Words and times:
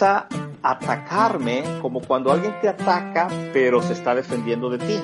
empieza 0.00 0.28
a 0.62 0.70
atacarme 0.72 1.62
como 1.82 2.00
cuando 2.00 2.32
alguien 2.32 2.54
te 2.60 2.68
ataca, 2.68 3.28
pero 3.52 3.82
se 3.82 3.92
está 3.92 4.14
defendiendo 4.14 4.70
de 4.70 4.78
ti. 4.78 5.00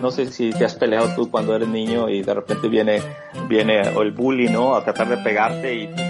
No 0.00 0.10
sé 0.10 0.26
si 0.26 0.50
te 0.50 0.64
has 0.64 0.74
peleado 0.74 1.14
tú 1.14 1.30
cuando 1.30 1.54
eres 1.54 1.68
niño 1.68 2.08
y 2.08 2.22
de 2.22 2.34
repente 2.34 2.68
viene, 2.68 3.00
viene 3.48 3.80
el 3.80 4.12
bully, 4.12 4.48
¿no? 4.48 4.74
A 4.74 4.84
tratar 4.84 5.08
de 5.08 5.16
pegarte 5.18 5.74
y 5.74 5.86
tú 5.88 6.02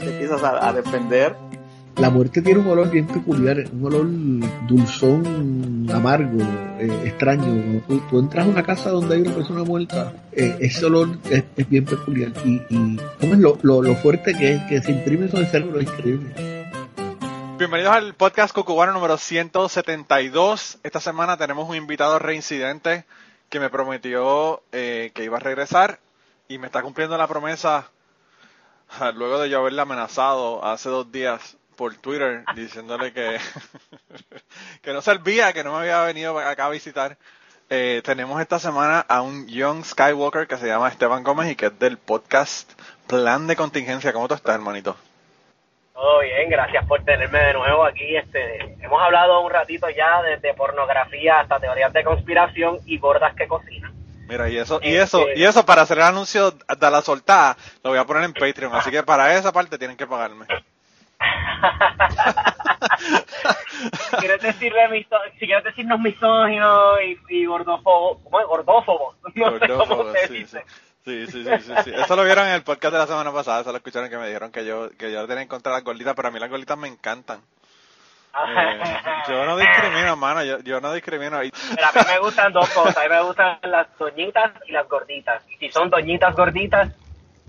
te 0.00 0.10
empiezas 0.10 0.42
a, 0.42 0.72
defender. 0.72 1.34
La 1.96 2.10
muerte 2.10 2.42
tiene 2.42 2.60
un 2.60 2.68
olor 2.68 2.90
bien 2.90 3.06
peculiar, 3.06 3.64
un 3.72 3.86
olor 3.86 4.06
dulzón, 4.66 5.86
amargo, 5.92 6.42
eh, 6.78 6.90
extraño. 7.04 7.80
Tú, 8.10 8.18
entras 8.18 8.46
a 8.46 8.48
una 8.48 8.62
casa 8.62 8.90
donde 8.90 9.14
hay 9.14 9.20
una 9.22 9.32
persona 9.32 9.62
muerta, 9.62 10.12
eh, 10.32 10.56
ese 10.60 10.84
olor 10.86 11.16
es, 11.30 11.44
bien 11.68 11.84
peculiar. 11.84 12.32
Y, 12.44 12.60
y 12.68 12.98
¿cómo 13.20 13.34
es 13.34 13.38
lo, 13.38 13.58
lo, 13.62 13.94
fuerte 13.96 14.34
que 14.34 14.54
es, 14.54 14.62
que 14.64 14.82
se 14.82 14.90
imprime 14.90 15.28
sobre 15.28 15.44
el 15.44 15.50
cerebro? 15.50 15.80
Es 15.80 15.86
increíble. 15.86 16.53
Bienvenidos 17.56 17.94
al 17.94 18.14
podcast 18.14 18.52
Cucubano 18.52 18.92
número 18.92 19.16
172. 19.16 20.78
Esta 20.82 20.98
semana 20.98 21.36
tenemos 21.36 21.68
un 21.68 21.76
invitado 21.76 22.18
reincidente 22.18 23.04
que 23.48 23.60
me 23.60 23.70
prometió 23.70 24.60
eh, 24.72 25.12
que 25.14 25.22
iba 25.22 25.36
a 25.36 25.40
regresar 25.40 26.00
y 26.48 26.58
me 26.58 26.66
está 26.66 26.82
cumpliendo 26.82 27.16
la 27.16 27.28
promesa 27.28 27.92
ah, 28.98 29.12
luego 29.12 29.38
de 29.38 29.50
yo 29.50 29.60
haberle 29.60 29.80
amenazado 29.80 30.64
hace 30.64 30.88
dos 30.88 31.12
días 31.12 31.56
por 31.76 31.94
Twitter 31.94 32.44
diciéndole 32.56 33.12
que, 33.12 33.38
que 34.82 34.92
no 34.92 35.00
servía, 35.00 35.52
que 35.52 35.62
no 35.62 35.74
me 35.74 35.78
había 35.78 36.00
venido 36.02 36.36
acá 36.40 36.66
a 36.66 36.70
visitar. 36.70 37.16
Eh, 37.70 38.02
tenemos 38.04 38.40
esta 38.40 38.58
semana 38.58 38.98
a 38.98 39.22
un 39.22 39.46
young 39.46 39.84
Skywalker 39.84 40.48
que 40.48 40.56
se 40.56 40.66
llama 40.66 40.88
Esteban 40.88 41.22
Gómez 41.22 41.52
y 41.52 41.54
que 41.54 41.66
es 41.66 41.78
del 41.78 41.98
podcast 41.98 42.72
Plan 43.06 43.46
de 43.46 43.54
Contingencia. 43.54 44.12
¿Cómo 44.12 44.26
tú 44.26 44.34
estás, 44.34 44.56
hermanito? 44.56 44.96
Todo 45.94 46.20
bien, 46.20 46.50
gracias 46.50 46.84
por 46.86 47.04
tenerme 47.04 47.38
de 47.38 47.52
nuevo 47.54 47.84
aquí. 47.84 48.16
Este, 48.16 48.76
hemos 48.82 49.00
hablado 49.00 49.40
un 49.42 49.50
ratito 49.50 49.88
ya 49.90 50.22
desde 50.22 50.52
pornografía 50.54 51.38
hasta 51.38 51.60
teorías 51.60 51.92
de 51.92 52.02
conspiración 52.02 52.78
y 52.84 52.98
gordas 52.98 53.32
que 53.36 53.46
cocinan. 53.46 53.92
Mira, 54.26 54.48
y 54.48 54.58
eso, 54.58 54.80
y 54.82 54.96
eso, 54.96 55.20
este, 55.28 55.38
y 55.38 55.44
eso 55.44 55.64
para 55.64 55.82
hacer 55.82 55.98
el 55.98 56.04
anuncio 56.04 56.50
de 56.50 56.90
la 56.90 57.00
soltada, 57.00 57.56
lo 57.84 57.90
voy 57.90 57.98
a 58.00 58.04
poner 58.04 58.24
en 58.24 58.32
Patreon, 58.32 58.74
así 58.74 58.90
que 58.90 59.04
para 59.04 59.36
esa 59.36 59.52
parte 59.52 59.78
tienen 59.78 59.96
que 59.96 60.06
pagarme. 60.08 60.46
si 63.92 64.16
quieres 64.18 64.42
decirle 64.42 65.06
si 65.38 65.46
quieres 65.46 65.62
decirnos 65.62 66.00
misóginos 66.00 66.98
y, 67.02 67.18
y 67.36 67.46
gordófobos, 67.46 68.18
¿cómo 68.24 68.40
es? 68.40 68.46
Gordófobos, 68.46 69.16
no 69.34 69.58
sé 69.60 69.68
cómo 69.68 70.12
se 70.12 70.28
dice. 70.32 70.64
Sí, 70.66 70.74
sí, 71.04 71.26
sí, 71.26 71.44
sí, 71.44 71.92
Eso 71.94 72.16
lo 72.16 72.24
vieron 72.24 72.46
en 72.46 72.54
el 72.54 72.62
podcast 72.62 72.92
de 72.92 72.98
la 72.98 73.06
semana 73.06 73.32
pasada, 73.32 73.60
eso 73.60 73.70
lo 73.70 73.78
escucharon 73.78 74.10
que 74.10 74.18
me 74.18 74.26
dijeron 74.26 74.50
que 74.50 74.64
yo, 74.64 74.90
que 74.96 75.12
yo 75.12 75.26
tenía 75.26 75.42
en 75.42 75.48
contra 75.48 75.72
de 75.72 75.78
las 75.78 75.84
gorditas, 75.84 76.14
pero 76.14 76.28
a 76.28 76.30
mí 76.30 76.38
las 76.38 76.50
gorditas 76.50 76.78
me 76.78 76.88
encantan. 76.88 77.40
Eh, 78.34 78.80
yo 79.28 79.44
no 79.44 79.56
discrimino, 79.56 80.12
hermano, 80.12 80.42
yo, 80.42 80.58
yo 80.60 80.80
no 80.80 80.92
discrimino. 80.92 81.38
Pero 81.38 81.86
a 81.86 81.92
mí 81.92 82.00
me 82.08 82.18
gustan 82.18 82.52
dos 82.52 82.68
cosas, 82.70 82.96
a 82.96 83.02
mí 83.02 83.08
me 83.08 83.22
gustan 83.22 83.58
las 83.62 83.86
doñitas 83.96 84.52
y 84.66 84.72
las 84.72 84.88
gorditas. 84.88 85.42
Y 85.48 85.56
si 85.58 85.70
son 85.70 85.88
doñitas 85.88 86.34
gorditas, 86.34 86.90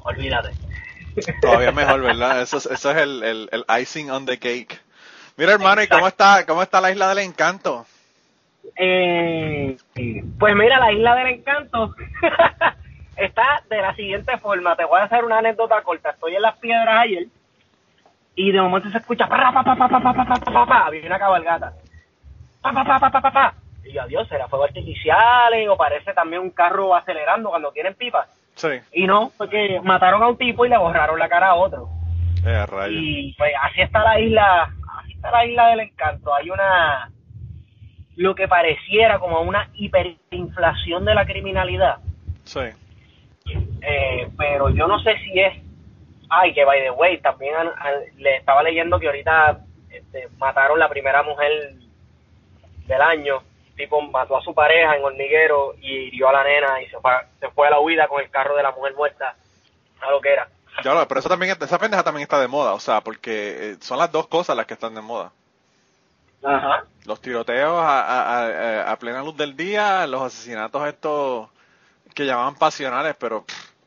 olvídate. 0.03 0.51
Todavía 1.41 1.71
mejor, 1.71 2.01
¿verdad? 2.01 2.41
Eso, 2.41 2.57
es, 2.57 2.65
eso 2.67 2.91
es 2.91 2.97
el, 2.97 3.23
el, 3.23 3.49
el 3.51 3.81
icing 3.81 4.11
on 4.11 4.25
the 4.25 4.37
cake. 4.37 4.79
Mira, 5.37 5.53
hermano, 5.53 5.81
¿y 5.81 5.87
cómo 5.87 6.07
está, 6.07 6.45
cómo 6.45 6.61
está 6.61 6.79
la 6.79 6.91
Isla 6.91 7.09
del 7.09 7.19
Encanto? 7.19 7.85
Eh, 8.77 9.77
pues 10.39 10.55
mira, 10.55 10.79
la 10.79 10.91
Isla 10.91 11.15
del 11.15 11.27
Encanto 11.27 11.95
está 13.17 13.63
de 13.69 13.81
la 13.81 13.95
siguiente 13.95 14.37
forma. 14.37 14.75
Te 14.75 14.85
voy 14.85 14.99
a 14.99 15.03
hacer 15.03 15.23
una 15.23 15.39
anécdota 15.39 15.81
corta. 15.81 16.11
Estoy 16.11 16.35
en 16.35 16.41
las 16.41 16.57
piedras 16.57 16.99
ayer 16.99 17.27
y 18.35 18.51
de 18.51 18.61
momento 18.61 18.89
se 18.89 18.97
escucha 18.97 19.27
pa 19.27 19.51
pa 19.51 19.63
pa 19.63 19.75
pa 19.75 19.87
pa 19.87 19.99
pa 19.99 20.13
pa 20.13 20.25
pa 20.25 20.51
pa 20.51 20.65
pa 20.65 20.85
había 20.85 21.05
una 21.05 21.19
cabalgata. 21.19 21.73
Pa 22.61 22.73
pa 22.73 22.83
pa 22.83 22.99
pa 22.99 23.09
pa 23.09 23.21
pa 23.21 23.31
pa. 23.31 23.53
Y 23.85 23.93
yo, 23.93 24.01
adiós, 24.01 24.27
será 24.27 24.47
fuego 24.47 24.65
artificial 24.65 25.53
o 25.69 25.77
parece 25.77 26.13
también 26.13 26.41
un 26.41 26.49
carro 26.49 26.95
acelerando 26.95 27.49
cuando 27.49 27.71
tienen 27.71 27.93
pipas. 27.93 28.27
Sí. 28.55 28.69
Y 28.93 29.05
no, 29.05 29.31
porque 29.37 29.79
mataron 29.83 30.23
a 30.23 30.27
un 30.27 30.37
tipo 30.37 30.65
y 30.65 30.69
le 30.69 30.77
borraron 30.77 31.19
la 31.19 31.29
cara 31.29 31.49
a 31.49 31.55
otro. 31.55 31.87
Eh, 32.45 32.65
y 32.89 33.33
pues 33.33 33.51
así 33.61 33.81
está 33.81 34.03
la 34.03 34.19
isla, 34.19 34.69
así 34.99 35.13
está 35.13 35.31
la 35.31 35.45
isla 35.45 35.67
del 35.67 35.79
encanto. 35.81 36.33
Hay 36.33 36.49
una 36.49 37.09
lo 38.15 38.33
que 38.33 38.47
pareciera 38.47 39.19
como 39.19 39.41
una 39.41 39.69
hiperinflación 39.73 41.05
de 41.05 41.15
la 41.15 41.25
criminalidad. 41.25 41.97
Sí. 42.43 42.61
Eh, 43.87 44.29
pero 44.37 44.69
yo 44.69 44.87
no 44.87 44.99
sé 44.99 45.15
si 45.19 45.39
es, 45.39 45.53
ay, 46.29 46.53
que 46.53 46.65
by 46.65 46.81
the 46.81 46.91
way, 46.91 47.19
también 47.19 47.53
le 48.17 48.37
estaba 48.37 48.63
leyendo 48.63 48.99
que 48.99 49.05
ahorita 49.07 49.59
este, 49.91 50.27
mataron 50.37 50.79
la 50.79 50.89
primera 50.89 51.21
mujer 51.21 51.51
del 52.87 53.01
año, 53.01 53.43
tipo 53.75 54.01
mató 54.01 54.37
a 54.37 54.41
su 54.41 54.53
pareja 54.53 54.95
en 54.95 55.03
hormiguero 55.03 55.75
y 55.81 55.91
hirió 56.07 56.29
a 56.29 56.33
la 56.33 56.43
nena 56.43 56.81
y 56.81 56.87
se 56.87 56.99
fue, 56.99 57.11
se 57.39 57.49
fue 57.49 57.67
a 57.67 57.71
la 57.71 57.79
huida 57.79 58.07
con 58.07 58.21
el 58.21 58.29
carro 58.29 58.55
de 58.55 58.63
la 58.63 58.71
mujer 58.71 58.95
muerta, 58.95 59.35
a 60.01 60.11
lo 60.11 60.19
que 60.19 60.33
era. 60.33 60.47
Claro, 60.81 61.07
pero 61.07 61.19
eso 61.19 61.29
también, 61.29 61.55
esa 61.59 61.79
pendeja 61.79 62.03
también 62.03 62.23
está 62.23 62.39
de 62.39 62.47
moda, 62.47 62.73
o 62.73 62.79
sea, 62.79 63.01
porque 63.01 63.71
eh, 63.71 63.77
son 63.79 63.97
las 63.97 64.11
dos 64.11 64.27
cosas 64.27 64.55
las 64.55 64.65
que 64.65 64.73
están 64.73 64.95
de 64.95 65.01
moda. 65.01 65.31
Ajá. 66.43 66.85
Los 67.05 67.21
tiroteos 67.21 67.79
a, 67.79 68.91
a, 68.91 68.95
plena 68.97 69.23
luz 69.23 69.37
del 69.37 69.55
día, 69.55 70.05
los 70.05 70.21
asesinatos 70.21 70.87
estos 70.87 71.49
que 72.13 72.25
llamaban 72.25 72.55
pasionales, 72.55 73.15
pero 73.19 73.45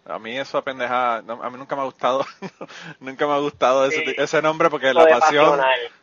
a 0.09 0.19
mí 0.19 0.37
eso 0.37 0.63
pendeja, 0.63 1.17
a 1.17 1.51
mí 1.51 1.59
nunca 1.59 1.77
me 1.77 1.83
ha 1.83 1.85
gustado, 1.85 2.25
nunca 3.01 3.27
me 3.27 3.35
ha 3.35 3.39
gustado 3.39 3.85
ese, 3.85 4.43
nombre 4.43 4.71
porque 4.71 4.95
la 4.95 5.07
pasión, 5.07 5.61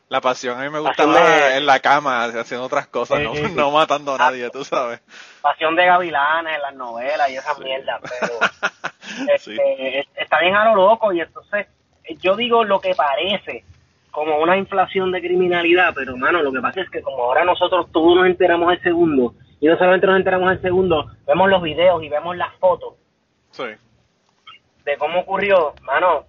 la 0.10 0.22
pasión 0.22 0.60
a 0.60 0.64
mí 0.64 0.70
me 0.70 0.80
gustaba 0.80 1.58
en 1.58 1.66
la 1.66 1.80
cama 1.80 2.26
haciendo 2.26 2.68
otras 2.68 2.88
cosas, 2.88 3.20
no, 3.56 3.72
matando 3.72 4.16
a 4.16 4.18
nadie, 4.18 4.50
tú 4.52 4.64
sabes. 4.64 5.02
Pasión 5.42 5.76
de 5.76 5.86
gavilanes 5.86 6.56
en 6.56 6.62
las 6.62 6.76
novelas 6.76 7.30
y 7.32 7.36
esa 7.36 7.56
mierda, 7.56 8.00
pero 8.20 9.34
este, 9.34 10.08
está 10.16 10.40
bien 10.40 10.56
a 10.56 10.66
lo 10.66 10.76
loco 10.76 11.12
y 11.12 11.22
entonces 11.22 11.68
yo 12.22 12.36
digo 12.36 12.64
lo 12.64 12.80
que 12.80 12.94
parece 12.94 13.64
como 14.12 14.38
una 14.38 14.56
inflación 14.56 15.12
de 15.12 15.20
criminalidad, 15.20 15.94
pero 15.96 16.16
mano, 16.16 16.42
lo 16.42 16.52
que 16.52 16.62
pasa 16.62 16.82
es 16.82 16.90
que 16.90 17.02
como 17.02 17.24
ahora 17.24 17.44
nosotros 17.44 17.92
todos 17.92 18.16
nos 18.16 18.28
enteramos 18.28 18.72
el 18.72 18.82
segundo, 18.82 19.34
y 19.60 19.68
no 19.68 19.78
solamente 19.78 20.06
nos 20.06 20.18
enteramos 20.18 20.52
el 20.52 20.62
segundo, 20.62 21.12
vemos 21.26 21.50
los 21.50 21.62
videos 21.62 22.04
y 22.04 22.08
vemos 22.08 22.38
las 22.38 22.54
fotos. 22.60 22.94
Sí 23.52 23.64
de 24.86 24.98
cómo 24.98 25.22
ocurrió, 25.22 25.74
mano, 25.82 26.26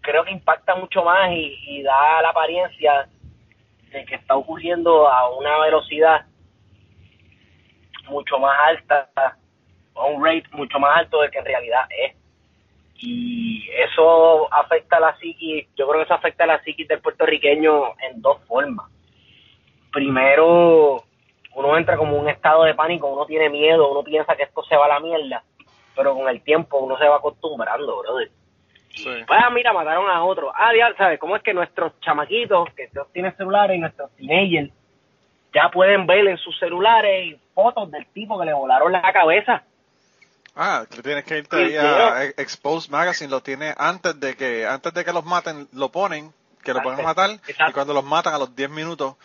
creo 0.00 0.24
que 0.24 0.30
impacta 0.30 0.76
mucho 0.76 1.02
más 1.02 1.30
y, 1.32 1.82
da 1.82 2.22
la 2.22 2.30
apariencia 2.30 3.08
de 3.90 4.04
que 4.04 4.14
está 4.14 4.36
ocurriendo 4.36 5.08
a 5.08 5.36
una 5.36 5.58
velocidad 5.58 6.24
mucho 8.08 8.38
más 8.38 8.56
alta, 8.68 9.10
a 9.16 10.04
un 10.04 10.24
rate 10.24 10.44
mucho 10.52 10.78
más 10.78 10.98
alto 10.98 11.20
de 11.20 11.30
que 11.30 11.38
en 11.38 11.44
realidad 11.44 11.82
es. 11.90 12.14
Y 13.02 13.68
eso 13.70 14.52
afecta 14.52 14.98
a 14.98 15.00
la 15.00 15.18
psiquis, 15.18 15.66
yo 15.74 15.88
creo 15.88 16.00
que 16.00 16.04
eso 16.04 16.14
afecta 16.14 16.44
a 16.44 16.48
la 16.48 16.62
psiquis 16.62 16.86
del 16.86 17.00
puertorriqueño 17.00 17.94
en 17.98 18.22
dos 18.22 18.40
formas. 18.46 18.86
Primero, 19.90 21.02
uno 21.54 21.76
entra 21.76 21.96
como 21.96 22.16
un 22.16 22.28
estado 22.28 22.64
de 22.64 22.74
pánico, 22.74 23.08
uno 23.08 23.26
tiene 23.26 23.48
miedo, 23.48 23.90
uno 23.90 24.04
piensa 24.04 24.36
que 24.36 24.44
esto 24.44 24.62
se 24.62 24.76
va 24.76 24.84
a 24.84 24.88
la 24.88 25.00
mierda 25.00 25.42
pero 26.00 26.14
con 26.14 26.30
el 26.30 26.40
tiempo 26.40 26.78
uno 26.78 26.96
se 26.96 27.06
va 27.06 27.16
acostumbrando, 27.16 27.98
brother. 27.98 28.30
Sí. 28.88 29.04
Pues, 29.04 29.40
ah, 29.42 29.50
mira, 29.50 29.70
mataron 29.74 30.08
a 30.08 30.24
otro. 30.24 30.50
Ah, 30.54 30.72
ya, 30.74 30.96
¿sabes? 30.96 31.20
¿Cómo 31.20 31.36
es 31.36 31.42
que 31.42 31.52
nuestros 31.52 31.92
chamaquitos 32.00 32.70
que 32.74 32.90
tienen 33.12 33.36
celulares 33.36 33.76
y 33.76 33.80
nuestros 33.80 34.10
teenagers 34.16 34.72
ya 35.52 35.70
pueden 35.70 36.06
ver 36.06 36.26
en 36.26 36.38
sus 36.38 36.58
celulares 36.58 37.36
fotos 37.54 37.90
del 37.90 38.06
tipo 38.14 38.40
que 38.40 38.46
le 38.46 38.54
volaron 38.54 38.90
la 38.92 39.12
cabeza? 39.12 39.62
Ah, 40.56 40.86
que 40.90 41.02
tienes 41.02 41.24
que 41.24 41.36
irte 41.36 41.56
ahí 41.56 41.76
a 41.76 42.24
Expose 42.24 42.90
Magazine, 42.90 43.30
lo 43.30 43.42
tiene 43.42 43.74
antes 43.76 44.18
de 44.18 44.34
que 44.36 44.66
antes 44.66 44.94
de 44.94 45.04
que 45.04 45.12
los 45.12 45.26
maten, 45.26 45.68
lo 45.74 45.90
ponen, 45.90 46.32
que 46.64 46.72
lo 46.72 46.80
pueden 46.80 47.04
matar, 47.04 47.28
y 47.46 47.72
cuando 47.72 47.92
los 47.92 48.04
matan 48.04 48.32
a 48.32 48.38
los 48.38 48.56
10 48.56 48.70
minutos, 48.70 49.16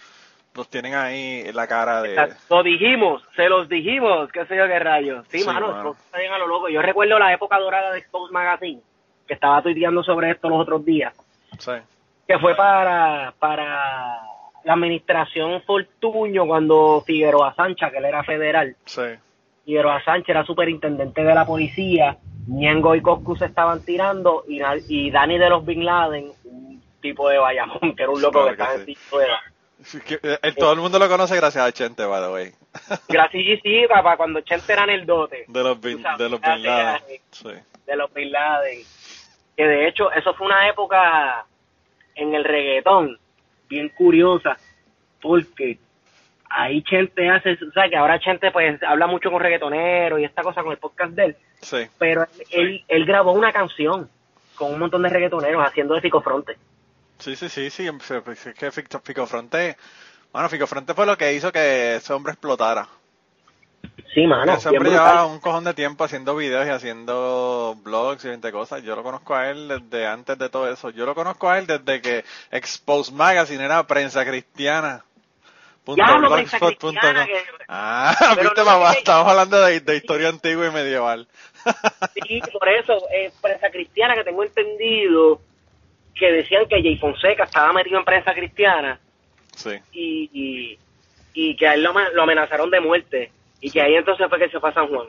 los 0.56 0.69
tienen 0.69 0.96
ahí 0.96 1.44
en 1.46 1.56
la 1.56 1.68
cara 1.68 2.02
de... 2.02 2.16
Lo 2.50 2.63
dijimos, 2.63 3.24
se 3.36 3.50
los 3.50 3.68
dijimos, 3.68 4.31
qué 4.31 4.46
sé 4.46 4.56
yo 4.56 4.68
qué 4.68 4.80
rayos. 4.80 5.25
Sí, 5.28 5.44
mano, 5.46 5.92
está 5.92 6.18
bien 6.18 6.31
a 6.31 6.38
lo 6.38 6.48
loco. 6.48 6.69
Yo 6.69 6.81
recuerdo 6.81 7.19
la 7.19 7.34
época 7.34 7.60
dorada 7.60 7.92
de 7.92 8.00
Expose 8.00 8.34
Magazine, 8.34 8.81
que 9.28 9.34
estaba 9.34 9.62
tuiteando 9.62 10.04
sobre 10.04 10.31
esto 10.31 10.50
los 10.50 10.62
otros 10.62 10.86
días. 10.86 11.13
Sí. 11.60 11.74
Que 12.28 12.40
fue 12.40 12.56
para, 12.56 13.34
para 13.38 14.22
la 14.63 14.74
administración 14.74 15.62
Fortuño 15.63 16.48
cuando 16.48 17.04
Figueroa 17.06 17.54
Sánchez, 17.54 17.92
que 17.92 17.98
él 17.98 18.06
era 18.06 18.24
federal. 18.24 18.75
Sí. 18.86 19.04
Figueroa 19.66 20.04
Sánchez 20.04 20.30
era 20.30 20.46
superintendente 20.46 21.24
de 21.24 21.36
la 21.36 21.46
policía, 21.46 22.18
Ñengo 22.48 22.96
y 22.96 23.02
Coscu 23.02 23.36
se 23.36 23.46
estaban 23.46 23.84
tirando 23.84 24.44
y, 24.48 24.62
y 24.90 25.12
Dani 25.12 25.38
de 25.38 25.50
los 25.50 25.66
Bin 25.66 25.84
Laden, 25.84 26.31
un 26.46 26.84
tipo 27.02 27.28
de 27.30 27.40
Bayamón, 27.40 27.96
que 27.96 28.04
era 28.04 28.12
un 28.12 28.22
loco 28.22 28.46
que 28.46 28.52
estaba 28.52 28.75
en 28.75 28.81
eh, 28.90 28.96
todo 30.57 30.74
el 30.74 30.80
mundo 30.80 31.00
lo 31.00 31.07
conoce 31.07 31.36
gracias 31.36 31.66
a 31.66 31.72
Chente, 31.72 32.06
by 32.06 32.22
the 32.22 32.30
way. 32.30 32.51
Gracias, 33.10 33.60
sí, 33.63 33.86
papá, 33.88 34.18
cuando 34.18 34.42
Chente 34.42 34.74
era 34.74 34.83
en 34.83 34.89
el 34.89 35.06
dote. 35.06 35.45
De 35.48 35.63
los 35.63 35.80
Bin, 35.80 36.04
de 36.18 36.30
los 36.30 36.42
bin 36.42 36.63
Laden. 36.63 37.22
De 37.86 37.95
los 37.95 38.13
Bin 38.13 38.31
Laden. 38.31 38.80
Que 39.56 39.63
de 39.66 39.88
hecho, 39.88 40.12
eso 40.12 40.33
fue 40.33 40.48
una 40.48 40.68
época 40.69 41.45
en 42.16 42.33
el 42.36 42.44
reggaetón 42.44 43.18
bien 43.69 43.89
curiosa, 43.89 44.57
porque 45.22 45.78
ahí 46.50 46.81
Chente 46.83 47.30
hace, 47.30 47.54
o 47.54 47.71
sea, 47.74 47.89
que 47.89 47.95
ahora 47.98 48.19
Chente 48.19 48.51
pues 48.51 48.81
habla 48.83 49.07
mucho 49.07 49.31
con 49.31 49.42
reggaetoneros 49.42 50.19
y 50.19 50.25
esta 50.25 50.42
cosa 50.44 50.62
con 50.63 50.71
el 50.71 50.78
podcast 50.78 51.12
de 51.13 51.25
él, 51.25 51.36
Sí. 51.62 51.78
pero 51.98 52.28
él, 52.51 52.83
él 52.88 53.06
grabó 53.06 53.31
una 53.31 53.51
canción 53.51 54.10
con 54.56 54.74
un 54.74 54.80
montón 54.80 55.01
de 55.04 55.10
reggaetoneros 55.10 55.66
haciendo 55.66 55.95
de 55.95 56.01
Fico 56.01 56.21
Fronte. 56.21 56.57
Sí, 57.20 57.36
sí, 57.36 57.50
sí, 57.50 57.70
sí. 57.70 57.88
Es 57.88 58.54
que 58.58 58.72
Fico 58.72 59.26
Fronte, 59.26 59.78
bueno, 60.32 60.50
Fico 60.50 60.68
Fronte 60.68 60.94
fue 60.94 61.06
lo 61.06 61.18
que 61.18 61.34
hizo 61.34 61.52
que 61.52 61.96
ese 61.96 62.14
hombre 62.14 62.34
explotara. 62.34 62.88
Sí, 64.14 64.26
mano. 64.26 64.54
ese 64.54 64.70
hombre 64.70 64.90
llevaba 64.92 65.26
un 65.26 65.40
cojón 65.40 65.64
de 65.64 65.74
tiempo 65.74 66.04
haciendo 66.04 66.36
videos 66.36 66.66
y 66.66 66.70
haciendo 66.70 67.78
blogs 67.84 68.24
y 68.26 68.30
20 68.30 68.52
cosas. 68.52 68.84
Yo 68.84 68.96
lo 68.96 69.04
conozco 69.04 69.36
a 69.36 69.50
él 69.50 69.68
desde 69.68 70.08
antes 70.08 70.38
de 70.38 70.50
todo 70.50 70.72
eso. 70.72 70.90
Yo 70.90 71.06
lo 71.06 71.16
conozco 71.16 71.50
a 71.50 71.60
él 71.60 71.68
desde 71.68 72.02
que 72.02 72.26
Expose 72.52 73.12
Magazine 73.12 73.64
era 73.64 73.86
prensa 73.86 74.26
cristiana. 74.26 75.04
Punto 75.84 76.04
Prensa. 76.32 76.58
Cristiana, 76.60 77.26
que- 77.28 77.44
Ah, 77.68 78.16
viste, 78.42 78.60
no 78.60 78.66
mamá, 78.66 78.94
estamos 78.94 79.28
hablando 79.28 79.62
de, 79.62 79.80
de 79.82 79.96
historia 79.98 80.30
antigua 80.30 80.66
y 80.68 80.72
medieval. 80.72 81.28
Sí, 82.28 82.42
por 82.52 82.68
eso, 82.70 82.94
eh, 83.12 83.32
prensa 83.42 83.70
cristiana 83.70 84.16
que 84.16 84.24
tengo 84.24 84.44
entendido 84.44 85.42
que 86.16 86.32
decían 86.32 86.68
que 86.68 86.82
Jay 86.82 86.98
Fonseca 86.98 87.44
estaba 87.44 87.74
metido 87.74 88.00
en 88.00 88.06
prensa 88.06 88.34
cristiana 88.34 89.00
sí. 89.56 89.72
y, 89.92 90.30
y, 90.34 90.80
y 91.34 91.56
que 91.58 91.68
a 91.68 91.74
él 91.74 91.84
lo, 91.84 91.94
lo 92.14 92.24
amenazaron 92.24 92.70
de 92.70 92.80
muerte 92.80 93.32
y 93.62 93.70
que 93.72 93.82
ahí 93.82 93.96
entonces 93.96 94.28
fue 94.30 94.40
que 94.40 94.50
se 94.50 94.60
fue 94.60 94.70
a 94.70 94.74
San 94.74 94.88
Juan. 94.88 95.08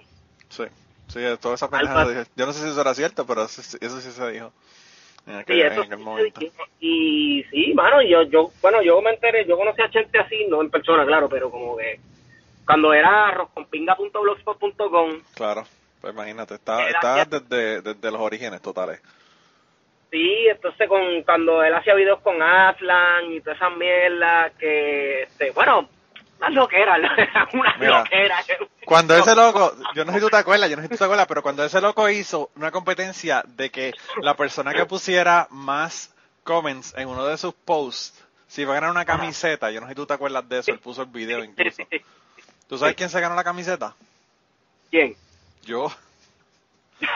Sí, 0.48 0.64
sí, 1.08 1.20
toda 1.40 1.54
esa 1.54 1.68
pendeja. 1.70 2.26
Yo 2.36 2.46
no 2.46 2.52
sé 2.52 2.62
si 2.64 2.68
eso 2.70 2.80
era 2.80 2.94
cierto, 2.94 3.26
pero 3.26 3.44
eso, 3.44 3.62
sí- 3.62 3.78
eso 3.80 4.00
sí 4.00 4.10
se 4.10 4.30
dijo 4.32 4.52
en 5.26 5.36
aquel, 5.36 5.56
Sí, 5.56 5.60
en 5.62 5.72
eso 5.72 5.82
aquel 5.82 5.98
sí, 5.98 6.04
momento. 6.04 6.40
y, 6.80 7.38
y 7.38 7.42
sí, 7.50 7.74
mano, 7.74 8.02
yo, 8.02 8.22
yo, 8.22 8.50
bueno, 8.62 8.82
yo 8.82 9.00
me 9.02 9.10
enteré, 9.10 9.44
yo 9.46 9.56
conocí 9.56 9.82
a 9.82 9.88
gente 9.88 10.18
así, 10.18 10.46
no 10.48 10.60
en 10.62 10.70
persona, 10.70 11.04
claro, 11.06 11.28
pero 11.28 11.50
como 11.50 11.76
que 11.76 11.98
cuando 12.64 12.92
era 12.94 13.28
arrozconpinga.blogspot.com, 13.28 15.20
Claro, 15.34 15.64
pues 16.00 16.12
imagínate, 16.14 16.54
está, 16.54 16.88
está 16.88 17.24
desde, 17.24 17.80
desde 17.82 18.10
los 18.10 18.20
orígenes 18.20 18.60
totales. 18.62 19.00
Sí, 20.16 20.46
entonces 20.48 20.88
con, 20.88 21.22
cuando 21.24 21.62
él 21.62 21.74
hacía 21.74 21.94
videos 21.94 22.20
con 22.22 22.40
Aslan 22.42 23.32
y 23.32 23.40
todas 23.40 23.56
esas 23.58 23.76
mierdas 23.76 24.52
que, 24.58 25.24
este, 25.24 25.50
bueno, 25.50 25.88
una 26.38 26.50
loquera, 26.50 26.96
una 27.52 27.76
Mira, 27.78 27.98
loquera. 27.98 28.38
Cuando 28.86 29.14
ese 29.14 29.34
loco, 29.34 29.74
yo 29.94 30.04
no 30.06 30.12
sé 30.12 30.18
si 30.18 30.24
tú 30.24 30.30
te 30.30 30.36
acuerdas, 30.38 30.70
yo 30.70 30.76
no 30.76 30.82
sé 30.82 30.88
si 30.88 30.94
tú 30.94 30.98
te 30.98 31.04
acuerdas, 31.04 31.26
pero 31.26 31.42
cuando 31.42 31.64
ese 31.64 31.80
loco 31.82 32.08
hizo 32.08 32.50
una 32.56 32.70
competencia 32.70 33.42
de 33.46 33.70
que 33.70 33.92
la 34.22 34.34
persona 34.34 34.72
que 34.72 34.86
pusiera 34.86 35.48
más 35.50 36.14
comments 36.44 36.94
en 36.96 37.08
uno 37.08 37.26
de 37.26 37.36
sus 37.36 37.52
posts, 37.52 38.24
si 38.46 38.62
iba 38.62 38.72
a 38.72 38.76
ganar 38.76 38.90
una 38.92 39.04
camiseta, 39.04 39.70
yo 39.70 39.80
no 39.80 39.86
sé 39.86 39.90
si 39.92 39.96
tú 39.96 40.06
te 40.06 40.14
acuerdas 40.14 40.48
de 40.48 40.60
eso, 40.60 40.70
él 40.70 40.78
puso 40.78 41.02
el 41.02 41.08
video 41.08 41.44
incluso. 41.44 41.82
¿Tú 42.68 42.78
sabes 42.78 42.94
quién 42.94 43.10
se 43.10 43.20
ganó 43.20 43.34
la 43.34 43.44
camiseta? 43.44 43.94
¿Quién? 44.90 45.14
Yo. 45.62 45.90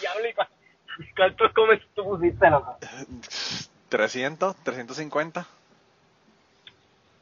Diablo, 0.00 0.28
¿y 0.28 0.32
cu- 0.32 0.42
¿cuántos 1.16 1.52
comments 1.52 1.86
tú 1.94 2.04
pusiste, 2.04 2.50
loco? 2.50 2.76
300, 3.88 4.56
350. 4.56 5.46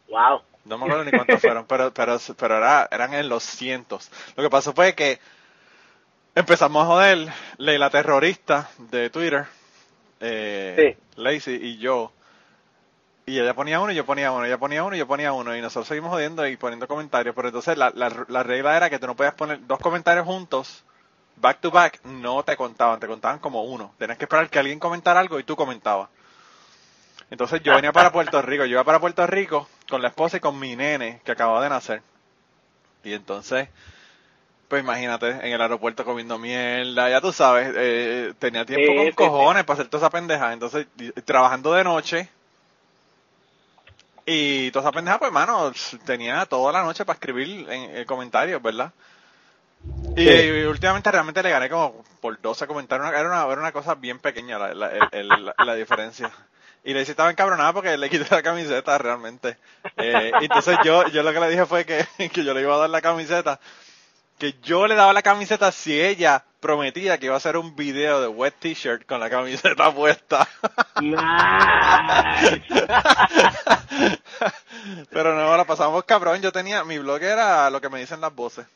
Wow. 0.08 0.42
No 0.64 0.78
me 0.78 0.84
acuerdo 0.84 1.04
ni 1.04 1.10
cuántos 1.10 1.40
fueron, 1.40 1.66
pero, 1.66 1.92
pero, 1.92 2.18
pero 2.36 2.56
era, 2.58 2.88
eran 2.90 3.14
en 3.14 3.28
los 3.28 3.42
cientos. 3.42 4.10
Lo 4.36 4.42
que 4.42 4.50
pasó 4.50 4.72
fue 4.72 4.94
que 4.94 5.18
empezamos 6.34 6.84
a 6.84 6.86
joder, 6.86 7.32
Leila 7.58 7.90
terrorista 7.90 8.70
de 8.78 9.10
Twitter, 9.10 9.46
eh, 10.20 10.96
Lacey 11.16 11.56
y 11.56 11.78
yo, 11.78 12.12
y 13.26 13.38
ella 13.38 13.54
ponía 13.54 13.80
uno 13.80 13.92
y 13.92 13.96
yo 13.96 14.04
ponía 14.06 14.32
uno, 14.32 14.44
ella 14.44 14.58
ponía 14.58 14.84
uno 14.84 14.94
y 14.94 14.98
yo 14.98 15.06
ponía 15.06 15.32
uno, 15.32 15.56
y 15.56 15.60
nosotros 15.60 15.88
seguimos 15.88 16.10
jodiendo 16.10 16.46
y 16.46 16.56
poniendo 16.56 16.86
comentarios, 16.86 17.34
pero 17.34 17.48
entonces 17.48 17.76
la, 17.76 17.90
la, 17.94 18.24
la 18.28 18.42
regla 18.42 18.76
era 18.76 18.90
que 18.90 18.98
tú 18.98 19.06
no 19.06 19.16
podías 19.16 19.34
poner 19.34 19.66
dos 19.66 19.80
comentarios 19.80 20.26
juntos, 20.26 20.84
back 21.42 21.60
to 21.60 21.70
back, 21.70 22.00
no 22.04 22.42
te 22.44 22.56
contaban, 22.56 23.00
te 23.00 23.06
contaban 23.08 23.40
como 23.40 23.64
uno. 23.64 23.94
Tenías 23.98 24.16
que 24.16 24.24
esperar 24.24 24.48
que 24.48 24.58
alguien 24.60 24.78
comentara 24.78 25.20
algo 25.20 25.38
y 25.38 25.44
tú 25.44 25.56
comentabas. 25.56 26.08
Entonces 27.30 27.62
yo 27.62 27.74
venía 27.74 27.92
para 27.92 28.12
Puerto 28.12 28.40
Rico, 28.42 28.64
yo 28.64 28.72
iba 28.72 28.84
para 28.84 29.00
Puerto 29.00 29.26
Rico 29.26 29.68
con 29.88 30.02
la 30.02 30.08
esposa 30.08 30.36
y 30.38 30.40
con 30.40 30.58
mi 30.58 30.76
nene 30.76 31.20
que 31.24 31.32
acababa 31.32 31.62
de 31.62 31.70
nacer. 31.70 32.02
Y 33.04 33.12
entonces, 33.14 33.68
pues 34.68 34.82
imagínate, 34.82 35.28
en 35.30 35.52
el 35.52 35.60
aeropuerto 35.60 36.04
comiendo 36.04 36.38
mierda, 36.38 37.10
ya 37.10 37.20
tú 37.20 37.32
sabes, 37.32 37.72
eh, 37.76 38.34
tenía 38.38 38.64
tiempo 38.64 38.94
Sí, 38.94 38.96
con 38.96 39.10
sí, 39.10 39.12
cojones 39.12 39.64
para 39.64 39.80
hacer 39.80 39.88
toda 39.90 40.06
esa 40.06 40.10
pendeja. 40.10 40.52
Entonces, 40.52 40.86
trabajando 41.24 41.72
de 41.74 41.84
noche, 41.84 42.28
y 44.24 44.70
toda 44.70 44.84
esa 44.84 44.92
pendeja, 44.92 45.18
pues 45.18 45.28
hermano, 45.28 45.72
tenía 46.04 46.46
toda 46.46 46.72
la 46.72 46.82
noche 46.84 47.04
para 47.04 47.16
escribir 47.16 47.68
en, 47.70 47.96
en 47.96 48.04
comentarios, 48.04 48.62
¿verdad? 48.62 48.92
Y, 50.16 50.24
Sí. 50.26 50.30
y 50.30 50.62
últimamente 50.64 51.10
realmente 51.10 51.42
le 51.42 51.50
gané 51.50 51.68
como 51.70 52.04
por 52.20 52.38
12 52.40 52.66
comentarios, 52.66 53.08
era 53.12 53.26
una, 53.28 53.42
era 53.50 53.60
una 53.60 53.72
cosa 53.72 53.94
bien 53.94 54.18
pequeña 54.18 54.58
la, 54.58 54.74
la, 54.74 54.90
el- 55.12 55.28
la- 55.28 55.54
la 55.64 55.74
diferencia. 55.74 56.30
Y 56.84 56.92
le 56.94 57.00
estaba 57.02 57.30
encabronada 57.30 57.72
porque 57.72 57.96
le 57.96 58.10
quité 58.10 58.26
la 58.34 58.42
camiseta 58.42 58.98
realmente. 58.98 59.56
Eh, 59.96 60.32
entonces 60.40 60.76
yo, 60.84 61.06
yo 61.08 61.22
lo 61.22 61.32
que 61.32 61.40
le 61.40 61.48
dije 61.48 61.64
fue 61.66 61.84
que, 61.86 62.06
que 62.32 62.44
yo 62.44 62.52
le 62.54 62.60
iba 62.62 62.74
a 62.74 62.78
dar 62.78 62.90
la 62.90 63.00
camiseta, 63.00 63.58
que 64.38 64.54
yo 64.62 64.86
le 64.86 64.94
daba 64.96 65.12
la 65.12 65.22
camiseta 65.22 65.70
si 65.72 65.98
ella 66.00 66.44
prometía 66.60 67.18
que 67.18 67.26
iba 67.26 67.34
a 67.34 67.38
hacer 67.38 67.56
un 67.56 67.74
video 67.76 68.20
de 68.20 68.28
wet 68.28 68.54
t-shirt 68.58 69.06
con 69.06 69.20
la 69.20 69.30
camiseta 69.30 69.92
puesta. 69.94 70.46
Pero 75.10 75.34
no, 75.34 75.56
la 75.56 75.64
pasamos 75.64 76.04
cabrón. 76.04 76.40
Yo 76.42 76.52
tenía, 76.52 76.84
mi 76.84 76.98
blog 76.98 77.22
era 77.22 77.70
lo 77.70 77.80
que 77.80 77.88
me 77.88 78.00
dicen 78.00 78.20
las 78.20 78.34
voces. 78.34 78.66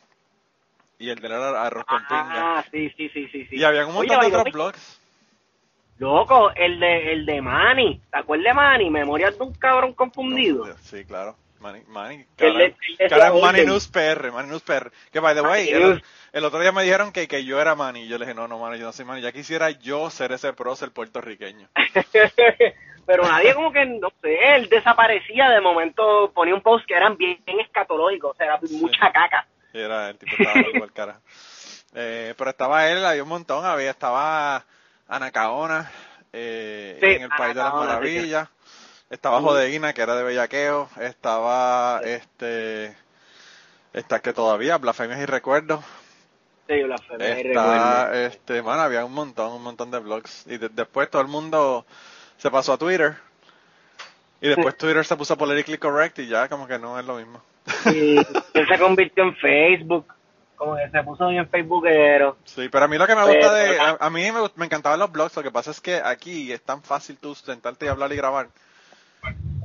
Y 0.98 1.10
el 1.10 1.18
de 1.18 1.26
era 1.26 1.62
arroz 1.62 1.84
con 1.84 1.98
pinga. 2.06 2.58
Ah, 2.58 2.64
sí, 2.70 2.90
sí, 2.96 3.08
sí, 3.10 3.28
sí, 3.28 3.46
sí. 3.46 3.56
Y 3.56 3.64
había 3.64 3.86
un 3.86 3.96
Oye, 3.96 4.08
montón 4.08 4.16
de 4.16 4.16
by 4.16 4.30
the 4.30 4.36
otros 4.36 4.52
blogs. 4.54 5.00
Loco, 5.98 6.50
el 6.54 6.78
de, 6.78 7.12
el 7.12 7.26
de 7.26 7.40
Manny. 7.40 8.00
¿Te 8.10 8.18
acuerdas 8.18 8.44
de 8.44 8.54
Manny? 8.54 8.90
Memorias 8.90 9.36
de 9.38 9.44
un 9.44 9.54
cabrón 9.54 9.94
confundido. 9.94 10.66
Sí, 10.78 11.04
claro. 11.04 11.36
Manny, 11.60 11.82
Manny, 11.88 12.24
Que 12.36 12.74
cara, 13.08 13.32
Manny. 13.32 13.64
News 13.64 13.88
PR, 13.88 14.30
Manny 14.30 14.50
News 14.50 14.62
PR. 14.62 14.90
Que 15.10 15.20
by 15.20 15.34
the 15.34 15.40
way, 15.40 15.68
el, 16.32 16.44
otro 16.44 16.60
día 16.60 16.70
me 16.70 16.82
dijeron 16.82 17.12
que, 17.12 17.26
que 17.26 17.44
yo 17.44 17.60
era 17.60 17.74
Manny. 17.74 18.02
Y 18.02 18.08
yo 18.08 18.18
le 18.18 18.26
dije, 18.26 18.34
no, 18.34 18.46
no, 18.46 18.58
Manny, 18.58 18.78
yo 18.78 18.84
no 18.84 18.92
soy 18.92 19.06
Manny. 19.06 19.22
Ya 19.22 19.32
quisiera 19.32 19.70
yo 19.70 20.10
ser 20.10 20.32
ese 20.32 20.52
prócer 20.52 20.90
puertorriqueño. 20.90 21.68
Pero 23.06 23.22
nadie 23.22 23.54
como 23.54 23.72
que, 23.72 23.86
no 23.86 24.10
sé, 24.20 24.56
él 24.56 24.68
desaparecía 24.68 25.48
de 25.50 25.60
momento, 25.60 26.32
ponía 26.34 26.54
un 26.54 26.60
post 26.60 26.84
que 26.86 26.94
eran 26.94 27.16
bien, 27.16 27.38
bien 27.46 27.60
escatológicos, 27.60 28.32
o 28.32 28.34
sea, 28.34 28.46
era 28.46 28.58
mucha 28.68 29.12
caca. 29.12 29.46
Y 29.76 29.80
era 29.80 30.10
el 30.10 30.18
tipo 30.18 30.36
estaba 30.36 30.68
igual 30.68 30.92
cara. 30.92 31.20
Eh, 31.94 32.34
pero 32.36 32.50
estaba 32.50 32.88
él, 32.90 33.04
había 33.04 33.22
un 33.22 33.28
montón, 33.28 33.64
había, 33.64 33.90
estaba 33.90 34.64
Anacaona, 35.08 35.90
eh, 36.32 36.98
Sí, 37.00 37.06
en 37.06 37.22
el 37.22 37.32
País 37.32 37.54
de 37.54 37.62
las 37.62 37.74
Maravillas, 37.74 38.48
estaba 39.10 39.40
Jodeguina, 39.40 39.94
que 39.94 40.02
era 40.02 40.16
de 40.16 40.24
Bellaqueo, 40.24 40.90
estaba 41.00 42.00
este, 42.04 42.96
está 43.92 44.20
que 44.20 44.32
todavía, 44.32 44.78
Blasfemias 44.78 45.20
y 45.20 45.26
Recuerdos, 45.26 45.84
Sí, 46.68 46.82
blasfemia, 46.82 47.40
y 47.40 47.42
está, 47.42 47.54
recuerdo. 47.54 48.16
este, 48.26 48.60
bueno, 48.60 48.80
había 48.82 49.04
un 49.04 49.12
montón, 49.12 49.52
un 49.52 49.62
montón 49.62 49.90
de 49.90 49.98
blogs, 49.98 50.44
y 50.46 50.58
de- 50.58 50.68
después 50.68 51.10
todo 51.10 51.22
el 51.22 51.28
mundo 51.28 51.86
se 52.38 52.50
pasó 52.50 52.74
a 52.74 52.78
Twitter, 52.78 53.16
y 54.40 54.48
después 54.48 54.76
Twitter 54.76 55.04
se 55.04 55.16
puso 55.16 55.36
politically 55.36 55.78
correct 55.78 56.18
y 56.18 56.26
ya 56.28 56.48
como 56.48 56.66
que 56.66 56.78
no 56.78 56.98
es 56.98 57.04
lo 57.06 57.16
mismo. 57.16 57.42
Y 57.86 58.16
él 58.18 58.68
se 58.68 58.78
convirtió 58.78 59.24
en 59.24 59.34
Facebook, 59.36 60.06
como 60.56 60.76
que 60.76 60.88
se 60.90 61.02
puso 61.02 61.28
bien 61.28 61.48
facebookero. 61.48 62.36
Sí, 62.44 62.68
pero 62.68 62.84
a 62.84 62.88
mí 62.88 62.96
lo 62.98 63.06
que 63.06 63.14
me 63.16 63.22
gusta 63.22 63.38
Pero- 63.40 63.52
de... 63.54 63.80
A, 63.80 63.96
a 64.00 64.10
mí 64.10 64.30
me, 64.30 64.40
me 64.56 64.66
encantaban 64.66 64.98
los 65.00 65.10
blogs, 65.10 65.34
lo 65.36 65.42
que 65.42 65.50
pasa 65.50 65.70
es 65.70 65.80
que 65.80 65.96
aquí 65.96 66.52
es 66.52 66.62
tan 66.62 66.82
fácil 66.82 67.16
tú 67.18 67.34
sentarte 67.34 67.86
y 67.86 67.88
hablar 67.88 68.12
y 68.12 68.16
grabar. 68.16 68.48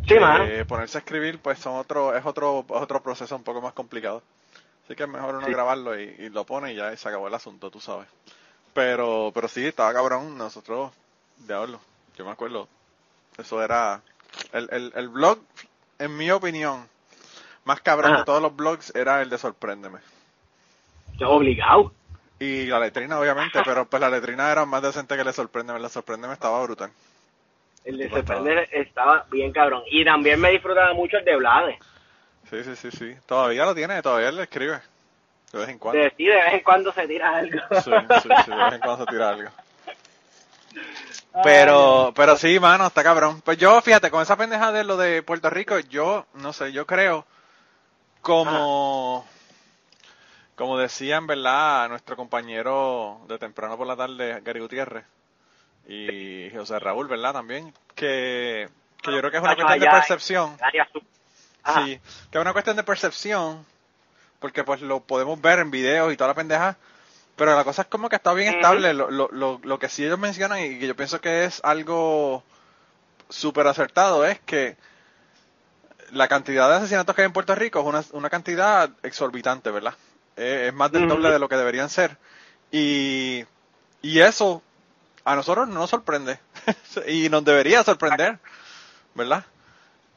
Sí, 0.07 0.15
mano. 0.19 0.45
ponerse 0.67 0.97
a 0.97 1.01
escribir, 1.01 1.37
pues 1.39 1.59
son 1.59 1.75
otro, 1.75 2.15
es 2.15 2.25
otro, 2.25 2.65
otro 2.69 3.03
proceso 3.03 3.35
un 3.35 3.43
poco 3.43 3.61
más 3.61 3.73
complicado. 3.73 4.23
Así 4.85 4.95
que 4.95 5.03
es 5.03 5.09
mejor 5.09 5.35
uno 5.35 5.45
Sí. 5.45 5.51
grabarlo 5.53 5.97
y, 5.99 6.03
y 6.17 6.29
lo 6.29 6.43
pone 6.43 6.73
y 6.73 6.75
ya 6.75 6.91
y 6.91 6.97
se 6.97 7.07
acabó 7.07 7.27
el 7.27 7.33
asunto, 7.35 7.69
tú 7.69 7.79
sabes. 7.79 8.07
Pero, 8.73 9.31
pero 9.33 9.47
sí, 9.47 9.65
estaba 9.67 9.93
cabrón, 9.93 10.37
nosotros, 10.37 10.91
diablo, 11.37 11.79
yo 12.17 12.25
me 12.25 12.31
acuerdo, 12.31 12.67
eso 13.37 13.61
era, 13.63 14.01
el, 14.53 14.69
el, 14.71 14.91
el 14.95 15.09
blog, 15.09 15.39
en 15.99 16.15
mi 16.17 16.31
opinión, 16.31 16.87
más 17.65 17.81
cabrón 17.81 18.17
de 18.17 18.23
todos 18.23 18.41
los 18.41 18.55
blogs 18.55 18.93
era 18.95 19.21
el 19.21 19.29
de 19.29 19.37
Sorpréndeme. 19.37 19.99
Yo 21.17 21.29
obligado. 21.29 21.93
Y 22.39 22.65
la 22.65 22.79
letrina, 22.79 23.19
obviamente, 23.19 23.61
pero 23.63 23.85
pues 23.85 24.01
la 24.01 24.09
letrina 24.09 24.51
era 24.51 24.65
más 24.65 24.81
decente 24.81 25.15
que 25.15 25.23
le 25.23 25.31
sorprende. 25.31 25.77
La 25.77 25.89
sorprende 25.89 26.27
me 26.27 26.33
estaba 26.33 26.61
brutal. 26.63 26.91
El 27.85 27.97
de 27.97 28.05
Tipo, 28.05 28.17
estaba- 28.71 29.25
bien 29.29 29.51
cabrón. 29.51 29.83
Y 29.91 30.03
también 30.03 30.39
me 30.41 30.49
disfrutaba 30.49 30.93
mucho 30.93 31.17
el 31.17 31.25
de 31.25 31.35
Blade. 31.35 31.79
Sí, 32.49 32.63
sí, 32.63 32.75
sí, 32.75 32.91
sí. 32.91 33.15
Todavía 33.27 33.63
lo 33.65 33.75
tiene, 33.75 34.01
todavía 34.01 34.31
le 34.31 34.43
escribe. 34.43 34.79
De 35.51 35.59
vez 35.59 35.69
en 35.69 35.77
cuando. 35.77 36.01
Sí, 36.17 36.25
de 36.25 36.35
vez 36.35 36.53
en 36.53 36.59
cuando 36.61 36.91
se 36.93 37.07
tira 37.07 37.35
algo. 37.37 37.59
Sí, 37.83 37.91
sí, 38.23 38.29
sí, 38.45 38.51
de 38.51 38.55
vez 38.57 38.73
en 38.73 38.79
cuando 38.79 39.05
se 39.05 39.11
tira 39.11 39.29
algo. 39.29 39.49
Pero, 41.33 41.43
Pero, 41.43 42.13
pero 42.15 42.37
sí, 42.37 42.59
mano, 42.59 42.87
está 42.87 43.03
cabrón. 43.03 43.41
Pues 43.41 43.57
yo, 43.57 43.81
fíjate, 43.81 44.11
con 44.11 44.21
esa 44.21 44.35
pendeja 44.35 44.71
de 44.71 44.83
lo 44.83 44.97
de 44.97 45.23
Puerto 45.23 45.49
Rico, 45.49 45.79
yo, 45.79 46.25
no 46.33 46.51
sé, 46.51 46.73
yo 46.73 46.85
creo, 46.85 47.25
como, 48.21 49.25
como 50.55 50.77
decía 50.77 51.15
en 51.17 51.27
verdad 51.27 51.87
nuestro 51.87 52.17
compañero 52.17 53.21
de 53.29 53.37
temprano 53.39 53.77
por 53.77 53.87
la 53.87 53.95
tarde, 53.95 54.41
Gary 54.43 54.59
Gutiérrez, 54.59 55.05
y 55.87 56.49
José 56.53 56.79
Raúl, 56.79 57.07
¿verdad? 57.07 57.31
También, 57.31 57.73
que, 57.95 58.69
que 59.01 59.11
yo 59.11 59.19
creo 59.19 59.31
que 59.31 59.37
es 59.37 59.43
una 59.43 59.55
cuestión 59.55 59.79
de 59.79 59.89
percepción. 59.89 60.57
Sí, 61.75 61.99
que 62.29 62.37
es 62.37 62.41
una 62.41 62.53
cuestión 62.53 62.75
de 62.75 62.83
percepción, 62.83 63.65
porque 64.39 64.65
pues 64.65 64.81
lo 64.81 64.99
podemos 64.99 65.39
ver 65.39 65.59
en 65.59 65.71
videos 65.71 66.11
y 66.11 66.17
toda 66.17 66.29
la 66.29 66.33
pendeja, 66.33 66.75
pero 67.41 67.55
la 67.55 67.63
cosa 67.63 67.81
es 67.81 67.87
como 67.87 68.07
que 68.07 68.17
está 68.17 68.33
bien 68.35 68.53
estable. 68.53 68.93
Lo, 68.93 69.09
lo, 69.09 69.27
lo, 69.31 69.59
lo 69.63 69.79
que 69.79 69.89
sí 69.89 70.05
ellos 70.05 70.19
mencionan 70.19 70.59
y 70.63 70.77
que 70.77 70.85
yo 70.85 70.95
pienso 70.95 71.19
que 71.19 71.43
es 71.45 71.59
algo 71.63 72.43
súper 73.29 73.65
acertado 73.65 74.23
es 74.27 74.39
que 74.41 74.77
la 76.11 76.27
cantidad 76.27 76.69
de 76.69 76.75
asesinatos 76.75 77.15
que 77.15 77.23
hay 77.23 77.25
en 77.25 77.33
Puerto 77.33 77.55
Rico 77.55 77.79
es 77.79 77.85
una, 77.87 78.03
una 78.11 78.29
cantidad 78.29 78.91
exorbitante, 79.01 79.71
¿verdad? 79.71 79.95
Eh, 80.37 80.65
es 80.67 80.73
más 80.75 80.91
del 80.91 81.07
doble 81.07 81.31
de 81.31 81.39
lo 81.39 81.49
que 81.49 81.55
deberían 81.55 81.89
ser. 81.89 82.15
Y, 82.71 83.43
y 84.03 84.19
eso 84.19 84.61
a 85.25 85.35
nosotros 85.35 85.67
no 85.67 85.79
nos 85.79 85.89
sorprende. 85.89 86.37
y 87.07 87.27
nos 87.29 87.43
debería 87.43 87.83
sorprender, 87.83 88.37
¿verdad? 89.15 89.45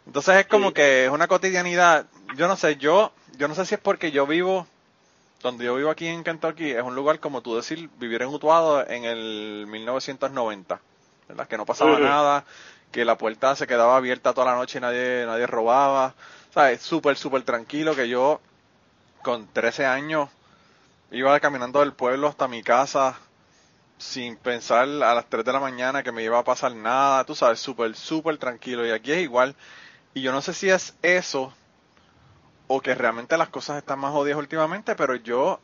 Entonces 0.06 0.36
es 0.36 0.46
como 0.46 0.68
Sí. 0.68 0.74
que 0.74 1.04
es 1.06 1.10
una 1.10 1.26
cotidianidad. 1.26 2.04
Yo 2.36 2.48
no 2.48 2.56
sé, 2.56 2.76
yo, 2.76 3.14
yo 3.38 3.48
no 3.48 3.54
sé 3.54 3.64
si 3.64 3.76
es 3.76 3.80
porque 3.80 4.10
yo 4.12 4.26
vivo, 4.26 4.66
donde 5.42 5.64
yo 5.66 5.74
vivo 5.74 5.90
aquí 5.90 6.06
en 6.06 6.24
Kentucky, 6.24 6.70
es 6.70 6.82
un 6.82 6.94
lugar 6.94 7.20
como 7.20 7.42
tú 7.42 7.56
decir, 7.56 7.90
vivir 7.98 8.22
en 8.22 8.28
Utuado 8.28 8.86
en 8.88 9.04
el 9.04 9.66
1990, 9.68 10.80
¿verdad? 11.28 11.46
Que 11.46 11.56
no 11.56 11.66
pasaba 11.66 11.98
nada, 11.98 12.44
que 12.90 13.04
la 13.04 13.18
puerta 13.18 13.54
se 13.56 13.66
quedaba 13.66 13.96
abierta 13.96 14.32
toda 14.32 14.52
la 14.52 14.56
noche 14.56 14.78
y 14.78 14.80
nadie, 14.80 15.24
nadie 15.26 15.46
robaba. 15.46 16.14
¿Sabes? 16.52 16.80
Súper, 16.82 17.16
súper 17.16 17.42
tranquilo 17.42 17.96
que 17.96 18.08
yo 18.08 18.40
con 19.22 19.48
13 19.48 19.86
años 19.86 20.30
iba 21.10 21.38
caminando 21.40 21.80
del 21.80 21.92
pueblo 21.92 22.28
hasta 22.28 22.46
mi 22.46 22.62
casa 22.62 23.18
sin 23.98 24.36
pensar 24.36 24.82
a 24.82 25.14
las 25.14 25.26
3 25.28 25.44
de 25.44 25.52
la 25.52 25.60
mañana 25.60 26.02
que 26.02 26.12
me 26.12 26.22
iba 26.22 26.38
a 26.38 26.44
pasar 26.44 26.74
nada, 26.74 27.24
tú 27.24 27.34
sabes, 27.34 27.58
súper, 27.58 27.94
súper 27.96 28.38
tranquilo. 28.38 28.86
Y 28.86 28.90
aquí 28.90 29.12
es 29.12 29.22
igual. 29.22 29.54
Y 30.14 30.22
yo 30.22 30.32
no 30.32 30.40
sé 30.42 30.54
si 30.54 30.70
es 30.70 30.94
eso 31.02 31.52
o 32.66 32.80
que 32.80 32.94
realmente 32.94 33.36
las 33.36 33.48
cosas 33.48 33.78
están 33.78 33.98
más 33.98 34.12
jodidas 34.12 34.38
últimamente, 34.38 34.94
pero 34.94 35.16
yo, 35.16 35.60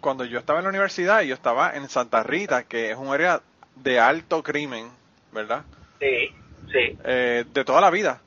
cuando 0.00 0.24
yo 0.24 0.38
estaba 0.38 0.58
en 0.58 0.64
la 0.64 0.70
universidad, 0.70 1.22
yo 1.22 1.34
estaba 1.34 1.74
en 1.76 1.88
Santa 1.88 2.22
Rita, 2.22 2.64
que 2.64 2.90
es 2.90 2.96
un 2.96 3.08
área 3.08 3.42
de 3.76 4.00
alto 4.00 4.42
crimen, 4.42 4.90
¿verdad? 5.32 5.64
Sí, 6.00 6.32
sí. 6.72 6.96
Eh, 7.04 7.44
de 7.52 7.64
toda 7.64 7.80
la 7.80 7.90
vida. 7.90 8.20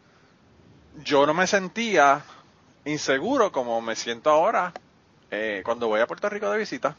Yo 1.03 1.25
no 1.25 1.33
me 1.33 1.47
sentía 1.47 2.23
inseguro 2.85 3.51
como 3.51 3.81
me 3.81 3.95
siento 3.95 4.29
ahora 4.29 4.73
eh, 5.31 5.61
cuando 5.65 5.87
voy 5.87 5.99
a 5.99 6.07
Puerto 6.07 6.29
Rico 6.29 6.49
de 6.51 6.59
visita. 6.59 6.95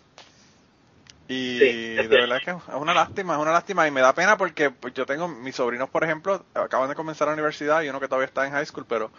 Y 1.27 1.59
Sí, 1.59 1.95
de 1.95 2.07
verdad 2.09 2.41
que 2.45 2.51
es 2.51 2.57
una 2.75 2.93
lástima, 2.93 3.35
es 3.35 3.41
una 3.41 3.53
lástima 3.53 3.87
y 3.87 3.91
me 3.91 4.03
da 4.03 4.15
pena 4.15 4.37
porque 4.37 4.71
pues, 4.71 4.93
yo 4.93 5.07
tengo 5.07 5.27
mis 5.27 5.55
sobrinos, 5.55 5.89
por 5.89 6.05
ejemplo, 6.05 6.45
acaban 6.53 6.89
de 6.89 6.95
comenzar 6.95 7.29
la 7.29 7.35
universidad 7.35 7.81
y 7.83 7.89
uno 7.89 7.99
que 7.99 8.09
todavía 8.09 8.27
está 8.27 8.47
en 8.47 8.53
high 8.53 8.67
school, 8.67 8.85
pero 8.87 9.11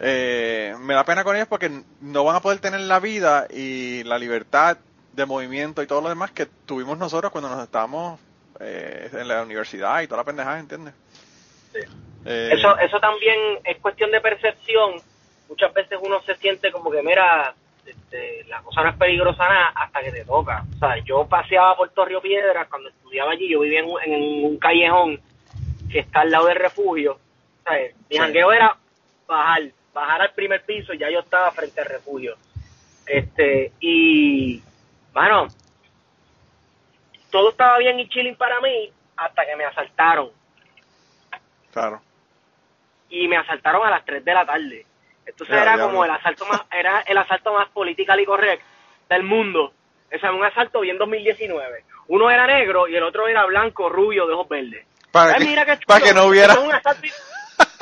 eh, 0.00 0.74
me 0.80 0.94
da 0.94 1.04
pena 1.04 1.24
con 1.24 1.36
ellos 1.36 1.48
porque 1.48 1.70
no 2.00 2.24
van 2.24 2.36
a 2.36 2.40
poder 2.40 2.58
tener 2.58 2.80
la 2.80 3.00
vida 3.00 3.46
y 3.50 4.02
la 4.04 4.18
libertad 4.18 4.76
de 5.12 5.26
movimiento 5.26 5.82
y 5.82 5.86
todo 5.86 6.02
lo 6.02 6.08
demás 6.10 6.30
que 6.32 6.46
tuvimos 6.66 6.98
nosotros 6.98 7.32
cuando 7.32 7.48
nos 7.48 7.62
estábamos 7.64 8.20
eh, 8.60 9.08
en 9.12 9.28
la 9.28 9.42
universidad 9.42 10.02
y 10.02 10.06
toda 10.06 10.18
la 10.18 10.24
pendejada, 10.24 10.58
¿entiendes? 10.58 10.94
Sí. 11.72 11.80
Eh, 12.26 12.50
Eso, 12.52 12.76
eso 12.78 12.98
también 13.00 13.36
es 13.64 13.78
cuestión 13.78 14.10
de 14.10 14.20
percepción. 14.20 15.00
Muchas 15.48 15.72
veces 15.72 15.98
uno 16.02 16.20
se 16.22 16.34
siente 16.36 16.72
como 16.72 16.90
que, 16.90 17.02
mira, 17.02 17.54
este, 17.86 18.44
la 18.48 18.60
cosa 18.62 18.82
no 18.82 18.90
es 18.90 18.96
peligrosa 18.96 19.44
nada 19.48 19.68
hasta 19.76 20.00
que 20.02 20.10
te 20.10 20.24
toca. 20.24 20.64
O 20.74 20.78
sea, 20.78 20.98
yo 21.04 21.26
paseaba 21.26 21.76
por 21.76 21.88
Torrio 21.90 22.20
Piedras 22.20 22.66
cuando 22.68 22.88
estudiaba 22.88 23.30
allí, 23.32 23.48
yo 23.48 23.60
vivía 23.60 23.80
en 23.80 23.86
un, 23.86 24.02
en 24.02 24.44
un 24.44 24.58
callejón 24.58 25.20
que 25.90 26.00
está 26.00 26.20
al 26.22 26.30
lado 26.30 26.46
del 26.46 26.56
refugio. 26.56 27.12
O 27.12 27.62
sea, 27.62 27.78
mi 27.78 28.16
Sí. 28.16 28.18
jangueo 28.18 28.52
era 28.52 28.76
bajar, 29.28 29.62
bajar 29.96 30.20
al 30.20 30.32
primer 30.34 30.62
piso 30.62 30.92
y 30.92 30.98
ya 30.98 31.10
yo 31.10 31.20
estaba 31.20 31.50
frente 31.52 31.80
al 31.80 31.86
refugio. 31.86 32.36
Este, 33.06 33.72
y, 33.80 34.62
mano, 35.14 35.46
todo 37.30 37.50
estaba 37.50 37.78
bien 37.78 37.98
y 37.98 38.08
chilling 38.08 38.36
para 38.36 38.60
mí 38.60 38.92
hasta 39.16 39.46
que 39.46 39.56
me 39.56 39.64
asaltaron 39.64 40.30
Claro. 41.72 42.00
y 43.08 43.26
me 43.28 43.36
asaltaron 43.38 43.86
a 43.86 43.90
las 43.90 44.04
3 44.04 44.24
de 44.24 44.34
la 44.34 44.44
tarde. 44.46 44.86
Entonces 45.24 45.56
Ya, 45.56 45.62
era 45.62 45.78
como 45.78 46.04
el 46.04 46.10
asalto 46.10 46.44
más 46.46 46.62
era 46.70 47.00
el 47.00 47.16
asalto 47.18 47.52
más 47.54 47.68
political 47.70 48.20
y 48.20 48.24
correcto 48.26 48.64
del 49.08 49.22
mundo. 49.22 49.72
O 50.14 50.18
sea, 50.18 50.32
un 50.32 50.44
asalto 50.44 50.80
bien 50.80 50.98
2019. 50.98 51.84
Uno 52.08 52.30
era 52.30 52.46
negro 52.46 52.86
y 52.86 52.94
el 52.96 53.02
otro 53.02 53.26
era 53.28 53.44
blanco, 53.46 53.88
rubio, 53.88 54.26
de 54.26 54.34
ojos 54.34 54.48
verdes. 54.48 54.86
Para 55.10 55.32
Ay, 55.34 55.38
que, 55.40 55.44
mira 55.46 55.78
para 55.86 56.04
que 56.04 56.12
no 56.14 56.26
hubiera. 56.26 56.52
Eso 56.52 56.62
es 56.62 56.68
un 56.68 56.74
asalto- 56.74 57.08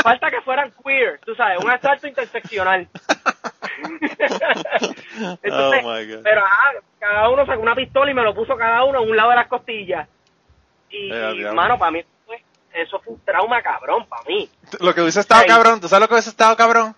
falta 0.05 0.31
que 0.31 0.41
fueran 0.43 0.73
queer, 0.85 1.19
tú 1.25 1.35
sabes, 1.35 1.59
un 1.65 1.71
asalto 1.71 2.07
interseccional. 2.07 2.87
Entonces, 5.43 5.81
Oh, 5.85 5.93
my 5.93 6.07
God. 6.07 6.23
pero 6.23 6.45
ajá, 6.45 6.73
cada 6.99 7.29
uno 7.31 7.47
sacó 7.47 7.61
una 7.63 7.75
pistola 7.75 8.11
y 8.11 8.15
me 8.15 8.23
lo 8.23 8.35
puso 8.35 8.57
cada 8.57 8.85
uno 8.85 8.99
a 8.99 9.03
un 9.03 9.17
lado 9.17 9.31
de 9.31 9.37
las 9.37 9.49
costillas. 9.49 10.09
Y, 10.91 11.11
Eh, 11.13 11.33
y, 11.35 11.39
diablo. 11.39 11.55
mano, 11.55 11.79
para 11.79 11.91
mí 11.91 12.05
fue- 12.27 12.43
eso 12.73 13.01
fue 13.01 13.15
un 13.15 13.21
trauma 13.25 13.63
cabrón, 13.63 14.07
para 14.07 14.23
mí. 14.25 14.49
Lo 14.81 14.95
que 14.95 15.01
hubiese 15.03 15.21
estado 15.21 15.45
cabrón, 15.47 15.81
¿tú 15.81 15.89
sabes 15.89 16.03
lo 16.03 16.09
que 16.09 16.15
hubiese 16.15 16.31
estado 16.31 16.57
cabrón? 16.57 16.95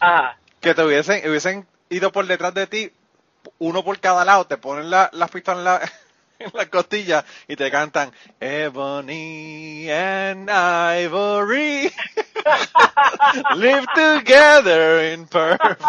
Ajá. 0.00 0.36
Que 0.60 0.74
te 0.74 0.84
hubiesen, 0.84 1.28
hubiesen 1.28 1.66
ido 1.88 2.10
por 2.12 2.26
detrás 2.26 2.52
de 2.54 2.66
ti, 2.66 2.90
uno 3.58 3.84
por 3.84 3.98
cada 4.00 4.24
lado, 4.24 4.44
te 4.46 4.56
ponen 4.58 4.90
la- 4.90 5.08
las 5.12 5.30
pistolas 5.30 5.58
en 5.58 5.64
la, 5.64 5.80
en 6.38 6.50
la 6.54 6.66
costilla 6.66 7.24
y 7.48 7.56
te 7.56 7.70
cantan 7.70 8.12
Ebony 8.40 9.90
and 9.90 10.50
Ivory 10.50 11.90
live 13.56 13.86
together 13.94 15.12
in 15.12 15.26
perfect 15.26 15.82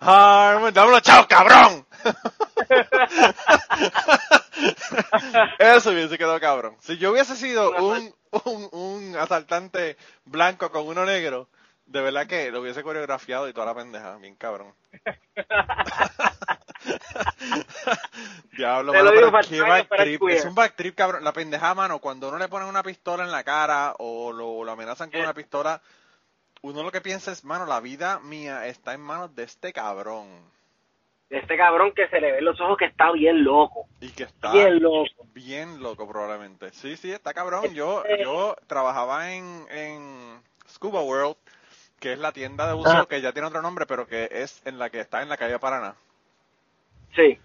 harmony. 0.00 0.72
Dámelo, 0.72 1.00
chao, 1.00 1.26
cabrón. 1.28 1.86
Eso 5.58 5.90
hubiese 5.90 6.16
quedado 6.16 6.40
cabrón. 6.40 6.76
Si 6.80 6.96
yo 6.98 7.12
hubiese 7.12 7.36
sido 7.36 7.72
un, 7.76 8.14
un, 8.44 8.68
un 8.72 9.16
asaltante 9.16 9.96
blanco 10.24 10.70
con 10.70 10.86
uno 10.86 11.04
negro, 11.04 11.48
de 11.86 12.00
verdad 12.00 12.26
que 12.26 12.50
lo 12.50 12.60
hubiese 12.60 12.82
coreografiado 12.82 13.48
y 13.48 13.52
toda 13.52 13.66
la 13.66 13.74
pendeja, 13.74 14.16
bien 14.16 14.36
cabrón. 14.36 14.74
Diablo, 18.56 18.92
mano, 18.92 19.10
pero 19.14 19.32
qué 19.48 19.60
backtrip. 19.60 20.22
Es 20.28 20.44
un 20.44 20.54
backtrip, 20.54 20.94
cabrón. 20.94 21.24
La 21.24 21.32
pendeja, 21.32 21.74
mano, 21.74 21.98
cuando 21.98 22.28
uno 22.28 22.38
le 22.38 22.48
ponen 22.48 22.68
una 22.68 22.82
pistola 22.82 23.24
en 23.24 23.30
la 23.32 23.42
cara 23.44 23.94
o 23.98 24.32
lo, 24.32 24.64
lo 24.64 24.72
amenazan 24.72 25.10
con 25.10 25.20
Eh. 25.20 25.24
una 25.24 25.34
pistola, 25.34 25.80
uno 26.62 26.82
lo 26.82 26.90
que 26.92 27.00
piensa 27.00 27.32
es, 27.32 27.44
mano, 27.44 27.66
la 27.66 27.80
vida 27.80 28.20
mía 28.20 28.66
está 28.66 28.94
en 28.94 29.00
manos 29.00 29.34
de 29.34 29.42
este 29.44 29.72
cabrón. 29.72 30.26
de 31.30 31.38
este 31.38 31.56
cabrón 31.56 31.92
que 31.94 32.06
se 32.08 32.20
le 32.20 32.30
ven 32.32 32.44
los 32.44 32.60
ojos 32.60 32.76
que 32.78 32.84
está 32.86 33.10
bien 33.12 33.42
loco. 33.42 33.86
Y 34.00 34.10
que 34.10 34.22
está 34.24 34.52
Bien 34.52 34.80
loco. 34.80 35.26
bien 35.34 35.82
loco 35.82 36.06
probablemente. 36.08 36.70
Sí, 36.72 36.96
sí, 36.96 37.10
está 37.12 37.34
cabrón. 37.34 37.64
Este 37.64 37.76
Yo, 37.76 38.04
yo 38.22 38.56
trabajaba 38.68 39.32
en, 39.32 39.66
en 39.70 40.40
Scuba 40.68 41.00
World, 41.02 41.36
que 41.98 42.12
es 42.12 42.18
la 42.18 42.30
tienda 42.32 42.68
de 42.68 42.74
buceo 42.74 42.92
Ajá. 42.92 43.06
que 43.06 43.20
ya 43.20 43.32
tiene 43.32 43.48
otro 43.48 43.62
nombre, 43.62 43.84
pero 43.86 44.06
que 44.06 44.28
es 44.30 44.62
en 44.64 44.78
la 44.78 44.90
que 44.90 45.00
está 45.00 45.22
en 45.22 45.28
la 45.28 45.36
calle 45.36 45.58
Paraná, 45.58 45.96
Sí. 47.16 47.38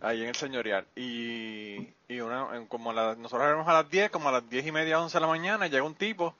ahí 0.00 0.22
en 0.22 0.28
el 0.28 0.34
señorial. 0.36 0.86
Y, 0.96 1.88
y 2.08 2.20
una, 2.20 2.46
como 2.68 2.90
a 2.90 2.94
la- 2.94 3.14
nosotros 3.14 3.46
éramos 3.48 3.66
a 3.68 3.72
las 3.72 3.90
10, 3.90 4.10
como 4.10 4.28
a 4.28 4.32
las 4.32 4.48
10 4.50 4.66
y 4.66 4.72
media, 4.72 5.00
11 5.00 5.16
de 5.16 5.20
la 5.20 5.26
mañana, 5.26 5.66
llega 5.66 5.82
un 5.84 5.94
tipo 5.94 6.34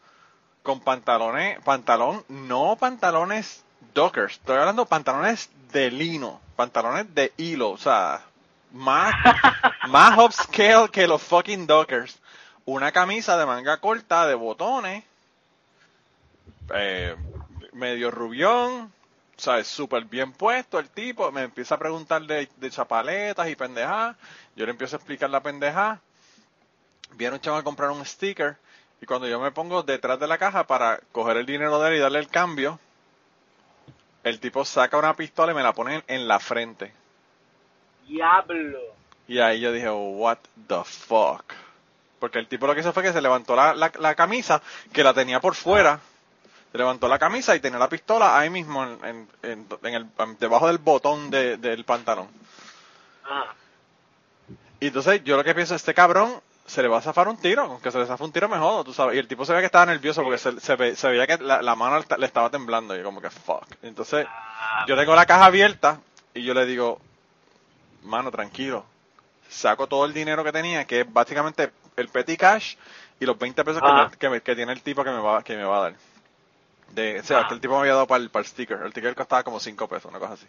con 0.63 0.81
pantalones, 0.81 1.59
pantalón, 1.65 2.25
no 2.29 2.77
pantalones 2.77 3.65
dockers, 3.95 4.35
estoy 4.35 4.57
hablando 4.57 4.87
pantalones 4.87 5.51
de 5.73 5.91
lino, 5.91 6.41
pantalones 6.57 7.15
de 7.15 7.33
hilo, 7.37 7.71
o 7.71 7.77
sea, 7.79 8.23
más, 8.73 9.15
más 9.89 10.19
upscale 10.19 10.89
que 10.91 11.07
los 11.07 11.23
fucking 11.23 11.67
dockers. 11.67 12.19
Una 12.67 12.93
camisa 12.93 13.37
de 13.37 13.45
manga 13.45 13.77
corta, 13.79 14.27
de 14.27 14.35
botones, 14.35 15.05
eh, 16.75 17.15
medio 17.73 18.11
rubión, 18.11 18.91
¿sabes? 19.37 19.67
Súper 19.69 20.05
bien 20.05 20.33
puesto 20.33 20.79
el 20.79 20.89
tipo, 20.91 21.31
me 21.33 21.43
empieza 21.43 21.75
a 21.75 21.79
preguntar 21.79 22.23
de, 22.23 22.49
de 22.57 22.71
chapaletas 22.71 23.49
y 23.49 23.57
pendejadas, 23.57 24.17
yo 24.57 24.65
le 24.65 24.71
empiezo 24.73 24.97
a 24.97 24.99
explicar 24.99 25.31
la 25.31 25.43
pendejada, 25.43 26.01
viene 27.13 27.35
un 27.37 27.41
chavo 27.41 27.57
a 27.57 27.63
comprar 27.65 27.91
un 27.91 28.05
sticker, 28.05 28.57
y 29.01 29.07
cuando 29.07 29.27
yo 29.29 29.41
me 29.41 29.51
pongo 29.53 29.83
detrás 29.83 30.19
de 30.21 30.27
la 30.27 30.39
caja 30.39 30.67
para 30.67 31.01
coger 31.13 31.37
el 31.37 31.47
dinero 31.47 31.81
de 31.81 31.91
él 31.91 31.97
y 31.97 31.99
darle 32.01 32.19
el 32.21 32.29
cambio, 32.29 32.79
el 34.23 34.41
tipo 34.41 34.65
saca 34.65 34.97
una 34.97 35.15
pistola 35.15 35.53
y 35.53 35.55
me 35.55 35.63
la 35.63 35.73
pone 35.75 35.97
en- 35.97 36.05
en 36.07 36.29
la 36.29 36.39
frente. 36.41 36.93
Diablo. 38.09 38.79
Y 39.29 39.39
ahí 39.39 39.61
yo 39.61 39.73
dije, 39.73 39.91
what 39.91 40.39
the 40.69 40.83
fuck. 40.85 41.45
Porque 42.19 42.39
el 42.39 42.47
tipo 42.49 42.67
lo 42.67 42.75
que 42.75 42.81
hizo 42.81 42.93
fue 42.93 43.03
que 43.03 43.13
se 43.13 43.21
levantó 43.21 43.55
la, 43.57 43.75
la, 43.75 43.93
la 43.99 44.15
camisa, 44.15 44.63
que 44.93 45.05
la 45.05 45.13
tenía 45.13 45.41
por 45.41 45.55
fuera, 45.55 46.01
se 46.75 46.79
levantó 46.79 47.07
la 47.07 47.21
camisa 47.21 47.55
y 47.55 47.61
tenía 47.61 47.79
la 47.79 47.89
pistola 47.89 48.37
ahí 48.37 48.51
mismo, 48.51 48.83
en, 48.83 48.99
en, 49.05 49.29
en- 49.45 49.67
en 49.85 49.95
el, 49.95 50.09
debajo 50.41 50.67
del 50.67 50.79
botón 50.79 51.31
de- 51.31 51.57
del 51.57 51.85
pantalón. 51.85 52.27
Ajá. 53.23 53.55
Y 54.81 54.89
entonces 54.89 55.23
yo 55.23 55.37
lo 55.37 55.45
que 55.45 55.55
pienso, 55.55 55.77
este 55.77 55.95
cabrón 55.95 56.41
se 56.67 56.83
le 56.83 56.89
va 56.89 56.99
a 56.99 57.01
zafar 57.01 57.29
un 57.29 57.37
tiro, 57.37 57.63
aunque 57.63 57.93
se 57.93 57.99
le 58.01 58.07
zafa 58.07 58.25
un 58.25 58.33
tiro 58.33 58.49
me 58.49 58.59
jodo, 58.59 58.83
tú 58.83 58.93
sabes. 58.93 59.15
Y 59.15 59.21
el 59.21 59.29
tipo 59.29 59.45
se 59.45 59.53
ve 59.53 59.61
que 59.61 59.67
estaba 59.67 59.87
nervioso 59.87 60.25
porque 60.25 60.37
se, 60.39 60.59
se, 60.59 60.75
ve- 60.75 60.97
se 60.97 61.09
veía 61.09 61.29
que 61.29 61.39
la, 61.39 61.63
la 61.63 61.77
mano 61.77 62.03
le, 62.19 62.27
estaba 62.27 62.51
temblando 62.51 62.93
y 62.97 62.99
yo 62.99 63.05
como 63.05 63.21
que 63.21 63.31
fuck. 63.31 63.67
Entonces 63.85 64.27
yo 64.89 64.97
tengo 64.97 65.15
la 65.15 65.27
caja 65.27 65.45
abierta 65.45 66.01
y 66.35 66.43
yo 66.43 66.55
le 66.55 66.67
digo, 66.67 67.01
mano, 68.03 68.33
tranquilo. 68.33 68.85
Saco 69.49 69.87
todo 69.87 70.07
el 70.07 70.13
dinero 70.13 70.43
que 70.43 70.51
tenía, 70.51 70.85
que 70.87 71.03
es 71.03 71.13
básicamente 71.13 71.71
el 71.97 72.09
petty 72.09 72.37
cash 72.37 72.75
y 73.21 73.27
los 73.27 73.39
20 73.39 73.63
pesos 73.65 73.81
que, 73.81 73.87
Ajá. 73.89 74.09
me- 74.11 74.17
que, 74.17 74.29
me- 74.29 74.41
que 74.41 74.57
tiene 74.57 74.73
el 74.73 74.83
tipo 74.83 75.05
que 75.05 75.11
me 75.11 75.21
va, 75.21 75.41
que 75.45 75.57
me 75.57 75.63
va 75.63 75.77
a 75.77 75.81
dar. 75.83 75.95
De, 76.95 77.21
o 77.21 77.25
sea, 77.25 77.39
Ajá. 77.41 77.49
que 77.49 77.55
el 77.55 77.61
tipo 77.61 77.75
me 77.75 77.81
había 77.81 77.95
dado 77.95 78.07
para 78.07 78.23
el, 78.23 78.31
para 78.31 78.43
el 78.43 78.49
sticker. 78.49 78.79
El 78.83 78.91
sticker 78.93 79.15
costaba 79.15 79.43
como 79.43 79.59
5 79.61 79.89
pesos, 79.89 80.11
una 80.11 80.19
cosa 80.19 80.35
así. 80.35 80.47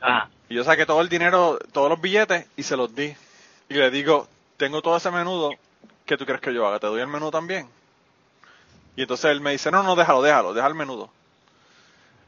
Ajá. 0.00 0.28
Y 0.48 0.54
yo 0.54 0.64
saqué 0.64 0.86
todo 0.86 1.00
el 1.00 1.08
dinero, 1.08 1.58
todos 1.72 1.88
los 1.88 2.00
billetes 2.00 2.46
y 2.56 2.62
se 2.62 2.76
los 2.76 2.94
di. 2.94 3.14
Y 3.68 3.74
le 3.74 3.90
digo, 3.90 4.28
tengo 4.56 4.82
todo 4.82 4.96
ese 4.96 5.10
menudo, 5.10 5.50
¿qué 6.06 6.16
tú 6.16 6.26
crees 6.26 6.40
que 6.40 6.52
yo 6.54 6.66
haga? 6.66 6.78
¿Te 6.78 6.86
doy 6.86 7.00
el 7.00 7.06
menú 7.08 7.30
también? 7.30 7.68
Y 8.96 9.02
entonces 9.02 9.30
él 9.30 9.40
me 9.40 9.50
dice, 9.52 9.70
no, 9.70 9.82
no, 9.82 9.96
déjalo, 9.96 10.22
déjalo, 10.22 10.54
deja 10.54 10.66
el 10.68 10.74
menudo. 10.74 11.10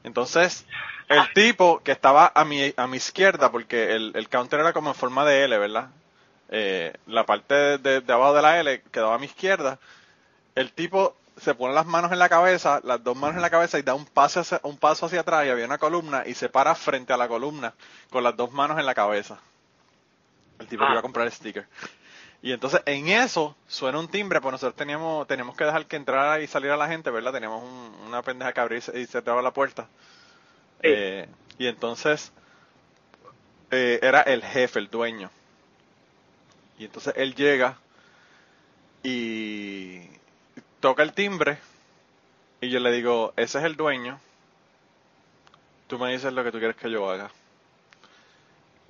Entonces, 0.05 0.65
el 1.09 1.33
tipo 1.33 1.81
que 1.83 1.93
estaba 1.93 2.31
a 2.35 2.45
mi, 2.45 2.73
a 2.77 2.87
mi 2.87 2.97
izquierda, 2.97 3.51
porque 3.51 3.95
el, 3.95 4.13
el 4.15 4.29
counter 4.29 4.61
era 4.61 4.73
como 4.73 4.91
en 4.91 4.95
forma 4.95 5.25
de 5.25 5.45
L, 5.45 5.59
¿verdad? 5.59 5.89
Eh, 6.49 6.93
la 7.07 7.27
parte 7.27 7.55
de, 7.55 7.79
de- 7.79 8.01
de 8.01 8.13
abajo 8.13 8.35
de 8.35 8.43
la 8.43 8.61
L 8.61 8.83
quedaba 8.93 9.15
a 9.17 9.19
mi 9.19 9.27
izquierda. 9.27 9.79
El 10.55 10.73
tipo 10.73 11.17
se 11.37 11.55
pone 11.55 11.75
las 11.75 11.87
manos 11.87 12.13
en 12.13 12.19
la 12.19 12.29
cabeza, 12.29 12.81
las 12.85 13.03
dos 13.05 13.17
manos 13.17 13.37
en 13.37 13.43
la 13.43 13.51
cabeza 13.51 13.79
y 13.79 13.83
da 13.83 13.95
un 13.95 14.07
paso 14.07 14.41
hacia, 14.41 14.61
un 14.63 14.79
paso 14.79 15.07
hacia 15.07 15.21
atrás 15.21 15.47
y 15.47 15.51
había 15.51 15.67
una 15.67 15.79
columna 15.79 16.23
y 16.27 16.35
se 16.35 16.49
para 16.49 16.75
frente 16.75 17.13
a 17.13 17.17
la 17.17 17.29
columna 17.29 17.75
con 18.11 18.25
las 18.25 18.37
dos 18.37 18.53
manos 18.53 18.79
en 18.79 18.87
la 18.87 18.95
cabeza. 18.95 19.39
El 20.59 20.67
tipo 20.67 20.83
que 20.83 20.89
Ah. 20.89 20.93
iba 20.93 20.99
a 21.01 21.03
comprar 21.03 21.27
el 21.27 21.33
sticker. 21.33 21.67
Y 22.43 22.53
entonces 22.53 22.81
en 22.87 23.09
eso 23.09 23.57
suena 23.67 23.99
un 23.99 24.09
timbre, 24.09 24.41
pues 24.41 24.53
nosotros 24.53 24.77
teníamos, 24.77 25.27
teníamos 25.27 25.57
que 25.57 25.65
dejar 25.65 25.87
que 25.87 25.97
entrara 25.97 26.41
y 26.41 26.47
saliera 26.47 26.77
la 26.77 26.87
gente, 26.89 27.11
¿verdad? 27.11 27.33
Teníamos 27.33 27.63
un- 27.65 27.95
una 28.07 28.23
pendeja 28.23 28.53
que 28.53 28.61
abría 28.61 28.79
y 28.95 29.07
cerraba 29.07 29.43
la 29.43 29.51
puerta. 29.53 29.85
Sí. 30.81 30.89
Eh, 30.89 31.29
y 31.59 31.67
entonces 31.67 32.33
eh, 33.71 33.99
era 34.03 34.21
el 34.23 34.43
jefe, 34.45 34.79
el 34.79 34.89
dueño. 34.89 35.29
Y 36.79 36.85
entonces 36.85 37.13
él 37.17 37.35
llega 37.35 37.77
y 39.03 40.09
toca 40.81 41.03
el 41.03 41.13
timbre 41.13 41.59
y 42.61 42.71
yo 42.71 42.81
le 42.81 42.91
digo, 42.93 43.33
ese 43.37 43.59
es 43.59 43.65
el 43.65 43.77
dueño, 43.77 44.19
tú 45.87 45.99
me 45.99 46.13
dices 46.13 46.33
lo 46.33 46.43
que 46.45 46.53
tú 46.53 46.59
quieres 46.59 46.77
que 46.77 46.91
yo 46.91 47.09
haga. 47.11 47.31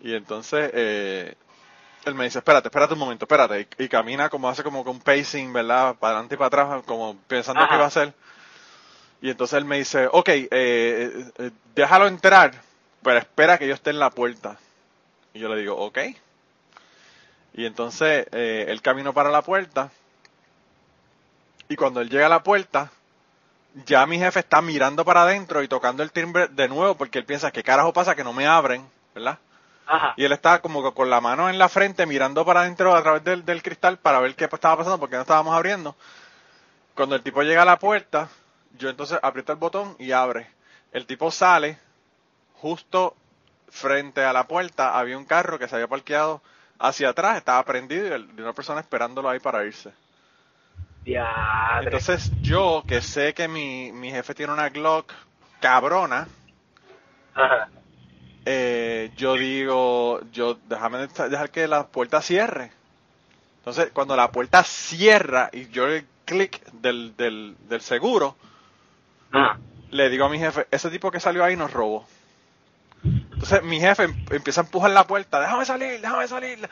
Y 0.02 0.14
entonces 0.14 0.70
eh, 0.74 1.34
él 2.04 2.14
me 2.14 2.24
dice, 2.24 2.38
espérate, 2.38 2.68
espérate 2.68 2.92
un 2.94 3.00
momento, 3.00 3.24
espérate. 3.24 3.68
Y, 3.78 3.84
y 3.84 3.88
camina 3.88 4.28
como 4.28 4.48
hace 4.48 4.62
como 4.62 4.84
con 4.84 5.00
pacing, 5.00 5.52
¿verdad? 5.52 5.96
Para 5.96 6.14
adelante 6.14 6.34
y 6.34 6.38
para 6.38 6.46
atrás, 6.46 6.82
como 6.86 7.16
pensando 7.26 7.64
Ajá. 7.64 7.68
qué 7.68 7.76
va 7.76 7.84
a 7.84 7.88
hacer. 7.88 8.14
Y 9.20 9.30
entonces 9.30 9.58
él 9.58 9.64
me 9.64 9.78
dice, 9.78 10.08
ok, 10.12 10.28
eh, 10.28 10.48
eh, 10.50 11.24
eh, 11.38 11.50
déjalo 11.74 12.06
entrar, 12.06 12.52
pero 13.02 13.18
espera 13.18 13.58
que 13.58 13.66
yo 13.66 13.74
esté 13.74 13.90
en 13.90 13.98
la 13.98 14.10
puerta. 14.10 14.58
Y 15.34 15.40
yo 15.40 15.48
le 15.48 15.60
digo, 15.60 15.76
ok. 15.76 15.98
Y 17.54 17.64
entonces 17.64 18.26
eh, 18.32 18.66
él 18.68 18.82
caminó 18.82 19.12
para 19.14 19.30
la 19.30 19.42
puerta. 19.42 19.90
Y 21.68 21.76
cuando 21.76 22.00
él 22.00 22.08
llega 22.08 22.26
a 22.26 22.30
la 22.30 22.42
puerta, 22.42 22.90
ya 23.84 24.06
mi 24.06 24.18
jefe 24.18 24.40
está 24.40 24.62
mirando 24.62 25.04
para 25.04 25.22
adentro 25.22 25.62
y 25.62 25.68
tocando 25.68 26.02
el 26.02 26.12
timbre 26.12 26.48
de 26.48 26.68
nuevo 26.68 26.94
porque 26.94 27.18
él 27.18 27.24
piensa, 27.24 27.50
¿qué 27.50 27.62
carajo 27.62 27.92
pasa 27.92 28.14
que 28.14 28.24
no 28.24 28.32
me 28.32 28.46
abren? 28.46 28.88
¿Verdad? 29.14 29.38
Ajá. 29.86 30.14
Y 30.16 30.24
él 30.24 30.32
estaba 30.32 30.60
como 30.60 30.82
que 30.82 30.94
con 30.94 31.10
la 31.10 31.20
mano 31.20 31.48
en 31.48 31.58
la 31.58 31.68
frente 31.68 32.06
mirando 32.06 32.44
para 32.44 32.60
adentro 32.60 32.94
a 32.94 33.02
través 33.02 33.22
del, 33.24 33.44
del 33.44 33.62
cristal 33.62 33.98
para 33.98 34.20
ver 34.20 34.34
qué 34.34 34.44
estaba 34.44 34.76
pasando 34.76 34.98
porque 34.98 35.16
no 35.16 35.22
estábamos 35.22 35.54
abriendo. 35.54 35.94
Cuando 36.94 37.14
el 37.14 37.22
tipo 37.22 37.42
llega 37.42 37.62
a 37.62 37.66
la 37.66 37.78
puerta, 37.78 38.28
yo 38.78 38.88
entonces 38.88 39.18
aprieto 39.22 39.52
el 39.52 39.58
botón 39.58 39.96
y 39.98 40.12
abre. 40.12 40.50
El 40.92 41.06
tipo 41.06 41.30
sale, 41.30 41.78
justo 42.54 43.14
frente 43.68 44.24
a 44.24 44.32
la 44.32 44.46
puerta 44.46 44.98
había 44.98 45.18
un 45.18 45.24
carro 45.24 45.58
que 45.58 45.68
se 45.68 45.74
había 45.74 45.88
parqueado 45.88 46.40
hacia 46.78 47.10
atrás, 47.10 47.36
estaba 47.36 47.62
prendido 47.64 48.16
y 48.16 48.40
una 48.40 48.52
persona 48.52 48.80
esperándolo 48.80 49.28
ahí 49.28 49.40
para 49.40 49.64
irse. 49.64 49.92
Diadre. 51.06 51.84
Entonces 51.84 52.32
yo, 52.42 52.82
que 52.86 53.00
sé 53.00 53.32
que 53.32 53.46
mi, 53.48 53.92
mi 53.92 54.10
jefe 54.10 54.34
tiene 54.34 54.52
una 54.52 54.68
Glock 54.70 55.12
cabrona, 55.60 56.26
Ajá. 57.34 57.68
eh, 58.44 59.10
yo 59.16 59.34
digo, 59.34 60.20
yo 60.32 60.58
déjame 60.68 61.06
dejar 61.06 61.50
que 61.50 61.68
la 61.68 61.86
puerta 61.86 62.20
cierre. 62.20 62.72
Entonces, 63.58 63.90
cuando 63.92 64.14
la 64.16 64.30
puerta 64.32 64.62
cierra 64.64 65.48
y 65.52 65.68
yo 65.68 65.86
el 65.86 66.06
clic 66.24 66.60
del, 66.72 67.16
del, 67.16 67.56
del 67.68 67.80
seguro, 67.80 68.36
Ajá. 69.32 69.58
le 69.90 70.08
digo 70.10 70.24
a 70.24 70.28
mi 70.28 70.38
jefe, 70.38 70.66
ese 70.70 70.90
tipo 70.90 71.10
que 71.12 71.20
salió 71.20 71.44
ahí 71.44 71.56
nos 71.56 71.72
robó. 71.72 72.04
Entonces 73.04 73.62
mi 73.62 73.78
jefe 73.80 74.04
em- 74.04 74.24
empieza 74.30 74.62
a 74.62 74.64
empujar 74.64 74.90
la 74.90 75.06
puerta, 75.06 75.40
déjame 75.40 75.64
salir, 75.64 76.00
déjame 76.00 76.26
salir. 76.26 76.68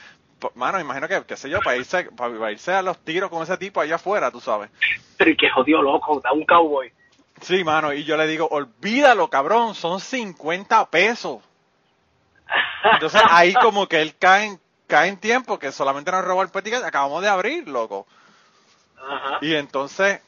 Mano, 0.55 0.81
imagino 0.81 1.09
que, 1.09 1.23
qué 1.25 1.37
sé 1.37 1.49
yo, 1.49 1.61
para 1.61 1.77
irse, 1.77 2.05
para 2.17 2.53
irse 2.53 2.73
a 2.73 2.83
los 2.83 2.99
tiros 2.99 3.31
con 3.31 3.43
ese 3.43 3.57
tipo 3.57 3.81
allá 3.81 3.97
afuera, 3.97 4.31
tú 4.31 4.41
sabes. 4.41 4.71
Pero 5.17 5.31
y 5.31 5.37
que 5.37 5.51
jodido 5.51 5.83
loco, 5.83 6.21
da 6.21 6.33
un 6.33 6.45
cowboy. 6.45 6.93
Sí, 7.41 7.65
mano, 7.65 7.93
y 7.93 8.05
yo 8.05 8.17
le 8.17 8.27
digo, 8.27 8.47
olvídalo, 8.51 9.29
cabrón, 9.29 9.75
son 9.75 10.01
50 10.01 10.91
pesos. 10.91 11.43
Entonces 12.85 13.23
ahí 13.31 13.55
como 13.55 13.87
que 13.87 14.03
él 14.03 14.15
cae 14.19 14.47
en, 14.47 14.61
cae 14.87 15.09
en 15.09 15.17
tiempo, 15.19 15.59
que 15.59 15.73
solamente 15.73 16.11
nos 16.11 16.25
robó 16.25 16.43
el 16.43 16.51
petit 16.51 16.75
acabamos 16.75 17.23
de 17.23 17.29
abrir, 17.29 17.69
loco. 17.69 18.07
Ajá. 18.97 19.39
Y 19.41 19.55
entonces 19.55 20.21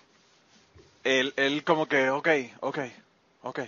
él, 1.05 1.33
él 1.37 1.64
como 1.64 1.87
que, 1.87 2.11
ok, 2.11 2.29
ok, 2.61 2.79
ok. 3.42 3.61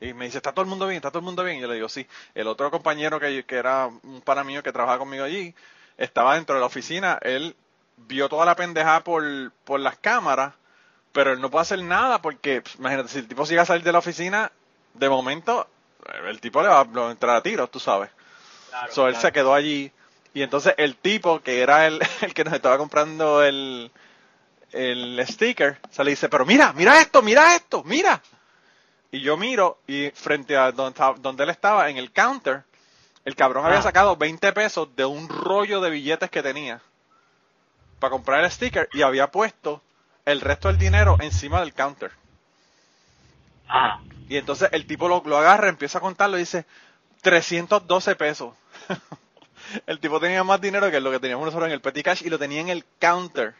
Y 0.00 0.14
me 0.14 0.24
dice, 0.24 0.38
¿está 0.38 0.52
todo 0.52 0.62
el 0.62 0.68
mundo 0.68 0.86
bien? 0.86 0.96
¿Está 0.96 1.10
todo 1.10 1.18
el 1.20 1.26
mundo 1.26 1.44
bien? 1.44 1.58
Y 1.58 1.60
yo 1.60 1.68
le 1.68 1.74
digo, 1.74 1.88
sí. 1.88 2.06
El 2.34 2.48
otro 2.48 2.70
compañero 2.70 3.20
que, 3.20 3.44
que 3.44 3.56
era 3.56 3.86
un 3.86 4.22
pana 4.22 4.42
mío 4.42 4.62
que 4.62 4.72
trabajaba 4.72 4.98
conmigo 4.98 5.24
allí, 5.24 5.54
estaba 6.00 6.34
dentro 6.34 6.54
de 6.54 6.60
la 6.60 6.66
oficina, 6.66 7.18
él 7.22 7.54
vio 7.96 8.28
toda 8.28 8.46
la 8.46 8.56
pendejada 8.56 9.04
por, 9.04 9.22
por 9.64 9.78
las 9.80 9.98
cámaras, 9.98 10.54
pero 11.12 11.32
él 11.32 11.40
no 11.40 11.50
puede 11.50 11.62
hacer 11.62 11.82
nada 11.82 12.22
porque, 12.22 12.62
pff, 12.62 12.76
imagínate, 12.78 13.08
si 13.10 13.18
el 13.18 13.28
tipo 13.28 13.44
sigue 13.44 13.60
a 13.60 13.66
salir 13.66 13.84
de 13.84 13.92
la 13.92 13.98
oficina, 13.98 14.50
de 14.94 15.08
momento, 15.08 15.68
el 16.26 16.40
tipo 16.40 16.62
le 16.62 16.68
va 16.68 16.80
a 16.80 17.10
entrar 17.10 17.36
a 17.36 17.42
tiros, 17.42 17.70
tú 17.70 17.78
sabes. 17.78 18.10
Claro, 18.70 18.92
So, 18.92 19.06
él 19.06 19.14
claro. 19.14 19.26
se 19.28 19.32
quedó 19.32 19.54
allí. 19.54 19.92
Y 20.32 20.42
entonces 20.42 20.74
el 20.78 20.96
tipo, 20.96 21.40
que 21.40 21.60
era 21.60 21.86
el, 21.86 22.00
el 22.22 22.32
que 22.32 22.44
nos 22.44 22.54
estaba 22.54 22.78
comprando 22.78 23.42
el, 23.42 23.90
el 24.72 25.22
sticker, 25.26 25.78
se 25.90 26.02
le 26.02 26.10
dice, 26.10 26.28
pero 26.28 26.46
mira, 26.46 26.72
mira 26.72 27.00
esto, 27.00 27.20
mira 27.20 27.54
esto, 27.54 27.82
mira. 27.84 28.22
Y 29.12 29.20
yo 29.20 29.36
miro 29.36 29.80
y 29.86 30.10
frente 30.14 30.56
a 30.56 30.72
donde, 30.72 31.02
donde 31.18 31.44
él 31.44 31.50
estaba, 31.50 31.90
en 31.90 31.96
el 31.98 32.12
counter, 32.12 32.62
el 33.24 33.36
cabrón 33.36 33.66
había 33.66 33.78
Ah. 33.78 33.82
sacado 33.82 34.16
20 34.16 34.52
pesos 34.52 34.94
de 34.96 35.04
un 35.04 35.28
rollo 35.28 35.80
de 35.80 35.90
billetes 35.90 36.30
que 36.30 36.42
tenía 36.42 36.80
para 37.98 38.10
comprar 38.10 38.42
el 38.44 38.50
sticker 38.50 38.88
y 38.92 39.02
había 39.02 39.30
puesto 39.30 39.82
el 40.24 40.40
resto 40.40 40.68
del 40.68 40.78
dinero 40.78 41.16
encima 41.20 41.60
del 41.60 41.74
counter. 41.74 42.12
Ajá. 43.68 44.00
Y 44.28 44.36
entonces 44.36 44.68
el 44.72 44.86
tipo 44.86 45.08
lo, 45.08 45.22
lo 45.26 45.38
agarra, 45.38 45.68
empieza 45.68 45.98
a 45.98 46.00
contarlo 46.00 46.36
y 46.36 46.40
dice 46.40 46.64
312 47.22 48.16
pesos. 48.16 48.54
el 49.86 49.98
tipo 50.00 50.18
tenía 50.20 50.42
más 50.44 50.60
dinero 50.60 50.90
que 50.90 51.00
lo 51.00 51.10
que 51.10 51.20
teníamos 51.20 51.46
nosotros 51.46 51.68
en 51.68 51.74
el 51.74 51.80
petty 51.80 52.02
cash 52.02 52.22
y 52.24 52.30
lo 52.30 52.38
tenía 52.38 52.60
en 52.60 52.68
el 52.68 52.84
counter. 53.00 53.54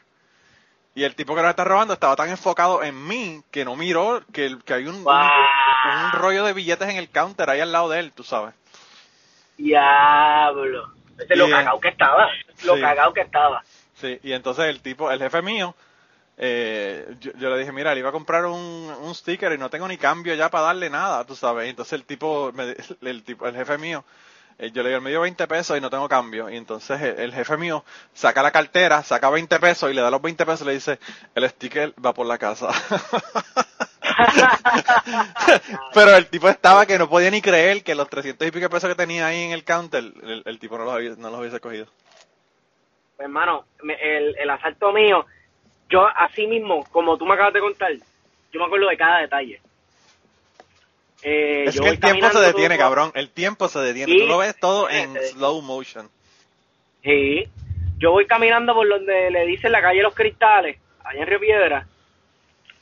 Y 0.94 1.04
el 1.04 1.14
tipo 1.14 1.34
que 1.36 1.42
nos 1.42 1.50
está 1.50 1.64
robando 1.64 1.94
estaba 1.94 2.16
tan 2.16 2.30
enfocado 2.30 2.82
en 2.82 3.06
mí 3.06 3.42
que 3.50 3.64
no 3.64 3.76
miró 3.76 4.22
que, 4.32 4.58
que 4.64 4.74
hay 4.74 4.86
un, 4.86 4.96
un 4.96 6.12
rollo 6.12 6.44
de 6.44 6.52
billetes 6.52 6.88
en 6.88 6.96
el 6.96 7.08
counter 7.10 7.48
ahí 7.48 7.60
al 7.60 7.70
lado 7.72 7.88
de 7.90 8.00
él, 8.00 8.12
tú 8.12 8.24
sabes. 8.24 8.54
Diablo. 9.62 10.92
Ese 11.18 11.34
es 11.34 11.38
lo 11.38 11.48
cagado 11.50 11.80
que 11.80 11.88
estaba. 11.88 12.28
Lo 12.64 12.74
sí. 12.76 12.80
cagado 12.80 13.12
que 13.12 13.20
estaba. 13.20 13.62
Sí, 13.94 14.18
y 14.22 14.32
entonces 14.32 14.64
el 14.66 14.80
tipo, 14.80 15.10
el 15.10 15.18
jefe 15.18 15.42
mío, 15.42 15.74
eh, 16.38 17.14
yo, 17.20 17.32
yo 17.38 17.50
le 17.50 17.58
dije, 17.58 17.72
mira, 17.72 17.92
le 17.92 18.00
iba 18.00 18.08
a 18.08 18.12
comprar 18.12 18.46
un, 18.46 18.54
un 18.58 19.14
sticker 19.14 19.52
y 19.52 19.58
no 19.58 19.68
tengo 19.68 19.86
ni 19.86 19.98
cambio 19.98 20.34
ya 20.34 20.50
para 20.50 20.64
darle 20.66 20.88
nada, 20.88 21.24
tú 21.26 21.36
sabes. 21.36 21.66
Y 21.66 21.70
entonces 21.70 21.92
el 21.94 22.04
tipo, 22.04 22.50
me- 22.54 22.74
el, 23.10 23.22
tipo, 23.22 23.46
el 23.46 23.54
jefe 23.54 23.76
mío, 23.76 24.02
eh, 24.58 24.70
yo 24.72 24.82
le 24.82 24.88
digo, 24.88 25.00
me 25.02 25.10
dio 25.10 25.20
20 25.20 25.46
pesos 25.46 25.76
y 25.76 25.80
no 25.82 25.90
tengo 25.90 26.08
cambio. 26.08 26.48
Y 26.48 26.56
entonces 26.56 27.00
el, 27.02 27.18
el 27.20 27.34
jefe 27.34 27.56
mío 27.58 27.84
saca 28.14 28.42
la 28.42 28.50
cartera, 28.50 29.02
saca 29.02 29.28
20 29.28 29.58
pesos 29.60 29.90
y 29.90 29.94
le 29.94 30.00
da 30.00 30.10
los 30.10 30.22
20 30.22 30.46
pesos 30.46 30.62
y 30.62 30.66
le 30.68 30.72
dice, 30.74 30.98
el 31.34 31.48
sticker 31.50 31.92
va 32.04 32.14
por 32.14 32.26
la 32.26 32.38
casa. 32.38 32.68
Pero 35.94 36.16
el 36.16 36.26
tipo 36.26 36.48
estaba 36.48 36.86
que 36.86 36.98
no 36.98 37.08
podía 37.08 37.30
ni 37.30 37.40
creer 37.42 37.82
que 37.82 37.94
los 37.94 38.08
300 38.08 38.46
y 38.46 38.50
pico 38.50 38.68
pesos 38.70 38.88
que 38.88 38.94
tenía 38.96 39.26
ahí 39.26 39.42
en 39.42 39.52
el 39.52 39.64
counter, 39.64 40.02
el, 40.22 40.42
el 40.44 40.58
tipo 40.58 40.78
no 40.78 40.84
los, 40.84 40.94
había- 40.94 41.14
no 41.16 41.30
los 41.30 41.40
hubiese 41.40 41.60
cogido. 41.60 41.86
pues 43.16 43.26
hermano, 43.26 43.64
me- 43.82 43.94
el, 44.00 44.36
el 44.38 44.50
asalto 44.50 44.92
mío, 44.92 45.26
yo 45.88 46.06
así 46.06 46.46
mismo, 46.46 46.84
como 46.92 47.16
tú 47.18 47.26
me 47.26 47.34
acabas 47.34 47.52
de 47.54 47.60
contar, 47.60 47.92
yo 48.52 48.60
me 48.60 48.66
acuerdo 48.66 48.88
de 48.88 48.96
cada 48.96 49.18
detalle. 49.20 49.60
Eh, 51.22 51.64
Es 51.66 51.74
yo 51.74 51.82
que 51.82 51.90
el 51.90 52.00
tiempo 52.00 52.30
se 52.30 52.40
detiene, 52.40 52.76
todo- 52.76 52.84
cabrón. 52.84 53.12
El 53.14 53.28
tiempo 53.30 53.68
se 53.68 53.78
detiene. 53.80 54.12
Sí. 54.12 54.18
Tú 54.20 54.26
lo 54.26 54.38
ves 54.38 54.56
todo 54.58 54.88
Sí, 54.88 54.96
en 54.96 55.12
sí. 55.14 55.28
slow 55.32 55.60
motion. 55.60 56.08
Sí. 57.02 57.44
Yo 57.98 58.12
voy 58.12 58.26
caminando 58.26 58.72
por 58.72 58.88
donde 58.88 59.30
le 59.30 59.44
dicen 59.44 59.70
la 59.72 59.82
calle 59.82 60.00
Los 60.02 60.14
Cristales, 60.14 60.78
allá 61.04 61.20
en 61.20 61.26
Río 61.26 61.40
Piedra. 61.40 61.86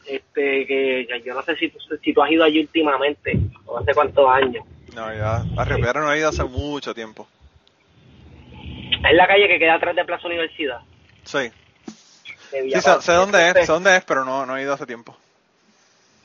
Este, 0.09 0.67
que 0.67 1.07
yo 1.25 1.35
no 1.35 1.43
sé 1.43 1.55
si 1.57 1.69
tú, 1.69 1.79
si 2.03 2.15
tú 2.15 2.23
has 2.23 2.31
ido 2.31 2.43
allí 2.45 2.61
últimamente, 2.61 3.39
o 3.67 3.79
hace 3.79 3.93
cuántos 3.95 4.29
años. 4.31 4.65
No, 4.95 5.13
ya. 5.15 5.45
A 5.57 5.65
Piedra 5.65 6.01
no 6.01 6.13
he 6.13 6.19
ido 6.19 6.31
hace 6.31 6.45
mucho 6.45 6.95
tiempo. 6.95 7.29
Es 9.07 9.15
la 9.15 9.27
calle 9.27 9.47
que 9.47 9.59
queda 9.59 9.75
atrás 9.75 9.95
de 9.95 10.05
Plaza 10.05 10.27
Universidad. 10.27 10.81
Sí. 11.25 11.51
Sí, 12.51 12.71
sé, 13.01 13.13
dónde 13.13 13.51
es, 13.51 13.67
sé 13.67 13.73
dónde 13.73 13.97
es, 13.97 14.05
pero 14.05 14.25
no, 14.25 14.47
no 14.47 14.57
he 14.57 14.63
ido 14.63 14.73
hace 14.73 14.87
tiempo. 14.87 15.15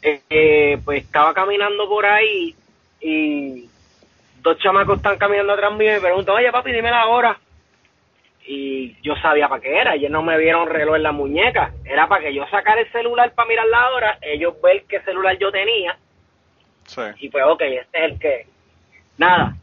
eh, 0.02 0.22
eh, 0.30 0.78
pues 0.84 1.04
estaba 1.04 1.34
caminando 1.34 1.88
por 1.88 2.06
ahí 2.06 2.56
y 3.02 3.70
dos 4.42 4.58
chamacos 4.60 4.98
están 4.98 5.18
caminando 5.18 5.54
atrás 5.54 5.74
mío 5.74 5.92
y 5.92 5.94
me 5.96 6.02
preguntan, 6.02 6.36
oye 6.36 6.52
papi, 6.52 6.72
dime 6.72 6.90
la 6.92 7.08
hora. 7.08 7.38
Y 8.46 9.02
yo 9.02 9.16
sabía 9.18 9.48
para 9.48 9.62
qué 9.62 9.78
era, 9.78 9.96
ellos 9.96 10.12
no 10.12 10.22
me 10.22 10.38
vieron 10.38 10.68
reloj 10.68 10.98
en 10.98 11.04
la 11.04 11.14
muñeca, 11.14 11.74
era 11.86 12.08
para 12.08 12.24
que 12.26 12.34
yo 12.34 12.46
sacara 12.48 12.82
el 12.82 12.92
celular 12.92 13.34
para 13.34 13.48
mirar 13.48 13.68
la 13.68 13.92
hora, 13.92 14.18
ellos 14.22 14.62
ver 14.62 14.84
qué 14.84 15.00
celular 15.02 15.38
yo 15.38 15.52
tenía 15.52 15.98
Sí. 16.86 17.02
y 17.20 17.30
pues 17.30 17.46
ok, 17.48 17.62
este 17.62 17.98
es 17.98 18.12
el 18.12 18.20
que... 18.20 18.48
Nada, 19.18 19.56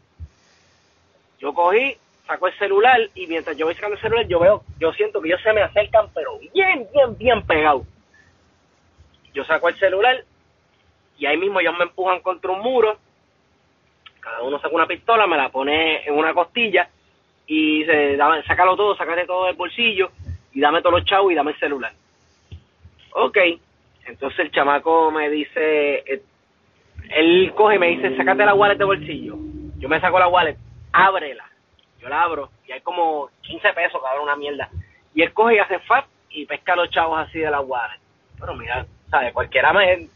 yo 1.37 1.53
cogí, 1.53 1.95
saco 2.25 2.47
el 2.47 2.57
celular 2.57 2.99
y 3.13 3.27
mientras 3.27 3.55
yo 3.55 3.67
voy 3.67 3.75
sacando 3.75 3.97
el 3.97 4.01
celular 4.01 4.27
yo 4.27 4.39
veo, 4.39 4.63
yo 4.79 4.91
siento 4.93 5.21
que 5.21 5.27
ellos 5.27 5.41
se 5.43 5.53
me 5.53 5.61
acercan 5.61 6.07
pero 6.15 6.39
bien, 6.39 6.87
bien, 6.91 7.17
bien 7.17 7.45
pegados. 7.45 7.85
Yo 9.33 9.43
saco 9.45 9.69
el 9.69 9.77
celular 9.77 10.23
y 11.19 11.25
ahí 11.27 11.37
mismo 11.37 11.59
ellos 11.59 11.77
me 11.77 11.83
empujan 11.83 12.21
contra 12.21 12.49
un 12.49 12.61
muro. 12.61 12.97
Cada 14.19 14.41
uno 14.41 14.59
saca 14.59 14.73
una 14.73 14.87
pistola, 14.87 15.27
me 15.27 15.37
la 15.37 15.49
pone 15.49 16.03
en 16.07 16.15
una 16.15 16.33
costilla 16.33 16.89
y 17.47 17.79
dice, 17.79 18.17
dame, 18.17 18.43
sácalo 18.43 18.75
todo, 18.75 18.95
sácate 18.95 19.25
todo 19.25 19.45
del 19.45 19.55
bolsillo 19.55 20.11
y 20.53 20.61
dame 20.61 20.81
todos 20.81 20.99
los 20.99 21.05
chavos 21.05 21.31
y 21.31 21.35
dame 21.35 21.51
el 21.51 21.59
celular. 21.59 21.91
Ok, 23.13 23.37
entonces 24.05 24.39
el 24.39 24.51
chamaco 24.51 25.11
me 25.11 25.29
dice, 25.29 26.03
eh, 26.05 26.21
él 27.09 27.53
coge 27.55 27.75
y 27.75 27.79
me 27.79 27.87
dice, 27.87 28.15
sácate 28.15 28.45
la 28.45 28.53
wallet 28.53 28.77
de 28.77 28.85
bolsillo. 28.85 29.35
Yo 29.77 29.89
me 29.89 29.99
saco 29.99 30.19
la 30.19 30.27
wallet, 30.27 30.57
ábrela. 30.93 31.45
Yo 31.99 32.09
la 32.09 32.23
abro 32.23 32.49
y 32.67 32.71
hay 32.71 32.81
como 32.81 33.29
15 33.41 33.73
pesos, 33.73 34.01
cabrón, 34.01 34.23
una 34.23 34.35
mierda. 34.35 34.69
Y 35.13 35.21
él 35.21 35.33
coge 35.33 35.55
y 35.55 35.59
hace 35.59 35.79
fab 35.79 36.05
y 36.29 36.45
pesca 36.45 36.75
los 36.75 36.89
chavos 36.89 37.19
así 37.19 37.39
de 37.39 37.51
la 37.51 37.59
wallet. 37.59 37.99
Pero 38.39 38.55
mira, 38.55 38.85
¿sabes? 39.09 39.33
Cualquiera 39.33 39.73
me, 39.73 40.07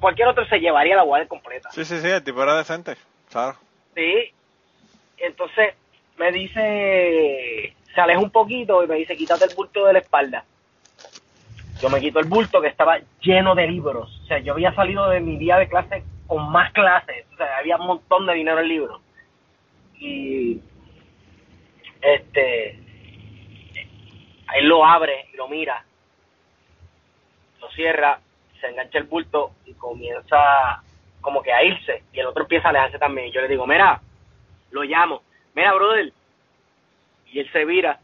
cualquier 0.00 0.28
otro 0.28 0.44
se 0.46 0.58
llevaría 0.58 0.96
la 0.96 1.04
wallet 1.04 1.28
completa. 1.28 1.70
Sí, 1.70 1.84
sí, 1.84 1.98
sí, 2.00 2.08
el 2.08 2.22
tipo 2.22 2.42
era 2.42 2.56
decente. 2.56 2.96
Claro. 3.30 3.56
Sí. 3.94 4.32
Entonces 5.18 5.74
me 6.18 6.32
dice, 6.32 7.74
se 7.94 8.00
aleja 8.00 8.20
un 8.20 8.30
poquito 8.30 8.82
y 8.82 8.86
me 8.86 8.96
dice, 8.96 9.16
quítate 9.16 9.44
el 9.44 9.54
bulto 9.54 9.86
de 9.86 9.92
la 9.92 9.98
espalda. 10.00 10.44
Yo 11.80 11.88
me 11.90 12.00
quito 12.00 12.18
el 12.18 12.26
bulto 12.26 12.60
que 12.60 12.68
estaba 12.68 12.98
lleno 13.20 13.54
de 13.54 13.68
libros. 13.68 14.20
O 14.24 14.26
sea, 14.26 14.38
yo 14.38 14.54
había 14.54 14.74
salido 14.74 15.08
de 15.08 15.20
mi 15.20 15.36
día 15.36 15.56
de 15.58 15.68
clase 15.68 16.02
con 16.26 16.50
más 16.50 16.72
clases. 16.72 17.26
O 17.32 17.36
sea, 17.36 17.56
había 17.58 17.76
un 17.76 17.86
montón 17.86 18.26
de 18.26 18.34
dinero 18.34 18.60
en 18.60 18.68
libros. 18.68 19.00
Y 20.00 20.60
este, 22.00 22.78
ahí 24.48 24.62
lo 24.62 24.84
abre 24.84 25.26
y 25.32 25.36
lo 25.36 25.48
mira, 25.48 25.84
lo 27.60 27.70
cierra, 27.70 28.20
se 28.60 28.68
engancha 28.68 28.98
el 28.98 29.04
bulto 29.04 29.52
y 29.64 29.74
comienza 29.74 30.82
como 31.20 31.42
que 31.42 31.52
a 31.52 31.62
irse. 31.62 32.02
Y 32.12 32.18
el 32.20 32.26
otro 32.26 32.42
empieza 32.42 32.68
a 32.68 32.70
alejarse 32.70 32.98
también. 32.98 33.28
Y 33.28 33.32
yo 33.32 33.40
le 33.40 33.48
digo, 33.48 33.66
mira, 33.66 34.00
lo 34.70 34.82
llamo, 34.82 35.22
mira, 35.58 35.74
brother. 35.74 36.12
Y 37.32 37.40
él 37.40 37.50
se 37.52 37.64
vira. 37.64 37.98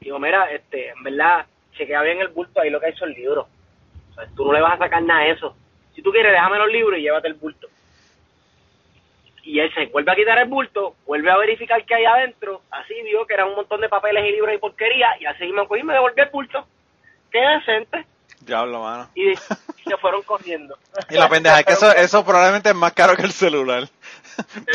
Digo, 0.00 0.18
mira, 0.18 0.50
este, 0.52 0.90
en 0.90 1.02
verdad, 1.02 1.46
chequea 1.72 2.02
bien 2.02 2.20
el 2.20 2.28
bulto, 2.28 2.60
ahí 2.60 2.70
lo 2.70 2.80
que 2.80 2.86
hay 2.86 2.96
son 2.96 3.12
libros. 3.12 3.46
O 4.10 4.14
sea, 4.14 4.26
tú 4.36 4.44
no 4.44 4.52
le 4.52 4.60
vas 4.60 4.74
a 4.74 4.84
sacar 4.84 5.02
nada 5.02 5.20
a 5.20 5.26
eso. 5.26 5.56
Si 5.94 6.02
tú 6.02 6.12
quieres, 6.12 6.32
déjame 6.32 6.58
los 6.58 6.70
libros 6.70 6.98
y 6.98 7.02
llévate 7.02 7.28
el 7.28 7.34
bulto. 7.34 7.66
Y 9.42 9.58
él 9.58 9.72
se 9.74 9.86
vuelve 9.86 10.12
a 10.12 10.14
quitar 10.14 10.38
el 10.38 10.48
bulto, 10.48 10.94
vuelve 11.06 11.30
a 11.30 11.36
verificar 11.38 11.84
qué 11.84 11.94
hay 11.94 12.04
adentro, 12.04 12.62
así 12.70 12.94
vio 13.02 13.26
que 13.26 13.34
eran 13.34 13.48
un 13.48 13.56
montón 13.56 13.80
de 13.80 13.88
papeles 13.88 14.24
y 14.28 14.32
libros 14.32 14.54
y 14.54 14.58
porquería, 14.58 15.08
y 15.18 15.24
así 15.24 15.50
me 15.52 15.66
cogí 15.66 15.80
y 15.80 15.84
me 15.84 15.94
devolvió 15.94 16.22
el 16.22 16.30
bulto. 16.30 16.66
Qué 17.30 17.40
decente. 17.40 18.06
Diablo, 18.40 18.82
mano. 18.82 19.08
Y 19.14 19.34
se 19.88 19.96
fueron 19.96 20.22
corriendo. 20.22 20.78
Y 21.10 21.14
la 21.14 21.28
pendeja 21.28 21.60
es 21.60 21.66
que 21.66 21.72
eso, 21.72 21.90
eso 21.92 22.24
probablemente 22.24 22.70
es 22.70 22.74
más 22.74 22.92
caro 22.92 23.16
que 23.16 23.22
el 23.22 23.32
celular. 23.32 23.88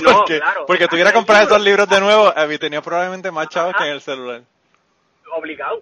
No, 0.04 0.18
porque, 0.18 0.40
claro. 0.40 0.66
porque 0.66 0.88
tuviera 0.90 1.12
que 1.12 1.16
comprar 1.16 1.44
esos 1.44 1.62
libros 1.62 1.88
de 1.88 2.02
nuevo, 2.02 2.34
había 2.36 2.60
tenía 2.60 2.82
probablemente 2.82 3.32
más 3.32 3.48
chavos 3.48 3.74
que 3.78 3.86
en 3.86 3.92
el 3.92 4.02
celular. 4.02 4.42
Obligado, 5.32 5.82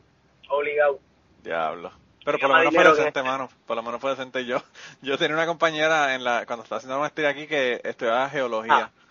obligado. 0.50 1.00
Diablo. 1.41 1.91
Pero 2.24 2.38
por 2.38 2.50
lo 2.50 2.56
menos 2.58 2.74
fue 2.74 2.84
decente, 2.84 3.08
este. 3.08 3.24
mano. 3.24 3.50
Por 3.65 3.76
lo 3.76 3.84
menos 3.84 4.00
fue 4.00 4.12
decente 4.12 4.46
yo. 4.46 4.62
Yo 5.02 5.17
tenía 5.17 5.36
una 5.36 5.48
compañera 5.48 6.13
en 6.13 6.24
la, 6.24 6.46
cuando 6.46 6.63
estaba 6.63 6.78
haciendo 6.78 6.96
la 6.96 7.02
maestría 7.02 7.30
aquí 7.30 7.48
que 7.48 7.82
estudiaba 7.84 8.30
geología. 8.30 8.91
Ah. 8.94 9.02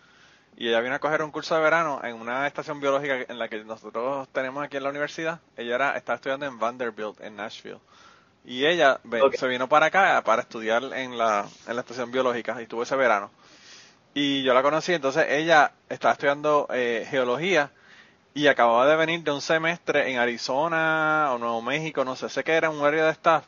Y 0.57 0.69
ella 0.69 0.81
vino 0.81 0.95
a 0.95 0.99
coger 0.99 1.23
un 1.23 1.31
curso 1.31 1.57
de 1.57 1.63
verano 1.63 2.01
en 2.05 2.15
una 2.17 2.47
estación 2.47 2.81
biológica 2.81 3.25
en 3.29 3.39
la 3.39 3.49
que 3.49 3.65
nosotros 3.65 4.29
tenemos 4.29 4.63
aquí 4.63 4.77
en 4.77 4.85
la 4.85 4.91
universidad. 4.91 5.41
Ella 5.57 5.75
era, 5.75 5.97
estaba 5.97 6.17
estudiando 6.17 6.47
en 6.47 6.59
Vanderbilt, 6.59 7.21
en 7.23 7.37
Nashville. 7.37 7.81
Y 8.51 8.67
ella 8.67 8.99
se 9.39 9.47
vino 9.47 9.69
para 9.69 9.87
acá 9.87 10.21
para 10.25 10.43
estudiar 10.43 10.83
en 10.95 11.17
la, 11.17 11.47
en 11.69 11.77
la 11.77 11.83
estación 11.83 12.11
biológica 12.11 12.57
y 12.59 12.65
estuvo 12.65 12.83
ese 12.83 12.97
verano. 12.97 13.31
Y 14.13 14.43
yo 14.43 14.53
la 14.55 14.63
conocí, 14.63 14.93
entonces 14.93 15.25
ella 15.29 15.71
estaba 15.89 16.15
estudiando 16.15 16.67
eh, 16.73 17.07
geología 17.09 17.71
y 18.35 18.49
acababa 18.49 18.89
de 18.89 18.97
venir 18.97 19.23
de 19.23 19.31
un 19.31 19.41
semestre 19.41 20.11
en 20.11 20.19
Arizona 20.19 21.29
o 21.33 21.39
Nuevo 21.39 21.63
México, 21.63 22.05
no 22.05 22.17
sé, 22.17 22.29
sé 22.29 22.43
que 22.43 22.51
era 22.51 22.71
un 22.71 22.85
área 22.85 23.05
de 23.05 23.13
estas, 23.13 23.45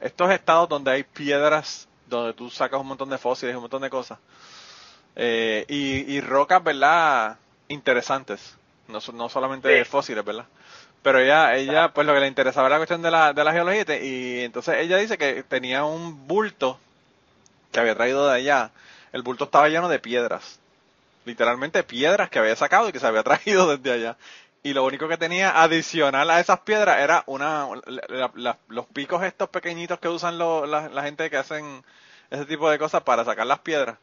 estos 0.00 0.28
estados 0.32 0.68
donde 0.68 0.90
hay 0.90 1.04
piedras, 1.04 1.86
donde 2.08 2.32
tú 2.32 2.50
sacas 2.50 2.80
un 2.80 2.88
montón 2.88 3.10
de 3.10 3.18
fósiles 3.18 3.52
y 3.52 3.56
un 3.56 3.62
montón 3.62 3.82
de 3.82 3.90
cosas. 3.90 4.18
Eh, 5.14 5.64
y, 5.68 6.16
y 6.16 6.20
rocas, 6.20 6.64
¿verdad? 6.64 7.36
Interesantes, 7.68 8.56
no, 8.88 8.98
no 9.12 9.28
solamente 9.28 9.84
Sí. 9.84 9.88
fósiles, 9.88 10.24
¿verdad? 10.24 10.46
Pero 11.02 11.18
ella, 11.18 11.56
ella, 11.56 11.88
pues 11.94 12.06
lo 12.06 12.12
que 12.14 12.20
le 12.20 12.26
interesaba 12.26 12.66
era 12.66 12.74
la 12.76 12.80
cuestión 12.80 13.00
de 13.02 13.10
la, 13.10 13.32
de 13.32 13.42
la 13.44 13.52
geología 13.52 13.84
y 14.02 14.40
entonces 14.44 14.76
ella 14.78 14.98
dice 14.98 15.16
que 15.16 15.42
tenía 15.42 15.84
un 15.84 16.26
bulto 16.26 16.78
que 17.72 17.80
había 17.80 17.94
traído 17.94 18.28
de 18.28 18.34
allá. 18.34 18.70
El 19.12 19.22
bulto 19.22 19.44
estaba 19.44 19.68
lleno 19.68 19.88
de 19.88 19.98
piedras, 19.98 20.60
literalmente 21.24 21.82
piedras 21.84 22.28
que 22.28 22.38
había 22.38 22.54
sacado 22.54 22.88
y 22.88 22.92
que 22.92 23.00
se 23.00 23.06
había 23.06 23.22
traído 23.24 23.74
desde 23.76 23.92
allá. 23.92 24.16
Y 24.62 24.74
lo 24.74 24.84
único 24.84 25.08
que 25.08 25.16
tenía 25.16 25.62
adicional 25.62 26.28
a 26.30 26.38
esas 26.38 26.60
piedras 26.60 26.98
era 27.00 27.22
una, 27.26 27.66
la- 27.86 28.30
la- 28.34 28.58
los 28.68 28.84
picos 28.86 29.22
estos 29.22 29.48
pequeñitos 29.48 29.98
que 30.00 30.08
usan 30.08 30.36
lo- 30.36 30.66
la, 30.66 30.90
la 30.90 31.02
gente 31.02 31.30
que 31.30 31.38
hacen 31.38 31.82
ese 32.30 32.44
tipo 32.44 32.68
de 32.70 32.78
cosas 32.78 33.02
para 33.02 33.24
sacar 33.24 33.46
las 33.46 33.60
piedras. 33.60 33.96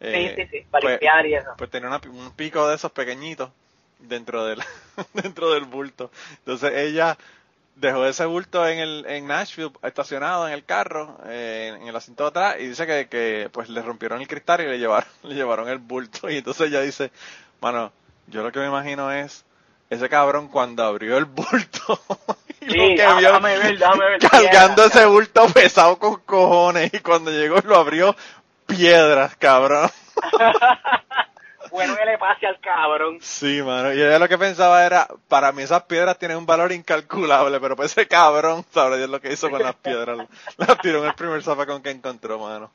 Eh, 0.00 0.34
sí, 0.36 0.42
sí, 0.42 0.48
sí, 0.50 0.66
para 0.70 0.82
pues- 0.82 0.92
limpiar 0.92 1.26
y 1.26 1.34
eso. 1.34 1.48
pues 1.56 1.70
tenía 1.70 1.88
una- 1.88 2.00
un 2.10 2.30
pico 2.32 2.68
de 2.68 2.74
esos 2.74 2.92
pequeñitos 2.92 3.48
dentro 4.02 4.44
del 4.44 4.62
dentro 5.14 5.52
del 5.52 5.64
bulto. 5.64 6.10
Entonces 6.38 6.72
ella 6.74 7.16
dejó 7.76 8.04
ese 8.06 8.26
bulto 8.26 8.66
en 8.66 8.78
el 8.78 9.06
en 9.08 9.26
Nashville 9.26 9.72
estacionado 9.82 10.46
en 10.46 10.52
el 10.54 10.64
carro 10.64 11.18
eh, 11.26 11.76
en 11.80 11.88
el 11.88 11.96
asiento 11.96 12.24
de 12.24 12.28
atrás 12.28 12.56
y 12.60 12.66
dice 12.66 12.86
que, 12.86 13.08
que 13.08 13.48
pues 13.50 13.68
le 13.68 13.80
rompieron 13.80 14.20
el 14.20 14.28
cristal 14.28 14.60
y 14.60 14.66
le 14.66 14.78
llevaron 14.78 15.08
le 15.22 15.34
llevaron 15.34 15.68
el 15.68 15.78
bulto 15.78 16.28
y 16.30 16.38
entonces 16.38 16.68
ella 16.68 16.82
dice, 16.82 17.10
"Mano, 17.60 17.92
yo 18.26 18.42
lo 18.42 18.52
que 18.52 18.60
me 18.60 18.66
imagino 18.66 19.10
es 19.10 19.44
ese 19.88 20.08
cabrón 20.08 20.48
cuando 20.48 20.84
abrió 20.84 21.16
el 21.16 21.24
bulto 21.24 22.00
y 22.60 22.70
Sí, 22.70 22.76
lo 22.76 22.96
que 22.96 23.06
vio 23.18 23.28
déjame 23.28 23.58
ver, 23.58 23.78
déjame 23.78 24.04
ver 24.04 24.18
cargando 24.20 24.84
ese 24.84 25.06
bulto 25.06 25.48
pesado 25.48 25.98
con 25.98 26.20
cojones 26.20 26.92
y 26.92 27.00
cuando 27.00 27.30
llegó 27.30 27.58
lo 27.64 27.76
abrió 27.76 28.14
piedras, 28.66 29.34
cabrón. 29.36 29.90
Bueno 31.70 31.96
que 31.96 32.04
le 32.04 32.18
pase 32.18 32.46
al 32.46 32.60
cabrón. 32.60 33.18
Sí, 33.20 33.62
mano. 33.62 33.92
Y 33.92 34.00
ella 34.00 34.18
lo 34.18 34.28
que 34.28 34.38
pensaba 34.38 34.84
era, 34.84 35.08
para 35.28 35.52
mí 35.52 35.62
esas 35.62 35.84
piedras 35.84 36.18
tienen 36.18 36.36
un 36.36 36.46
valor 36.46 36.72
incalculable, 36.72 37.60
pero 37.60 37.76
para 37.76 37.86
ese 37.86 38.06
cabrón, 38.06 38.64
sabrá 38.70 38.96
Dios 38.96 39.10
lo 39.10 39.20
que 39.20 39.32
hizo 39.32 39.50
con 39.50 39.62
las 39.62 39.74
piedras. 39.76 40.18
Las 40.58 40.78
tiró 40.78 41.00
en 41.00 41.06
el 41.06 41.14
primer 41.14 41.42
zafacón 41.42 41.82
que 41.82 41.90
encontró, 41.90 42.38
mano. 42.38 42.70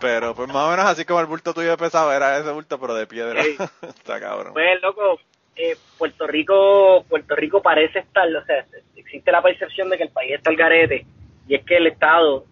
Pero 0.00 0.34
pues 0.34 0.48
más 0.48 0.66
o 0.66 0.70
menos 0.70 0.86
así 0.86 1.04
como 1.04 1.20
el 1.20 1.26
bulto 1.26 1.54
tuyo 1.54 1.76
pesaba, 1.76 2.14
era 2.14 2.38
ese 2.38 2.50
bulto 2.50 2.80
pero 2.80 2.94
de 2.94 3.06
piedra. 3.06 3.42
Está 3.82 4.20
cabrón. 4.20 4.52
Pues, 4.52 4.82
loco, 4.82 5.18
eh, 5.56 5.76
Puerto 5.98 6.26
Rico 6.26 7.04
Puerto 7.08 7.36
Rico 7.36 7.62
parece 7.62 8.00
estar, 8.00 8.26
o 8.28 8.44
sea, 8.44 8.66
existe 8.96 9.30
la 9.30 9.42
percepción 9.42 9.88
de 9.88 9.96
que 9.96 10.04
el 10.04 10.10
país 10.10 10.32
está 10.32 10.50
al 10.50 10.56
garete 10.56 11.06
y 11.46 11.54
es 11.54 11.64
que 11.64 11.76
el 11.76 11.86
Estado 11.86 12.44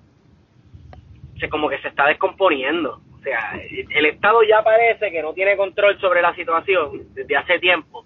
se 1.41 1.49
como 1.49 1.69
que 1.69 1.79
se 1.79 1.89
está 1.89 2.07
descomponiendo. 2.07 3.01
O 3.23 3.25
sea, 3.25 3.53
el 3.91 4.07
Estado 4.07 4.43
ya 4.43 4.63
parece 4.65 5.13
que 5.13 5.23
no 5.23 5.33
tiene 5.33 5.57
control 5.57 5.97
sobre 6.01 6.21
la 6.21 6.35
situación 6.35 7.15
desde 7.15 7.37
hace 7.37 7.61
tiempo. 7.61 8.03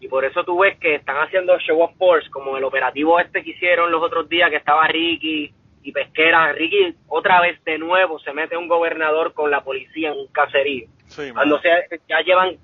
Y 0.00 0.08
por 0.08 0.24
eso 0.24 0.42
tú 0.42 0.58
ves 0.60 0.78
que 0.78 0.94
están 0.94 1.16
haciendo 1.18 1.58
show 1.60 1.82
of 1.82 1.90
force, 1.98 2.30
como 2.30 2.56
el 2.56 2.64
operativo 2.64 3.20
este 3.20 3.44
que 3.44 3.50
hicieron 3.50 3.90
los 3.92 4.02
otros 4.02 4.26
días, 4.26 4.48
que 4.48 4.56
estaba 4.56 4.86
Ricky 4.88 5.52
y 5.82 5.92
Pesquera. 5.92 6.52
Ricky 6.52 6.94
otra 7.08 7.42
vez 7.42 7.62
de 7.64 7.76
nuevo 7.78 8.18
se 8.20 8.32
mete 8.32 8.56
un 8.56 8.66
gobernador 8.66 9.34
con 9.34 9.50
la 9.50 9.60
policía 9.62 10.12
en 10.12 10.18
un 10.18 10.28
caserío. 10.28 10.88
Sí, 11.08 11.30
Cuando 11.32 11.60
se, 11.60 11.68
ya 12.08 12.20
llevan, 12.22 12.56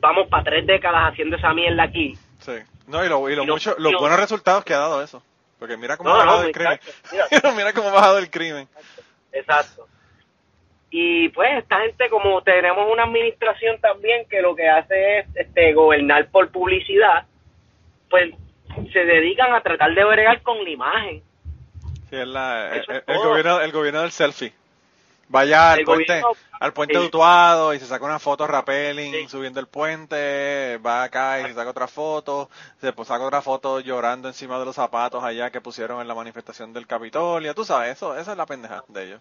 vamos 0.00 0.28
para 0.28 0.44
tres 0.44 0.66
décadas 0.66 1.12
haciendo 1.12 1.36
esa 1.36 1.52
mierda 1.52 1.82
aquí. 1.82 2.14
Sí. 2.40 2.52
No, 2.86 3.04
y, 3.04 3.08
lo, 3.10 3.28
y, 3.28 3.36
lo 3.36 3.42
Y 3.42 3.46
mucho, 3.46 3.74
los 3.78 3.90
y 3.90 3.92
lo- 3.92 4.00
buenos 4.00 4.18
resultados 4.18 4.64
que 4.64 4.72
ha 4.72 4.78
dado 4.78 5.02
eso. 5.02 5.22
Porque 5.58 5.76
mira 5.76 5.98
cómo 5.98 6.08
No, 6.10 6.16
ha 6.16 6.18
bajado 6.20 6.40
no, 6.42 6.46
el 6.48 6.52
crimen. 6.52 6.80
mira. 7.12 7.26
mira 7.56 7.72
cómo 7.74 7.88
ha 7.90 7.92
bajado 7.92 8.18
el 8.18 8.30
crimen. 8.30 8.66
Exacto. 9.32 9.86
Y 10.90 11.28
pues 11.30 11.50
esta 11.58 11.80
gente, 11.80 12.08
como 12.08 12.42
tenemos 12.42 12.90
una 12.90 13.04
administración 13.04 13.80
también 13.80 14.26
que 14.28 14.40
lo 14.40 14.54
que 14.54 14.68
hace 14.68 15.18
es 15.18 15.26
este, 15.34 15.72
gobernar 15.74 16.28
por 16.30 16.50
publicidad, 16.50 17.26
pues 18.08 18.32
se 18.92 19.00
dedican 19.04 19.52
a 19.52 19.60
tratar 19.62 19.94
de 19.94 20.04
bregar 20.04 20.42
con 20.42 20.62
la 20.62 20.70
imagen. 20.70 21.22
Sí, 22.08 22.16
es 22.16 22.26
la- 22.28 22.70
el, 22.72 22.80
Eso 22.82 22.92
es 22.92 23.02
el 23.06 23.18
gobierno, 23.18 23.60
el 23.60 23.72
gobierno 23.72 24.02
del 24.02 24.12
selfie. 24.12 24.52
Vaya 25.28 25.72
al 25.72 25.80
El 25.80 25.84
puente, 25.86 26.20
gobierno- 26.20 26.36
al 26.60 26.72
puente 26.72 26.94
sí. 26.94 27.00
de 27.00 27.06
Utuado 27.06 27.74
y 27.74 27.80
se 27.80 27.86
saca 27.86 28.04
una 28.04 28.20
foto 28.20 28.46
rappelling 28.46 29.12
Sí. 29.12 29.28
subiendo 29.28 29.58
el 29.58 29.66
puente, 29.66 30.78
va 30.86 31.02
acá 31.02 31.40
y 31.40 31.46
se 31.46 31.54
saca 31.54 31.70
otra 31.70 31.88
foto, 31.88 32.48
se 32.80 32.92
pues, 32.92 33.08
saca 33.08 33.24
otra 33.24 33.42
foto 33.42 33.80
llorando 33.80 34.28
encima 34.28 34.56
de 34.60 34.64
los 34.66 34.76
zapatos 34.76 35.24
allá 35.24 35.50
que 35.50 35.60
pusieron 35.60 36.00
en 36.00 36.06
la 36.06 36.14
manifestación 36.14 36.72
del 36.72 36.86
Capitolio. 36.86 37.56
Tú 37.56 37.64
sabes, 37.64 37.96
eso, 37.96 38.16
esa 38.16 38.30
es 38.32 38.38
la 38.38 38.46
pendeja 38.46 38.84
de 38.86 39.04
ellos. 39.04 39.20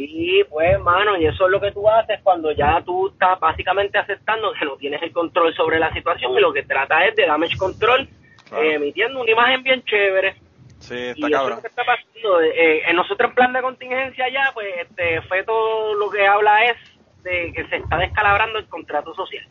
Y 0.00 0.44
pues, 0.44 0.68
hermano, 0.74 1.16
y 1.18 1.26
eso 1.26 1.46
es 1.46 1.50
lo 1.50 1.60
que 1.60 1.72
tú 1.72 1.88
haces 1.90 2.20
cuando 2.22 2.52
ya 2.52 2.80
tú 2.84 3.08
estás 3.08 3.38
básicamente 3.40 3.98
aceptando 3.98 4.52
que 4.52 4.64
no 4.64 4.76
tienes 4.76 5.02
el 5.02 5.10
control 5.12 5.52
sobre 5.54 5.78
la 5.80 5.92
situación 5.92 6.32
y 6.36 6.40
lo 6.40 6.52
que 6.52 6.62
trata 6.62 7.04
es 7.06 7.16
de 7.16 7.26
damage 7.26 7.56
control, 7.56 8.08
Claro. 8.48 8.62
eh, 8.62 8.74
emitiendo 8.74 9.20
una 9.20 9.30
imagen 9.30 9.62
bien 9.64 9.82
chévere. 9.84 10.36
Sí, 10.78 10.94
y 10.94 10.98
está 11.08 11.10
eso 11.18 11.26
es 11.26 11.32
cabrón. 11.32 11.56
lo 11.56 11.62
que 11.62 11.68
está 11.68 11.84
pasando. 11.84 12.40
Eh, 12.42 12.82
en 12.88 12.94
nosotros 12.96 13.30
en 13.30 13.34
plan 13.34 13.52
de 13.52 13.60
contingencia 13.60 14.28
ya, 14.28 14.50
pues 14.54 14.68
este 14.88 15.20
Feto 15.22 15.94
lo 15.94 16.08
que 16.10 16.24
habla 16.26 16.64
es 16.66 16.76
de 17.24 17.52
que 17.52 17.66
se 17.66 17.76
está 17.76 17.96
descalabrando 17.98 18.58
el 18.60 18.68
contrato 18.68 19.12
social. 19.14 19.44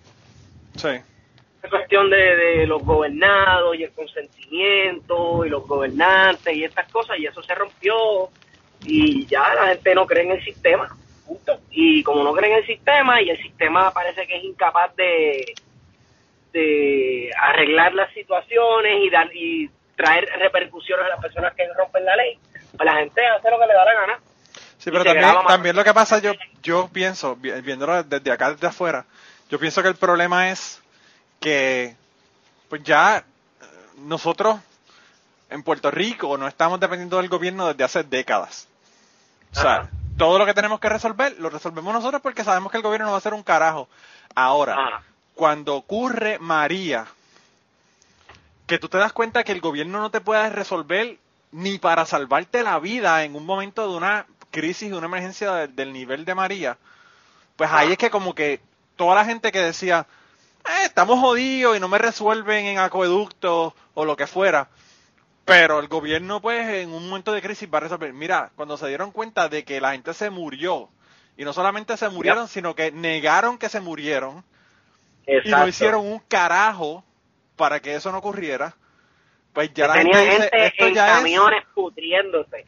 Sí. 0.77 0.89
Es 1.61 1.69
cuestión 1.69 2.09
de, 2.09 2.17
de 2.37 2.67
los 2.67 2.81
gobernados 2.83 3.75
y 3.77 3.83
el 3.83 3.91
consentimiento 3.91 5.43
y 5.45 5.49
los 5.49 5.67
gobernantes 5.67 6.55
y 6.55 6.63
estas 6.63 6.89
cosas 6.91 7.19
y 7.19 7.25
eso 7.25 7.41
se 7.43 7.53
rompió 7.53 8.29
y 8.85 9.25
ya 9.25 9.53
la 9.55 9.67
gente 9.67 9.95
no 9.95 10.05
cree 10.05 10.23
en 10.23 10.31
el 10.31 10.43
sistema. 10.43 10.95
Punto. 11.25 11.59
Y 11.71 12.03
como 12.03 12.23
no 12.23 12.33
cree 12.33 12.51
en 12.51 12.57
el 12.59 12.65
sistema 12.65 13.21
y 13.21 13.29
el 13.29 13.37
sistema 13.41 13.91
parece 13.91 14.25
que 14.27 14.37
es 14.37 14.43
incapaz 14.45 14.95
de, 14.95 15.53
de 16.53 17.31
arreglar 17.39 17.93
las 17.93 18.13
situaciones 18.13 19.03
y 19.03 19.09
dar 19.09 19.35
y 19.35 19.69
traer 19.95 20.25
repercusiones 20.39 21.05
a 21.05 21.09
las 21.09 21.19
personas 21.19 21.53
que 21.55 21.67
rompen 21.73 22.05
la 22.05 22.15
ley, 22.15 22.37
pues 22.75 22.85
la 22.85 22.97
gente 22.97 23.25
hace 23.25 23.49
lo 23.49 23.59
que 23.59 23.65
le 23.65 23.73
da 23.73 23.85
la 23.85 23.93
gana. 23.93 24.19
Sí, 24.77 24.91
pero 24.91 25.03
también, 25.03 25.33
también 25.47 25.75
lo 25.75 25.83
que 25.83 25.93
pasa, 25.93 26.19
yo, 26.19 26.33
yo 26.61 26.87
pienso, 26.93 27.35
vi- 27.35 27.51
viéndolo 27.61 28.03
desde 28.03 28.31
acá, 28.31 28.51
desde 28.51 28.67
afuera, 28.67 29.05
yo 29.49 29.59
pienso 29.59 29.81
que 29.81 29.87
el 29.89 29.95
problema 29.95 30.49
es 30.51 30.81
que, 31.39 31.95
pues 32.69 32.83
ya, 32.83 33.17
eh, 33.17 33.65
nosotros 33.97 34.57
en 35.49 35.63
Puerto 35.63 35.91
Rico 35.91 36.37
no 36.37 36.47
estamos 36.47 36.79
dependiendo 36.79 37.17
del 37.17 37.29
gobierno 37.29 37.67
desde 37.67 37.83
hace 37.83 38.03
décadas. 38.03 38.67
O 39.53 39.55
sea, 39.59 39.75
Ajá. 39.75 39.89
todo 40.17 40.37
lo 40.37 40.45
que 40.45 40.53
tenemos 40.53 40.79
que 40.79 40.89
resolver, 40.89 41.35
lo 41.39 41.49
resolvemos 41.49 41.93
nosotros 41.93 42.21
porque 42.21 42.43
sabemos 42.43 42.71
que 42.71 42.77
el 42.77 42.83
gobierno 42.83 43.05
no 43.07 43.11
va 43.11 43.17
a 43.17 43.19
hacer 43.19 43.33
un 43.33 43.43
carajo. 43.43 43.87
Ahora, 44.35 44.73
Ajá. 44.73 45.03
cuando 45.35 45.75
ocurre 45.75 46.37
María, 46.39 47.05
que 48.65 48.77
tú 48.79 48.89
te 48.89 48.97
das 48.97 49.13
cuenta 49.13 49.43
que 49.43 49.53
el 49.53 49.61
gobierno 49.61 49.99
no 49.99 50.11
te 50.11 50.19
puede 50.21 50.49
resolver 50.49 51.17
ni 51.51 51.77
para 51.79 52.05
salvarte 52.05 52.61
la 52.63 52.77
vida 52.79 53.23
en 53.23 53.35
un 53.35 53.45
momento 53.45 53.89
de 53.89 53.95
una 53.95 54.25
crisis, 54.51 54.89
de 54.91 54.97
una 54.97 55.07
emergencia 55.07 55.53
de- 55.53 55.67
del 55.69 55.93
nivel 55.93 56.25
de 56.25 56.35
María, 56.35 56.77
pues 57.55 57.69
ahí 57.71 57.93
es 57.93 57.97
que 57.97 58.09
como 58.09 58.35
que 58.35 58.59
toda 58.97 59.15
la 59.15 59.23
gente 59.25 59.51
que 59.51 59.59
decía, 59.61 60.05
"Eh, 60.65 60.83
estamos 60.85 61.19
jodidos 61.19 61.77
y 61.77 61.79
no 61.79 61.87
me 61.87 61.97
resuelven 61.97 62.65
en 62.65 62.79
acueductos 62.79 63.73
o 63.93 64.05
lo 64.05 64.17
que 64.17 64.27
fuera, 64.27 64.67
pero 65.47 65.79
el 65.79 65.87
gobierno 65.87 66.41
pues 66.41 66.67
en 66.67 66.91
un 66.91 67.07
momento 67.07 67.31
de 67.31 67.41
crisis 67.41 67.69
va 67.73 67.77
a 67.77 67.81
resolver. 67.81 68.11
Mira, 68.11 68.51
cuando 68.57 68.75
se 68.75 68.89
dieron 68.89 69.11
cuenta 69.11 69.47
de 69.47 69.63
que 69.63 69.79
la 69.79 69.93
gente 69.93 70.13
se 70.13 70.29
murió, 70.29 70.89
y 71.37 71.45
no 71.45 71.53
solamente 71.53 71.95
se 71.95 72.09
murieron, 72.09 72.49
sino 72.49 72.75
que 72.75 72.91
negaron 72.91 73.57
que 73.57 73.69
se 73.69 73.79
murieron, 73.79 74.43
y 75.25 75.49
no 75.49 75.65
hicieron 75.65 76.05
un 76.05 76.19
carajo 76.19 77.01
para 77.55 77.79
que 77.79 77.95
eso 77.95 78.11
no 78.11 78.17
ocurriera, 78.17 78.75
pues 79.53 79.73
ya 79.73 79.87
la 79.87 79.93
Tenía 79.93 80.17
gente 80.17 80.31
dice, 80.31 80.49
gente 80.51 80.67
esto 80.67 80.85
en 80.87 80.93
ya 80.93 81.07
camiones 81.07 81.63
pudriéndose. 81.73 82.65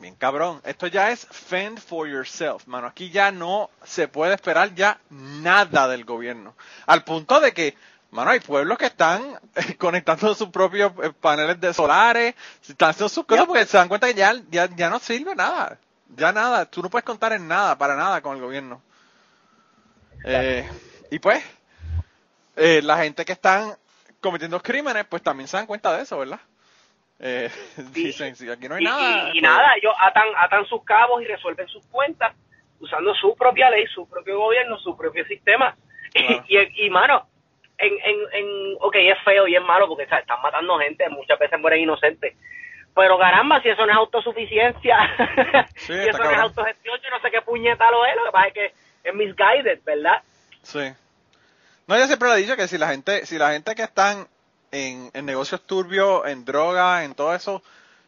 bien 0.00 0.14
cabrón, 0.14 0.60
esto 0.64 0.86
ya 0.86 1.10
es 1.10 1.26
fend 1.26 1.80
for 1.80 2.08
yourself, 2.08 2.64
mano, 2.68 2.86
aquí 2.86 3.10
ya 3.10 3.32
no 3.32 3.70
se 3.82 4.06
puede 4.06 4.34
esperar 4.34 4.72
ya 4.74 5.00
nada 5.10 5.88
del 5.88 6.04
gobierno, 6.04 6.54
al 6.86 7.02
punto 7.02 7.40
de 7.40 7.52
que, 7.52 7.74
mano, 8.10 8.30
hay 8.30 8.40
pueblos 8.40 8.76
que 8.78 8.86
están 8.86 9.38
conectando 9.78 10.34
sus 10.34 10.48
propios 10.48 10.92
eh, 11.02 11.12
paneles 11.20 11.60
de 11.60 11.72
solares, 11.74 12.34
están 12.68 12.90
haciendo 12.90 13.08
sus 13.08 13.24
cosas 13.24 13.46
porque 13.46 13.64
se 13.66 13.76
dan 13.76 13.88
cuenta 13.88 14.06
que 14.08 14.14
ya, 14.14 14.34
ya, 14.50 14.68
ya 14.74 14.90
no 14.90 14.98
sirve 14.98 15.34
nada, 15.34 15.78
ya 16.16 16.32
nada, 16.32 16.66
tú 16.66 16.82
no 16.82 16.90
puedes 16.90 17.04
contar 17.04 17.32
en 17.32 17.46
nada, 17.48 17.76
para 17.78 17.94
nada 17.96 18.20
con 18.20 18.36
el 18.36 18.42
gobierno. 18.42 18.82
Eh, 20.24 20.68
y 21.10 21.18
pues, 21.18 21.42
eh, 22.56 22.80
la 22.82 22.98
gente 22.98 23.24
que 23.24 23.32
están 23.32 23.74
cometiendo 24.20 24.60
crímenes, 24.60 25.06
pues 25.06 25.22
también 25.22 25.48
se 25.48 25.56
dan 25.56 25.66
cuenta 25.66 25.96
de 25.96 26.02
eso, 26.02 26.18
¿verdad? 26.18 26.40
Eh, 27.18 27.50
dicen, 27.92 28.34
si 28.36 28.50
aquí 28.50 28.68
no 28.68 28.74
hay 28.76 28.82
y, 28.82 28.84
nada. 28.84 29.02
y- 29.02 29.38
y 29.38 29.40
pues, 29.40 29.42
nada, 29.42 29.74
ellos 29.76 29.94
atan, 29.98 30.28
atan 30.36 30.66
sus 30.66 30.82
cabos 30.84 31.22
y 31.22 31.26
resuelven 31.26 31.68
sus 31.68 31.84
cuentas 31.86 32.34
usando 32.80 33.14
su 33.14 33.34
propia 33.36 33.70
ley, 33.70 33.86
su 33.94 34.08
propio 34.08 34.38
gobierno, 34.38 34.78
su 34.78 34.96
propio 34.96 35.24
sistema. 35.26 35.76
Claro. 36.12 36.44
Y, 36.48 36.86
y, 36.86 36.90
mano, 36.90 37.28
en, 37.80 37.92
en, 38.04 38.16
en, 38.32 38.76
ok, 38.80 38.94
es 38.96 39.18
feo 39.24 39.46
y 39.46 39.56
es 39.56 39.62
malo 39.62 39.88
porque 39.88 40.06
¿sabes? 40.06 40.22
están 40.22 40.40
matando 40.42 40.78
gente, 40.78 41.08
muchas 41.08 41.38
veces 41.38 41.58
mueren 41.58 41.80
inocentes. 41.80 42.34
Pero 42.94 43.18
caramba, 43.18 43.62
si 43.62 43.68
eso 43.68 43.86
no 43.86 43.92
es 43.92 43.98
autosuficiencia, 43.98 44.98
Sí, 45.76 45.92
si 45.94 46.08
eso 46.08 46.18
no 46.18 46.30
es 46.30 46.38
autogestión, 46.38 46.98
yo 47.02 47.10
no 47.10 47.20
sé 47.20 47.30
qué 47.30 47.40
puñeta 47.42 47.90
lo 47.90 48.04
es, 48.04 48.16
lo 48.16 48.24
que 48.24 48.32
pasa 48.32 48.48
es 48.48 48.54
que 48.54 48.74
es 49.04 49.14
misguided, 49.14 49.80
¿verdad? 49.84 50.22
Sí. 50.62 50.92
No, 51.86 51.98
yo 51.98 52.06
siempre 52.06 52.28
le 52.28 52.34
he 52.34 52.38
dicho 52.38 52.56
que 52.56 52.68
si 52.68 52.78
la 52.78 52.88
gente, 52.88 53.24
si 53.26 53.38
la 53.38 53.52
gente 53.52 53.74
que 53.74 53.82
están 53.82 54.26
en, 54.72 55.10
en 55.14 55.26
negocios 55.26 55.66
turbios, 55.66 56.26
en 56.26 56.44
droga, 56.44 57.04
en 57.04 57.14
todo 57.14 57.34
eso, 57.34 57.62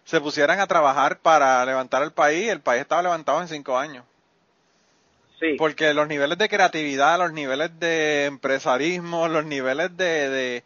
se 0.04 0.20
pusieran 0.20 0.60
a 0.60 0.66
trabajar 0.66 1.18
para 1.18 1.64
levantar 1.64 2.02
el 2.02 2.12
país, 2.12 2.48
el 2.48 2.60
país 2.60 2.82
estaba 2.82 3.02
levantado 3.02 3.40
en 3.40 3.48
cinco 3.48 3.78
años. 3.78 4.04
Sí. 5.42 5.56
Porque 5.58 5.92
los 5.92 6.06
niveles 6.06 6.38
de 6.38 6.48
creatividad, 6.48 7.18
los 7.18 7.32
niveles 7.32 7.76
de 7.80 8.26
empresarismo, 8.26 9.26
los 9.26 9.44
niveles 9.44 9.96
de, 9.96 10.30
de, 10.30 10.64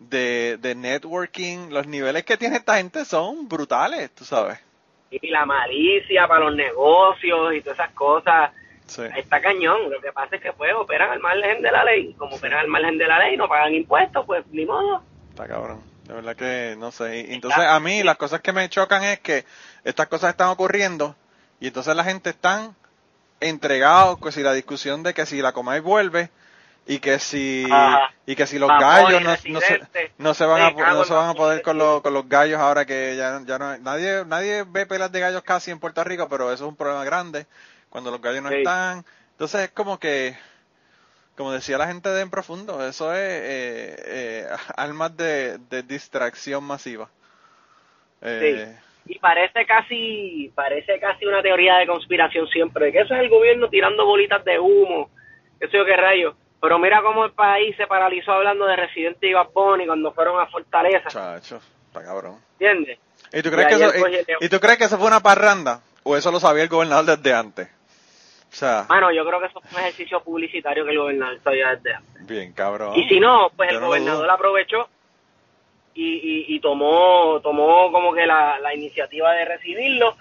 de, 0.00 0.56
de 0.56 0.74
networking, 0.74 1.70
los 1.70 1.86
niveles 1.86 2.24
que 2.24 2.36
tiene 2.36 2.56
esta 2.56 2.78
gente 2.78 3.04
son 3.04 3.48
brutales, 3.48 4.10
tú 4.10 4.24
sabes. 4.24 4.58
Y 5.12 5.28
la 5.28 5.46
malicia 5.46 6.26
para 6.26 6.46
los 6.46 6.56
negocios 6.56 7.54
y 7.54 7.60
todas 7.60 7.78
esas 7.78 7.92
cosas. 7.92 8.50
Sí. 8.86 9.02
Está 9.16 9.40
cañón. 9.40 9.92
Lo 9.92 10.00
que 10.00 10.10
pasa 10.10 10.34
es 10.34 10.42
que 10.42 10.52
pues 10.52 10.74
operan 10.74 11.12
al 11.12 11.20
margen 11.20 11.62
de 11.62 11.70
la 11.70 11.84
ley. 11.84 12.12
Como 12.14 12.34
operan 12.34 12.58
al 12.58 12.68
margen 12.68 12.98
de 12.98 13.06
la 13.06 13.20
ley, 13.20 13.36
no 13.36 13.48
pagan 13.48 13.74
impuestos, 13.74 14.26
pues 14.26 14.44
ni 14.48 14.66
modo. 14.66 15.04
Está 15.30 15.46
cabrón. 15.46 15.80
De 16.02 16.14
verdad 16.14 16.34
que 16.34 16.74
no 16.76 16.90
sé. 16.90 17.26
Y 17.28 17.34
entonces 17.34 17.64
a 17.64 17.78
mí 17.78 18.02
las 18.02 18.16
cosas 18.16 18.40
que 18.40 18.52
me 18.52 18.68
chocan 18.68 19.04
es 19.04 19.20
que 19.20 19.44
estas 19.84 20.08
cosas 20.08 20.30
están 20.30 20.48
ocurriendo 20.48 21.14
y 21.60 21.68
entonces 21.68 21.94
la 21.94 22.02
gente 22.02 22.30
están 22.30 22.74
entregados, 23.40 24.18
que 24.20 24.32
si 24.32 24.42
la 24.42 24.52
discusión 24.52 25.02
de 25.02 25.14
que 25.14 25.26
si 25.26 25.42
la 25.42 25.52
Comay 25.52 25.80
vuelve 25.80 26.30
y 26.86 27.00
que 27.00 27.18
si 27.18 27.66
y 28.26 28.36
que 28.36 28.46
si 28.46 28.58
los 28.58 28.68
gallos 28.78 29.20
no, 29.22 29.36
no 29.48 29.60
se, 29.60 29.80
no 30.18 30.34
se 30.34 30.46
van 30.46 30.62
a 30.62 30.68
Sí, 30.68 30.74
no 30.76 31.04
se 31.04 31.14
van 31.14 31.28
a 31.30 31.34
poder 31.34 31.62
con 31.62 31.74
sí. 31.74 31.78
los 31.78 32.02
con 32.02 32.14
los 32.14 32.28
gallos 32.28 32.60
ahora 32.60 32.84
que 32.86 33.16
ya 33.16 33.40
ya 33.44 33.58
no 33.58 33.76
nadie 33.78 34.24
nadie 34.26 34.64
ve 34.64 34.86
pelas 34.86 35.12
de 35.12 35.20
gallos 35.20 35.42
casi 35.42 35.70
en 35.70 35.80
Puerto 35.80 36.02
Rico, 36.04 36.28
pero 36.28 36.52
eso 36.52 36.64
es 36.64 36.68
un 36.68 36.76
problema 36.76 37.04
grande 37.04 37.46
cuando 37.90 38.10
los 38.10 38.20
gallos 38.20 38.42
no 38.42 38.50
Sí. 38.50 38.56
están. 38.58 39.04
Entonces 39.32 39.62
es 39.62 39.70
como 39.72 39.98
que 39.98 40.36
como 41.36 41.52
decía 41.52 41.78
la 41.78 41.86
gente 41.88 42.08
de 42.10 42.22
En 42.22 42.30
Profundo, 42.30 42.86
eso 42.86 43.12
es 43.12 43.18
eh, 43.20 43.96
eh, 44.06 44.48
armas 44.76 45.16
de, 45.16 45.58
de 45.70 45.82
distracción 45.82 46.64
masiva. 46.64 47.10
Eh, 48.22 48.78
Y 49.08 49.18
parece 49.18 49.64
casi, 49.66 50.50
parece 50.54 50.98
casi 50.98 51.26
una 51.26 51.42
teoría 51.42 51.76
de 51.76 51.86
conspiración 51.86 52.46
siempre, 52.48 52.90
que 52.92 53.00
eso 53.00 53.14
es 53.14 53.20
el 53.20 53.28
gobierno 53.28 53.68
tirando 53.68 54.04
bolitas 54.04 54.44
de 54.44 54.58
humo, 54.58 55.10
eso 55.60 55.76
yo 55.76 55.84
qué 55.84 55.96
rayo. 55.96 56.34
Pero 56.60 56.78
mira 56.78 57.02
cómo 57.02 57.24
el 57.24 57.32
país 57.32 57.76
se 57.76 57.86
paralizó 57.86 58.32
hablando 58.32 58.66
de 58.66 58.76
Residente 58.76 59.28
y 59.28 59.32
Bad 59.34 59.50
Bunny 59.54 59.86
cuando 59.86 60.12
fueron 60.12 60.40
a 60.40 60.46
Fortaleza, 60.46 61.08
Chacho, 61.08 61.60
está 61.88 62.02
cabrón. 62.02 62.36
¿entiendes? 62.58 62.98
¿Y 63.32 63.42
tú, 63.42 63.50
crees 63.50 63.66
Y 63.66 63.78
que 63.78 63.84
eso, 63.84 64.08
y, 64.40 64.44
y 64.46 64.48
tú 64.48 64.58
crees 64.60 64.78
que 64.78 64.84
eso 64.84 64.98
fue 64.98 65.06
una 65.06 65.20
parranda? 65.20 65.80
¿O 66.02 66.16
eso 66.16 66.30
lo 66.32 66.40
sabía 66.40 66.62
el 66.62 66.68
gobernador 66.68 67.16
desde 67.16 67.34
antes? 67.34 67.68
O 68.50 68.54
sea, 68.54 68.86
Bueno, 68.88 69.12
yo 69.12 69.24
creo 69.26 69.40
que 69.40 69.46
eso 69.46 69.60
fue 69.60 69.80
un 69.80 69.86
ejercicio 69.86 70.20
publicitario 70.22 70.84
que 70.84 70.92
el 70.92 70.98
gobernador 70.98 71.38
sabía 71.42 71.74
desde 71.74 71.94
antes. 71.94 72.26
bien 72.26 72.52
cabrón. 72.52 72.96
Y 72.96 73.06
si 73.08 73.20
no, 73.20 73.50
pues 73.54 73.70
el 73.70 73.80
no 73.80 73.86
gobernador 73.88 74.30
aprovechó 74.30 74.88
y, 75.96 76.14
y, 76.52 76.56
y 76.56 76.60
tomó 76.60 77.40
tomó 77.42 77.90
como 77.90 78.12
que 78.12 78.26
la, 78.26 78.58
la 78.60 78.74
iniciativa 78.74 79.32
de 79.32 79.44
recibirlo, 79.46 80.16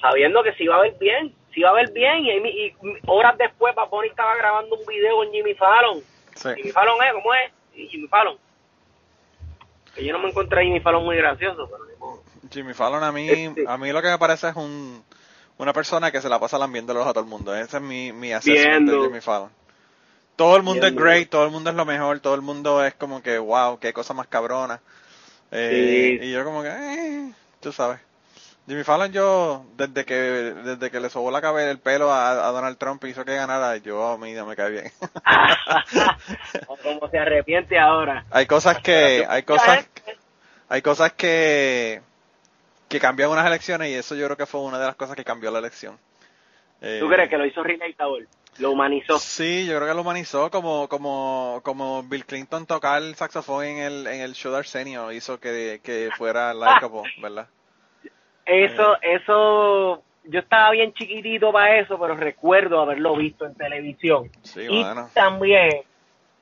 sabiendo 0.00 0.42
que 0.42 0.52
se 0.54 0.64
iba 0.64 0.76
a 0.76 0.82
ver 0.82 0.94
bien, 0.98 1.34
se 1.54 1.60
iba 1.60 1.70
a 1.70 1.74
ver 1.74 1.90
bien. 1.92 2.24
Y, 2.26 2.30
y 2.66 2.74
horas 3.06 3.38
después, 3.38 3.74
Bad 3.74 3.88
Bunny 3.88 4.08
estaba 4.08 4.34
grabando 4.36 4.76
un 4.76 4.86
video 4.86 5.16
con 5.16 5.30
Jimmy 5.30 5.54
Fallon. 5.54 6.00
Sí. 6.34 6.48
Jimmy 6.56 6.70
Fallon 6.72 6.96
es, 7.04 7.12
¿cómo 7.12 7.34
es? 7.34 7.52
Y 7.74 7.86
Jimmy 7.88 8.08
Fallon. 8.08 8.36
Que 9.94 10.04
yo 10.04 10.12
no 10.12 10.18
me 10.18 10.30
encontré 10.30 10.60
a 10.60 10.64
Jimmy 10.64 10.80
Fallon 10.80 11.04
muy 11.04 11.16
gracioso, 11.16 11.68
pero 11.70 11.84
ni 11.84 11.96
modo. 11.98 12.22
Jimmy 12.50 12.74
Fallon 12.74 13.04
a 13.04 13.12
mí, 13.12 13.28
Este- 13.28 13.64
a 13.66 13.76
mí 13.78 13.92
lo 13.92 14.02
que 14.02 14.08
me 14.08 14.18
parece 14.18 14.48
es 14.48 14.56
un, 14.56 15.04
una 15.58 15.72
persona 15.72 16.10
que 16.10 16.20
se 16.20 16.28
la 16.28 16.40
pasa 16.40 16.58
lambiéndolos 16.58 17.06
a 17.06 17.12
todo 17.12 17.22
el 17.24 17.30
mundo. 17.30 17.54
Ese 17.54 17.76
es 17.76 17.82
mi, 17.82 18.12
mi 18.12 18.32
de. 18.32 19.04
Jimmy 19.04 19.20
Fallon. 19.20 19.50
Todo 20.36 20.56
el 20.56 20.62
mundo 20.62 20.86
es 20.86 20.94
great, 20.94 21.28
todo 21.28 21.44
el 21.44 21.50
mundo 21.50 21.70
es 21.70 21.76
lo 21.76 21.84
mejor, 21.84 22.20
todo 22.20 22.34
el 22.34 22.42
mundo 22.42 22.84
es 22.84 22.94
como 22.94 23.22
que, 23.22 23.38
wow, 23.38 23.78
qué 23.78 23.92
cosa 23.92 24.14
más 24.14 24.26
cabrona. 24.26 24.80
Eh, 25.50 26.18
Sí. 26.20 26.26
Y 26.26 26.32
yo 26.32 26.44
como 26.44 26.62
que, 26.62 26.68
eh, 26.68 27.32
tú 27.60 27.72
sabes. 27.72 28.00
Jimmy 28.66 28.84
Fallon 28.84 29.12
yo, 29.12 29.66
desde 29.76 30.04
que 30.04 30.14
desde 30.14 30.90
que 30.90 31.00
le 31.00 31.10
sobó 31.10 31.32
la 31.32 31.40
cabeza 31.40 31.70
el 31.70 31.80
pelo 31.80 32.12
a, 32.12 32.48
a 32.48 32.52
Donald 32.52 32.78
Trump 32.78 33.04
y 33.04 33.08
hizo 33.08 33.24
que 33.24 33.34
ganara, 33.34 33.76
yo 33.78 34.12
a 34.12 34.18
mí 34.18 34.32
no 34.34 34.46
me 34.46 34.54
cae 34.54 34.70
bien. 34.70 34.92
o 36.68 36.76
como 36.76 37.10
se 37.10 37.18
arrepiente 37.18 37.76
ahora. 37.76 38.24
hay 38.30 38.46
cosas 38.46 38.78
que, 38.78 39.26
hay 39.28 39.42
cosas, 39.42 39.88
hay 40.68 40.80
cosas 40.80 41.12
que 41.14 42.00
que 42.88 43.00
cambian 43.00 43.30
unas 43.30 43.46
elecciones 43.46 43.88
y 43.88 43.94
eso 43.94 44.14
yo 44.14 44.26
creo 44.26 44.36
que 44.36 44.46
fue 44.46 44.60
una 44.60 44.78
de 44.78 44.84
las 44.86 44.96
cosas 44.96 45.16
que 45.16 45.24
cambió 45.24 45.50
la 45.50 45.58
elección. 45.58 45.98
Eh, 46.82 46.98
¿Tú 47.00 47.08
crees 47.08 47.30
que 47.30 47.38
lo 47.38 47.46
hizo 47.46 47.62
relatable? 47.62 48.28
Lo 48.58 48.70
humanizó. 48.72 49.18
Sí, 49.18 49.66
yo 49.66 49.76
creo 49.76 49.88
que 49.88 49.94
lo 49.94 50.02
humanizó 50.02 50.50
como 50.50 50.88
como 50.88 51.60
como 51.62 52.02
Bill 52.02 52.26
Clinton 52.26 52.66
tocar 52.66 53.02
el 53.02 53.14
saxofón 53.14 53.64
en 53.64 53.78
el 53.78 54.06
en 54.06 54.20
el 54.20 54.34
show 54.34 54.52
de 54.52 54.58
Arsenio 54.58 55.10
hizo 55.10 55.40
que, 55.40 55.80
que 55.82 56.10
fuera 56.16 56.52
likable, 56.52 57.02
¿verdad? 57.20 57.48
Eso, 58.44 58.96
eso, 59.00 60.02
yo 60.24 60.40
estaba 60.40 60.72
bien 60.72 60.92
chiquitito 60.94 61.52
para 61.52 61.78
eso, 61.78 61.98
pero 61.98 62.16
recuerdo 62.16 62.80
haberlo 62.80 63.16
visto 63.16 63.46
en 63.46 63.54
televisión. 63.54 64.30
Sí, 64.42 64.62
y 64.68 64.82
bueno. 64.82 65.08
también 65.14 65.70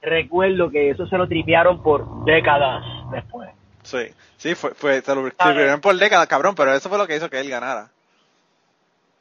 recuerdo 0.03 0.71
que 0.71 0.91
eso 0.91 1.07
se 1.07 1.19
lo 1.19 1.29
tripearon 1.29 1.83
por 1.83 2.25
décadas 2.25 2.83
después. 3.13 3.51
Sí, 3.83 4.09
sí, 4.37 4.55
fue, 4.55 4.75
fue 4.75 5.01
se 5.03 5.15
lo 5.15 5.27
escribieron 5.27 5.81
por 5.81 5.97
décadas, 5.97 6.27
cabrón, 6.27 6.55
pero 6.55 6.75
eso 6.75 6.89
fue 6.89 6.99
lo 6.99 7.07
que 7.07 7.17
hizo 7.17 7.31
que 7.31 7.41
él 7.41 7.51
ganara. 7.51 7.91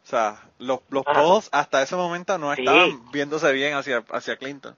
O 0.09 0.11
sea, 0.11 0.41
los, 0.57 0.79
los 0.89 1.03
polls 1.05 1.49
hasta 1.51 1.83
ese 1.83 1.95
momento 1.95 2.35
no 2.39 2.51
Sí. 2.55 2.61
estaban 2.63 3.11
viéndose 3.11 3.51
bien 3.51 3.75
hacia, 3.75 4.03
hacia 4.11 4.37
Clinton. 4.37 4.75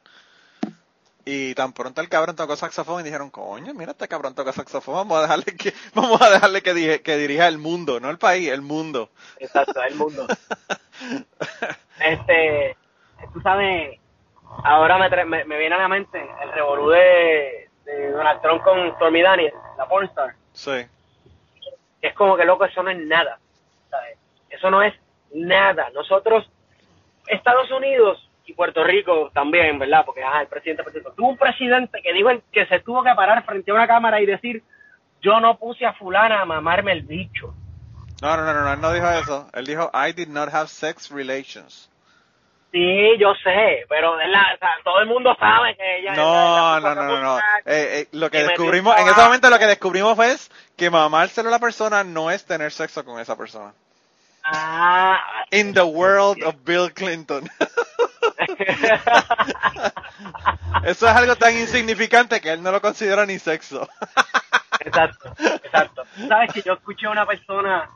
Y 1.23 1.55
tan 1.55 1.71
pronto 1.71 2.01
el 2.01 2.09
cabrón 2.09 2.35
tocó 2.35 2.57
saxofón 2.57 2.99
y 2.99 3.03
dijeron, 3.05 3.29
coño, 3.29 3.73
mira 3.73 3.91
este 3.91 4.09
cabrón 4.09 4.35
toca 4.35 4.51
saxofón, 4.51 4.95
vamos 4.95 5.19
a 5.19 5.21
dejarle 5.21 5.45
que, 5.55 5.73
vamos 5.95 6.21
a 6.21 6.31
dejarle 6.31 6.61
que, 6.61 6.73
dije- 6.73 7.01
que 7.01 7.15
dirija 7.15 7.47
el 7.47 7.59
mundo, 7.59 8.01
no 8.01 8.09
el 8.09 8.17
país, 8.17 8.49
el 8.49 8.61
mundo. 8.61 9.09
Exacto, 9.39 9.81
el 9.83 9.95
mundo. 9.95 10.27
este, 11.99 12.75
tú 13.33 13.39
sabes, 13.41 13.99
ahora 14.65 14.97
me, 14.97 15.25
me, 15.25 15.45
me 15.45 15.57
viene 15.59 15.75
a 15.75 15.79
la 15.79 15.87
mente 15.87 16.19
el 16.43 16.51
revolú 16.51 16.89
de, 16.89 17.69
de 17.85 18.11
Donald 18.11 18.41
Trump 18.41 18.63
con 18.63 18.91
Stormy 18.95 19.21
Daniels, 19.21 19.55
la 19.77 19.87
pornstar. 19.87 20.35
Sí, 20.53 20.85
es 22.01 22.13
como 22.15 22.35
que 22.35 22.43
loco, 22.45 22.65
eso 22.65 22.83
no 22.83 22.89
es 22.89 22.97
nada. 22.97 23.39
¿sabes? 23.89 24.17
Eso 24.49 24.69
no 24.71 24.81
es 24.81 24.93
nada. 25.33 25.89
Nosotros, 25.93 26.49
Estados 27.27 27.69
Unidos 27.71 28.27
y 28.45 28.53
Puerto 28.53 28.83
Rico 28.83 29.29
también, 29.33 29.77
¿verdad? 29.79 30.03
Porque 30.05 30.23
ajá, 30.23 30.41
el 30.41 30.47
presidente 30.47 30.83
Rico 30.83 31.13
tuvo 31.13 31.29
un 31.29 31.37
presidente 31.37 32.01
que 32.01 32.13
dijo 32.13 32.29
que 32.51 32.65
se 32.65 32.79
tuvo 32.79 33.03
que 33.03 33.13
parar 33.15 33.45
frente 33.45 33.71
a 33.71 33.73
una 33.75 33.87
cámara 33.87 34.19
y 34.21 34.25
decir, 34.25 34.63
yo 35.21 35.39
no 35.39 35.57
puse 35.57 35.85
a 35.85 35.93
fulana 35.93 36.41
a 36.41 36.45
mamarme 36.45 36.91
el 36.93 37.03
bicho. 37.03 37.53
No, 38.21 38.37
no, 38.37 38.43
no, 38.45 38.53
no, 38.61 38.73
él 38.73 38.81
no 38.81 38.91
dijo 38.93 39.09
eso. 39.09 39.47
Él 39.53 39.65
dijo, 39.65 39.89
I 39.93 40.13
did 40.13 40.27
not 40.27 40.49
have 40.53 40.67
sex 40.67 41.09
relations. 41.09 41.89
Sí, 42.71 43.17
yo 43.19 43.33
sé, 43.43 43.85
pero 43.89 44.17
es 44.21 44.29
la- 44.29 44.53
o 44.55 44.57
sea, 44.57 44.69
todo 44.83 44.99
el 45.01 45.07
mundo 45.07 45.35
sabe 45.37 45.75
que 45.75 45.99
ella... 45.99 46.13
No, 46.13 46.79
la- 46.79 46.79
no, 46.79 46.79
la- 46.79 46.95
no, 46.95 47.03
no, 47.07 47.21
no. 47.21 47.37
Eh, 47.65 48.01
eh, 48.01 48.07
lo 48.13 48.29
que 48.31 48.43
descubrimos, 48.43 48.93
en 48.93 48.99
ese 48.99 49.07
trabajo. 49.09 49.27
momento 49.29 49.49
lo 49.49 49.59
que 49.59 49.65
descubrimos 49.65 50.15
fue 50.15 50.33
que 50.77 50.89
mamárselo 50.89 51.49
a 51.49 51.51
la 51.51 51.59
persona 51.59 52.03
no 52.05 52.31
es 52.31 52.45
tener 52.45 52.71
sexo 52.71 53.03
con 53.03 53.19
esa 53.19 53.35
persona. 53.37 53.73
Ah, 54.43 55.45
In 55.51 55.73
the 55.73 55.85
world 55.85 56.41
of 56.43 56.55
Bill 56.65 56.89
Clinton. 56.93 57.47
Eso 60.83 61.07
es 61.07 61.15
algo 61.15 61.35
tan 61.35 61.53
insignificante 61.57 62.41
que 62.41 62.51
él 62.51 62.63
no 62.63 62.71
lo 62.71 62.81
considera 62.81 63.25
ni 63.25 63.39
sexo. 63.39 63.87
Exacto, 64.79 65.33
exacto. 65.63 66.03
Sabes 66.27 66.53
que 66.53 66.61
yo 66.61 66.73
escuché 66.73 67.07
a 67.07 67.11
una 67.11 67.25
persona, 67.25 67.89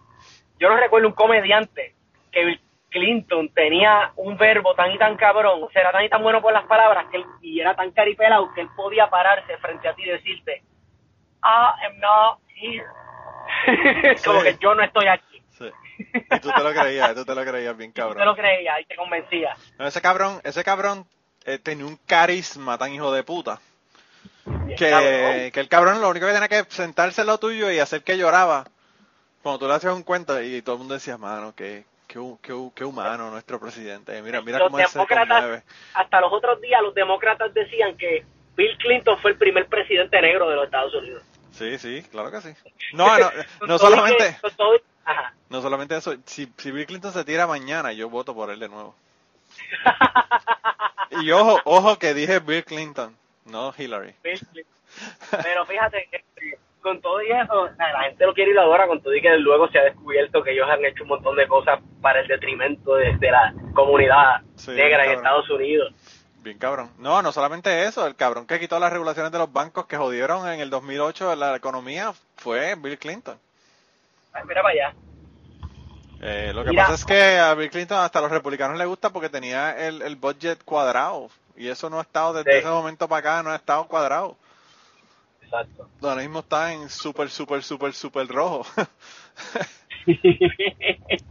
yo 0.60 0.70
no 0.70 0.78
recuerdo 0.78 1.08
un 1.08 1.14
comediante, 1.14 1.96
que 2.32 2.46
Bill 2.46 2.62
Clinton 2.92 3.50
tenía 3.50 4.12
un 4.18 4.38
verbo 4.38 4.76
tan 4.76 4.92
y 4.92 4.98
tan 4.98 5.16
cabrón, 5.18 5.64
o 5.64 5.70
sea, 5.72 5.82
era 5.82 5.92
tan 5.92 6.04
y 6.04 6.10
tan 6.10 6.22
bueno 6.22 6.42
por 6.42 6.54
las 6.54 6.66
palabras, 6.66 7.06
que 7.12 7.18
él, 7.18 7.26
y 7.42 7.60
era 7.60 7.76
tan 7.76 7.92
caripelado 7.92 8.54
que 8.54 8.62
él 8.62 8.70
podía 8.76 9.10
pararse 9.10 9.58
frente 9.58 9.88
a 9.88 9.94
ti 9.96 10.04
y 10.04 10.10
decirte, 10.10 10.64
I 11.44 11.86
am 11.86 12.00
not 12.00 12.40
here. 12.56 12.86
Como 14.26 14.42
Sí. 14.42 14.48
que 14.48 14.58
yo 14.60 14.76
no 14.76 14.84
estoy 14.84 15.08
aquí. 15.08 15.35
Y 15.98 16.40
tú 16.40 16.52
te 16.52 16.64
lo 16.64 16.74
creías, 16.74 17.16
tú 17.16 17.26
te 17.26 17.36
lo 17.36 17.44
creías 17.46 17.76
bien 17.78 17.94
Yo 17.94 18.08
te 18.08 18.10
lo 18.10 18.16
cabrón. 18.16 18.36
creía 18.36 18.80
y 18.82 18.86
te 18.86 18.96
convencía. 18.96 19.56
No, 19.78 19.88
ese 19.88 20.02
cabrón, 20.02 20.42
ese 20.44 20.64
cabrón 20.64 21.08
eh, 21.46 21.58
tenía 21.60 21.86
un 21.86 21.98
carisma 22.06 22.78
tan 22.78 22.94
hijo 22.94 23.12
de 23.14 23.24
puta. 23.24 23.60
Bien 24.46 24.78
que, 24.78 24.90
cabrón. 24.90 25.52
que 25.52 25.60
el 25.60 25.68
cabrón 25.70 26.02
lo 26.02 26.10
único 26.10 26.28
que 26.28 26.34
tenía 26.34 26.48
que 26.48 26.66
sentarse 26.70 27.22
en 27.22 27.28
lo 27.28 27.38
tuyo 27.40 27.72
y 27.72 27.80
hacer 27.80 28.04
que 28.04 28.18
lloraba 28.18 28.66
cuando 29.42 29.60
tú 29.60 29.68
le 29.68 29.74
hacías 29.76 29.94
un 29.94 30.04
cuento 30.04 30.42
y 30.42 30.62
todo 30.62 30.76
el 30.76 30.80
mundo 30.80 30.94
decía, 30.96 31.18
mano, 31.18 31.54
qué, 31.56 31.86
qué, 32.08 32.20
qué, 32.42 32.54
qué 32.76 32.84
humano 32.84 33.30
nuestro 33.32 33.60
presidente, 33.60 34.20
mira, 34.24 34.42
mira 34.42 34.58
los 34.60 34.68
cómo 34.70 34.78
demócratas, 34.78 35.64
hasta 35.94 36.22
los 36.22 36.34
otros 36.34 36.60
días, 36.62 36.82
los 36.82 36.96
demócratas 36.96 37.54
decían 37.54 37.96
que 37.98 38.26
Bill 38.56 38.76
Clinton 38.78 39.18
fue 39.22 39.32
el 39.32 39.38
primer 39.38 39.68
presidente 39.68 40.20
negro 40.22 40.50
de 40.50 40.56
los 40.56 40.66
Estados 40.66 40.94
Unidos. 40.96 41.24
Sí, 41.52 41.78
sí, 41.78 42.04
claro 42.12 42.32
que 42.32 42.42
sí. 42.42 42.54
No, 42.94 43.18
no, 43.20 43.30
no 43.68 43.78
solamente, 43.78 44.38
que- 44.42 44.52
todo- 44.52 44.80
ajá. 45.06 45.34
no 45.50 45.62
solamente 45.62 45.96
eso, 45.96 46.16
si, 46.26 46.52
si 46.58 46.72
Bill 46.72 46.86
Clinton 46.86 47.14
se 47.14 47.24
tira 47.24 47.48
mañana, 47.48 47.94
yo 47.94 48.10
voto 48.10 48.34
por 48.36 48.50
él 48.50 48.60
de 48.60 48.70
nuevo. 48.70 48.96
Y 51.12 51.32
ojo, 51.32 51.60
ojo 51.66 51.98
que 51.98 52.14
dije 52.14 52.40
Bill 52.40 52.66
Clinton, 52.66 53.16
no 53.46 53.74
Hillary. 53.78 54.16
Bill 54.24 54.40
Clinton. 54.40 54.74
Pero 55.44 55.66
fíjate 55.66 56.08
que 56.12 56.24
que 56.36 56.58
con 56.82 57.02
todo 57.02 57.22
y 57.22 57.32
eso, 57.32 57.68
la 57.78 58.04
gente 58.04 58.26
lo 58.26 58.34
quiere 58.34 58.52
y 58.52 58.54
lo 58.54 58.62
adora, 58.62 58.88
con 58.88 59.02
todo 59.02 59.16
y 59.16 59.22
que 59.22 59.36
luego 59.38 59.68
se 59.70 59.80
ha 59.80 59.84
descubierto 59.84 60.44
que 60.44 60.52
ellos 60.52 60.68
han 60.70 60.84
hecho 60.86 61.04
un 61.04 61.10
montón 61.10 61.36
de 61.36 61.48
cosas 61.48 61.80
para 62.02 62.20
el 62.20 62.28
detrimento 62.28 62.96
de, 62.96 63.18
de 63.18 63.32
la 63.32 63.54
comunidad 63.74 64.42
Sí, 64.56 64.72
negra 64.72 65.06
en. 65.06 65.14
Estados 65.14 65.50
Unidos. 65.50 65.94
Bien 66.44 66.60
cabrón. 66.60 66.92
No, 67.00 67.22
no 67.24 67.32
solamente 67.32 67.86
eso, 67.86 68.06
el 68.06 68.16
cabrón 68.16 68.46
que 68.46 68.60
quitó 68.60 68.78
las 68.78 68.94
regulaciones 68.94 69.32
de 69.32 69.40
los 69.40 69.52
bancos 69.52 69.88
que 69.88 69.98
jodieron 69.98 70.48
en 70.48 70.60
el 70.60 70.70
2008 70.70 71.36
la 71.36 71.56
economía 71.56 72.14
fue 72.36 72.76
Bill 72.76 73.00
Clinton. 73.00 73.40
Ay, 74.36 74.44
mira 74.48 74.62
para 74.62 74.74
allá. 74.74 74.96
Eh, 76.22 76.52
lo 76.54 76.64
que 76.64 76.70
Mira. 76.72 76.84
pasa 76.84 76.94
es 76.96 77.06
que 77.06 77.38
a 77.40 77.54
Bill 77.56 77.70
Clinton 77.70 78.00
hasta 78.00 78.20
a 78.20 78.22
los 78.22 78.32
republicanos 78.32 78.78
le 78.78 78.86
gusta 78.86 79.10
porque 79.12 79.30
tenía 79.30 79.78
el, 79.88 80.02
el 80.02 80.16
budget 80.16 80.64
cuadrado 80.64 81.30
y 81.56 81.68
eso 81.68 81.90
no 81.90 82.00
ha 82.00 82.02
estado 82.04 82.34
desde 82.34 82.52
Sí. 82.54 82.58
ese 82.60 82.68
momento 82.68 83.08
para 83.08 83.20
acá, 83.20 83.44
no 83.44 83.52
ha 83.52 83.56
estado 83.56 83.88
cuadrado. 83.88 84.38
Exacto. 85.42 85.90
Ahora 86.02 86.22
mismo 86.22 86.40
está 86.40 86.74
en 86.74 86.90
súper, 86.90 87.30
súper, 87.30 87.64
súper, 87.64 87.94
súper 87.94 88.28
rojo. 88.28 88.66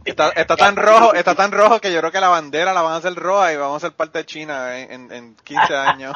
está, 0.05 0.29
está 0.29 0.55
tan 0.55 0.75
rojo, 0.75 1.13
está 1.13 1.35
tan 1.35 1.51
rojo 1.51 1.79
que 1.79 1.91
yo 1.93 1.99
creo 1.99 2.11
que 2.11 2.19
la 2.19 2.29
bandera 2.29 2.73
la 2.73 2.81
van 2.81 2.93
a 2.93 2.97
hacer 2.97 3.15
roja 3.15 3.53
y 3.53 3.57
vamos 3.57 3.83
a 3.83 3.87
ser 3.87 3.95
parte 3.95 4.19
de 4.19 4.25
China 4.25 4.79
en, 4.79 4.91
en, 4.91 5.11
en 5.11 5.35
15 5.35 5.75
años. 5.75 6.13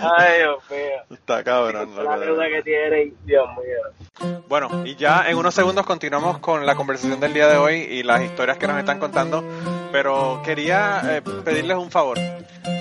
Ay, 0.00 0.38
Dios 0.38 0.70
mío. 0.70 1.16
está 1.18 1.42
cabrón. 1.44 1.94
La 1.96 2.18
deuda 2.18 2.46
que 2.48 2.62
tienen, 2.62 3.14
Dios 3.24 3.48
mío. 3.56 4.32
Bueno, 4.48 4.84
y 4.84 4.94
ya 4.96 5.28
en 5.28 5.36
unos 5.36 5.54
segundos 5.54 5.84
continuamos 5.86 6.38
con 6.38 6.64
la 6.66 6.74
conversación 6.74 7.18
del 7.20 7.32
día 7.32 7.48
de 7.48 7.56
hoy 7.56 7.76
y 7.76 8.02
las 8.02 8.22
historias 8.22 8.58
que 8.58 8.66
nos 8.66 8.78
están 8.78 8.98
contando, 8.98 9.44
pero 9.92 10.42
quería 10.44 11.02
eh, 11.04 11.22
pedirles 11.22 11.76
un 11.76 11.90
favor. 11.90 12.18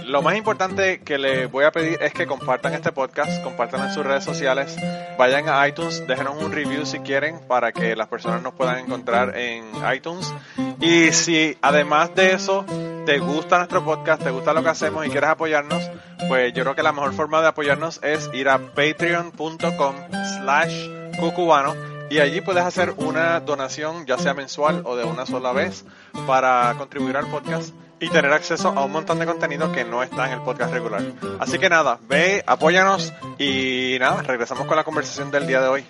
Lo 0.05 0.21
más 0.21 0.35
importante 0.35 1.01
que 1.01 1.17
les 1.17 1.51
voy 1.51 1.65
a 1.65 1.71
pedir 1.71 1.97
es 2.01 2.13
que 2.13 2.27
compartan 2.27 2.73
este 2.73 2.91
podcast, 2.91 3.43
compartan 3.43 3.87
en 3.87 3.93
sus 3.93 4.05
redes 4.05 4.23
sociales, 4.23 4.77
vayan 5.17 5.49
a 5.49 5.67
iTunes, 5.67 6.05
déjenos 6.07 6.41
un 6.41 6.51
review 6.51 6.85
si 6.85 6.99
quieren 6.99 7.39
para 7.47 7.71
que 7.71 7.95
las 7.95 8.07
personas 8.07 8.41
nos 8.43 8.53
puedan 8.53 8.77
encontrar 8.79 9.35
en 9.37 9.65
iTunes. 9.93 10.31
Y 10.79 11.11
si 11.11 11.57
además 11.61 12.13
de 12.13 12.33
eso 12.33 12.65
te 13.05 13.17
gusta 13.19 13.57
nuestro 13.57 13.83
podcast, 13.83 14.23
te 14.23 14.29
gusta 14.29 14.53
lo 14.53 14.61
que 14.61 14.69
hacemos 14.69 15.05
y 15.05 15.09
quieres 15.09 15.29
apoyarnos, 15.29 15.89
pues 16.27 16.53
yo 16.53 16.63
creo 16.63 16.75
que 16.75 16.83
la 16.83 16.91
mejor 16.91 17.13
forma 17.13 17.41
de 17.41 17.47
apoyarnos 17.47 17.99
es 18.03 18.29
ir 18.33 18.49
a 18.49 18.59
patreon.com 18.59 19.95
slash 20.37 20.87
cucubano 21.19 21.94
y 22.09 22.19
allí 22.19 22.41
puedes 22.41 22.63
hacer 22.63 22.93
una 22.97 23.39
donación, 23.39 24.05
ya 24.05 24.17
sea 24.17 24.33
mensual 24.33 24.81
o 24.85 24.95
de 24.95 25.03
una 25.03 25.25
sola 25.25 25.51
vez, 25.51 25.85
para 26.27 26.75
contribuir 26.77 27.17
al 27.17 27.27
podcast 27.27 27.73
y 27.99 28.09
tener 28.09 28.31
acceso 28.33 28.69
a 28.69 28.83
un 28.83 28.91
montón 28.91 29.19
de 29.19 29.25
contenido 29.25 29.71
que 29.71 29.83
no 29.83 30.03
está 30.03 30.27
en 30.27 30.33
el 30.33 30.41
podcast 30.41 30.73
regular. 30.73 31.01
Así 31.39 31.57
que 31.57 31.69
nada, 31.69 31.99
ve, 32.07 32.43
apóyanos 32.45 33.13
y 33.37 33.97
nada, 33.99 34.21
regresamos 34.21 34.67
con 34.67 34.75
la 34.75 34.83
conversación 34.83 35.31
del 35.31 35.47
día 35.47 35.61
de 35.61 35.67
hoy. 35.67 35.85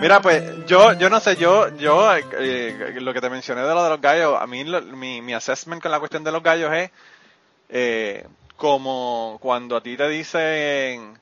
Mira, 0.00 0.20
pues 0.20 0.66
yo 0.66 0.92
yo 0.94 1.08
no 1.08 1.20
sé, 1.20 1.36
yo 1.36 1.68
yo 1.76 2.12
eh, 2.16 2.98
lo 3.00 3.14
que 3.14 3.20
te 3.20 3.30
mencioné 3.30 3.62
de 3.62 3.72
lo 3.72 3.84
de 3.84 3.90
los 3.90 4.00
gallos, 4.00 4.36
a 4.40 4.46
mí 4.46 4.64
mi, 4.64 5.22
mi 5.22 5.32
assessment 5.32 5.80
con 5.80 5.92
la 5.92 6.00
cuestión 6.00 6.24
de 6.24 6.32
los 6.32 6.42
gallos 6.42 6.72
es 6.72 6.90
eh, 7.68 8.26
como 8.56 9.38
cuando 9.40 9.76
a 9.76 9.80
ti 9.80 9.96
te 9.96 10.08
dicen, 10.08 11.18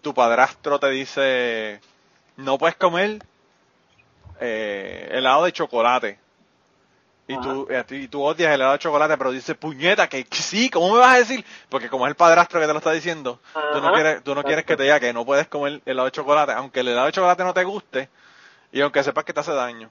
tu 0.00 0.14
padrastro 0.14 0.78
te 0.78 0.90
dice, 0.90 1.80
no 2.36 2.58
puedes 2.58 2.76
comer 2.76 3.18
eh, 4.42 5.08
helado 5.12 5.44
de 5.44 5.52
chocolate. 5.52 6.18
Y 7.28 7.40
tú, 7.40 7.68
y 7.90 8.08
tú 8.08 8.22
odias 8.22 8.48
el 8.48 8.56
helado 8.56 8.72
de 8.72 8.78
chocolate, 8.80 9.16
pero 9.16 9.30
dices, 9.30 9.56
puñeta, 9.56 10.08
que 10.08 10.26
sí, 10.32 10.68
¿cómo 10.68 10.92
me 10.92 10.98
vas 10.98 11.14
a 11.14 11.18
decir? 11.18 11.44
Porque 11.68 11.88
como 11.88 12.04
es 12.04 12.10
el 12.10 12.16
padrastro 12.16 12.60
que 12.60 12.66
te 12.66 12.72
lo 12.72 12.78
está 12.78 12.90
diciendo, 12.92 13.40
tú 13.72 13.80
no 13.80 13.92
quieres, 13.92 14.24
tú 14.24 14.34
no 14.34 14.42
quieres 14.42 14.64
que 14.64 14.76
te 14.76 14.82
diga 14.82 15.00
que 15.00 15.12
no 15.12 15.24
puedes 15.24 15.46
comer 15.46 15.80
helado 15.86 16.06
de 16.06 16.12
chocolate, 16.12 16.52
aunque 16.52 16.80
el 16.80 16.88
helado 16.88 17.06
de 17.06 17.12
chocolate 17.12 17.44
no 17.44 17.54
te 17.54 17.64
guste, 17.64 18.08
y 18.72 18.80
aunque 18.80 19.02
sepas 19.02 19.24
que 19.24 19.32
te 19.32 19.40
hace 19.40 19.52
daño. 19.52 19.88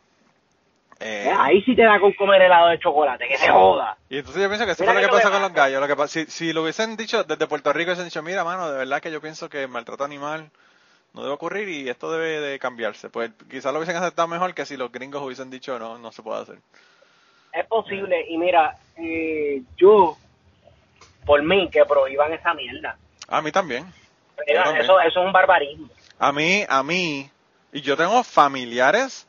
Eh, 1.00 1.34
ahí 1.36 1.64
sí 1.64 1.76
te 1.76 1.82
da 1.82 2.00
con 2.00 2.12
comer 2.14 2.44
helado 2.44 2.68
de 2.68 2.80
chocolate, 2.80 3.28
que 3.28 3.38
se 3.38 3.50
joda. 3.50 3.98
Y 4.10 4.18
entonces 4.18 4.44
yo 4.44 4.50
pienso 4.50 4.66
que 4.66 4.74
eso 4.74 4.84
es 4.84 4.94
lo 4.94 5.02
que, 5.02 5.08
pasa 5.08 5.32
con 5.32 5.42
los 5.42 5.54
gallos. 5.54 5.82
Lo 5.82 5.88
que 5.88 6.08
si, 6.08 6.26
si 6.26 6.54
lo 6.54 6.62
hubiesen 6.62 6.96
dicho 6.96 7.24
desde 7.24 7.48
Puerto 7.48 7.74
Rico, 7.74 7.90
hubiesen 7.90 8.06
dicho, 8.06 8.22
mira, 8.22 8.44
mano, 8.44 8.70
de 8.70 8.78
verdad 8.78 9.02
que 9.02 9.12
yo 9.12 9.20
pienso 9.20 9.50
que 9.50 9.64
el 9.64 9.70
maltrato 9.70 10.04
animal 10.04 10.52
no 11.14 11.22
debe 11.22 11.34
ocurrir 11.34 11.68
y 11.70 11.90
esto 11.90 12.12
debe 12.12 12.40
de 12.40 12.60
cambiarse. 12.60 13.10
Pues 13.10 13.32
quizás 13.50 13.74
lo 13.74 13.80
hubiesen 13.80 13.98
aceptado 13.98 14.28
mejor 14.28 14.54
que 14.54 14.66
si 14.66 14.78
los 14.78 14.92
gringos 14.92 15.22
hubiesen 15.22 15.50
dicho, 15.50 15.78
no, 15.78 15.98
no 15.98 16.12
se 16.12 16.24
puede 16.24 16.42
hacer. 16.42 16.60
Es 17.54 17.66
posible, 17.68 18.26
y 18.30 18.38
mira, 18.38 18.78
eh, 18.96 19.62
yo, 19.76 20.18
por 21.26 21.44
mí, 21.44 21.70
que 21.70 21.84
prohíban 21.86 22.32
esa 22.32 22.54
mierda. 22.54 22.98
A 23.28 23.42
mí 23.42 23.52
también. 23.52 23.92
Eso, 24.48 24.78
eso 24.80 25.00
es 25.02 25.18
un 25.18 25.34
barbarismo. 25.34 25.90
A 26.18 26.32
mí, 26.32 26.64
a 26.68 26.82
mí, 26.82 27.30
y 27.74 27.82
yo 27.82 27.98
tengo 27.98 28.24
familiares 28.24 29.28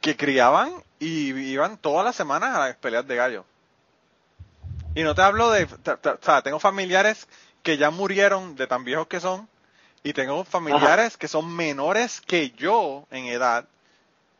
que 0.00 0.16
criaban 0.16 0.70
y 0.98 1.32
iban 1.32 1.78
todas 1.78 2.04
las 2.04 2.14
semanas 2.14 2.54
a 2.54 2.60
las 2.60 2.76
peleas 2.76 3.06
de 3.06 3.16
gallo. 3.16 3.44
Y 4.94 5.02
no 5.02 5.14
te 5.14 5.22
hablo 5.22 5.50
de, 5.50 5.64
o 5.64 6.18
sea, 6.20 6.42
tengo 6.42 6.58
familiares 6.58 7.28
que 7.62 7.76
ya 7.76 7.90
murieron 7.90 8.56
de 8.56 8.66
tan 8.66 8.84
viejos 8.84 9.06
que 9.08 9.20
son 9.20 9.48
y 10.06 10.12
tengo 10.12 10.44
familiares 10.44 11.16
que 11.16 11.26
son 11.26 11.52
menores 11.54 12.20
que 12.20 12.50
yo 12.50 13.04
en 13.10 13.24
edad 13.24 13.64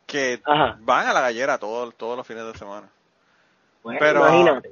que 0.05 0.41
van 0.79 1.07
a 1.07 1.13
la 1.13 1.19
gallera 1.19 1.57
todos, 1.57 1.93
todos 1.95 2.15
los 2.15 2.25
fines 2.25 2.45
de 2.45 2.57
semana. 2.57 2.87
Pero 3.99 4.25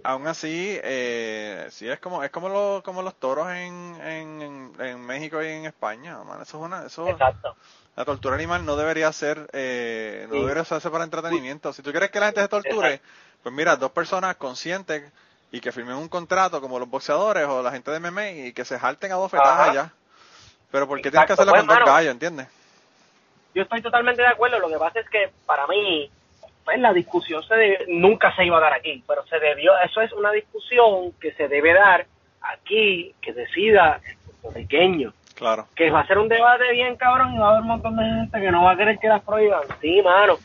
aún 0.04 0.28
así, 0.28 0.80
eh, 0.84 1.68
sí 1.70 1.88
es 1.90 2.00
como 2.00 2.24
es 2.24 2.32
como, 2.32 2.48
lo, 2.48 2.82
como 2.84 3.02
los 3.02 3.16
toros 3.16 3.50
en, 3.50 3.98
en, 4.02 4.72
en, 4.80 5.02
México 5.06 5.44
y 5.44 5.48
en 5.48 5.66
España. 5.66 6.18
eso 6.42 6.58
es 6.58 6.64
una, 6.64 6.86
eso, 6.86 7.08
Exacto. 7.10 7.56
La 7.98 8.06
tortura 8.06 8.36
animal 8.36 8.66
no 8.66 8.76
debería 8.78 9.12
ser, 9.12 9.50
eh, 9.52 10.28
no 10.30 10.42
debería 10.42 10.64
hacerse 10.64 10.90
para 10.90 11.04
entretenimiento. 11.04 11.74
Si 11.74 11.82
tú 11.82 11.92
quieres 11.92 12.10
que 12.10 12.20
la 12.20 12.28
gente 12.28 12.42
se 12.42 12.48
torture, 12.48 13.02
pues 13.44 13.54
mira, 13.54 13.76
dos 13.76 13.92
personas 13.92 14.36
conscientes 14.38 15.12
y 15.52 15.60
que 15.62 15.72
firmen 15.72 15.96
un 15.96 16.10
contrato 16.10 16.60
como 16.60 16.80
los 16.80 16.90
boxeadores 16.90 17.46
o 17.48 17.62
la 17.62 17.72
gente 17.72 17.92
de 17.92 18.00
MMA 18.00 18.30
y 18.32 18.54
que 18.54 18.66
se 18.66 18.80
jalten 18.80 19.12
a 19.12 19.16
dos 19.16 19.32
fetas 19.32 19.60
allá. 19.60 19.94
Pero 20.72 20.88
¿por 20.88 21.02
qué 21.02 21.10
tienes 21.10 21.28
que 21.28 21.34
hacerlo 21.34 21.52
pues, 21.52 21.66
con 21.66 21.76
dos 21.76 21.86
gallos, 21.86 22.12
entiendes? 22.12 22.48
Yo 23.54 23.64
estoy 23.64 23.82
totalmente 23.82 24.22
de 24.22 24.28
acuerdo. 24.28 24.60
Lo 24.60 24.68
que 24.68 24.78
pasa 24.78 25.00
es 25.00 25.10
que 25.10 25.30
para 25.46 25.66
mí, 25.68 26.10
pues 26.64 26.80
la 26.80 26.92
discusión 26.94 27.42
se 27.44 27.86
nunca 27.88 28.36
se 28.36 28.46
iba 28.46 28.58
a 28.58 28.62
dar 28.62 28.74
aquí, 28.74 29.04
pero 29.08 29.26
se 29.28 29.40
debió, 29.40 29.72
eso 29.80 30.02
es 30.02 30.12
una 30.14 30.32
discusión 30.32 31.14
que 31.22 31.32
se 31.34 31.48
debe 31.48 31.74
dar 31.74 32.06
aquí, 32.42 33.14
que 33.22 33.34
decida 33.34 34.02
el 34.06 34.18
puertorriqueño. 34.18 35.14
Claro. 35.36 35.68
Que 35.76 35.90
va 35.90 36.02
a 36.02 36.08
ser 36.08 36.18
un 36.18 36.30
debate 36.30 36.72
bien 36.72 36.96
cabrón 36.96 37.36
y 37.36 37.38
va 37.38 37.48
a 37.48 37.50
haber 37.52 37.62
un 37.62 37.68
montón 37.68 37.96
de 37.98 38.04
gente 38.04 38.40
que 38.40 38.52
no 38.52 38.64
va 38.64 38.72
a 38.72 38.78
querer 38.78 38.98
que 39.00 39.08
las 39.08 39.22
prohíban. 39.22 39.64
Sí, 39.82 40.02
mano. 40.02 40.38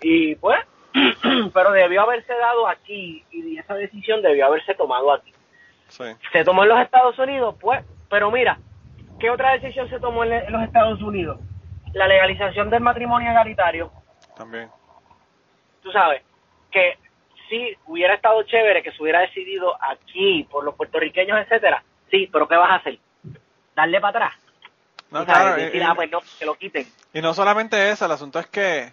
Y 0.00 0.34
pues, 0.36 0.60
pero 1.54 1.72
debió 1.72 2.02
haberse 2.02 2.32
dado 2.34 2.66
aquí 2.66 3.24
y 3.30 3.58
esa 3.58 3.74
decisión 3.74 4.22
debió 4.22 4.46
haberse 4.46 4.74
tomado 4.74 5.12
aquí. 5.12 5.32
Sí. 5.88 6.04
Se 6.32 6.44
tomó 6.44 6.62
en 6.62 6.70
los 6.70 6.80
Estados 6.80 7.18
Unidos, 7.18 7.54
pues, 7.60 7.84
pero 8.08 8.30
mira, 8.30 8.58
¿qué 9.18 9.30
otra 9.30 9.52
decisión 9.52 9.88
se 9.88 10.00
tomó 10.00 10.24
en 10.24 10.52
los 10.52 10.62
Estados 10.62 11.00
Unidos? 11.02 11.38
La 11.94 12.06
legalización 12.06 12.70
del 12.70 12.80
matrimonio 12.80 13.30
egalitario. 13.30 13.92
También. 14.36 14.70
Tú 15.82 15.90
sabes, 15.92 16.22
que 16.70 16.98
si 17.48 17.76
hubiera 17.86 18.14
estado 18.14 18.42
chévere 18.44 18.82
que 18.82 18.92
se 18.92 19.02
hubiera 19.02 19.20
decidido 19.20 19.74
aquí 19.82 20.46
por 20.50 20.64
los 20.64 20.74
puertorriqueños, 20.74 21.38
etcétera, 21.38 21.82
sí, 22.10 22.28
pero 22.32 22.48
¿qué 22.48 22.56
vas 22.56 22.70
a 22.70 22.76
hacer? 22.76 22.98
darle 23.74 24.00
para 24.00 24.26
atrás. 24.26 24.40
No, 25.10 25.24
claro, 25.26 25.60
y, 25.60 25.80
ah, 25.80 25.92
pues 25.94 26.10
no, 26.10 26.20
que 26.38 26.46
lo 26.46 26.54
quiten. 26.54 26.86
Y 27.12 27.20
no 27.20 27.34
solamente 27.34 27.90
eso, 27.90 28.06
el 28.06 28.12
asunto 28.12 28.38
es 28.38 28.46
que, 28.46 28.92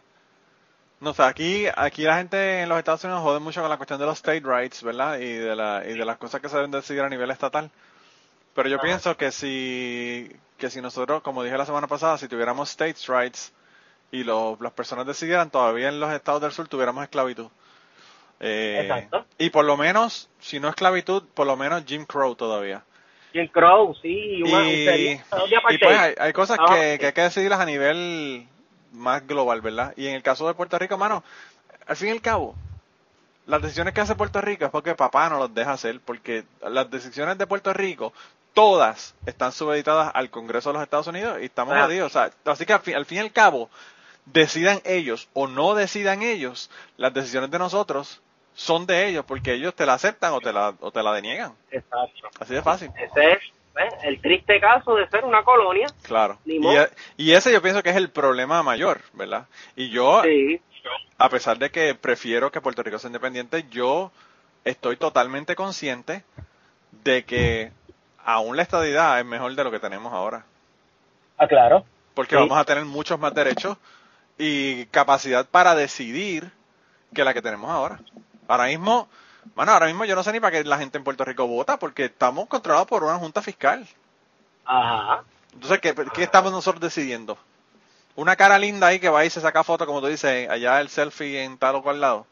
no 1.00 1.14
sé, 1.14 1.24
aquí, 1.24 1.66
aquí 1.74 2.04
la 2.04 2.18
gente 2.18 2.62
en 2.62 2.70
los 2.70 2.78
Estados 2.78 3.04
Unidos 3.06 3.22
jode 3.22 3.40
mucho 3.40 3.62
con 3.62 3.70
la 3.70 3.78
cuestión 3.78 4.00
de 4.00 4.06
los 4.06 4.18
state 4.18 4.44
rights, 4.44 4.84
¿verdad? 4.84 5.18
Y 5.18 5.32
de, 5.34 5.56
la, 5.56 5.84
y 5.86 5.98
de 5.98 6.06
las 6.06 6.18
cosas 6.18 6.42
que 6.42 6.50
se 6.50 6.58
deben 6.58 6.72
decidir 6.72 7.04
a 7.04 7.10
nivel 7.10 7.32
estatal. 7.32 7.72
Pero 8.60 8.72
yo 8.72 8.80
pienso 8.82 9.16
que 9.16 9.32
si, 9.32 10.30
que 10.58 10.70
si 10.70 10.82
nosotros, 10.82 11.22
como 11.22 11.44
dije 11.44 11.58
la 11.58 11.66
semana 11.66 11.88
pasada, 11.88 12.18
si 12.18 12.28
tuviéramos 12.28 12.70
states 12.70 13.08
rights 13.08 13.54
y 14.12 14.26
las 14.26 14.74
personas 14.76 15.06
decidieran, 15.06 15.50
todavía 15.50 15.88
en 15.88 16.02
los 16.02 16.12
estados 16.12 16.42
del 16.42 16.52
sur 16.52 16.68
tuviéramos 16.68 17.02
esclavitud. 17.04 17.48
Eh, 18.42 18.80
Exacto. 18.82 19.26
Y 19.38 19.50
por 19.50 19.64
lo 19.64 19.78
menos, 19.78 20.30
si 20.40 20.60
no 20.60 20.68
esclavitud, 20.68 21.24
por 21.34 21.48
lo 21.48 21.56
menos 21.56 21.86
Jim 21.86 22.04
Crow 22.04 22.36
todavía. 22.36 22.84
Jim 23.32 23.48
Crow, 23.48 23.96
sí. 24.02 24.44
y, 24.44 25.22
pues 25.80 26.18
hay, 26.20 26.34
cosas 26.34 26.58
ah, 26.60 26.74
que, 26.74 27.06
hay 27.06 27.14
que 27.14 27.22
decidirlas 27.22 27.62
a 27.62 27.66
nivel 27.66 28.46
más 28.92 29.26
global, 29.26 29.62
¿verdad? 29.62 29.94
Y 29.96 30.08
en 30.08 30.16
el 30.16 30.22
caso 30.22 30.46
de 30.46 30.54
Puerto 30.54 30.78
Rico, 30.78 30.98
mano, 30.98 31.24
al 31.88 31.96
fin 31.96 32.10
y 32.10 32.12
al 32.12 32.22
cabo, 32.22 32.56
las 33.46 33.62
decisiones 33.62 33.94
que 33.94 34.02
hace 34.02 34.16
Puerto 34.16 34.42
Rico 34.42 34.66
es 34.66 34.72
porque 34.72 34.96
papá 34.96 35.30
no 35.30 35.40
los 35.40 35.54
deja 35.54 35.72
hacer, 35.72 36.02
porque 36.02 36.44
las 36.62 36.92
decisiones 36.92 37.38
de 37.38 37.48
Puerto 37.48 37.72
Rico, 37.74 38.12
todas 38.54 39.16
están 39.26 39.52
subeditadas 39.52 40.12
al 40.14 40.30
Congreso 40.30 40.70
de 40.70 40.74
los 40.74 40.84
Estados 40.84 41.08
Unidos 41.08 41.40
y 41.42 41.46
estamos 41.46 41.76
ah. 41.76 41.84
jodidos. 41.84 42.08
O 42.08 42.20
sea, 42.20 42.32
así 42.46 42.66
que 42.66 42.74
al 42.74 42.82
fin, 42.82 42.96
al 42.96 43.06
fin 43.06 43.18
y 43.20 43.22
al 43.22 43.32
cabo, 43.32 43.70
decidan 44.26 44.82
ellos 44.86 45.30
o 45.34 45.48
no 45.48 45.76
decidan 45.76 46.22
ellos, 46.22 46.70
las 46.98 47.14
decisiones 47.14 47.52
de 47.52 47.60
nosotros 47.60 48.22
son 48.54 48.86
de 48.86 49.08
ellos 49.08 49.26
porque 49.26 49.54
ellos 49.54 49.74
te 49.74 49.86
la 49.86 49.94
aceptan 49.94 50.34
o 50.34 50.42
te 50.42 50.52
la, 50.52 50.74
o 50.80 50.92
te 50.92 51.02
la 51.02 51.14
deniegan. 51.14 51.54
Exacto. 51.72 52.30
Así 52.40 52.54
de 52.54 52.62
fácil. 52.62 52.92
Ese 52.98 53.34
es 53.34 53.40
el 54.04 54.22
triste 54.22 54.60
caso 54.60 54.96
de 54.96 55.08
ser 55.10 55.24
una 55.24 55.44
colonia. 55.44 55.88
Claro. 56.04 56.38
E, 56.46 56.90
y, 57.18 57.32
ese 57.32 57.52
yo 57.52 57.62
pienso 57.62 57.82
que 57.82 57.90
es 57.90 57.96
el 57.96 58.10
problema 58.10 58.62
mayor, 58.64 59.02
¿verdad? 59.14 59.46
Y 59.76 59.90
yo, 59.90 60.22
a 61.18 61.30
pesar 61.30 61.58
de 61.58 61.72
que 61.72 61.96
prefiero 61.96 62.52
que 62.52 62.62
Puerto 62.62 62.84
Rico 62.84 63.00
sea 63.00 63.10
independiente, 63.10 63.66
yo 63.70 64.12
estoy 64.66 64.98
totalmente 64.98 65.56
consciente 65.56 66.24
de 67.04 67.24
que 67.24 67.72
aún 68.26 68.56
la 68.56 68.64
estadidad 68.64 69.20
es 69.20 69.26
mejor 69.26 69.56
de 69.56 69.64
lo 69.64 69.72
que 69.72 69.80
tenemos 69.80 70.14
ahora. 70.14 70.44
Ah, 71.38 71.48
claro. 71.48 71.86
Porque 72.14 72.36
vamos 72.36 72.58
a 72.58 72.66
tener 72.66 72.86
muchos 72.86 73.20
más 73.20 73.34
derechos 73.34 73.78
y 74.38 74.86
capacidad 74.88 75.48
para 75.48 75.76
decidir 75.76 76.52
que 77.14 77.24
la 77.24 77.34
que 77.34 77.42
tenemos 77.42 77.70
ahora. 77.70 78.00
Ahora 78.48 78.66
mismo, 78.66 79.08
bueno, 79.56 79.72
ahora 79.72 79.88
mismo 79.88 80.06
yo 80.06 80.16
no 80.16 80.24
sé 80.24 80.32
ni 80.32 80.40
para 80.40 80.52
qué 80.52 80.64
la 80.64 80.78
gente 80.78 80.98
en 80.98 81.04
Puerto 81.04 81.24
Rico 81.24 81.48
vota, 81.48 81.78
porque 81.78 82.06
estamos 82.06 82.48
controlados 82.48 82.88
por 82.88 83.04
una 83.04 83.18
junta 83.18 83.42
fiscal. 83.42 83.86
Ajá. 84.66 85.24
Entonces, 85.54 85.80
¿qué, 85.80 85.96
¿qué, 86.14 86.24
estamos 86.24 86.52
nosotros 86.52 86.82
decidiendo? 86.82 87.38
Una 88.16 88.36
cara 88.36 88.60
linda 88.60 88.88
ahí 88.88 89.00
que 89.00 89.10
va 89.10 89.26
y 89.26 89.30
se 89.30 89.42
saca 89.42 89.64
foto, 89.64 89.86
como 89.86 90.02
tú 90.02 90.08
dices, 90.08 90.50
allá 90.50 90.80
el 90.82 90.90
selfie 90.90 91.44
en 91.44 91.58
tal 91.58 91.76
o 91.76 91.84
cual 91.84 92.02
lado. 92.02 92.28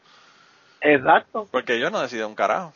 Exacto. 0.80 1.48
Porque 1.50 1.80
yo 1.80 1.90
no 1.90 2.00
decido 2.00 2.28
un 2.28 2.34
carajo. 2.34 2.72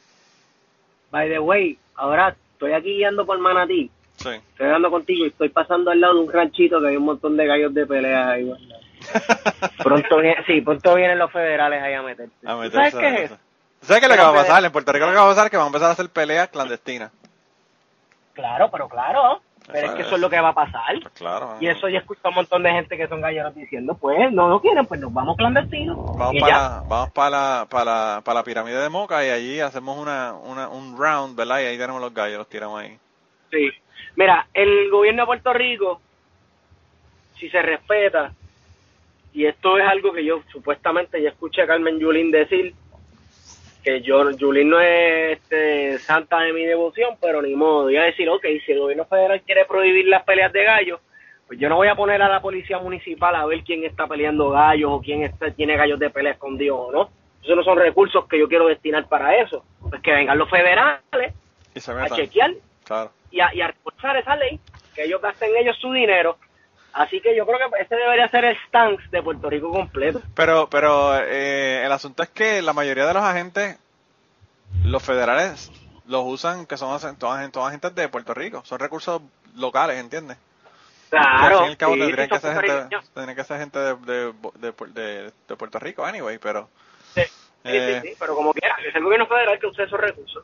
By 1.11 1.29
the 1.29 1.39
way, 1.39 1.79
ahora 1.95 2.37
estoy 2.63 2.73
aquí 2.75 2.97
guiando 2.97 3.27
por 3.27 3.39
Manatí. 3.39 3.91
Sí. 4.17 4.29
Estoy 4.29 4.67
andando 4.67 4.91
contigo 4.91 5.25
y 5.25 5.29
estoy 5.29 5.49
pasando 5.49 5.91
al 5.91 6.01
lado 6.01 6.15
de 6.15 6.21
un 6.21 6.33
ranchito 6.33 6.81
que 6.81 6.89
hay 6.89 6.97
un 6.97 7.05
montón 7.05 7.37
de 7.37 7.47
gallos 7.47 7.75
de 7.75 7.87
pelea 7.87 8.31
ahí 8.31 8.53
pronto 9.83 10.19
viene, 10.19 10.37
sí, 10.47 10.61
pronto 10.61 10.95
vienen 10.95 11.19
los 11.19 11.33
federales 11.33 11.83
ahí 11.83 11.95
a 11.95 12.03
meterse. 12.03 12.33
¿Sabes 12.41 12.95
qué 12.95 13.09
es 13.09 13.21
eso? 13.23 13.39
¿Sabes 13.81 14.01
qué 14.01 14.07
es 14.07 14.11
lo 14.11 14.17
que 14.17 14.23
va 14.23 14.29
a 14.29 14.45
pasar? 14.45 14.65
En 14.65 14.71
Puerto 14.71 14.93
Rico 14.93 15.07
lo 15.07 15.11
que 15.11 15.19
va 15.19 15.25
a 15.25 15.29
pasar 15.31 15.47
es 15.47 15.51
que 15.51 15.57
van 15.57 15.65
a 15.65 15.67
empezar 15.67 15.89
a 15.89 15.93
hacer 15.93 16.09
peleas 16.09 16.49
clandestinas. 16.51 17.11
Claro, 18.33 18.71
pero 18.71 18.89
claro. 18.89 19.43
Pero 19.71 19.87
es 19.87 19.93
que 19.95 20.03
eso 20.03 20.15
es 20.15 20.21
lo 20.21 20.31
que 20.31 20.41
va 20.41 20.49
a 20.49 20.55
pasar. 20.55 20.99
Pues 21.01 21.15
claro. 21.15 21.57
Y 21.61 21.69
eso 21.69 21.89
ya 21.89 21.99
escucho 21.99 22.21
un 22.29 22.35
montón 22.35 22.63
de 22.63 22.73
gente 22.73 22.97
que 22.97 23.07
son 23.09 23.21
galleros 23.21 23.55
diciendo, 23.55 23.97
pues 24.01 24.33
no 24.33 24.49
lo 24.49 24.61
quieren, 24.61 24.87
pues 24.87 25.01
nos 25.01 25.13
vamos 25.13 25.37
clandestinos. 25.37 25.97
Vamos 26.17 26.41
para, 26.41 26.59
la, 26.59 26.85
vamos 26.89 27.11
para 27.11 27.31
la, 27.31 27.67
para, 27.71 28.21
para 28.25 28.41
la 28.41 28.45
pirámide 28.45 28.79
de 28.79 28.89
Moca 28.89 29.25
y 29.25 29.31
allí 29.31 29.61
hacemos 29.61 29.99
una, 29.99 30.35
una, 30.35 30.69
un 30.69 30.97
round, 30.99 31.37
¿verdad? 31.37 31.61
Y 31.61 31.65
ahí 31.65 31.79
tenemos 31.79 32.01
los 32.01 32.13
gallos, 32.13 32.39
los 32.39 32.49
tiramos 32.49 32.81
ahí. 32.81 32.99
Sí. 33.51 33.71
Mira, 34.17 34.47
el 34.53 34.91
gobierno 34.91 35.23
de 35.23 35.27
Puerto 35.27 35.53
Rico, 35.53 36.01
si 37.39 37.49
se 37.49 37.63
respeta, 37.63 38.33
y 39.33 39.47
esto 39.47 39.79
es 39.79 39.87
algo 39.87 40.13
que 40.13 40.25
yo 40.25 40.43
supuestamente 40.53 41.23
ya 41.23 41.31
escuché 41.31 41.63
a 41.63 41.67
Carmen 41.67 41.99
Yulín 41.99 42.31
decir, 42.31 42.75
que 43.83 44.01
yo, 44.01 44.31
Yulín 44.31 44.71
no 44.71 44.81
es 44.81 45.39
este, 45.39 45.99
santa 45.99 46.41
de 46.41 46.53
mi 46.53 46.65
devoción, 46.65 47.17
pero 47.21 47.43
ni 47.43 47.55
modo, 47.55 47.91
iba 47.91 48.03
a 48.03 48.07
decir, 48.07 48.29
ok, 48.29 48.45
si 48.65 48.73
el 48.73 48.81
gobierno 48.81 49.05
federal 49.07 49.43
quiere 49.43 49.65
prohibir 49.65 50.07
las 50.07 50.23
peleas 50.25 50.53
de 50.53 50.65
gallos, 50.65 51.01
pues 51.47 51.59
yo 51.59 51.69
no 51.69 51.77
voy 51.77 51.89
a 51.89 51.95
poner 51.95 52.23
a 52.23 52.29
la 52.29 52.41
policía 52.41 52.79
municipal 52.79 53.35
a 53.35 53.45
ver 53.45 53.63
quién 53.63 53.85
está 53.85 54.07
peleando 54.07 54.51
gallos 54.51 54.91
o 54.91 55.01
quién 55.01 55.23
está, 55.23 55.51
tiene 55.51 55.77
gallos 55.77 55.99
de 55.99 56.11
pelea 56.11 56.33
escondidos 56.33 56.79
o 56.81 56.93
no. 56.93 57.11
Esos 57.43 57.57
no 57.57 57.65
son 57.65 57.79
recursos 57.79 58.27
que 58.29 58.39
yo 58.39 58.49
quiero 58.49 58.69
destinar 58.69 59.09
para 59.09 59.37
eso. 59.37 59.65
Pues 59.81 60.01
que 60.01 60.13
vengan 60.13 60.39
los 60.39 60.49
federales 60.49 61.35
a 61.99 62.09
chequear 62.09 62.53
y, 63.31 63.41
a, 63.41 63.55
y 63.55 63.61
a 63.61 63.67
reforzar 63.67 64.17
esa 64.17 64.37
ley, 64.37 64.61
que 64.95 65.05
ellos 65.05 65.21
gasten 65.21 65.51
ellos 65.57 65.77
su 65.79 65.93
dinero. 65.93 66.39
Así 66.93 67.21
que 67.21 67.35
yo 67.35 67.47
creo 67.47 67.59
que 67.59 67.83
ese 67.83 67.97
debería 67.97 68.29
ser 68.29 68.45
el 68.45 68.57
stance 68.67 69.03
de 69.11 69.23
Puerto 69.23 69.49
Rico 69.49 69.71
completo. 69.71 70.21
Pero, 70.35 70.69
pero 70.69 71.17
eh, 71.17 71.85
el 71.85 71.93
asunto 71.93 72.23
es 72.23 72.29
que 72.29 72.61
la 72.61 72.73
mayoría 72.73 73.07
de 73.07 73.15
los 73.15 73.23
agentes, 73.23 73.79
los 74.85 75.03
federales, 75.03 75.71
los 76.07 76.23
usan, 76.27 76.67
que 76.67 76.77
son 76.77 76.99
todas, 77.17 77.51
todas 77.53 77.69
agentes 77.69 77.95
de 77.95 78.09
Puerto 78.09 78.35
Rico, 78.35 78.63
son 78.65 78.79
recursos 78.79 79.23
locales, 79.55 79.99
¿entiendes? 79.99 80.37
Claro. 81.09 81.45
al 81.45 81.51
fin 81.59 81.67
y 81.67 81.71
al 81.71 81.77
cabo 81.77 81.93
tendrían, 81.95 82.29
que 82.29 82.39
ser 82.39 82.55
gente, 82.55 82.97
tendrían 83.13 83.37
que 83.37 83.45
ser 83.45 83.59
gente 83.59 83.79
de, 83.79 83.95
de, 83.95 84.73
de, 84.89 85.33
de, 85.47 85.57
Puerto 85.57 85.79
Rico, 85.79 86.05
anyway, 86.05 86.39
pero... 86.39 86.69
Sí, 87.15 87.23
sí, 87.23 87.31
eh, 87.65 88.01
sí, 88.03 88.15
pero 88.19 88.35
como 88.35 88.53
quiera, 88.55 88.77
es 88.87 88.95
el 88.95 89.05
gobierno 89.05 89.27
federal 89.27 89.59
que 89.59 89.67
usa 89.67 89.85
esos 89.85 90.01
recursos. 90.01 90.43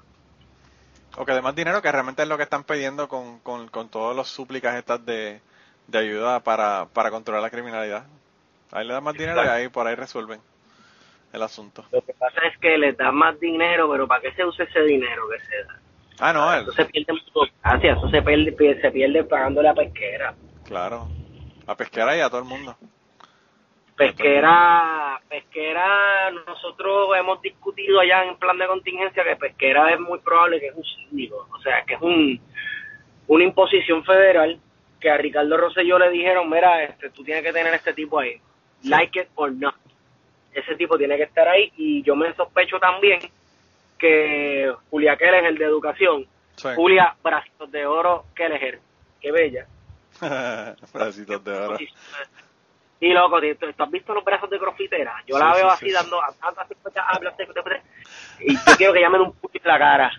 O 1.17 1.25
que 1.25 1.33
además 1.33 1.55
dinero, 1.55 1.81
que 1.81 1.91
realmente 1.91 2.23
es 2.23 2.29
lo 2.29 2.37
que 2.37 2.43
están 2.43 2.65
pidiendo 2.65 3.09
con, 3.09 3.41
con, 3.41 3.69
con 3.69 3.89
todos 3.89 4.15
los 4.15 4.29
súplicas 4.29 4.77
estas 4.77 5.05
de, 5.07 5.41
de 5.89 5.99
ayuda 5.99 6.41
para, 6.41 6.87
para 6.93 7.11
controlar 7.11 7.43
la 7.43 7.51
criminalidad. 7.51 8.05
Ahí 8.71 8.87
le 8.87 8.93
dan 8.93 9.03
más 9.03 9.15
dinero 9.15 9.43
y 9.45 9.49
ahí 9.49 9.69
por 9.69 9.87
ahí 9.87 9.95
resuelven 9.95 10.41
el 11.33 11.43
asunto. 11.43 11.85
Lo 11.91 12.03
que 12.03 12.13
pasa 12.13 12.41
es 12.47 12.59
que 12.59 12.77
le 12.79 12.93
dan 12.93 13.15
más 13.15 13.41
dinero, 13.41 13.91
pero 13.91 14.07
¿para 14.07 14.21
qué 14.21 14.33
se 14.33 14.45
usa 14.45 14.65
ese 14.65 14.83
dinero 14.83 15.25
que 15.29 15.41
se 15.41 15.65
da? 15.65 15.81
Ah, 16.21 16.33
no, 16.33 16.53
Eso 16.53 16.73
se 16.73 16.85
pierde 16.85 17.13
mucho 17.13 17.53
gracias, 17.63 17.97
eso 17.97 18.11
se 18.11 18.23
pierde, 18.23 18.81
se 18.81 18.91
pierde 18.91 19.25
pagándole 19.25 19.69
a 19.69 19.75
pesquera. 19.75 20.35
Claro, 20.65 21.09
a 21.67 21.75
pesquera 21.75 22.17
y 22.17 22.21
a 22.21 22.29
todo 22.29 22.41
el 22.41 22.47
mundo. 22.47 22.77
Pesquera, 23.97 25.21
pesquera, 25.29 26.31
nosotros 26.47 27.11
hemos 27.19 27.41
discutido 27.41 28.01
allá 28.01 28.25
en 28.25 28.37
plan 28.37 28.59
de 28.59 28.67
contingencia 28.67 29.25
que 29.25 29.37
pesquera 29.37 29.93
es 29.93 30.01
muy 30.01 30.19
probable 30.21 30.61
que 30.61 30.69
es 30.69 30.75
un 30.75 30.85
síndico, 30.85 31.49
o 31.53 31.59
sea, 31.61 31.83
que 31.85 31.95
es 31.95 32.01
un 32.01 32.41
una 33.27 33.45
imposición 33.45 34.05
federal 34.05 34.59
que 35.01 35.11
a 35.11 35.17
Ricardo 35.17 35.57
Rosselló 35.57 35.99
le 35.99 36.11
dijeron, 36.11 36.49
mira, 36.51 36.83
este, 36.85 37.11
tú 37.11 37.23
tienes 37.25 37.43
que 37.45 37.53
tener 37.53 37.73
este 37.75 37.93
tipo 37.93 38.19
ahí, 38.19 38.41
like 38.85 39.21
it 39.21 39.29
or 39.35 39.53
not. 39.53 39.75
Ese 40.53 40.75
tipo 40.77 40.99
tiene 40.99 41.17
que 41.17 41.25
estar 41.25 41.47
ahí 41.47 41.73
y 41.77 42.03
yo 42.03 42.17
me 42.17 42.35
sospecho 42.35 42.79
también 42.79 43.21
que 43.99 44.73
Julia 44.91 45.17
Keller, 45.17 45.45
el 45.45 45.59
de 45.59 45.65
educación, 45.65 46.27
Julia, 46.75 47.15
bracitos 47.23 47.71
de 47.71 47.87
oro, 47.87 48.27
Keller, 48.35 48.81
qué 49.21 49.31
bella 49.31 49.67
Bracitos 50.93 51.45
de 51.45 51.53
oro. 51.53 51.77
Y 53.01 53.13
loco, 53.13 53.41
¿tú, 53.41 53.83
has 53.83 53.91
visto 53.91 54.13
los 54.13 54.25
brazos 54.25 54.51
de 54.51 54.59
crofitera? 54.59 55.23
Yo 55.27 55.39
la 55.39 55.55
veo 55.55 55.71
así 55.71 55.93
dando, 55.93 56.21
y 58.41 58.55
yo 58.55 58.77
quiero 58.77 58.93
que 58.93 59.01
llamen 59.01 59.21
un 59.21 59.33
puto 59.35 59.57
en 59.57 59.69
la 59.69 59.79
cara. 59.79 60.13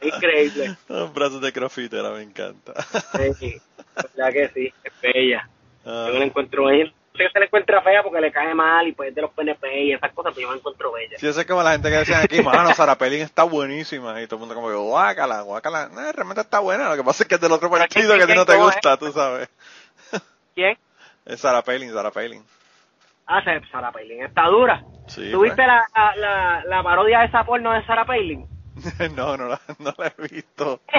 Increíble. 0.00 0.76
Los 0.88 1.12
brazos 1.12 1.40
de 1.40 1.52
crofitera, 1.52 2.10
me 2.10 2.22
encanta. 2.22 2.74
Sí, 3.38 3.60
verdad 4.16 4.32
que 4.32 4.48
sí, 4.48 4.74
es 4.84 4.92
bella. 5.00 5.48
Ah. 5.84 6.04
Yo 6.08 6.14
me 6.14 6.18
la 6.20 6.24
encuentro 6.26 6.66
bella. 6.66 6.92
Que 7.12 7.28
se 7.28 7.38
le 7.38 7.46
encuentra 7.46 7.82
fea 7.82 8.02
porque 8.02 8.20
le 8.20 8.32
cae 8.32 8.54
mal 8.54 8.86
y 8.86 8.92
pues 8.92 9.14
de 9.14 9.20
los 9.20 9.30
PNP 9.32 9.84
y 9.84 9.92
esas 9.92 10.12
cosas, 10.12 10.32
pero 10.34 10.46
yo 10.46 10.52
me 10.52 10.58
encuentro 10.58 10.92
bella. 10.92 11.18
Sí, 11.18 11.26
eso 11.26 11.40
es 11.40 11.46
como 11.46 11.62
la 11.62 11.72
gente 11.72 11.90
que 11.90 11.96
decía 11.96 12.20
aquí, 12.20 12.40
mano, 12.40 12.72
Sara 12.72 12.96
Pelín 12.96 13.20
está 13.20 13.42
buenísima. 13.42 14.22
Y 14.22 14.26
todo 14.26 14.36
el 14.36 14.40
mundo 14.40 14.54
como 14.54 14.68
que, 14.68 14.76
guácala, 14.76 15.42
guácala. 15.42 15.88
No, 15.88 16.12
realmente 16.12 16.40
está 16.40 16.60
buena. 16.60 16.88
Lo 16.88 16.96
que 16.96 17.04
pasa 17.04 17.24
es 17.24 17.28
que 17.28 17.34
es 17.34 17.40
del 17.40 17.52
otro 17.52 17.68
partido 17.68 18.16
que 18.16 18.22
a 18.22 18.26
ti 18.26 18.34
no 18.34 18.46
te 18.46 18.56
gusta, 18.56 18.96
tú 18.96 19.12
sabes. 19.12 19.50
¿Quién? 20.54 20.78
Es 21.26 21.40
Sara 21.40 21.62
Pelín, 21.62 21.92
Sara 21.92 22.10
Pelín. 22.10 22.42
Ah, 23.26 23.42
Sara 23.70 23.92
Pelín 23.92 24.24
está 24.24 24.46
dura. 24.46 24.82
Sí, 25.06 25.30
¿Tuviste 25.30 25.56
pues. 25.56 25.66
la, 25.66 26.14
la, 26.16 26.64
la, 26.64 26.82
parodia 26.82 27.20
de 27.20 27.26
esa 27.26 27.44
porno 27.44 27.72
de 27.72 27.84
Sara 27.84 28.04
Pelín? 28.04 28.46
no, 29.16 29.36
no 29.36 29.48
la, 29.48 29.60
no 29.78 29.94
la 29.96 30.06
he 30.06 30.28
visto. 30.28 30.80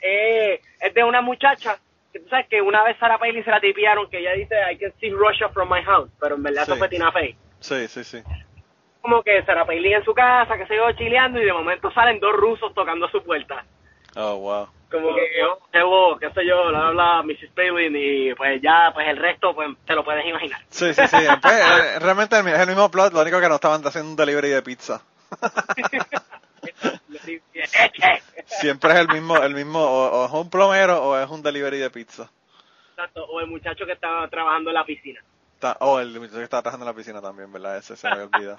eh, 0.00 0.60
es 0.80 0.94
de 0.94 1.04
una 1.04 1.20
muchacha 1.20 1.78
que 2.12 2.20
tú 2.20 2.28
sabes 2.28 2.46
que 2.48 2.62
una 2.62 2.82
vez 2.82 2.96
Sarah 2.98 3.18
Palin 3.18 3.44
se 3.44 3.50
la 3.50 3.60
tipiaron 3.60 4.08
que 4.08 4.18
ella 4.18 4.32
dice 4.32 4.54
I 4.72 4.78
can 4.78 4.92
see 5.00 5.10
Russia 5.10 5.48
from 5.50 5.68
my 5.70 5.82
house, 5.82 6.10
pero 6.20 6.36
en 6.36 6.42
verdad 6.42 6.62
eso 6.62 6.76
fue 6.76 6.88
Tina 6.88 7.12
Fey. 7.12 7.36
Sí, 7.60 7.88
sí, 7.88 8.04
sí. 8.04 8.22
Como 9.02 9.22
que 9.22 9.42
Sarah 9.44 9.66
Palin 9.66 9.94
en 9.94 10.04
su 10.04 10.14
casa, 10.14 10.56
que 10.56 10.66
se 10.66 10.74
iba 10.74 10.94
chileando 10.96 11.40
y 11.40 11.44
de 11.44 11.52
momento 11.52 11.90
salen 11.92 12.18
dos 12.20 12.34
rusos 12.34 12.72
tocando 12.74 13.06
a 13.06 13.10
su 13.10 13.22
puerta. 13.22 13.64
Oh, 14.16 14.36
wow. 14.38 14.68
Como 14.90 15.14
que, 15.14 15.82
oh, 15.84 16.16
qué 16.18 16.30
sé 16.30 16.46
yo, 16.46 16.70
la 16.70 16.88
habla 16.88 17.22
Mrs. 17.22 17.50
Palin 17.54 17.94
y 17.96 18.34
pues 18.34 18.62
ya, 18.62 18.92
pues 18.94 19.06
el 19.08 19.16
resto, 19.16 19.54
pues 19.54 19.68
te 19.84 19.94
lo 19.94 20.04
puedes 20.04 20.24
imaginar. 20.24 20.60
Sí, 20.70 20.94
sí, 20.94 21.06
sí. 21.06 21.16
Pues, 21.42 21.54
eh, 21.54 21.98
realmente 21.98 22.38
es 22.38 22.60
el 22.60 22.68
mismo 22.68 22.90
plot, 22.90 23.12
lo 23.12 23.20
único 23.20 23.40
que 23.40 23.48
no 23.48 23.56
estaban 23.56 23.84
haciendo 23.84 24.10
un 24.10 24.16
delivery 24.16 24.48
de 24.48 24.62
pizza. 24.62 25.02
Siempre 28.46 28.92
es 28.92 28.98
el 28.98 29.08
mismo, 29.08 29.36
el 29.38 29.54
mismo, 29.54 29.80
o, 29.80 30.26
es 30.26 30.32
un 30.32 30.48
plomero 30.50 31.02
o 31.02 31.18
es 31.18 31.28
un 31.28 31.42
delivery 31.42 31.78
de 31.78 31.90
pizza. 31.90 32.30
Exacto, 32.90 33.24
o 33.24 33.40
el 33.40 33.48
muchacho 33.48 33.84
que 33.84 33.92
estaba 33.92 34.28
trabajando 34.28 34.70
en 34.70 34.74
la 34.74 34.84
piscina. 34.84 35.20
oh, 35.80 36.00
el 36.00 36.18
muchacho 36.18 36.38
que 36.38 36.44
estaba 36.44 36.62
trabajando 36.62 36.86
en 36.86 36.92
la 36.92 36.96
piscina 36.96 37.20
también, 37.20 37.52
¿verdad? 37.52 37.76
Ese 37.76 37.96
se 37.96 38.08
me 38.08 38.14
había 38.14 38.26
olvidado. 38.26 38.56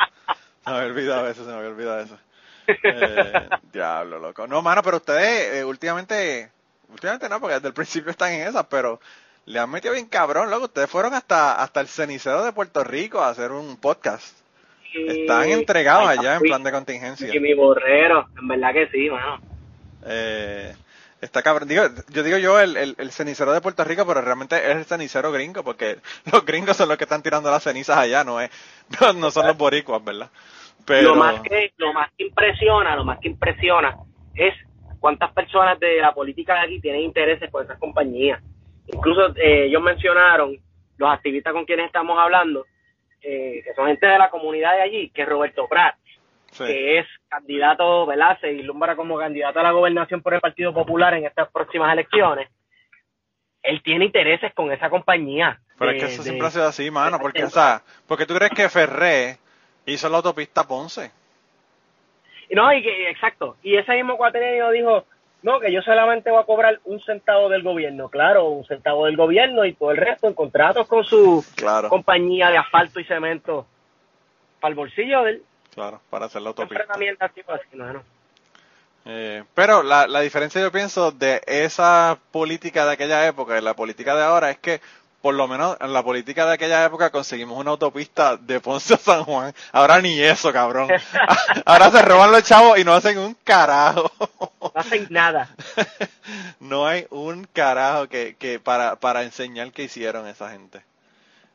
se 0.63 0.69
me 0.69 0.77
había 0.77 0.89
olvidado 0.89 1.27
ese, 1.27 1.43
se 1.43 1.49
me 1.49 1.55
había 1.55 1.69
olvidado 1.69 1.99
ese. 2.01 2.15
Eh, 2.67 3.49
diablo, 3.71 4.19
loco. 4.19 4.45
No, 4.45 4.61
mano, 4.61 4.83
pero 4.83 4.97
ustedes 4.97 5.55
eh, 5.55 5.63
últimamente, 5.63 6.51
últimamente 6.89 7.29
no, 7.29 7.39
porque 7.39 7.55
desde 7.55 7.69
el 7.69 7.73
principio 7.73 8.11
están 8.11 8.33
en 8.33 8.47
esas, 8.47 8.65
pero 8.65 8.99
le 9.45 9.59
han 9.59 9.69
metido 9.69 9.93
bien 9.93 10.07
cabrón, 10.07 10.49
loco. 10.49 10.65
Ustedes 10.65 10.89
fueron 10.89 11.13
hasta, 11.13 11.61
hasta 11.61 11.79
el 11.79 11.87
cenicero 11.87 12.43
de 12.43 12.51
Puerto 12.51 12.83
Rico 12.83 13.21
a 13.21 13.29
hacer 13.29 13.51
un 13.51 13.77
podcast. 13.77 14.37
Están 14.93 15.49
entregados 15.49 16.07
allá 16.07 16.35
en 16.35 16.41
plan 16.41 16.63
de 16.63 16.71
contingencia. 16.71 17.33
Y 17.33 17.39
mi 17.39 17.53
borrero, 17.53 18.27
en 18.39 18.47
verdad 18.47 18.73
que 18.73 18.87
sí, 18.87 19.09
mano. 19.09 19.39
Eh, 20.05 20.73
está 21.21 21.41
cabrón. 21.41 21.67
Digo, 21.67 21.83
yo 22.09 22.23
digo 22.23 22.37
yo 22.37 22.59
el, 22.59 22.77
el, 22.77 23.11
cenicero 23.11 23.51
de 23.51 23.61
Puerto 23.61 23.83
Rico, 23.83 24.05
pero 24.05 24.21
realmente 24.21 24.55
es 24.55 24.77
el 24.77 24.85
cenicero 24.85 25.31
gringo, 25.31 25.63
porque 25.63 25.97
los 26.31 26.45
gringos 26.45 26.77
son 26.77 26.89
los 26.89 26.97
que 26.97 27.03
están 27.03 27.23
tirando 27.23 27.51
las 27.51 27.63
cenizas 27.63 27.97
allá, 27.97 28.23
no 28.23 28.39
es, 28.39 28.49
no, 29.15 29.31
son 29.31 29.47
los 29.47 29.57
boricuas, 29.57 30.03
¿verdad? 30.03 30.29
Pero... 30.85 31.09
Lo 31.09 31.15
más 31.15 31.41
que, 31.41 31.73
lo 31.77 31.93
más 31.93 32.09
que 32.17 32.25
impresiona, 32.25 32.95
lo 32.95 33.03
más 33.03 33.19
que 33.19 33.27
impresiona 33.27 33.97
es 34.35 34.53
cuántas 34.99 35.31
personas 35.33 35.79
de 35.79 35.97
la 35.97 36.13
política 36.13 36.53
de 36.53 36.59
aquí 36.61 36.79
tienen 36.79 37.01
intereses 37.01 37.51
con 37.51 37.63
esas 37.63 37.77
compañías. 37.77 38.41
Incluso 38.87 39.35
eh, 39.35 39.65
ellos 39.65 39.81
mencionaron, 39.81 40.57
los 40.97 41.09
activistas 41.11 41.53
con 41.53 41.65
quienes 41.65 41.87
estamos 41.87 42.17
hablando, 42.17 42.65
eh, 43.29 43.61
que 43.61 43.73
son 43.73 43.87
gente 43.87 44.07
de 44.07 44.17
la 44.17 44.29
comunidad 44.29 44.73
de 44.75 44.83
allí, 44.83 45.09
que 45.09 45.23
es 45.23 45.27
Roberto 45.27 45.67
Prat, 45.67 45.95
que 46.57 46.99
es 46.99 47.05
candidato, 47.27 48.05
¿verdad? 48.05 48.39
Se 48.39 48.53
ilumbra 48.53 48.95
como 48.95 49.17
candidato 49.17 49.59
a 49.59 49.63
la 49.63 49.71
gobernación 49.71 50.21
por 50.21 50.33
el 50.33 50.39
Partido 50.39 50.73
Popular 50.73 51.13
en 51.13 51.25
estas 51.25 51.51
próximas 51.51 51.91
elecciones. 51.91 52.49
Él 53.61 53.83
tiene 53.83 54.05
intereses 54.05 54.53
con 54.53 54.71
esa 54.71 54.89
compañía. 54.89 55.59
Pero 55.77 55.91
es 55.91 55.99
que 56.01 56.05
eso 56.05 56.23
siempre 56.23 56.47
ha 56.47 56.51
sido 56.51 56.67
así, 56.67 56.89
mano, 56.89 57.19
porque, 57.19 57.43
o 57.43 57.49
sea, 57.49 57.81
porque 58.07 58.25
tú 58.25 58.33
crees 58.33 58.51
que 58.51 58.69
Ferré 58.69 59.37
hizo 59.85 60.07
la 60.07 60.17
autopista 60.17 60.65
Ponce. 60.65 61.11
No, 62.51 62.71
y 62.71 62.81
que, 62.81 63.09
exacto. 63.09 63.57
Y 63.61 63.75
ese 63.75 63.91
mismo 63.93 64.15
cuatrenio 64.15 64.71
dijo, 64.71 65.05
no, 65.43 65.59
que 65.59 65.71
yo 65.71 65.81
solamente 65.81 66.31
voy 66.31 66.41
a 66.41 66.45
cobrar 66.45 66.79
un 66.85 66.99
centavo 67.01 67.49
del 67.49 67.61
gobierno, 67.63 68.09
claro, 68.09 68.49
un 68.49 68.65
centavo 68.65 69.05
del 69.05 69.15
gobierno 69.15 69.65
y 69.65 69.73
todo 69.73 69.91
el 69.91 69.97
resto 69.97 70.27
en 70.27 70.33
contratos 70.33 70.87
con 70.87 71.03
su 71.03 71.45
compañía 71.89 72.49
de 72.49 72.57
asfalto 72.57 72.99
y 72.99 73.05
cemento 73.05 73.65
para 74.59 74.71
el 74.71 74.75
bolsillo 74.75 75.23
de 75.23 75.31
él. 75.31 75.43
Claro, 75.73 76.01
para 76.09 76.25
hacer 76.25 76.41
la 76.41 76.49
autopista. 76.49 76.85
Eh, 79.05 79.43
pero 79.53 79.83
la, 79.83 80.07
la 80.07 80.19
diferencia 80.21 80.59
yo 80.59 80.71
pienso 80.71 81.11
de 81.11 81.41
esa 81.45 82.17
política 82.31 82.85
de 82.85 82.93
aquella 82.93 83.25
época 83.25 83.57
y 83.57 83.61
la 83.61 83.75
política 83.75 84.15
de 84.15 84.23
ahora 84.23 84.49
es 84.49 84.57
que 84.57 84.81
por 85.21 85.33
lo 85.33 85.47
menos 85.47 85.77
en 85.81 85.93
la 85.93 86.03
política 86.03 86.45
de 86.45 86.53
aquella 86.53 86.85
época 86.85 87.09
conseguimos 87.09 87.57
una 87.57 87.71
autopista 87.71 88.37
de 88.37 88.59
Ponce 88.59 88.93
a 88.93 88.97
San 88.97 89.23
Juan. 89.23 89.53
Ahora 89.71 89.99
ni 90.01 90.21
eso, 90.21 90.53
cabrón. 90.53 90.89
Ahora 91.65 91.91
se 91.91 92.01
roban 92.01 92.31
los 92.31 92.43
chavos 92.43 92.77
y 92.77 92.83
no 92.83 92.93
hacen 92.93 93.17
un 93.17 93.35
carajo. 93.43 94.11
No 94.61 94.71
hacen 94.73 95.07
nada. 95.09 95.49
No 96.59 96.85
hay 96.85 97.07
un 97.09 97.45
carajo 97.45 98.09
que, 98.09 98.35
que 98.37 98.59
para, 98.59 98.97
para 98.97 99.23
enseñar 99.23 99.71
que 99.71 99.83
hicieron 99.83 100.27
esa 100.27 100.49
gente. 100.51 100.83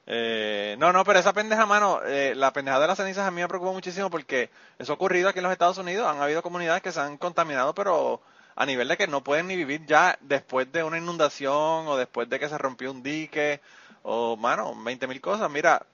Eh, 0.07 0.77
no, 0.79 0.93
no, 0.93 1.05
pero 1.05 1.19
esa 1.19 1.33
pendeja, 1.33 1.67
mano, 1.67 2.01
eh, 2.05 2.35
la 2.35 2.53
pendeja 2.53 2.81
de 2.81 2.87
las 2.87 2.97
cenizas 2.97 3.27
a 3.27 3.31
mí 3.31 3.41
me 3.41 3.49
preocupa 3.49 3.73
muchísimo 3.73 4.11
porque 4.11 4.51
eso 4.79 4.93
ha 4.93 4.95
ocurrido 4.95 5.29
aquí 5.29 5.39
en 5.39 5.45
los 5.45 5.53
Estados 5.53 5.79
Unidos. 5.79 6.09
Han 6.09 6.21
habido 6.21 6.43
comunidades 6.43 6.83
que 6.83 6.93
se 6.93 7.01
han 7.01 7.19
contaminado, 7.19 7.75
pero 7.75 8.21
a 8.55 8.66
nivel 8.66 8.88
de 8.88 8.96
que 8.96 9.07
no 9.07 9.24
pueden 9.24 9.48
ni 9.48 9.57
vivir 9.57 9.86
ya 9.86 10.18
después 10.20 10.70
de 10.72 10.84
una 10.84 10.98
inundación 10.98 11.86
o 11.86 11.96
después 11.96 12.28
de 12.28 12.38
que 12.38 12.48
se 12.48 12.59
rompió 12.59 12.90
un 12.90 13.03
dique 13.03 13.61
o, 14.03 14.36
mano, 14.36 14.74
20 14.82 15.07
mil 15.07 15.20
cosas. 15.20 15.50
Mira, 15.50 15.86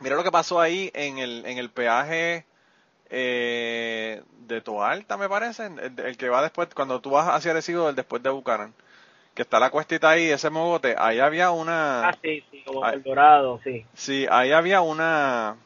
mira 0.00 0.16
lo 0.16 0.24
que 0.24 0.32
pasó 0.32 0.60
ahí 0.60 0.90
en 0.94 1.18
el, 1.18 1.44
en 1.46 1.58
el 1.58 1.70
peaje 1.70 2.44
eh, 3.10 4.22
de 4.46 4.60
Toalta, 4.62 5.16
me 5.16 5.28
parece, 5.28 5.66
el, 5.66 6.16
que 6.16 6.28
va 6.28 6.42
después, 6.42 6.68
cuando 6.74 7.00
tú 7.00 7.10
vas 7.10 7.28
hacia 7.28 7.50
Arecibo, 7.50 7.88
el 7.88 7.94
después 7.94 8.22
de 8.22 8.30
Bucaran, 8.30 8.72
que 9.34 9.42
está 9.42 9.60
la 9.60 9.70
cuestita 9.70 10.10
ahí, 10.10 10.30
ese 10.30 10.50
mogote, 10.50 10.94
ahí 10.98 11.20
había 11.20 11.50
una... 11.50 12.08
Ah, 12.08 12.18
sí, 12.22 12.42
sí, 12.50 12.62
como 12.64 12.86
el 12.86 13.02
dorado, 13.02 13.60
sí. 13.62 13.84
Sí, 13.94 14.26
ahí 14.30 14.52
había 14.52 14.80
una... 14.80 15.56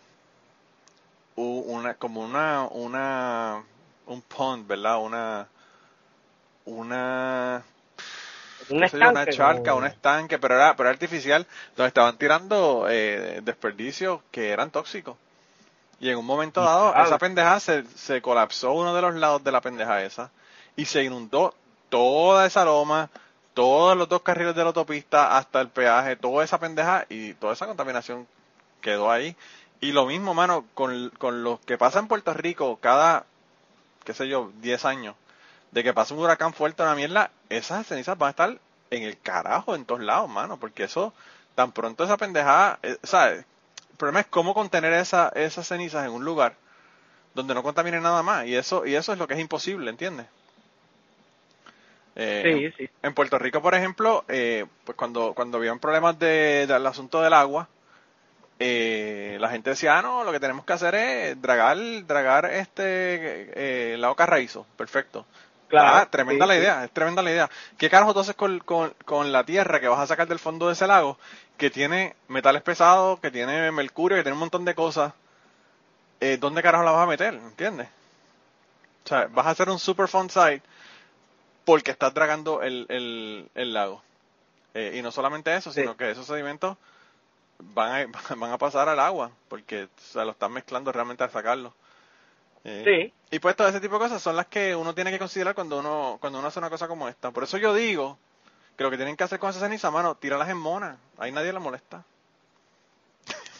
Una, 1.36 1.94
como 1.94 2.22
una, 2.22 2.66
una, 2.70 3.62
un 4.06 4.22
pond, 4.22 4.66
¿verdad? 4.66 4.98
Una, 5.02 5.48
una 6.66 7.64
un 8.68 8.84
estanque, 8.84 9.08
una 9.08 9.26
charca, 9.26 9.74
un 9.74 9.86
estanque, 9.86 10.38
pero 10.38 10.56
era, 10.56 10.76
pero 10.76 10.88
artificial, 10.88 11.46
donde 11.76 11.88
estaban 11.88 12.16
tirando 12.18 12.86
eh, 12.88 13.40
desperdicios 13.42 14.20
que 14.30 14.50
eran 14.50 14.70
tóxicos. 14.70 15.16
Y 16.00 16.10
en 16.10 16.18
un 16.18 16.26
momento 16.26 16.60
dado, 16.60 16.94
esa 16.94 17.18
pendeja 17.18 17.58
se, 17.60 17.84
se 17.94 18.20
colapsó 18.20 18.72
uno 18.72 18.94
de 18.94 19.00
los 19.00 19.14
lados 19.14 19.42
de 19.42 19.52
la 19.52 19.62
pendeja 19.62 20.02
esa 20.02 20.30
y 20.74 20.84
se 20.84 21.02
inundó 21.04 21.54
toda 21.88 22.44
esa 22.46 22.64
loma, 22.64 23.08
todos 23.54 23.96
los 23.96 24.08
dos 24.08 24.20
carriles 24.20 24.54
de 24.54 24.62
la 24.62 24.68
autopista 24.68 25.38
hasta 25.38 25.60
el 25.60 25.68
peaje, 25.68 26.16
toda 26.16 26.44
esa 26.44 26.58
pendeja 26.58 27.06
y 27.08 27.32
toda 27.34 27.54
esa 27.54 27.66
contaminación 27.66 28.26
quedó 28.82 29.10
ahí. 29.10 29.36
Y 29.80 29.92
lo 29.92 30.06
mismo, 30.06 30.34
mano, 30.34 30.66
con, 30.74 31.10
con 31.18 31.42
lo 31.42 31.60
que 31.64 31.78
pasa 31.78 31.98
en 31.98 32.08
Puerto 32.08 32.34
Rico 32.34 32.78
cada, 32.80 33.24
qué 34.04 34.12
sé 34.12 34.28
yo, 34.28 34.52
10 34.60 34.84
años, 34.84 35.14
de 35.76 35.84
que 35.84 35.92
pasa 35.92 36.14
un 36.14 36.20
huracán 36.20 36.54
fuerte 36.54 36.82
a 36.82 36.86
la 36.86 36.94
mierda, 36.94 37.30
esas 37.50 37.86
cenizas 37.86 38.16
van 38.16 38.28
a 38.28 38.30
estar 38.30 38.58
en 38.88 39.02
el 39.02 39.18
carajo 39.20 39.74
en 39.74 39.84
todos 39.84 40.00
lados, 40.00 40.26
mano, 40.26 40.56
porque 40.58 40.84
eso, 40.84 41.12
tan 41.54 41.70
pronto 41.72 42.02
esa 42.02 42.16
pendejada, 42.16 42.78
eh, 42.82 42.96
¿sabes? 43.02 43.44
El 43.90 43.96
problema 43.98 44.20
es 44.20 44.26
cómo 44.26 44.54
contener 44.54 44.94
esa, 44.94 45.28
esas 45.34 45.68
cenizas 45.68 46.06
en 46.06 46.12
un 46.12 46.24
lugar 46.24 46.54
donde 47.34 47.52
no 47.52 47.62
contamine 47.62 48.00
nada 48.00 48.22
más, 48.22 48.46
y 48.46 48.56
eso, 48.56 48.86
y 48.86 48.94
eso 48.94 49.12
es 49.12 49.18
lo 49.18 49.28
que 49.28 49.34
es 49.34 49.40
imposible, 49.40 49.90
¿entiendes? 49.90 50.24
Eh, 52.14 52.72
sí, 52.74 52.86
sí. 52.86 52.90
En 53.02 53.12
Puerto 53.12 53.38
Rico, 53.38 53.60
por 53.60 53.74
ejemplo, 53.74 54.24
eh, 54.28 54.64
pues 54.82 54.96
cuando, 54.96 55.34
cuando 55.34 55.58
habían 55.58 55.78
problemas 55.78 56.18
de, 56.18 56.66
del 56.66 56.86
asunto 56.86 57.20
del 57.20 57.34
agua, 57.34 57.68
eh, 58.58 59.36
la 59.38 59.50
gente 59.50 59.70
decía, 59.70 59.98
ah, 59.98 60.02
no, 60.02 60.24
lo 60.24 60.32
que 60.32 60.40
tenemos 60.40 60.64
que 60.64 60.72
hacer 60.72 60.94
es 60.94 61.42
dragar, 61.42 61.76
dragar 62.06 62.46
este 62.46 63.92
eh, 63.92 63.98
lago 63.98 64.14
Carraízo, 64.14 64.64
perfecto. 64.78 65.26
Claro, 65.68 66.02
ah, 66.02 66.08
tremenda 66.10 66.46
sí, 66.46 66.46
la 66.46 66.54
sí. 66.54 66.60
idea, 66.60 66.84
es 66.84 66.92
tremenda 66.92 67.22
la 67.22 67.30
idea. 67.30 67.50
¿Qué 67.78 67.90
carajo 67.90 68.10
entonces 68.10 68.34
con, 68.36 68.58
con, 68.60 68.94
con 69.04 69.32
la 69.32 69.44
tierra 69.44 69.80
que 69.80 69.88
vas 69.88 70.00
a 70.00 70.06
sacar 70.06 70.28
del 70.28 70.38
fondo 70.38 70.66
de 70.68 70.74
ese 70.74 70.86
lago, 70.86 71.18
que 71.56 71.70
tiene 71.70 72.16
metales 72.28 72.62
pesados, 72.62 73.20
que 73.20 73.30
tiene 73.30 73.70
mercurio, 73.72 74.16
que 74.18 74.22
tiene 74.24 74.34
un 74.34 74.40
montón 74.40 74.64
de 74.64 74.74
cosas? 74.74 75.14
Eh, 76.20 76.36
¿Dónde 76.38 76.62
carajo 76.62 76.84
la 76.84 76.90
vas 76.92 77.04
a 77.04 77.06
meter? 77.06 77.34
¿Entiendes? 77.34 77.88
O 79.04 79.08
sea, 79.08 79.28
vas 79.28 79.46
a 79.46 79.50
hacer 79.50 79.68
un 79.70 79.78
super 79.78 80.08
fun 80.08 80.28
site 80.30 80.62
porque 81.64 81.90
estás 81.90 82.14
dragando 82.14 82.62
el, 82.62 82.86
el, 82.88 83.50
el 83.54 83.72
lago. 83.72 84.02
Eh, 84.74 84.94
y 84.98 85.02
no 85.02 85.12
solamente 85.12 85.54
eso, 85.56 85.72
Sí. 85.72 85.82
sino 85.82 85.96
que 85.96 86.10
esos 86.10 86.26
sedimentos 86.26 86.78
van 87.58 88.10
a, 88.14 88.34
van 88.36 88.52
a 88.52 88.58
pasar 88.58 88.88
al 88.88 89.00
agua, 89.00 89.32
porque 89.48 89.88
se 89.98 90.24
lo 90.24 90.32
están 90.32 90.52
mezclando 90.52 90.92
realmente 90.92 91.24
al 91.24 91.30
sacarlo. 91.30 91.74
Eh, 92.68 92.82
Sí. 92.84 93.12
Y 93.30 93.38
pues 93.38 93.54
todo 93.56 93.68
ese 93.68 93.80
tipo 93.80 93.94
de 93.94 94.00
cosas 94.00 94.22
son 94.22 94.36
las 94.36 94.46
que 94.46 94.74
uno 94.74 94.94
tiene 94.94 95.10
que 95.10 95.18
considerar 95.18 95.54
cuando 95.54 95.78
uno, 95.78 96.18
cuando 96.20 96.38
uno 96.38 96.48
hace 96.48 96.58
una 96.58 96.70
cosa 96.70 96.88
como 96.88 97.08
esta. 97.08 97.30
Por 97.30 97.44
eso 97.44 97.58
yo 97.58 97.74
digo 97.74 98.18
que 98.76 98.84
lo 98.84 98.90
que 98.90 98.96
tienen 98.96 99.16
que 99.16 99.24
hacer 99.24 99.38
con 99.38 99.50
esa 99.50 99.60
ceniza, 99.60 99.90
mano, 99.90 100.16
tíralas 100.16 100.48
en 100.48 100.58
mona. 100.58 100.96
Ahí 101.18 101.32
nadie 101.32 101.52
la 101.52 101.60
molesta. 101.60 102.04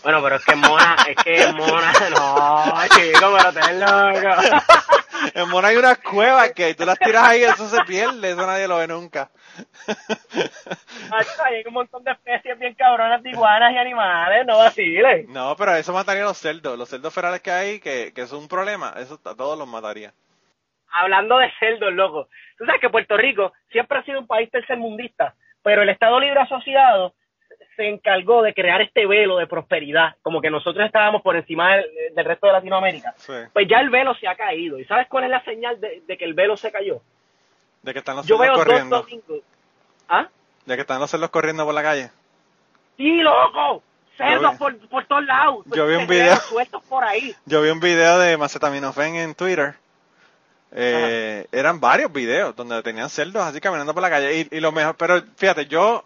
Bueno, 0.02 0.22
pero 0.22 0.36
es 0.36 0.44
que 0.44 0.54
Mona, 0.54 0.96
es 1.09 1.16
que 1.16 1.52
Mona, 1.52 1.92
no, 2.11 2.74
chico, 2.96 3.36
pero 3.36 3.52
te 3.52 3.61
es 3.61 3.80
loco. 3.80 4.57
En 5.34 5.48
mona 5.48 5.68
hay 5.68 5.76
unas 5.76 5.98
cuevas 5.98 6.52
que 6.52 6.74
tú 6.74 6.84
las 6.84 6.98
tiras 6.98 7.22
ahí, 7.24 7.42
eso 7.42 7.68
se 7.68 7.82
pierde, 7.84 8.30
eso 8.30 8.46
nadie 8.46 8.68
lo 8.68 8.78
ve 8.78 8.86
nunca. 8.86 9.30
Macho, 11.10 11.42
Hay 11.44 11.62
un 11.66 11.74
montón 11.74 12.04
de 12.04 12.12
especies 12.12 12.58
bien 12.58 12.74
cabronas 12.74 13.22
de 13.22 13.30
iguanas 13.30 13.72
y 13.72 13.78
animales, 13.78 14.46
no 14.46 14.58
vaciles. 14.58 15.28
No, 15.28 15.56
pero 15.56 15.74
eso 15.74 15.92
mataría 15.92 16.22
a 16.22 16.26
los 16.26 16.38
cerdos. 16.38 16.78
Los 16.78 16.88
cerdos 16.88 17.12
ferales 17.12 17.40
que 17.40 17.50
hay, 17.50 17.80
que, 17.80 18.12
que 18.14 18.22
es 18.22 18.32
un 18.32 18.48
problema, 18.48 18.94
eso 18.96 19.18
a 19.24 19.34
todos 19.34 19.58
los 19.58 19.68
mataría. 19.68 20.12
Hablando 20.92 21.38
de 21.38 21.50
cerdos, 21.58 21.92
loco. 21.92 22.28
Tú 22.56 22.64
sabes 22.64 22.80
que 22.80 22.90
Puerto 22.90 23.16
Rico 23.16 23.52
siempre 23.70 23.98
ha 23.98 24.04
sido 24.04 24.20
un 24.20 24.26
país 24.26 24.50
tercermundista, 24.50 25.34
pero 25.62 25.82
el 25.82 25.88
Estado 25.88 26.18
Libre 26.20 26.40
Asociado 26.40 27.14
se 27.76 27.88
encargó 27.88 28.42
de 28.42 28.54
crear 28.54 28.80
este 28.82 29.06
velo 29.06 29.36
de 29.36 29.46
prosperidad, 29.46 30.16
como 30.22 30.40
que 30.40 30.50
nosotros 30.50 30.84
estábamos 30.84 31.22
por 31.22 31.36
encima 31.36 31.76
del, 31.76 31.86
del 32.14 32.24
resto 32.24 32.46
de 32.46 32.54
Latinoamérica. 32.54 33.14
Sí. 33.18 33.32
Pues 33.52 33.68
ya 33.68 33.80
el 33.80 33.90
velo 33.90 34.14
se 34.14 34.26
ha 34.26 34.34
caído. 34.34 34.78
¿Y 34.78 34.84
sabes 34.86 35.06
cuál 35.08 35.24
es 35.24 35.30
la 35.30 35.44
señal 35.44 35.80
de, 35.80 36.02
de 36.06 36.16
que 36.16 36.24
el 36.24 36.34
velo 36.34 36.56
se 36.56 36.72
cayó? 36.72 37.00
De 37.82 37.92
que 37.92 38.00
están 38.00 38.16
los 38.16 38.26
Yo 38.26 38.38
cerdos 38.38 38.46
veo 38.46 38.56
dos 38.56 38.64
corriendo. 38.64 39.02
domingos. 39.02 39.40
¿Ah? 40.08 40.28
De 40.64 40.74
que 40.74 40.80
están 40.80 40.98
los 41.00 41.10
cerdos 41.10 41.30
corriendo 41.30 41.64
por 41.64 41.74
la 41.74 41.82
calle. 41.82 42.10
Sí, 42.96 43.20
loco. 43.20 43.82
Cerdos 44.16 44.56
por, 44.56 44.76
por 44.88 45.04
todos 45.04 45.24
lados. 45.26 45.64
yo 45.66 45.86
vi 45.86 45.94
un 45.96 46.06
video. 46.06 46.36
sueltos 46.36 46.82
por 46.84 47.04
ahí. 47.04 47.34
Yo 47.44 47.60
vi 47.60 47.68
un 47.68 47.80
video 47.80 48.18
de 48.18 48.36
Macetaminofen 48.38 49.16
en 49.16 49.34
Twitter. 49.34 49.74
Eh, 50.72 51.46
eran 51.52 51.80
varios 51.80 52.12
videos 52.12 52.54
donde 52.56 52.82
tenían 52.82 53.08
cerdos 53.08 53.42
así 53.42 53.60
caminando 53.60 53.92
por 53.94 54.02
la 54.02 54.10
calle. 54.10 54.48
Y, 54.50 54.56
y 54.56 54.60
lo 54.60 54.72
mejor, 54.72 54.96
pero 54.96 55.22
fíjate, 55.36 55.66
yo, 55.66 56.04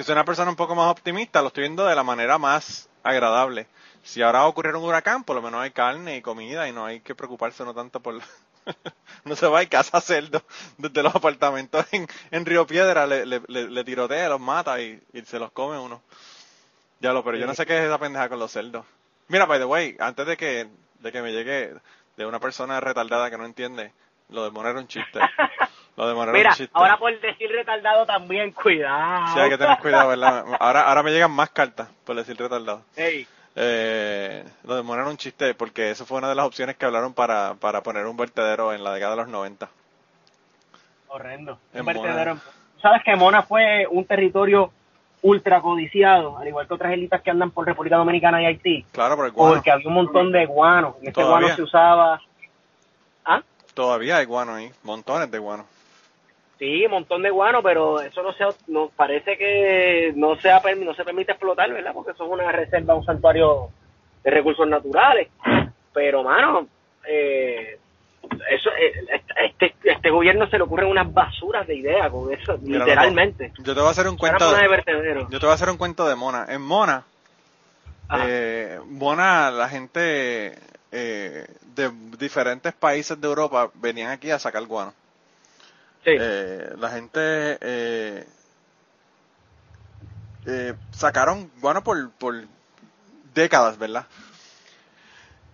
que 0.00 0.04
soy 0.04 0.14
una 0.14 0.24
persona 0.24 0.48
un 0.48 0.56
poco 0.56 0.74
más 0.74 0.90
optimista, 0.90 1.42
lo 1.42 1.48
estoy 1.48 1.64
viendo 1.64 1.84
de 1.84 1.94
la 1.94 2.02
manera 2.02 2.38
más 2.38 2.88
agradable. 3.02 3.66
Si 4.02 4.22
ahora 4.22 4.38
va 4.38 4.44
a 4.46 4.48
ocurrir 4.48 4.74
un 4.74 4.82
huracán, 4.82 5.24
por 5.24 5.36
lo 5.36 5.42
menos 5.42 5.60
hay 5.60 5.72
carne 5.72 6.16
y 6.16 6.22
comida 6.22 6.66
y 6.66 6.72
no 6.72 6.86
hay 6.86 7.00
que 7.00 7.14
preocuparse 7.14 7.66
no 7.66 7.74
tanto 7.74 8.00
por... 8.00 8.14
no 9.26 9.36
se 9.36 9.46
va 9.46 9.62
y 9.62 9.66
caza 9.66 10.00
cerdos 10.00 10.42
desde 10.78 11.02
los 11.02 11.14
apartamentos 11.14 11.84
en, 11.92 12.08
en 12.30 12.46
Río 12.46 12.66
Piedra, 12.66 13.06
le, 13.06 13.26
le, 13.26 13.84
tirotea, 13.84 14.30
los 14.30 14.40
mata 14.40 14.80
y, 14.80 15.02
y 15.12 15.20
se 15.20 15.38
los 15.38 15.52
come 15.52 15.78
uno. 15.78 16.00
Ya 17.00 17.12
lo, 17.12 17.22
pero 17.22 17.36
yo 17.36 17.46
no 17.46 17.54
sé 17.54 17.66
qué 17.66 17.76
es 17.76 17.84
esa 17.84 17.98
pendeja 17.98 18.30
con 18.30 18.38
los 18.38 18.50
cerdos. 18.50 18.86
Mira, 19.28 19.44
by 19.44 19.58
the 19.58 19.66
way, 19.66 19.98
antes 20.00 20.26
de 20.26 20.38
que, 20.38 20.66
de 21.00 21.12
que 21.12 21.20
me 21.20 21.30
llegue 21.30 21.74
de 22.16 22.24
una 22.24 22.40
persona 22.40 22.80
retardada 22.80 23.28
que 23.28 23.36
no 23.36 23.44
entiende, 23.44 23.92
lo 24.30 24.44
de 24.44 24.50
Mono 24.50 24.70
era 24.70 24.78
un 24.78 24.88
chiste. 24.88 25.20
Lo 25.96 26.08
de 26.08 26.32
Mira, 26.32 26.54
ahora 26.72 26.96
por 26.96 27.20
decir 27.20 27.50
retardado 27.50 28.06
también, 28.06 28.52
cuidado. 28.62 29.26
Sí, 29.34 29.38
hay 29.40 29.50
que 29.50 29.58
tener 29.58 29.78
cuidado, 29.78 30.08
¿verdad? 30.08 30.44
Ahora, 30.58 30.82
ahora 30.82 31.02
me 31.02 31.10
llegan 31.10 31.30
más 31.32 31.50
cartas 31.50 31.88
por 32.04 32.16
decir 32.16 32.36
retardado. 32.38 32.82
Ey, 32.96 33.26
Eh, 33.56 34.44
lo 34.64 34.76
de 34.82 34.92
era 34.92 35.08
un 35.08 35.16
chiste 35.16 35.54
porque 35.54 35.90
eso 35.90 36.06
fue 36.06 36.18
una 36.18 36.28
de 36.28 36.34
las 36.36 36.46
opciones 36.46 36.76
que 36.76 36.86
hablaron 36.86 37.12
para, 37.12 37.54
para 37.54 37.82
poner 37.82 38.06
un 38.06 38.16
vertedero 38.16 38.72
en 38.72 38.84
la 38.84 38.92
década 38.92 39.12
de 39.12 39.22
los 39.22 39.28
90. 39.28 39.68
horrendo. 41.08 41.58
En 41.74 41.80
Un 41.80 41.86
vertedero. 41.86 42.36
Mona. 42.36 42.42
Sabes 42.80 43.02
que 43.04 43.16
Mona 43.16 43.42
fue 43.42 43.86
un 43.90 44.04
territorio 44.06 44.72
ultra 45.22 45.60
codiciado, 45.60 46.38
al 46.38 46.48
igual 46.48 46.66
que 46.66 46.74
otras 46.74 46.92
élitas 46.92 47.20
que 47.22 47.30
andan 47.30 47.50
por 47.50 47.66
República 47.66 47.96
Dominicana 47.96 48.40
y 48.42 48.46
Haití, 48.46 48.84
Claro, 48.92 49.16
pero 49.16 49.26
el 49.26 49.32
guano, 49.32 49.54
porque 49.54 49.70
había 49.70 49.88
un 49.88 49.94
montón 49.94 50.32
de 50.32 50.46
guano. 50.46 50.96
Y 51.02 51.08
este 51.08 51.20
Todavía. 51.20 51.40
guano 51.40 51.56
se 51.56 51.62
usaba. 51.62 52.20
¿Ah? 53.24 53.42
todavía 53.74 54.16
hay 54.16 54.24
guano 54.26 54.54
ahí, 54.54 54.70
montones 54.82 55.30
de 55.30 55.38
guano. 55.38 55.66
Sí, 56.60 56.84
un 56.84 56.90
montón 56.90 57.22
de 57.22 57.30
guano, 57.30 57.62
pero 57.62 58.02
eso 58.02 58.22
no 58.22 58.34
se 58.34 58.44
no, 58.66 58.90
parece 58.94 59.38
que 59.38 60.12
no 60.14 60.36
se, 60.36 60.50
ha 60.50 60.60
no 60.76 60.94
se 60.94 61.04
permite 61.04 61.32
explotar, 61.32 61.72
¿verdad? 61.72 61.92
Porque 61.94 62.10
eso 62.10 62.26
es 62.26 62.30
una 62.30 62.52
reserva, 62.52 62.94
un 62.94 63.04
santuario 63.04 63.70
de 64.22 64.30
recursos 64.30 64.68
naturales. 64.68 65.28
Pero, 65.94 66.22
mano, 66.22 66.66
eh, 67.08 67.78
eso, 68.50 68.68
eh, 68.78 69.22
este, 69.42 69.74
este 69.84 70.10
gobierno 70.10 70.50
se 70.50 70.58
le 70.58 70.64
ocurren 70.64 70.88
unas 70.88 71.10
basuras 71.10 71.66
de 71.66 71.76
ideas 71.76 72.10
con 72.10 72.30
eso, 72.30 72.58
Mira, 72.60 72.84
literalmente. 72.84 73.54
Yo 73.60 73.72
te 73.72 73.80
voy 73.80 73.88
a 73.88 73.92
hacer 73.92 74.06
un 74.06 74.18
cuento. 74.18 74.52
de 74.52 75.26
yo 75.30 75.40
te 75.40 75.46
voy 75.46 75.52
a 75.52 75.54
hacer 75.54 75.70
un 75.70 75.78
cuento 75.78 76.06
de 76.06 76.14
Mona. 76.14 76.44
En 76.46 76.60
Mona, 76.60 77.04
eh, 78.22 78.78
Mona, 78.84 79.50
la 79.50 79.70
gente 79.70 80.58
eh, 80.92 81.46
de 81.74 81.90
diferentes 82.18 82.74
países 82.74 83.18
de 83.18 83.26
Europa 83.26 83.70
venían 83.76 84.10
aquí 84.10 84.30
a 84.30 84.38
sacar 84.38 84.66
guano. 84.66 84.92
Sí. 86.04 86.10
Eh, 86.18 86.70
la 86.78 86.90
gente 86.90 87.20
eh, 87.60 88.26
eh, 90.46 90.74
sacaron 90.90 91.50
guano 91.60 91.82
por, 91.84 92.10
por 92.12 92.44
décadas, 93.34 93.78
¿verdad? 93.78 94.06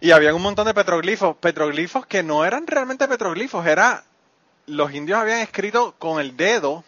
Y 0.01 0.12
había 0.12 0.34
un 0.34 0.42
montón 0.42 0.66
de 0.66 0.74
petroglifos, 0.74 1.36
petroglifos 1.36 2.07
que 2.07 2.22
no 2.22 2.44
eran 2.44 2.66
realmente 2.66 3.09
petroglifos, 3.09 3.66
era 3.66 4.05
los 4.66 4.92
indios 4.92 5.18
habían 5.18 5.38
escrito 5.38 5.94
con 5.99 6.20
el 6.20 6.36
dedo 6.36 6.84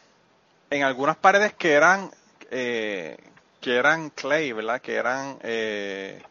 en 0.71 0.83
algunas 0.83 1.17
paredes 1.17 1.55
que 1.55 1.73
eran 1.73 2.11
eh, 2.51 3.17
que 3.61 3.77
eran 3.77 4.11
clay, 4.11 4.53
¿verdad? 4.53 4.81
Que 4.81 4.95
eran 4.95 5.39
eh, 5.43 6.23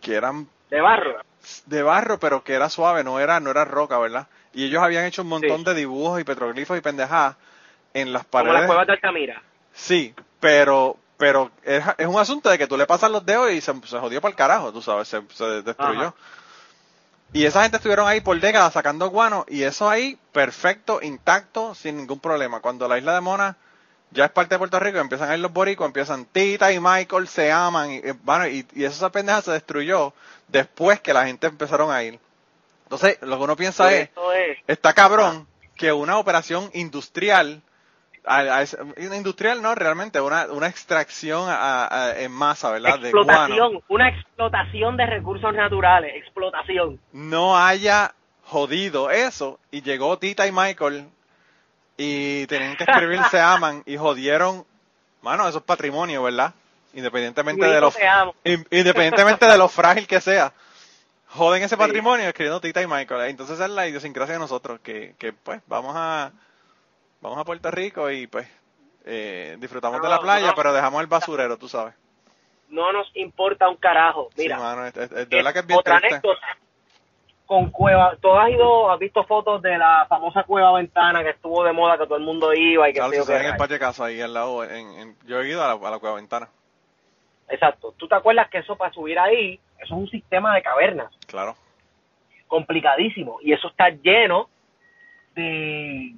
que 0.00 0.14
eran 0.14 0.48
de 0.70 0.80
barro. 0.80 1.20
de 1.66 1.82
barro, 1.82 2.18
pero 2.18 2.44
que 2.44 2.54
era 2.54 2.68
suave, 2.68 3.04
no 3.04 3.20
era, 3.20 3.40
no 3.40 3.50
era 3.50 3.64
roca, 3.64 3.98
¿verdad? 3.98 4.28
Y 4.54 4.64
ellos 4.66 4.82
habían 4.82 5.04
hecho 5.04 5.22
un 5.22 5.28
montón 5.28 5.64
de 5.64 5.74
dibujos 5.74 6.20
y 6.20 6.24
petroglifos 6.24 6.78
y 6.78 6.80
pendejadas 6.80 7.36
en 7.92 8.12
las 8.12 8.24
Como 8.24 8.44
las 8.44 8.52
paredes. 8.52 8.66
cuevas 8.66 8.86
de 8.86 8.92
Altamira. 8.94 9.42
Sí, 9.72 10.14
pero 10.40 10.96
pero 11.16 11.50
es, 11.62 11.82
es 11.98 12.06
un 12.06 12.18
asunto 12.18 12.50
de 12.50 12.58
que 12.58 12.66
tú 12.66 12.76
le 12.76 12.86
pasas 12.86 13.10
los 13.10 13.24
dedos 13.24 13.50
y 13.52 13.60
se, 13.60 13.72
se 13.86 13.98
jodió 13.98 14.20
para 14.20 14.30
el 14.30 14.36
carajo, 14.36 14.72
tú 14.72 14.82
sabes, 14.82 15.06
se, 15.08 15.22
se 15.32 15.62
destruyó. 15.62 16.08
Ajá. 16.08 16.14
Y 17.32 17.44
esa 17.46 17.62
gente 17.62 17.78
estuvieron 17.78 18.06
ahí 18.06 18.20
por 18.20 18.38
décadas 18.38 18.72
sacando 18.72 19.08
guano 19.10 19.44
y 19.48 19.62
eso 19.62 19.88
ahí 19.88 20.18
perfecto, 20.32 21.00
intacto, 21.02 21.74
sin 21.74 21.96
ningún 21.96 22.20
problema. 22.20 22.60
Cuando 22.60 22.86
la 22.86 22.98
isla 22.98 23.14
de 23.14 23.20
Mona 23.20 23.56
ya 24.10 24.26
es 24.26 24.30
parte 24.30 24.54
de 24.54 24.58
Puerto 24.60 24.78
Rico, 24.78 24.98
empiezan 24.98 25.30
a 25.30 25.34
ir 25.34 25.40
los 25.40 25.52
boricos, 25.52 25.86
empiezan 25.86 26.26
Tita 26.26 26.70
y 26.72 26.78
Michael, 26.78 27.26
se 27.26 27.50
aman, 27.50 27.90
y, 27.90 27.96
eh, 27.96 28.14
bueno, 28.22 28.46
y, 28.46 28.64
y 28.74 28.84
esa 28.84 29.10
pendeja 29.10 29.42
se 29.42 29.50
destruyó 29.52 30.12
después 30.46 31.00
que 31.00 31.12
la 31.12 31.26
gente 31.26 31.48
empezaron 31.48 31.90
a 31.90 32.02
ir. 32.04 32.20
Entonces, 32.84 33.18
lo 33.22 33.36
que 33.38 33.44
uno 33.44 33.56
piensa 33.56 33.84
es, 33.94 34.10
está 34.68 34.92
cabrón 34.92 35.46
que 35.76 35.92
una 35.92 36.18
operación 36.18 36.70
industrial, 36.74 37.62
a- 38.26 38.38
a 38.38 38.62
ese- 38.62 38.78
industrial 38.98 39.60
no, 39.62 39.74
realmente, 39.74 40.20
una, 40.20 40.46
una 40.46 40.68
extracción 40.68 41.48
a- 41.48 41.86
a- 41.90 42.20
en 42.20 42.30
masa, 42.32 42.70
¿verdad? 42.70 42.98
De 43.00 43.10
guano, 43.10 43.32
Explotación, 43.54 43.82
una 43.88 44.08
explotación 44.08 44.96
de 44.96 45.06
recursos 45.06 45.52
naturales, 45.54 46.12
explotación. 46.16 47.00
no 47.12 47.58
haya 47.58 48.14
jodido 48.44 49.10
eso 49.10 49.58
y 49.70 49.82
llegó 49.82 50.18
Tita 50.18 50.46
y 50.46 50.52
Michael 50.52 51.08
y 51.96 52.46
tenían 52.46 52.76
que 52.76 52.84
escribir 52.84 53.18
se 53.30 53.40
aman 53.40 53.82
y 53.86 53.96
jodieron, 53.96 54.64
mano, 55.22 55.48
eso 55.48 55.58
es 55.58 55.64
patrimonio, 55.64 56.22
¿verdad? 56.22 56.52
Independientemente 56.92 57.66
de 57.66 57.80
los 57.80 57.94
independientemente 58.70 59.46
de 59.46 59.58
lo 59.58 59.68
frágil 59.68 60.06
que 60.06 60.20
sea. 60.20 60.52
Joden 61.34 61.62
ese 61.62 61.74
Sí. 61.74 61.80
patrimonio 61.80 62.26
escribiendo 62.28 62.60
Tita 62.60 62.80
y 62.82 62.86
Michael. 62.86 63.28
Entonces 63.30 63.56
esa 63.56 63.64
es 63.66 63.70
la 63.72 63.86
idiosincrasia 63.88 64.34
de 64.34 64.38
nosotros, 64.40 64.80
que, 64.80 65.14
que 65.18 65.32
pues 65.32 65.60
vamos 65.66 65.94
a 65.96 66.32
vamos 67.20 67.38
a 67.38 67.44
Puerto 67.44 67.70
Rico 67.70 68.10
y 68.10 68.26
pues 68.26 68.46
eh, 69.04 69.56
disfrutamos 69.58 70.00
de 70.00 70.08
la 70.08 70.18
playa, 70.20 70.48
no. 70.48 70.54
pero 70.54 70.72
dejamos 70.72 71.00
el 71.00 71.06
basurero, 71.06 71.56
tú 71.58 71.68
sabes. 71.68 71.94
No 72.68 72.92
nos 72.92 73.10
importa 73.16 73.68
un 73.68 73.76
carajo. 73.76 74.30
Sí, 74.34 74.42
Mira, 74.42 74.58
mano, 74.58 74.86
es- 74.86 74.96
es- 74.96 75.12
es- 75.12 75.28
de 75.28 75.36
verdad 75.36 75.52
que 75.52 75.58
es 75.60 75.66
bien 75.66 75.78
otra 75.78 75.98
triste. 75.98 76.14
anécdota 76.16 76.46
con 77.46 77.70
cueva. 77.70 78.16
Tú 78.20 78.32
has 78.32 78.50
ido, 78.50 78.90
has 78.90 78.98
visto 78.98 79.22
fotos 79.24 79.60
de 79.62 79.76
la 79.76 80.06
famosa 80.08 80.44
cueva 80.44 80.72
ventana 80.72 81.22
que 81.22 81.30
estuvo 81.30 81.62
de 81.64 81.72
moda, 81.72 81.98
que 81.98 82.04
todo 82.06 82.16
el 82.16 82.24
mundo 82.24 82.52
iba 82.54 82.88
y 82.88 82.92
que 82.92 82.98
Claro, 83.00 83.12
si 83.12 83.22
se 83.22 83.32
en 83.32 83.38
el 83.38 83.44
rayo. 83.50 83.58
patio 83.58 83.74
de 83.74 83.80
casa 83.80 84.04
ahí 84.06 84.20
al 84.20 84.32
lado, 84.32 84.64
en, 84.64 84.86
en- 84.98 85.16
yo 85.26 85.40
he 85.40 85.48
ido 85.48 85.62
a 85.62 85.74
la, 85.74 85.88
a 85.88 85.90
la 85.90 85.98
cueva 85.98 86.16
ventana, 86.16 86.48
Exacto. 87.48 87.92
¿Tú 87.98 88.08
te 88.08 88.14
acuerdas 88.14 88.48
que 88.48 88.58
eso 88.58 88.74
para 88.76 88.92
subir 88.94 89.18
ahí, 89.18 89.60
eso 89.78 89.84
es 89.94 90.00
un 90.00 90.08
sistema 90.08 90.54
de 90.54 90.62
cavernas 90.62 91.12
claro. 91.26 91.54
complicadísimo 92.48 93.38
y 93.42 93.52
eso 93.52 93.68
está 93.68 93.90
lleno 93.90 94.48
de 95.34 96.14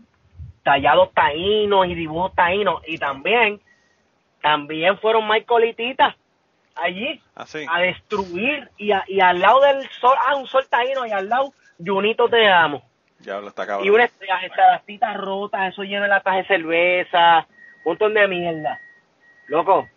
tallados 0.62 1.12
taínos 1.12 1.86
y 1.86 1.94
dibujos 1.94 2.34
taínos 2.34 2.82
y 2.86 2.98
también 2.98 3.60
también 4.42 4.98
fueron 4.98 5.28
Tita 5.76 6.16
allí 6.74 7.20
Así. 7.34 7.64
a 7.70 7.80
destruir 7.80 8.68
y, 8.76 8.92
a- 8.92 9.04
y 9.08 9.20
al 9.20 9.40
lado 9.40 9.60
del 9.62 9.88
sol, 10.00 10.14
ah, 10.26 10.36
un 10.36 10.46
sol 10.46 10.66
taíno 10.68 11.06
y 11.06 11.10
al 11.10 11.28
lado 11.28 11.52
Junito 11.84 12.28
te 12.28 12.48
amo. 12.48 12.82
Ya 13.20 13.40
lo 13.40 13.48
está 13.48 13.66
cabrón. 13.66 13.86
Y 13.86 13.90
unas 13.90 14.10
las 14.56 14.84
titas 14.84 15.16
rotas, 15.16 15.72
eso 15.72 15.82
lleno 15.82 16.02
de 16.02 16.08
latas 16.08 16.36
de 16.36 16.44
cerveza, 16.46 17.46
un 17.84 17.92
montón 17.92 18.12
de 18.14 18.28
mierda. 18.28 18.78
Loco. 19.48 19.88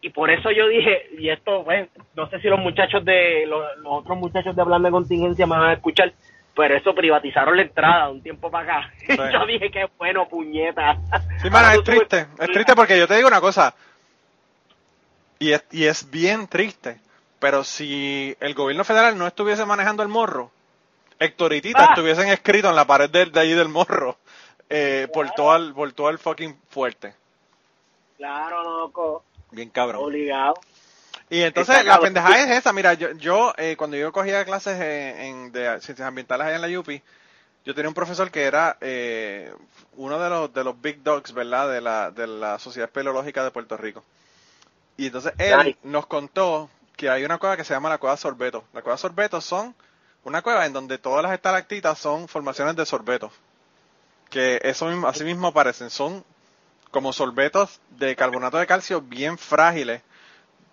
Y 0.00 0.10
por 0.10 0.30
eso 0.30 0.50
yo 0.52 0.68
dije, 0.68 1.08
y 1.18 1.28
esto, 1.28 1.64
bueno, 1.64 1.88
no 2.14 2.28
sé 2.30 2.40
si 2.40 2.48
los 2.48 2.60
muchachos 2.60 3.04
de, 3.04 3.46
los, 3.46 3.76
los 3.78 3.92
otros 4.00 4.16
muchachos 4.16 4.54
de 4.54 4.62
Hablando 4.62 4.86
de 4.88 4.92
Contingencia 4.92 5.46
me 5.46 5.56
van 5.58 5.70
a 5.70 5.72
escuchar, 5.72 6.12
pero 6.54 6.76
eso 6.76 6.94
privatizaron 6.94 7.56
la 7.56 7.62
entrada 7.62 8.08
un 8.08 8.22
tiempo 8.22 8.50
para 8.50 8.78
acá. 8.80 8.92
Sí. 9.06 9.16
yo 9.32 9.46
dije, 9.46 9.70
qué 9.70 9.86
bueno, 9.98 10.28
puñeta. 10.28 10.96
Sí, 11.42 11.50
mano, 11.50 11.68
es 11.72 11.78
subes- 11.78 11.84
triste. 11.84 12.26
Es 12.38 12.48
triste 12.50 12.74
porque 12.76 12.96
yo 12.98 13.08
te 13.08 13.16
digo 13.16 13.26
una 13.28 13.40
cosa. 13.40 13.74
Y 15.40 15.52
es, 15.52 15.64
y 15.72 15.84
es 15.84 16.08
bien 16.10 16.46
triste. 16.48 17.00
Pero 17.40 17.62
si 17.64 18.36
el 18.40 18.54
gobierno 18.54 18.84
federal 18.84 19.16
no 19.16 19.26
estuviese 19.26 19.64
manejando 19.64 20.02
el 20.02 20.08
morro, 20.08 20.50
Héctor 21.20 21.52
y 21.54 21.60
Tita 21.60 21.84
Ah. 21.84 21.88
estuviesen 21.90 22.28
escritos 22.28 22.70
en 22.70 22.76
la 22.76 22.84
pared 22.86 23.10
de, 23.10 23.26
de 23.26 23.40
ahí 23.40 23.52
del 23.52 23.68
morro. 23.68 24.16
eh, 24.70 25.08
por, 25.12 25.30
todo 25.30 25.56
el, 25.56 25.72
por 25.72 25.90
todo 25.92 26.10
el 26.10 26.18
fucking 26.18 26.56
fuerte. 26.68 27.14
Claro, 28.16 28.62
loco, 28.64 29.24
Bien 29.50 29.70
cabrón. 29.70 30.04
obligado. 30.04 30.54
Y 31.30 31.42
entonces 31.42 31.76
Está 31.76 31.84
la 31.84 31.92
cabrón. 31.94 32.06
pendejada 32.14 32.42
es 32.44 32.50
esa, 32.58 32.72
mira, 32.72 32.94
yo, 32.94 33.12
yo 33.12 33.52
eh, 33.58 33.76
cuando 33.76 33.96
yo 33.96 34.12
cogía 34.12 34.44
clases 34.44 34.80
en, 34.80 35.52
de 35.52 35.80
ciencias 35.80 36.08
ambientales 36.08 36.46
allá 36.46 36.56
en 36.56 36.72
la 36.72 36.78
UPI, 36.80 37.02
yo 37.64 37.74
tenía 37.74 37.88
un 37.88 37.94
profesor 37.94 38.30
que 38.30 38.44
era 38.44 38.78
eh, 38.80 39.52
uno 39.96 40.18
de 40.18 40.30
los 40.30 40.52
de 40.54 40.64
los 40.64 40.80
big 40.80 41.02
dogs, 41.02 41.32
¿verdad? 41.32 41.70
De 41.70 41.80
la, 41.82 42.10
de 42.10 42.26
la 42.26 42.58
Sociedad 42.58 42.88
Espeleológica 42.88 43.44
de 43.44 43.50
Puerto 43.50 43.76
Rico. 43.76 44.02
Y 44.96 45.06
entonces 45.06 45.32
él 45.38 45.76
nos 45.82 46.06
contó 46.06 46.70
que 46.96 47.10
hay 47.10 47.24
una 47.24 47.38
cueva 47.38 47.56
que 47.56 47.64
se 47.64 47.74
llama 47.74 47.88
la 47.90 47.98
cueva 47.98 48.16
Sorbeto. 48.16 48.64
La 48.72 48.82
cueva 48.82 48.96
Sorbeto 48.96 49.40
son 49.40 49.74
una 50.24 50.42
cueva 50.42 50.66
en 50.66 50.72
donde 50.72 50.98
todas 50.98 51.22
las 51.22 51.32
estalactitas 51.32 51.98
son 51.98 52.26
formaciones 52.28 52.74
de 52.76 52.86
sorbetos. 52.86 53.32
Que 54.30 54.60
eso 54.62 54.86
mismo, 54.86 55.06
así 55.08 55.24
mismo 55.24 55.52
parecen, 55.52 55.90
son 55.90 56.24
como 56.90 57.12
sorbetos 57.12 57.80
de 57.98 58.16
carbonato 58.16 58.58
de 58.58 58.66
calcio 58.66 59.00
bien 59.00 59.38
frágiles 59.38 60.02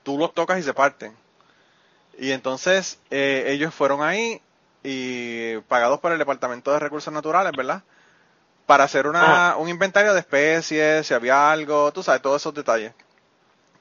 tú 0.05 0.17
los 0.17 0.33
tocas 0.33 0.59
y 0.59 0.63
se 0.63 0.73
parten. 0.73 1.13
Y 2.17 2.31
entonces 2.31 2.99
eh, 3.09 3.45
ellos 3.47 3.73
fueron 3.73 4.01
ahí 4.01 4.39
y 4.83 5.57
pagados 5.67 5.99
por 5.99 6.13
el 6.13 6.19
Departamento 6.19 6.71
de 6.71 6.79
Recursos 6.79 7.13
Naturales, 7.13 7.51
¿verdad? 7.57 7.81
Para 8.65 8.85
hacer 8.85 9.07
una, 9.07 9.55
un 9.57 9.67
inventario 9.67 10.13
de 10.13 10.19
especies, 10.19 11.05
si 11.07 11.13
había 11.13 11.51
algo, 11.51 11.91
tú 11.91 12.03
sabes, 12.03 12.21
todos 12.21 12.41
esos 12.41 12.53
detalles. 12.53 12.93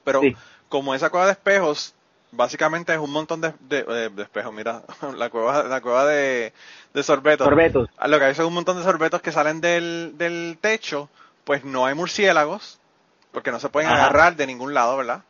Pero 0.02 0.20
Sí. 0.22 0.34
como 0.68 0.94
esa 0.94 1.10
cueva 1.10 1.26
de 1.26 1.32
espejos, 1.32 1.94
básicamente 2.32 2.92
es 2.92 2.98
un 2.98 3.10
montón 3.10 3.40
de, 3.40 3.52
de, 3.60 3.84
eh, 3.86 4.10
de 4.12 4.22
espejos, 4.22 4.52
mira, 4.52 4.82
la 5.16 5.28
cueva, 5.30 5.62
la 5.64 5.80
cueva 5.80 6.06
de, 6.06 6.52
sorbetos. 7.02 7.46
Sorbetos. 7.46 7.88
Lo 8.06 8.18
que 8.18 8.24
hay 8.24 8.34
son 8.34 8.46
un 8.46 8.54
montón 8.54 8.78
de 8.78 8.82
sorbetos 8.82 9.22
que 9.22 9.30
salen 9.30 9.60
del, 9.60 10.14
del 10.16 10.58
techo, 10.60 11.08
pues 11.44 11.64
no 11.64 11.86
hay 11.86 11.94
murciélagos, 11.94 12.78
porque 13.32 13.50
no 13.52 13.60
se 13.60 13.68
pueden 13.68 13.90
Ajá. 13.90 14.00
agarrar 14.00 14.36
de 14.36 14.46
ningún 14.46 14.74
lado, 14.74 14.96
¿verdad? 14.96 15.22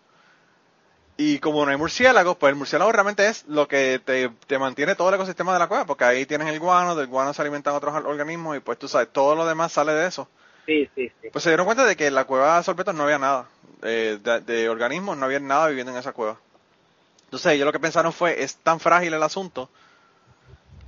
Y 1.17 1.39
como 1.39 1.65
no 1.65 1.71
hay 1.71 1.77
murciélagos, 1.77 2.37
pues 2.37 2.51
el 2.51 2.57
murciélago 2.57 2.91
realmente 2.91 3.29
es 3.29 3.45
lo 3.47 3.69
que 3.69 4.01
te, 4.05 4.31
te 4.47 4.59
mantiene 4.59 4.97
todo 4.97 5.09
el 5.11 5.15
ecosistema 5.15 5.53
de 5.53 5.61
la 5.61 5.69
cueva, 5.69 5.85
porque 5.87 6.05
ahí 6.05 6.27
tienes 6.27 6.49
el 6.49 6.59
guano, 6.59 6.97
del 6.97 7.07
guano 7.07 7.33
se 7.33 7.41
alimentan 7.43 7.75
otros 7.75 7.95
or- 7.95 8.07
organismos 8.07 8.57
y 8.57 8.61
pues 8.61 8.79
tú 8.79 8.89
sabes, 8.89 9.12
todo 9.12 9.37
lo 9.37 9.47
demás 9.47 9.73
sale 9.73 9.93
de 9.93 10.09
eso. 10.09 10.29
Sí, 10.67 10.91
sí, 10.95 11.12
sí. 11.23 11.29
Pues 11.31 11.45
se 11.45 11.51
dieron 11.51 11.67
cuenta 11.67 11.85
de 11.85 11.97
que 11.97 12.09
en 12.09 12.15
la 12.15 12.25
cueva 12.25 12.57
de 12.57 12.65
sorbetos 12.65 12.95
no 12.95 13.05
había 13.05 13.19
nada, 13.19 13.47
eh, 13.83 14.19
de, 14.23 14.41
de 14.41 14.69
organismos, 14.69 15.17
no 15.17 15.27
había 15.27 15.39
nada 15.41 15.69
viviendo 15.69 15.93
en 15.93 15.99
esa 15.99 16.12
cueva. 16.12 16.37
Entonces 17.27 17.53
ellos 17.53 17.67
lo 17.67 17.73
que 17.73 17.81
pensaron 17.81 18.12
fue, 18.12 18.43
es 18.43 18.57
tan 18.57 18.81
frágil 18.81 19.15
el 19.15 19.23
asunto 19.23 19.69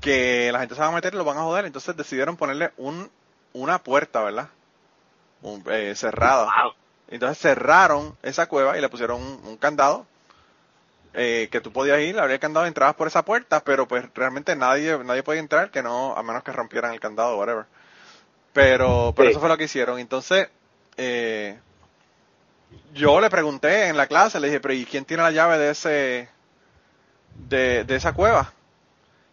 que 0.01 0.51
la 0.53 0.61
gente 0.61 0.75
se 0.75 0.81
va 0.81 0.89
a 0.89 0.93
meter 0.93 1.15
y 1.15 1.17
lo 1.17 1.25
van 1.25 1.39
a 1.39 1.43
joder, 1.43 1.65
entonces 1.65 1.97
decidieron 1.97 2.37
ponerle 2.37 2.73
un, 2.77 3.11
una 3.53 3.79
puerta, 3.79 4.23
¿verdad? 4.23 4.49
Un, 5.47 5.63
eh, 5.71 5.95
cerrada. 5.95 6.45
Wow. 6.63 6.73
Entonces 7.09 7.39
cerraron 7.39 8.17
esa 8.23 8.47
cueva 8.47 8.77
y 8.77 8.81
le 8.81 8.89
pusieron 8.89 9.23
un, 9.23 9.41
un 9.45 9.57
candado 9.57 10.07
eh, 11.15 11.49
que 11.51 11.61
tú 11.61 11.73
podías 11.73 12.01
ir, 12.01 12.15
le 12.17 12.21
abría 12.21 12.35
el 12.35 12.41
candado 12.41 12.67
entrabas 12.67 12.97
por 12.97 13.07
esa 13.07 13.25
puerta, 13.25 13.61
pero 13.65 13.87
pues 13.87 14.05
realmente 14.15 14.55
nadie 14.57 14.99
nadie 15.05 15.23
podía 15.23 15.41
entrar 15.41 15.71
que 15.71 15.83
no, 15.83 16.15
a 16.17 16.23
menos 16.23 16.43
que 16.43 16.53
rompieran 16.53 16.93
el 16.93 17.01
candado 17.01 17.37
o 17.37 17.39
whatever. 17.39 17.65
Pero, 18.53 19.13
pero 19.15 19.29
Sí. 19.29 19.31
eso 19.33 19.41
fue 19.41 19.49
lo 19.49 19.57
que 19.57 19.65
hicieron. 19.65 19.99
Entonces, 19.99 20.49
eh, 20.97 21.59
yo 22.93 23.21
le 23.21 23.31
pregunté 23.31 23.87
en 23.89 23.97
la 23.97 24.07
clase, 24.09 24.41
le 24.41 24.49
dije, 24.49 24.61
pero 24.61 24.75
¿y 24.75 24.85
quién 24.85 25.05
tiene 25.05 25.23
la 25.23 25.31
llave 25.31 25.59
de 25.59 25.71
ese, 25.71 26.29
de, 27.49 27.85
de 27.85 27.95
esa 27.97 28.13
cueva? 28.13 28.53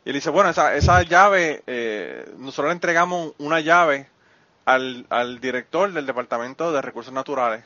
Y 0.05 0.09
él 0.09 0.16
dice, 0.16 0.30
bueno, 0.30 0.49
esa, 0.51 0.76
esa 0.76 1.01
llave, 1.03 1.64
eh, 1.66 2.30
nosotros 2.38 2.68
le 2.68 2.74
entregamos 2.74 3.34
una 3.39 3.61
llave 3.61 4.07
al, 4.66 5.05
al 5.09 5.39
director 5.39 5.91
del 5.91 6.05
Departamento 6.05 6.72
de 6.72 6.82
Recursos 6.82 7.14
Naturales. 7.14 7.64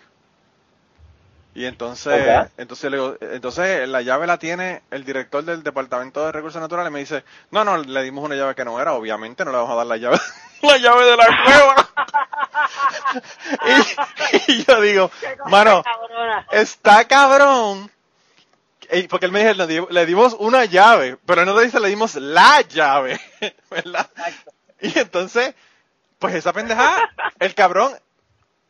Y 1.55 1.65
entonces, 1.65 2.13
entonces, 2.57 2.91
le 2.91 2.97
digo, 2.97 3.17
entonces 3.19 3.89
la 3.89 4.03
llave 4.03 4.27
la 4.27 4.37
tiene 4.37 4.83
el 4.91 5.03
director 5.03 5.43
del 5.43 5.63
Departamento 5.63 6.23
de 6.23 6.31
Recursos 6.31 6.61
Naturales. 6.61 6.91
Me 6.91 6.99
dice, 6.99 7.23
no, 7.49 7.63
no, 7.63 7.77
le 7.77 8.03
dimos 8.03 8.23
una 8.23 8.35
llave 8.35 8.53
que 8.53 8.63
no 8.63 8.79
era. 8.79 8.93
Obviamente 8.93 9.43
no 9.43 9.51
le 9.51 9.57
vamos 9.57 9.71
a 9.71 9.75
dar 9.77 9.87
la 9.87 9.97
llave, 9.97 10.19
la 10.61 10.77
llave 10.77 11.05
de 11.05 11.17
la 11.17 11.25
cueva. 11.45 11.89
y, 14.47 14.51
y 14.51 14.65
yo 14.65 14.81
digo, 14.81 15.11
mano, 15.47 15.83
está 16.51 17.05
cabrón. 17.07 17.91
Porque 19.09 19.25
él 19.25 19.31
me 19.31 19.39
dijo, 19.43 19.53
le 19.53 19.67
di- 19.67 19.87
le 19.89 20.05
dimos 20.05 20.35
una 20.39 20.63
llave, 20.65 21.17
pero 21.25 21.43
no 21.43 21.57
le 21.57 21.65
dice, 21.65 21.79
le 21.79 21.89
dimos 21.89 22.15
la 22.15 22.61
llave, 22.61 23.19
¿verdad? 23.71 24.09
Exacto. 24.15 24.51
Y 24.79 24.97
entonces, 24.99 25.55
pues 26.19 26.35
esa 26.35 26.53
pendejada, 26.53 27.09
el 27.39 27.53
cabrón, 27.55 27.93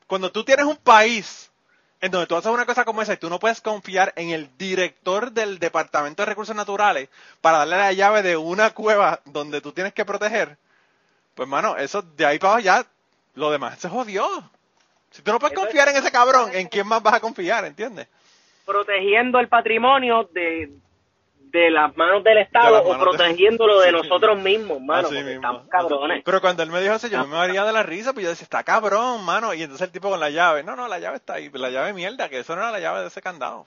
cuando 0.07 0.31
tú 0.31 0.43
tienes 0.43 0.65
un 0.65 0.77
país 0.77 1.51
en 1.99 2.11
donde 2.11 2.27
tú 2.27 2.35
haces 2.35 2.51
una 2.51 2.65
cosa 2.65 2.85
como 2.85 3.01
esa 3.01 3.13
y 3.13 3.17
tú 3.17 3.29
no 3.29 3.39
puedes 3.39 3.61
confiar 3.61 4.13
en 4.15 4.29
el 4.29 4.49
director 4.57 5.31
del 5.31 5.57
Departamento 5.59 6.21
de 6.21 6.27
Recursos 6.27 6.55
Naturales 6.55 7.09
para 7.41 7.59
darle 7.59 7.77
la 7.77 7.93
llave 7.93 8.21
de 8.21 8.37
una 8.37 8.71
cueva 8.71 9.21
donde 9.25 9.61
tú 9.61 9.71
tienes 9.71 9.93
que 9.93 10.05
proteger, 10.05 10.57
Pues, 11.35 11.47
mano, 11.47 11.77
eso 11.77 12.01
de 12.01 12.25
ahí 12.25 12.39
para 12.39 12.55
allá, 12.55 12.85
lo 13.35 13.51
demás 13.51 13.79
se 13.79 13.89
jodió. 13.89 14.27
Si 15.11 15.21
tú 15.21 15.31
no 15.31 15.39
puedes 15.39 15.57
confiar 15.57 15.87
en 15.89 15.95
ese 15.95 16.11
cabrón, 16.11 16.51
¿en 16.53 16.67
quién 16.67 16.87
más 16.87 17.01
vas 17.01 17.15
a 17.15 17.19
confiar? 17.19 17.65
¿Entiendes? 17.65 18.07
protegiendo 18.67 19.39
el 19.39 19.47
patrimonio 19.47 20.29
de, 20.33 20.69
de 21.51 21.69
las 21.71 21.95
manos 21.95 22.23
del 22.23 22.35
De 22.35 22.41
Estado 22.41 22.81
o 22.83 22.89
manos 22.89 23.03
protegiéndolo 23.03 23.79
de 23.79 23.91
nosotros 23.93 24.41
mismos, 24.41 24.81
mano. 24.81 25.09
Mismo. 25.09 25.29
estamos 25.29 25.67
cabrones. 25.67 26.23
Pero 26.23 26.41
cuando 26.41 26.63
él 26.63 26.71
me 26.71 26.81
dijo 26.81 26.95
eso, 26.95 27.07
yo 27.07 27.25
me 27.25 27.37
haría 27.37 27.63
de 27.63 27.73
la 27.73 27.83
risa, 27.83 28.13
pues 28.13 28.23
yo 28.23 28.29
decía, 28.29 28.43
está 28.43 28.63
cabrón, 28.63 29.23
mano. 29.23 29.53
Y 29.53 29.63
entonces 29.63 29.87
el 29.87 29.91
tipo 29.91 30.09
con 30.09 30.19
la 30.19 30.29
llave, 30.29 30.63
no, 30.63 30.75
no, 30.75 30.87
la 30.87 30.99
llave 30.99 31.17
está 31.17 31.35
ahí, 31.35 31.49
la 31.53 31.69
llave 31.69 31.93
mierda, 31.93 32.29
que 32.29 32.39
eso 32.39 32.55
no 32.55 32.61
era 32.61 32.71
la 32.71 32.79
llave 32.79 33.01
de 33.01 33.07
ese 33.07 33.21
candado. 33.21 33.65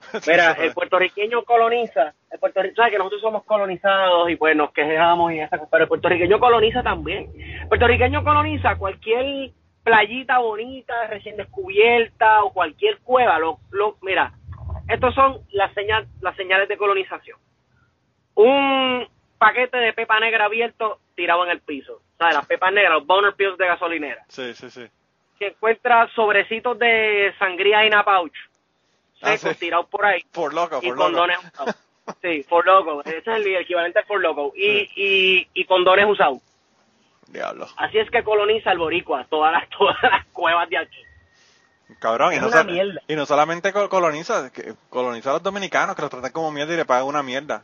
Mira, 0.26 0.52
el 0.52 0.72
puertorriqueño 0.72 1.42
coloniza, 1.44 2.14
el 2.30 2.38
puertorriqueño, 2.38 2.90
que 2.90 2.98
nosotros 2.98 3.20
somos 3.20 3.44
colonizados 3.44 4.30
y 4.30 4.36
pues 4.36 4.56
nos 4.56 4.72
quejamos 4.72 5.32
y 5.32 5.40
esa 5.40 5.58
pero 5.70 5.84
el 5.84 5.88
puertorriqueño 5.88 6.38
coloniza 6.38 6.82
también. 6.82 7.30
El 7.62 7.68
puertorriqueño 7.68 8.22
coloniza 8.22 8.76
cualquier 8.76 9.50
playita 9.82 10.38
bonita, 10.38 11.06
recién 11.08 11.36
descubierta 11.36 12.44
o 12.44 12.52
cualquier 12.52 12.98
cueva. 12.98 13.38
Lo, 13.38 13.58
lo, 13.70 13.96
mira, 14.02 14.32
estos 14.88 15.14
son 15.14 15.40
las, 15.52 15.72
señal, 15.74 16.06
las 16.20 16.34
señales 16.36 16.68
de 16.68 16.76
colonización. 16.76 17.38
Un 18.34 19.08
paquete 19.38 19.76
de 19.78 19.92
pepa 19.92 20.20
negra 20.20 20.46
abierto 20.46 21.00
tirado 21.14 21.44
en 21.44 21.50
el 21.50 21.60
piso. 21.60 22.00
¿Sabes? 22.18 22.34
Las 22.34 22.46
pepas 22.46 22.72
negras, 22.72 22.94
los 22.94 23.06
boner 23.06 23.34
pills 23.34 23.56
de 23.58 23.66
gasolinera. 23.66 24.24
Sí, 24.28 24.52
sí, 24.54 24.70
sí. 24.70 24.86
Que 25.38 25.48
encuentra 25.48 26.08
sobrecitos 26.14 26.78
de 26.78 27.32
sangría 27.38 27.84
y 27.86 27.90
pouch 27.90 28.34
Ah, 29.20 29.36
secos 29.36 29.56
sí. 29.56 29.66
tirados 29.66 29.86
por 29.86 30.06
ahí 30.06 30.20
Por 30.32 30.54
loco, 30.54 30.78
y 30.82 30.88
por 30.88 30.96
loco. 30.96 31.04
condones 31.10 31.38
usados. 31.38 31.74
Sí, 32.22 32.42
for 32.44 32.64
loco. 32.64 33.02
Ese 33.04 33.18
es 33.18 33.26
el 33.26 33.56
equivalente 33.56 33.98
al 33.98 34.06
for 34.06 34.18
loco. 34.20 34.52
Y, 34.56 34.88
y, 34.96 35.46
y 35.52 35.64
condones 35.66 36.06
usados. 36.06 36.38
Diablo. 37.28 37.66
Así 37.76 37.98
es 37.98 38.10
que 38.10 38.22
coloniza 38.24 38.72
el 38.72 38.78
boricua, 38.78 39.26
todas 39.28 39.52
las, 39.52 39.68
todas 39.78 39.96
las 40.02 40.24
cuevas 40.28 40.68
de 40.70 40.78
aquí. 40.78 41.02
Cabrón, 42.00 42.34
y 42.34 42.36
no, 42.38 42.48
y 43.22 43.26
solamente 43.26 43.72
co- 43.72 43.88
coloniza, 43.88 44.50
coloniza 44.90 45.30
a 45.30 45.32
los 45.34 45.42
dominicanos, 45.42 45.96
que 45.96 46.02
los 46.02 46.10
tratan 46.10 46.32
como 46.32 46.50
mierda 46.52 46.74
y 46.74 46.76
le 46.76 46.84
pagan 46.84 47.06
una 47.06 47.22
mierda. 47.22 47.62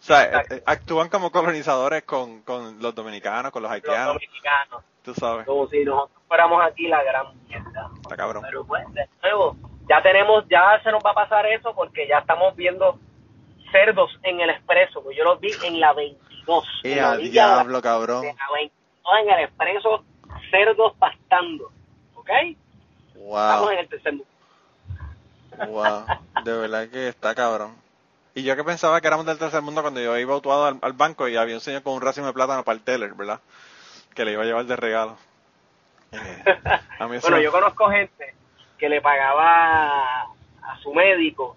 O 0.00 0.04
sea, 0.04 0.24
Exacto. 0.24 0.54
eh, 0.54 0.58
eh, 0.58 0.62
actúan 0.66 1.08
como 1.08 1.30
colonizadores 1.32 2.02
con, 2.02 2.42
con 2.42 2.80
los 2.82 2.94
dominicanos, 2.94 3.50
con 3.52 3.62
los 3.62 3.70
Los 3.70 3.76
haitianos, 3.76 4.14
dominicanos. 4.14 4.84
tú 5.02 5.14
sabes. 5.14 5.46
Como 5.46 5.66
si 5.68 5.84
nosotros 5.84 6.20
fuéramos 6.28 6.62
aquí 6.62 6.88
la 6.88 7.02
gran 7.04 7.26
mierda. 7.48 7.90
Está 8.02 8.16
cabrón. 8.16 8.42
Pero 8.44 8.64
pues, 8.66 8.84
de 8.92 9.08
nuevo, 9.22 9.56
ya 9.88 10.02
tenemos, 10.02 10.44
ya 10.50 10.80
se 10.82 10.90
nos 10.90 11.02
va 11.04 11.12
a 11.12 11.14
pasar 11.14 11.46
eso 11.46 11.74
porque 11.74 12.06
ya 12.08 12.18
estamos 12.18 12.54
viendo 12.56 12.98
cerdos 13.70 14.10
en 14.24 14.40
el 14.40 14.50
expreso. 14.50 15.02
pues 15.02 15.16
yo 15.16 15.24
los 15.24 15.40
vi 15.40 15.50
en 15.64 15.80
la 15.80 15.92
22. 15.94 16.64
¡Eh, 16.84 16.92
en 16.92 16.96
la 16.98 17.08
a 17.08 17.12
orilla 17.12 17.42
de 17.44 17.48
la- 17.48 17.54
diablo, 17.56 17.80
cabrón! 17.82 18.22
de 18.22 18.34
la 18.34 18.54
22 18.54 19.14
en 19.22 19.30
el 19.30 19.44
expreso, 19.44 20.04
cerdos 20.50 20.92
pastando. 20.98 21.70
¿Ok? 22.16 22.28
Estamos 23.14 23.60
Wow, 23.60 23.70
en 23.70 23.78
el 23.78 23.88
tercer 23.88 24.12
mundo. 24.12 24.26
wow. 25.68 26.04
De 26.44 26.52
verdad 26.56 26.88
que 26.88 27.08
está 27.08 27.34
cabrón. 27.34 27.74
Y 28.34 28.42
yo 28.44 28.56
que 28.56 28.64
pensaba 28.64 29.00
que 29.00 29.06
éramos 29.08 29.26
del 29.26 29.38
tercer 29.38 29.60
mundo 29.62 29.82
cuando 29.82 30.00
yo 30.00 30.16
iba 30.18 30.32
autuado 30.34 30.66
al, 30.66 30.78
al 30.80 30.92
banco 30.94 31.28
y 31.28 31.36
había 31.36 31.54
un 31.54 31.60
señor 31.60 31.82
con 31.82 31.92
un 31.94 32.00
racimo 32.00 32.26
de 32.26 32.32
plátano 32.32 32.64
para 32.64 32.76
el 32.76 32.82
teller, 32.82 33.12
¿verdad? 33.14 33.40
Que 34.14 34.24
le 34.24 34.32
iba 34.32 34.42
a 34.42 34.46
llevar 34.46 34.64
de 34.64 34.76
regalo. 34.76 35.16
Eh, 36.12 36.44
a 36.98 37.06
mí 37.08 37.16
eso 37.16 37.28
Bueno, 37.28 37.42
yo 37.42 37.52
conozco 37.52 37.88
gente 37.90 38.34
que 38.78 38.88
le 38.88 39.00
pagaba 39.02 40.22
a 40.62 40.78
su 40.82 40.92
médico. 40.94 41.56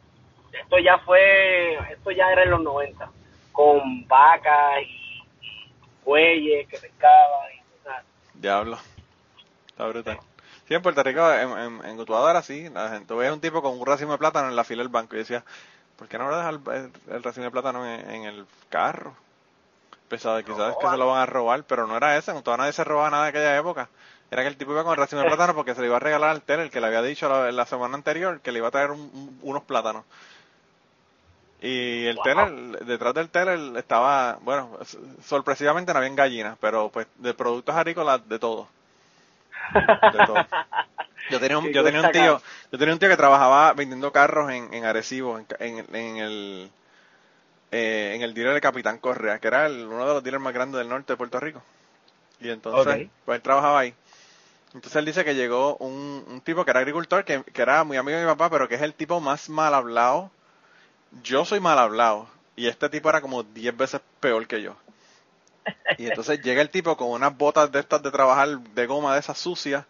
Esto 0.52 0.78
ya 0.80 0.98
fue, 1.00 1.76
esto 1.92 2.12
ya 2.12 2.30
era 2.32 2.44
en 2.44 2.52
los 2.52 2.62
90, 2.62 3.10
con 3.52 4.08
vacas 4.08 4.82
y, 4.82 5.24
y 5.42 5.72
bueyes 6.04 6.68
que 6.68 6.78
pescaban. 6.78 7.52
Y, 7.54 7.84
sea, 7.84 8.04
Diablo. 8.34 8.78
Está 9.68 9.88
brutal. 9.88 10.20
Sí, 10.22 10.28
en 10.74 10.82
Puerto 10.82 11.04
Rico, 11.04 11.32
en, 11.32 11.50
en, 11.58 11.86
en 11.86 12.00
Utuado 12.00 12.30
era 12.30 12.40
así. 12.40 12.70
La 12.70 12.90
gente 12.90 13.14
veía 13.14 13.34
un 13.34 13.42
tipo 13.42 13.62
con 13.62 13.78
un 13.80 13.86
racimo 13.86 14.14
de 14.14 14.18
plátano 14.18 14.50
en 14.50 14.56
la 14.56 14.64
fila 14.64 14.82
del 14.84 14.90
banco 14.92 15.16
y 15.16 15.20
decía, 15.20 15.44
¿por 15.98 16.08
qué 16.08 16.18
no 16.18 16.30
lo 16.30 16.38
deja 16.38 16.50
el, 16.50 16.60
el, 16.74 16.92
el 17.16 17.24
racimo 17.24 17.46
de 17.46 17.52
plátano 17.52 17.86
en, 17.86 18.10
en 18.10 18.24
el 18.26 18.46
carro? 18.70 19.16
Pensaba 20.10 20.44
quizás 20.44 20.78
que 20.78 20.88
se 20.90 20.98
lo 20.98 21.08
van 21.10 21.22
a 21.22 21.26
robar, 21.28 21.64
pero 21.66 21.88
no 21.88 21.98
era 21.98 22.18
ese. 22.18 22.32
En 22.32 22.38
Utuado 22.38 22.58
nadie 22.58 22.74
se 22.74 22.84
robaba 22.84 23.10
nada 23.12 23.24
de 23.26 23.30
aquella 23.30 23.58
época. 23.58 23.90
Era 24.32 24.42
que 24.44 24.48
el 24.50 24.58
tipo 24.58 24.72
iba 24.72 24.84
con 24.84 24.92
el 24.94 24.98
racimo 24.98 25.22
de 25.22 25.28
plátano 25.28 25.56
porque 25.56 25.76
se 25.76 25.82
le 25.82 25.88
iba 25.88 25.98
a 25.98 26.00
regalar 26.00 26.32
al 26.32 26.42
teller 26.44 26.70
que 26.72 26.82
le 26.82 26.88
había 26.88 27.02
dicho 27.02 27.30
la, 27.30 27.52
la 27.52 27.66
semana 27.66 27.96
anterior 27.96 28.42
que 28.42 28.52
le 28.52 28.60
iba 28.60 28.68
a 28.70 28.72
traer 28.72 28.92
un- 28.92 29.00
un- 29.14 29.40
unos 29.44 29.64
plátanos. 29.64 30.06
Y 31.62 32.06
el 32.06 32.16
Wow. 32.18 32.24
detrás 32.86 33.14
del 33.14 33.30
teller 33.30 33.60
estaba, 33.78 34.38
bueno, 34.42 34.78
sorpresivamente 35.24 35.94
no 35.94 36.00
habían 36.00 36.16
gallinas, 36.16 36.58
pero 36.60 36.90
pues 36.90 37.08
de 37.16 37.34
productos 37.34 37.76
agrícolas 37.76 38.28
de 38.28 38.40
todo. 38.40 38.68
De 40.12 40.24
todo. 40.24 40.48
Yo 41.30 41.40
tenía 41.40 41.58
un, 41.58 41.72
yo 41.74 41.84
tenía 41.84 42.02
un 42.02 42.12
tío, 42.12 42.42
yo 42.72 42.80
tenía 42.80 42.94
un 42.94 43.00
tío 43.00 43.10
que 43.10 43.18
trabajaba 43.18 43.74
vendiendo 43.74 44.12
carros 44.12 44.52
en, 44.52 44.74
en 44.74 44.86
Arecibo, 44.86 45.40
en, 45.40 45.48
en, 45.60 45.96
en 45.96 46.18
el 46.18 46.72
eh, 47.72 48.14
en 48.16 48.22
el 48.22 48.34
dealer 48.34 48.54
de 48.54 48.62
Capitán 48.62 49.00
Correa, 49.00 49.40
que 49.40 49.48
era 49.48 49.66
el- 49.68 49.86
uno 49.88 50.08
de 50.08 50.14
los 50.14 50.24
dealers 50.24 50.44
más 50.44 50.54
grandes 50.54 50.80
del 50.80 50.90
norte 50.90 51.14
de 51.14 51.18
Puerto 51.18 51.40
Rico. 51.40 51.62
Y 52.42 52.50
entonces, 52.50 53.00
pues 53.26 53.38
él 53.38 53.42
trabajaba 53.42 53.80
ahí. 53.80 53.96
Entonces 54.74 54.98
él 54.98 55.06
dice 55.06 55.26
que 55.26 55.36
llegó 55.36 55.78
un, 55.78 56.26
un 56.28 56.42
tipo 56.42 56.66
que 56.66 56.72
era 56.72 56.82
agricultor, 56.82 57.26
que, 57.26 57.44
que 57.44 57.62
era 57.64 57.84
muy 57.86 57.98
amigo 57.98 58.18
de 58.20 58.26
mi 58.26 58.32
papá, 58.32 58.50
pero 58.50 58.68
que 58.70 58.76
es 58.76 58.82
el 58.84 58.94
tipo 58.96 59.20
más 59.22 59.50
mal 59.50 59.74
hablado. 59.74 60.32
Yo 61.24 61.46
soy 61.46 61.60
mal 61.60 61.80
hablado. 61.80 62.28
Y 62.56 62.68
este 62.68 62.90
tipo 62.90 63.10
era 63.10 63.22
como 63.22 63.44
10 63.44 63.76
veces 63.78 64.02
peor 64.20 64.48
que 64.48 64.62
yo. 64.62 64.78
Y 65.98 66.08
entonces 66.08 66.42
llega 66.42 66.62
el 66.62 66.70
tipo 66.70 66.98
con 66.98 67.10
unas 67.10 67.36
botas 67.38 67.72
de 67.72 67.80
estas 67.80 68.02
de 68.04 68.12
trabajar 68.12 68.60
de 68.60 68.86
goma 68.88 69.14
de 69.14 69.20
esas 69.20 69.38
sucias. 69.38 69.86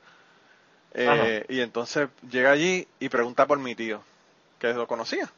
eh, 0.93 1.45
y 1.49 1.61
entonces 1.61 2.09
llega 2.29 2.51
allí 2.51 2.87
y 2.99 3.09
pregunta 3.09 3.47
por 3.47 3.59
mi 3.59 3.75
tío, 3.75 4.03
que 4.59 4.73
lo 4.73 4.87
conocía. 4.87 5.31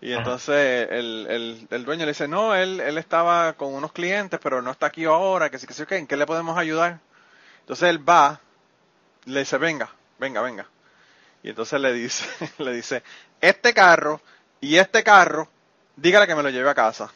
Y 0.00 0.12
entonces 0.12 0.88
el, 0.90 1.26
el, 1.30 1.68
el 1.70 1.84
dueño 1.84 2.04
le 2.04 2.10
dice, 2.12 2.26
no, 2.26 2.54
él, 2.56 2.80
él 2.80 2.98
estaba 2.98 3.52
con 3.54 3.72
unos 3.74 3.92
clientes, 3.92 4.40
pero 4.42 4.60
no 4.60 4.72
está 4.72 4.86
aquí 4.86 5.04
ahora, 5.04 5.48
que 5.50 5.58
sí, 5.58 5.66
que 5.66 5.74
sí, 5.74 5.86
que 5.86 5.96
¿en 5.96 6.06
qué 6.08 6.16
le 6.16 6.26
podemos 6.26 6.58
ayudar? 6.58 6.98
Entonces 7.60 7.90
él 7.90 8.08
va, 8.08 8.40
le 9.26 9.40
dice, 9.40 9.58
venga, 9.58 9.90
venga, 10.18 10.42
venga. 10.42 10.66
Y 11.42 11.50
entonces 11.50 11.80
le 11.80 11.92
dice, 11.92 12.26
le 12.58 12.72
dice, 12.74 13.02
este 13.40 13.74
carro 13.74 14.20
y 14.60 14.76
este 14.76 15.04
carro, 15.04 15.48
dígale 15.96 16.26
que 16.26 16.36
me 16.36 16.42
lo 16.42 16.50
lleve 16.50 16.70
a 16.70 16.74
casa. 16.74 17.10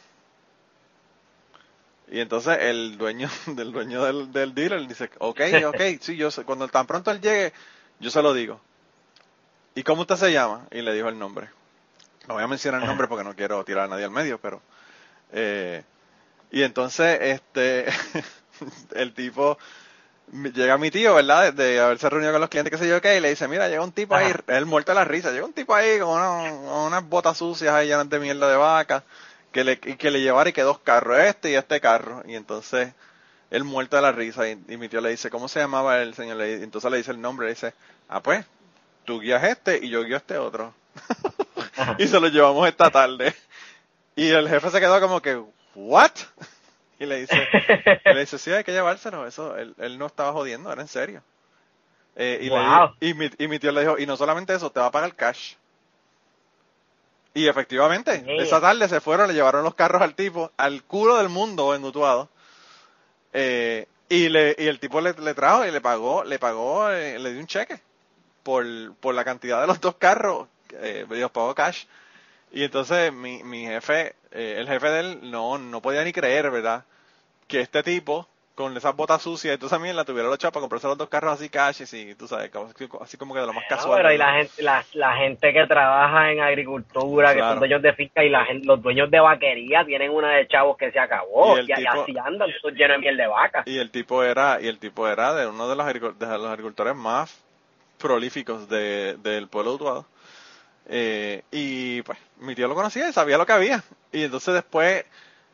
Y 2.09 2.19
entonces 2.21 2.57
el 2.61 2.97
dueño 2.97 3.29
del 3.47 3.71
dueño 3.71 4.03
del, 4.03 4.31
del 4.31 4.53
dealer 4.55 4.87
dice, 4.87 5.09
ok, 5.19 5.41
ok, 5.67 5.81
sí, 6.01 6.15
yo 6.15 6.31
sé, 6.31 6.43
cuando 6.43 6.67
tan 6.67 6.87
pronto 6.87 7.11
él 7.11 7.21
llegue, 7.21 7.53
yo 7.99 8.09
se 8.09 8.21
lo 8.21 8.33
digo. 8.33 8.59
¿Y 9.75 9.83
cómo 9.83 10.01
usted 10.01 10.15
se 10.15 10.31
llama? 10.31 10.65
Y 10.71 10.81
le 10.81 10.93
dijo 10.93 11.07
el 11.09 11.19
nombre. 11.19 11.49
No 12.27 12.33
voy 12.33 12.43
a 12.43 12.47
mencionar 12.47 12.81
el 12.81 12.87
nombre 12.87 13.07
porque 13.07 13.23
no 13.23 13.35
quiero 13.35 13.63
tirar 13.63 13.85
a 13.85 13.87
nadie 13.87 14.05
al 14.05 14.11
medio, 14.11 14.39
pero... 14.39 14.61
eh, 15.31 15.83
y 16.51 16.63
entonces, 16.63 17.19
este, 17.21 17.85
el 18.95 19.13
tipo, 19.13 19.57
llega 20.53 20.77
mi 20.77 20.89
tío, 20.91 21.13
¿verdad? 21.15 21.53
De, 21.53 21.63
de 21.63 21.79
haberse 21.79 22.09
reunido 22.09 22.31
con 22.31 22.41
los 22.41 22.49
clientes, 22.49 22.71
que 22.71 22.77
sé 22.77 22.89
yo 22.89 23.01
qué, 23.01 23.17
y 23.17 23.19
le 23.19 23.29
dice, 23.29 23.47
mira, 23.47 23.67
llega 23.67 23.83
un 23.83 23.91
tipo 23.91 24.15
ahí, 24.15 24.33
él 24.47 24.65
muerto 24.65 24.91
de 24.91 24.95
la 24.95 25.05
risa, 25.05 25.31
llega 25.31 25.45
un 25.45 25.53
tipo 25.53 25.75
ahí 25.75 25.99
con, 25.99 26.09
una- 26.09 26.49
con 26.49 26.79
unas 26.87 27.03
botas 27.07 27.37
sucias 27.37 27.73
ahí 27.73 27.87
llenas 27.87 28.09
de 28.09 28.19
mierda 28.19 28.49
de 28.49 28.55
vaca, 28.57 29.03
que 29.57 29.63
le, 29.65 29.73
y 29.85 29.95
que 29.97 30.11
le 30.11 30.21
llevara 30.21 30.49
y 30.49 30.53
que 30.53 30.61
dos 30.63 30.79
carros, 30.79 31.19
este 31.19 31.51
y 31.51 31.55
este 31.55 31.81
carro. 31.81 32.23
Y 32.27 32.35
entonces, 32.35 32.93
él 33.51 33.63
muerto 33.65 33.95
de 33.97 34.03
la 34.03 34.11
risa, 34.13 34.47
y, 34.49 34.53
y 34.69 34.77
mi 34.77 34.89
tío 34.89 35.01
le 35.01 35.09
dice, 35.11 35.29
¿cómo 35.31 35.47
se 35.49 35.59
llamaba 35.59 36.01
el 36.01 36.13
señor? 36.15 36.37
Le- 36.37 36.63
entonces 36.63 36.91
le 36.91 36.97
dice 36.97 37.11
el 37.11 37.21
nombre, 37.21 37.47
le 37.47 37.53
dice, 37.53 37.73
ah, 38.09 38.21
pues, 38.23 38.45
tú 39.05 39.19
guías 39.21 39.43
este 39.45 39.79
y 39.83 39.89
yo 39.89 40.03
guío 40.03 40.17
este 40.17 40.37
otro. 40.37 40.75
y 41.97 42.07
se 42.07 42.19
lo 42.19 42.27
llevamos 42.27 42.67
esta 42.67 42.91
tarde. 42.91 43.35
Y 44.15 44.29
el 44.29 44.49
jefe 44.49 44.69
se 44.71 44.79
quedó 44.79 44.99
como 45.01 45.21
que, 45.21 45.41
¿what? 45.75 46.11
Y 46.99 47.05
le 47.05 47.19
dice, 47.21 47.49
y 48.07 48.13
le 48.13 48.21
dice, 48.21 48.37
sí, 48.39 48.51
hay 48.51 48.63
que 48.63 48.73
llevárselo. 48.73 49.27
Eso, 49.27 49.57
él, 49.57 49.75
él 49.79 49.97
no 49.99 50.07
estaba 50.07 50.33
jodiendo, 50.33 50.71
era 50.71 50.81
en 50.81 50.87
serio. 50.89 51.23
Eh, 52.15 52.39
y, 52.41 52.49
le 52.49 52.59
Wow. 52.59 52.93
di- 52.99 53.09
y, 53.09 53.13
mi, 53.13 53.29
y 53.37 53.47
mi 53.47 53.59
tío 53.59 53.71
le 53.71 53.81
dijo, 53.81 53.97
y 53.99 54.05
no 54.07 54.17
solamente 54.17 54.53
eso, 54.55 54.71
te 54.71 54.79
va 54.79 54.87
a 54.87 54.91
pagar 54.91 55.15
cash. 55.15 55.55
Y 57.37 57.47
efectivamente, 57.47 58.23
Yeah. 58.25 58.43
esa 58.43 58.59
tarde 58.59 58.87
se 58.89 58.99
fueron, 58.99 59.27
le 59.27 59.33
llevaron 59.35 59.63
los 59.63 59.75
carros 59.75 60.01
al 60.01 60.15
tipo, 60.15 60.51
al 60.57 60.81
culo 60.83 61.17
del 61.17 61.29
mundo 61.29 61.75
en 61.75 61.83
Utuado. 61.83 62.29
Eh, 63.31 63.85
y, 64.09 64.29
le, 64.29 64.55
y 64.57 64.65
el 64.67 64.79
tipo 64.79 65.01
le, 65.01 65.13
le 65.13 65.33
trajo 65.35 65.63
y 65.65 65.69
le 65.71 65.79
pagó, 65.79 66.23
le 66.23 66.39
pagó, 66.39 66.89
eh, 66.89 67.19
le 67.19 67.31
dio 67.31 67.39
un 67.39 67.45
cheque 67.45 67.79
por, 68.41 68.65
por 68.95 69.13
la 69.13 69.23
cantidad 69.23 69.61
de 69.61 69.67
los 69.67 69.79
dos 69.79 69.95
carros, 69.97 70.47
eh, 70.71 71.05
los 71.07 71.29
pagó 71.31 71.53
cash. 71.53 71.85
Y 72.51 72.63
entonces 72.63 73.13
mi, 73.13 73.43
mi 73.43 73.65
jefe, 73.67 74.15
eh, 74.31 74.55
el 74.57 74.67
jefe 74.67 74.89
de 74.89 74.99
él, 75.01 75.19
no, 75.29 75.59
no 75.59 75.81
podía 75.81 76.03
ni 76.03 76.13
creer, 76.13 76.49
¿verdad? 76.49 76.85
Que 77.47 77.59
este 77.61 77.83
tipo 77.83 78.27
con 78.57 78.75
esas 78.75 78.95
botas 78.95 79.21
sucias 79.21 79.53
y 79.53 79.59
tú 79.59 79.69
también 79.69 79.95
la 79.95 80.03
tuvieron 80.03 80.31
los 80.31 80.39
chavos 80.39 80.53
para 80.53 80.61
comprarse 80.61 80.87
los 80.87 80.97
dos 80.97 81.09
carros 81.09 81.33
así 81.33 81.47
cash 81.47 81.83
y 81.93 82.15
tú 82.15 82.27
sabes, 82.27 82.49
así 82.99 83.15
como 83.15 83.35
que 83.35 83.39
de 83.39 83.45
lo 83.45 83.53
más 83.53 83.65
casual. 83.69 83.97
Pero 83.97 84.11
y 84.11 84.17
la 84.17 84.33
gente, 84.33 84.63
la, 84.63 84.83
la, 84.93 85.15
gente 85.15 85.53
que 85.53 85.67
trabaja 85.67 86.31
en 86.31 86.41
agricultura, 86.41 87.35
que 87.35 87.39
son 87.39 87.59
dueños 87.59 87.83
de 87.83 87.93
finca 87.93 88.23
y 88.23 88.29
la 88.29 88.45
gente, 88.45 88.65
los 88.65 88.81
dueños 88.81 89.11
de 89.11 89.19
vaquería 89.19 89.85
tienen 89.85 90.09
una 90.09 90.31
de 90.31 90.47
chavos 90.47 90.75
que 90.75 90.91
se 90.91 90.97
acabó 90.97 91.59
y, 91.59 91.71
así 91.71 92.17
andan, 92.17 92.49
llenos 92.49 92.77
de 92.77 92.97
miel 92.97 93.15
de 93.15 93.27
vaca. 93.27 93.61
Y 93.67 93.77
el 93.77 93.91
tipo 93.91 94.23
era, 94.23 94.59
y 94.59 94.67
el 94.67 94.79
tipo 94.79 95.07
era 95.07 95.35
de 95.35 95.45
uno 95.45 95.69
de 95.69 95.75
los, 95.75 96.17
de 96.17 96.25
los 96.25 96.47
agricultores 96.47 96.95
más 96.95 97.39
prolíficos 97.99 98.67
de, 98.67 99.17
del 99.17 99.47
pueblo 99.49 99.73
Utuado. 99.73 100.07
Eh, 100.89 101.43
y 101.51 102.01
pues 102.01 102.17
mi 102.39 102.55
tío 102.55 102.67
lo 102.67 102.73
conocía 102.73 103.07
y 103.07 103.13
sabía 103.13 103.37
lo 103.37 103.45
que 103.45 103.53
había. 103.53 103.83
Y 104.11 104.23
entonces 104.23 104.55
después 104.55 105.05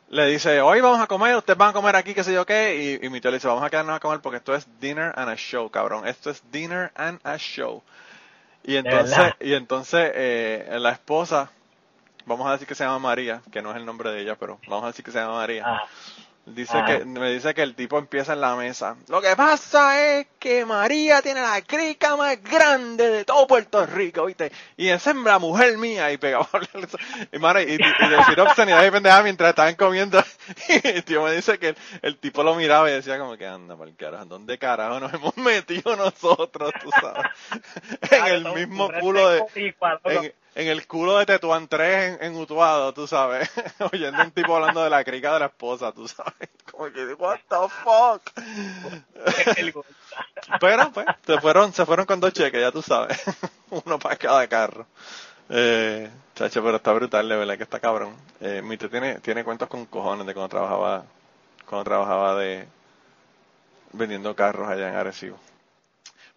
le 0.08 0.26
dice, 0.26 0.60
hoy 0.60 0.80
vamos 0.80 1.00
a 1.00 1.06
comer, 1.06 1.36
ustedes 1.36 1.58
van 1.58 1.70
a 1.70 1.72
comer 1.72 1.96
aquí, 1.96 2.14
qué 2.14 2.22
sé 2.22 2.32
yo 2.32 2.46
qué, 2.46 3.00
y, 3.02 3.08
mi 3.08 3.20
tío 3.20 3.30
le 3.30 3.38
dice, 3.38 3.48
vamos 3.48 3.64
a 3.64 3.70
quedarnos 3.70 3.96
a 3.96 4.00
comer 4.00 4.20
porque 4.20 4.38
esto 4.38 4.54
es 4.54 4.66
dinner 4.80 5.12
and 5.16 5.30
a 5.30 5.36
show, 5.36 5.70
cabrón, 5.70 6.06
esto 6.06 6.30
es 6.30 6.42
dinner 6.50 6.92
and 6.94 7.20
a 7.24 7.36
show. 7.36 7.82
Y 8.62 8.76
entonces, 8.76 9.32
y 9.40 9.54
entonces 9.54 10.12
eh, 10.14 10.76
la 10.78 10.90
esposa, 10.90 11.50
vamos 12.26 12.46
a 12.46 12.52
decir 12.52 12.66
que 12.66 12.74
se 12.74 12.84
llama 12.84 12.98
María, 12.98 13.42
que 13.52 13.60
no 13.60 13.70
es 13.70 13.76
el 13.76 13.84
nombre 13.84 14.10
de 14.10 14.22
ella, 14.22 14.36
pero 14.36 14.58
vamos 14.68 14.84
a 14.84 14.86
decir 14.88 15.04
que 15.04 15.10
se 15.10 15.18
llama 15.18 15.34
María. 15.34 15.64
Ah. 15.66 15.84
Dice 16.46 16.76
ah. 16.76 16.84
que, 16.84 17.04
me 17.06 17.32
dice 17.32 17.54
que 17.54 17.62
el 17.62 17.74
tipo 17.74 17.98
empieza 17.98 18.34
en 18.34 18.42
la 18.42 18.54
mesa. 18.54 18.96
Lo 19.08 19.22
que 19.22 19.34
pasa 19.34 20.18
es 20.18 20.26
que 20.38 20.66
María 20.66 21.22
tiene 21.22 21.40
la 21.40 21.62
crica 21.62 22.16
más 22.16 22.42
grande 22.42 23.08
de 23.08 23.24
todo 23.24 23.46
Puerto 23.46 23.86
Rico, 23.86 24.26
¿viste? 24.26 24.52
Y 24.76 24.88
esa 24.88 25.12
es 25.12 25.16
la 25.16 25.38
mujer 25.38 25.78
mía. 25.78 26.12
Y 26.12 26.18
pegaba 26.18 26.46
y, 27.32 27.36
y, 27.36 27.74
y, 27.74 28.08
decir 28.08 28.40
obscenidad 28.40 28.84
y 28.84 28.90
pendeja 28.90 29.22
mientras 29.22 29.50
estaban 29.50 29.74
comiendo. 29.74 30.22
Y 30.68 30.86
el 30.88 31.04
tío 31.04 31.22
me 31.22 31.32
dice 31.32 31.58
que 31.58 31.74
el, 32.02 32.18
tipo 32.18 32.42
lo 32.42 32.54
miraba 32.54 32.90
y 32.90 32.94
decía 32.94 33.18
como 33.18 33.36
que 33.36 33.46
anda 33.46 33.76
el 33.82 33.96
carajo. 33.96 34.24
¿Dónde 34.26 34.58
carajo 34.58 35.00
nos 35.00 35.12
hemos 35.14 35.36
metido 35.36 35.96
nosotros, 35.96 36.72
tú 36.82 36.90
sabes? 37.00 37.30
en 38.10 38.26
el 38.26 38.54
mismo 38.54 38.90
culo 39.00 39.28
de 39.28 40.34
en 40.56 40.68
el 40.68 40.86
culo 40.86 41.18
de 41.18 41.26
Tetuán 41.26 41.66
3 41.66 42.18
en, 42.20 42.36
Utuado, 42.36 42.94
tú 42.94 43.08
sabes, 43.08 43.50
oyendo 43.92 44.22
un 44.22 44.30
tipo 44.30 44.54
hablando 44.54 44.84
de 44.84 44.90
la 44.90 45.02
crica 45.02 45.34
de 45.34 45.40
la 45.40 45.46
esposa, 45.46 45.92
tú 45.92 46.06
sabes, 46.06 46.48
como 46.70 46.92
que, 46.92 47.14
what 47.14 47.40
the 47.48 47.56
fuck. 47.82 48.22
pero, 50.60 50.92
pues, 50.92 51.06
se 51.26 51.40
fueron, 51.40 51.72
se 51.72 51.84
fueron 51.84 52.06
con 52.06 52.20
dos 52.20 52.32
cheques, 52.32 52.60
ya 52.60 52.70
tú 52.70 52.82
sabes, 52.82 53.20
uno 53.70 53.98
para 53.98 54.16
cada 54.16 54.46
carro. 54.46 54.86
Eh, 55.50 56.10
chacho, 56.34 56.62
pero 56.62 56.76
está 56.76 56.92
brutal, 56.92 57.28
de 57.28 57.36
verdad 57.36 57.56
que 57.56 57.62
está 57.64 57.80
cabrón. 57.80 58.14
Eh, 58.40 58.62
mi 58.62 58.76
tío 58.76 58.90
tiene, 58.90 59.20
tiene 59.20 59.44
cuentos 59.44 59.68
con 59.68 59.86
cojones 59.86 60.26
de 60.26 60.34
cuando 60.34 60.48
trabajaba, 60.48 61.04
cuando 61.68 61.84
trabajaba 61.84 62.36
de 62.36 62.66
vendiendo 63.92 64.34
carros 64.34 64.68
allá 64.68 64.88
en 64.88 64.96
Arecibo. 64.96 65.38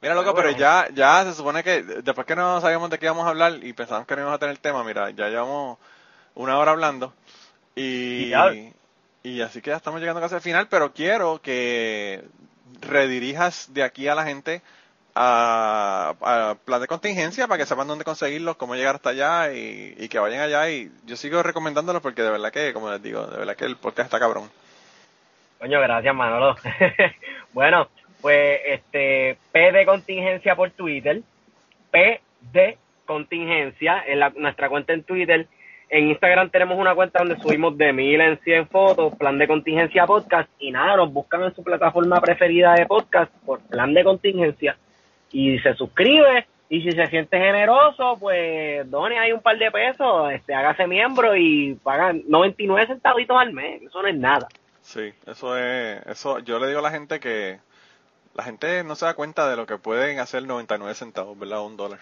Mira, 0.02 0.14
loco, 0.14 0.36
pero 0.36 0.52
ya, 0.52 0.90
ya 0.94 1.24
se 1.24 1.34
supone 1.34 1.64
que 1.64 1.82
después 1.82 2.28
que 2.28 2.36
no 2.36 2.62
sabíamos 2.62 2.90
de 2.90 3.00
qué 3.00 3.06
íbamos 3.08 3.26
a 3.26 3.30
hablar 3.30 3.64
y 3.64 3.74
pensamos 3.74 4.06
que 4.06 4.16
no 4.16 4.22
íbamos 4.22 4.36
a 4.36 4.40
tener 4.40 4.52
el 4.52 4.60
tema, 4.60 4.84
mira, 4.84 5.10
ya 5.10 5.28
llevamos 5.28 5.80
una 6.36 6.60
hora 6.60 6.72
hablando 6.72 7.14
y, 7.76 8.32
y, 9.24 9.42
así 9.42 9.62
que 9.62 9.72
ya 9.72 9.78
estamos 9.78 10.00
llegando 10.00 10.22
casi 10.22 10.36
al 10.36 10.42
final, 10.42 10.68
pero 10.68 10.94
quiero 10.94 11.42
que 11.42 12.24
redirijas 12.82 13.74
de 13.74 13.84
aquí 13.84 14.08
a 14.08 14.16
la 14.16 14.24
gente 14.24 14.62
a, 15.20 16.56
plan 16.66 16.82
de 16.82 16.88
contingencia 16.88 17.48
para 17.48 17.58
que 17.58 17.66
sepan 17.66 17.88
dónde 17.88 18.04
conseguirlos, 18.04 18.56
cómo 18.56 18.76
llegar 18.76 18.96
hasta 18.96 19.10
allá 19.10 19.52
y, 19.54 19.96
y 19.98 20.10
que 20.10 20.20
vayan 20.20 20.42
allá 20.42 20.70
y 20.70 20.92
yo 21.06 21.16
sigo 21.16 21.42
recomendándolos 21.42 22.02
porque 22.02 22.22
de 22.22 22.32
verdad 22.32 22.52
que, 22.52 22.74
como 22.74 22.92
les 22.92 23.02
digo, 23.02 23.26
de 23.26 23.38
verdad 23.38 23.56
que 23.56 23.66
el 23.66 23.78
podcast 23.78 24.08
está 24.08 24.20
cabrón. 24.20 24.50
Coño, 25.60 25.82
gracias 25.82 26.14
Manolo. 26.14 26.56
bueno, 27.54 27.88
pues 28.22 28.60
este 28.66 29.38
P 29.52 29.72
de 29.72 29.86
contingencia 29.86 30.56
por 30.56 30.70
Twitter, 30.72 31.22
P 31.90 32.22
de 32.54 32.78
contingencia 33.06 34.04
en 34.06 34.20
la, 34.20 34.30
nuestra 34.36 34.70
cuenta 34.70 34.94
en 34.94 35.04
Twitter. 35.04 35.48
En 35.90 36.10
Instagram 36.10 36.50
tenemos 36.50 36.78
una 36.78 36.94
cuenta 36.94 37.20
donde 37.20 37.40
subimos 37.40 37.78
de 37.78 37.94
mil 37.94 38.20
en 38.20 38.38
cien 38.42 38.68
fotos, 38.68 39.16
plan 39.16 39.40
de 39.40 39.48
contingencia 39.48 40.06
podcast, 40.06 40.50
y 40.60 40.70
nada, 40.70 40.98
nos 40.98 41.12
buscan 41.12 41.44
en 41.44 41.56
su 41.56 41.64
plataforma 41.64 42.20
preferida 42.20 42.74
de 42.74 42.86
podcast 42.86 43.32
por 43.46 43.62
plan 43.62 43.94
de 43.94 44.04
contingencia 44.04 44.78
y 45.32 45.60
se 45.60 45.74
suscribe 45.76 46.48
y 46.70 46.82
si 46.82 46.92
se 46.92 47.08
siente 47.08 47.38
generoso, 47.38 48.18
pues 48.20 48.90
done 48.90 49.18
ahí 49.18 49.32
un 49.32 49.42
par 49.42 49.58
de 49.58 49.72
pesos, 49.72 50.32
este, 50.32 50.54
hágase 50.54 50.86
miembro 50.86 51.36
y 51.36 51.76
pagan 51.76 52.24
99 52.28 52.88
centavitos 52.88 53.38
al 53.40 53.54
mes, 53.54 53.82
eso 53.84 54.02
no 54.02 54.08
es 54.08 54.18
nada. 54.18 54.48
Sí, 54.82 55.14
eso 55.26 55.58
es, 55.58 56.06
eso, 56.08 56.40
yo 56.40 56.60
le 56.60 56.68
digo 56.68 56.80
a 56.80 56.84
la 56.84 56.92
gente 56.92 57.20
que 57.20 57.60
la 58.36 58.44
gente 58.44 58.84
no 58.84 58.96
se 58.96 59.06
da 59.06 59.16
cuenta 59.16 59.50
de 59.50 59.56
lo 59.56 59.66
que 59.66 59.78
pueden 59.78 60.20
hacer 60.20 60.46
99 60.46 60.94
centavos, 60.94 61.38
¿verdad? 61.40 61.66
Un 61.66 61.78
dólar. 61.78 62.00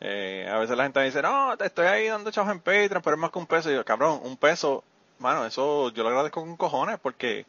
Eh, 0.00 0.48
a 0.52 0.58
veces 0.58 0.76
la 0.76 0.82
gente 0.84 1.02
dice, 1.02 1.22
no, 1.22 1.56
te 1.56 1.66
estoy 1.66 1.86
ahí 1.86 2.08
dando 2.08 2.30
chavos 2.30 2.52
en 2.52 2.60
Patreon, 2.60 3.02
pero 3.02 3.16
es 3.16 3.20
más 3.20 3.30
que 3.30 3.38
un 3.38 3.46
peso. 3.46 3.70
Y 3.70 3.74
yo, 3.74 3.84
cabrón, 3.84 4.20
un 4.22 4.36
peso, 4.36 4.84
mano, 5.18 5.46
eso 5.46 5.90
yo 5.92 6.02
lo 6.02 6.10
agradezco 6.10 6.42
con 6.42 6.56
cojones, 6.56 6.98
porque 7.00 7.46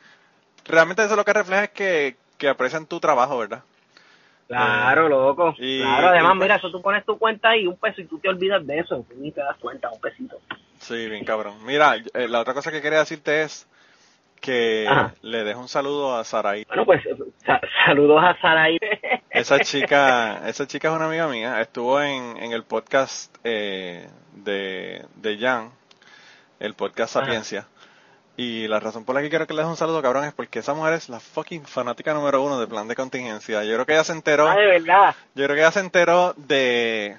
realmente 0.66 1.04
eso 1.04 1.16
lo 1.16 1.26
que 1.26 1.34
refleja 1.34 1.66
es 1.66 1.72
que, 1.72 2.16
que 2.38 2.48
aprecian 2.48 2.86
tu 2.86 3.00
trabajo, 3.00 3.38
¿verdad? 3.38 3.64
Claro, 4.48 5.08
eh, 5.08 5.10
loco. 5.10 5.54
claro, 5.58 6.08
además, 6.08 6.36
mira, 6.38 6.56
eso 6.56 6.72
tú 6.72 6.82
pones 6.82 7.06
tu 7.06 7.18
cuenta 7.18 7.50
ahí, 7.50 7.68
un 7.68 7.78
peso, 7.78 8.02
y 8.02 8.06
tú 8.06 8.18
te 8.20 8.30
olvidas 8.30 8.66
de 8.66 8.80
eso, 8.80 9.06
y 9.22 9.32
te 9.32 9.42
das 9.42 9.58
cuenta, 9.58 9.90
un 9.92 10.00
pesito. 10.00 10.38
Sí, 10.80 11.10
bien 11.10 11.26
cabrón. 11.26 11.56
Mira, 11.66 11.96
eh, 12.14 12.28
la 12.28 12.40
otra 12.40 12.54
cosa 12.54 12.72
que 12.72 12.82
quería 12.82 13.00
decirte 13.00 13.42
es, 13.44 13.68
que 14.40 14.88
le 15.22 15.44
dejo 15.44 15.60
un 15.60 15.68
saludo 15.68 16.16
a 16.16 16.24
Saraí. 16.24 16.66
Bueno, 16.68 16.86
pues 16.86 17.04
saludos 17.86 18.24
a 18.24 18.40
Saraí. 18.40 18.78
Esa 19.30 19.60
chica, 19.60 20.42
esa 20.48 20.66
chica 20.66 20.88
es 20.88 20.96
una 20.96 21.06
amiga 21.06 21.28
mía, 21.28 21.62
estuvo 21.62 22.02
en, 22.02 22.38
en 22.38 22.54
el 22.54 22.64
podcast 22.64 23.36
eh, 23.44 24.08
de, 24.34 25.06
de 25.16 25.38
Jan, 25.38 25.72
el 26.60 26.74
podcast 26.74 27.14
Sapiencia. 27.14 27.68
Y 28.40 28.68
la 28.68 28.80
razón 28.80 29.04
por 29.04 29.16
la 29.16 29.22
que 29.22 29.30
quiero 29.30 29.48
que 29.48 29.54
le 29.56 29.62
deje 29.62 29.72
un 29.72 29.78
saludo, 29.78 30.00
cabrón, 30.00 30.26
es 30.26 30.34
porque 30.34 30.60
esa 30.60 30.76
mujer 30.76 30.94
es 30.94 31.10
la 31.10 31.20
fucking 31.20 31.66
fanática 31.66 32.14
número 32.14 32.44
uno 32.44 32.60
de 32.60 32.68
plan 32.68 32.88
de 32.88 32.96
contingencia. 32.96 33.64
Yo 33.64 33.74
creo 33.74 33.86
que 33.88 33.94
ella 33.94 34.04
se 34.04 34.12
enteró. 34.14 34.48
Ah, 34.48 34.56
de 34.56 34.68
verdad. 34.68 35.16
Yo 35.34 35.46
creo 35.46 35.56
que 35.56 35.62
ella 35.62 35.72
se 35.72 35.80
enteró 35.80 36.34
de, 36.38 37.18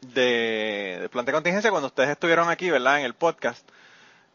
de, 0.00 0.98
de 1.02 1.08
plan 1.10 1.26
de 1.26 1.32
contingencia 1.32 1.70
cuando 1.70 1.88
ustedes 1.88 2.08
estuvieron 2.08 2.48
aquí, 2.48 2.70
¿verdad? 2.70 3.00
En 3.00 3.04
el 3.04 3.12
podcast. 3.12 3.68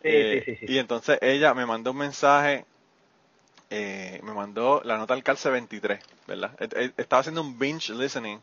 Eh, 0.03 0.59
y 0.61 0.77
entonces 0.77 1.17
ella 1.21 1.55
me 1.55 1.65
mandó 1.65 1.89
un 1.89 1.97
mensaje, 1.97 2.65
eh, 3.71 4.19
me 4.21 4.33
mandó 4.33 4.81
la 4.85 4.99
nota 4.99 5.15
al 5.15 5.23
calce 5.23 5.49
23, 5.49 5.99
¿verdad? 6.27 6.51
E, 6.59 6.69
e, 6.71 6.93
estaba 6.97 7.21
haciendo 7.21 7.41
un 7.41 7.57
binge 7.57 7.91
listening 7.91 8.39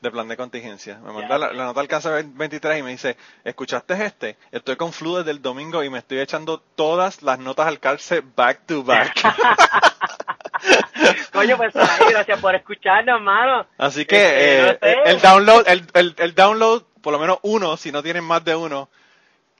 de 0.00 0.10
plan 0.10 0.28
de 0.28 0.36
contingencia. 0.36 0.98
Me 0.98 1.12
mandó 1.12 1.38
la, 1.38 1.52
nota 1.52 1.80
al 1.80 1.88
calce 1.88 2.22
23 2.22 2.78
y 2.78 2.82
me 2.82 2.90
dice, 2.90 3.16
¿escuchaste 3.44 4.04
este? 4.04 4.36
Estoy 4.50 4.76
con 4.76 4.92
flu 4.92 5.16
desde 5.16 5.30
el 5.30 5.42
domingo 5.42 5.82
y 5.82 5.90
me 5.90 5.98
estoy 5.98 6.20
echando 6.20 6.60
todas 6.60 7.22
las 7.22 7.38
notas 7.38 7.66
al 7.66 7.80
calce 7.80 8.22
back 8.34 8.66
to 8.66 8.82
back. 8.82 9.12
Coño, 11.32 11.56
pues 11.56 11.74
gracias 11.74 12.40
por 12.40 12.54
escucharnos, 12.54 13.16
hermano. 13.16 13.66
Así 13.78 14.04
que 14.04 14.70
este, 14.70 14.92
eh, 14.92 14.96
el 15.06 15.20
download, 15.20 15.68
el, 15.68 15.86
el, 15.94 16.14
el 16.18 16.34
download, 16.34 16.82
por 17.02 17.12
lo 17.12 17.18
menos 17.18 17.38
uno, 17.42 17.76
si 17.76 17.92
no 17.92 18.02
tienen 18.02 18.24
más 18.24 18.44
de 18.44 18.56
uno, 18.56 18.88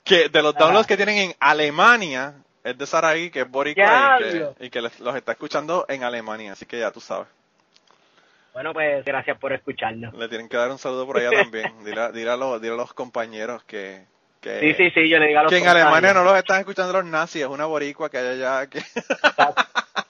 que 0.05 0.29
de 0.29 0.43
los 0.43 0.55
downloads 0.55 0.87
que 0.87 0.97
tienen 0.97 1.19
en 1.19 1.37
Alemania 1.41 2.35
es 2.67 2.77
de 2.77 2.87
Saraí, 2.87 3.31
que 3.31 3.43
es 3.43 3.51
boricua 3.51 4.19
y 4.59 4.71
que, 4.71 4.81
los 4.81 4.93
está 5.15 5.33
escuchando 5.33 5.87
en 5.89 6.03
Alemania, 6.03 6.53
así 6.53 6.67
que 6.67 6.81
ya 6.81 6.91
tú 6.91 7.01
sabes. 7.01 7.29
Bueno, 8.57 8.73
pues 8.73 9.05
gracias 9.05 9.37
por 9.39 9.53
escucharnos. 9.53 10.15
Le 10.15 10.29
tienen 10.31 10.49
que 10.49 10.57
dar 10.57 10.71
un 10.71 10.79
saludo 10.79 11.05
por 11.05 11.19
allá 11.19 11.29
también. 11.43 11.71
Dile, 11.85 12.31
a, 12.31 12.37
los, 12.37 12.95
compañeros 12.95 13.63
que, 13.65 14.07
que, 14.41 14.61
sí, 14.61 14.73
sí, 14.73 14.91
sí, 14.93 15.11
yo 15.11 15.19
le 15.19 15.27
digo 15.27 15.41
a 15.41 15.43
los 15.43 15.53
que 15.53 15.59
en 15.59 15.69
Alemania 15.69 16.15
no 16.15 16.25
los 16.25 16.39
están 16.39 16.61
escuchando 16.61 16.95
los 16.95 17.05
nazis, 17.05 17.43
es 17.43 17.49
una 17.49 17.67
boricua 17.67 18.09
que 18.09 18.17
hay 18.17 18.29
allá. 18.29 18.67
Que... 18.67 18.79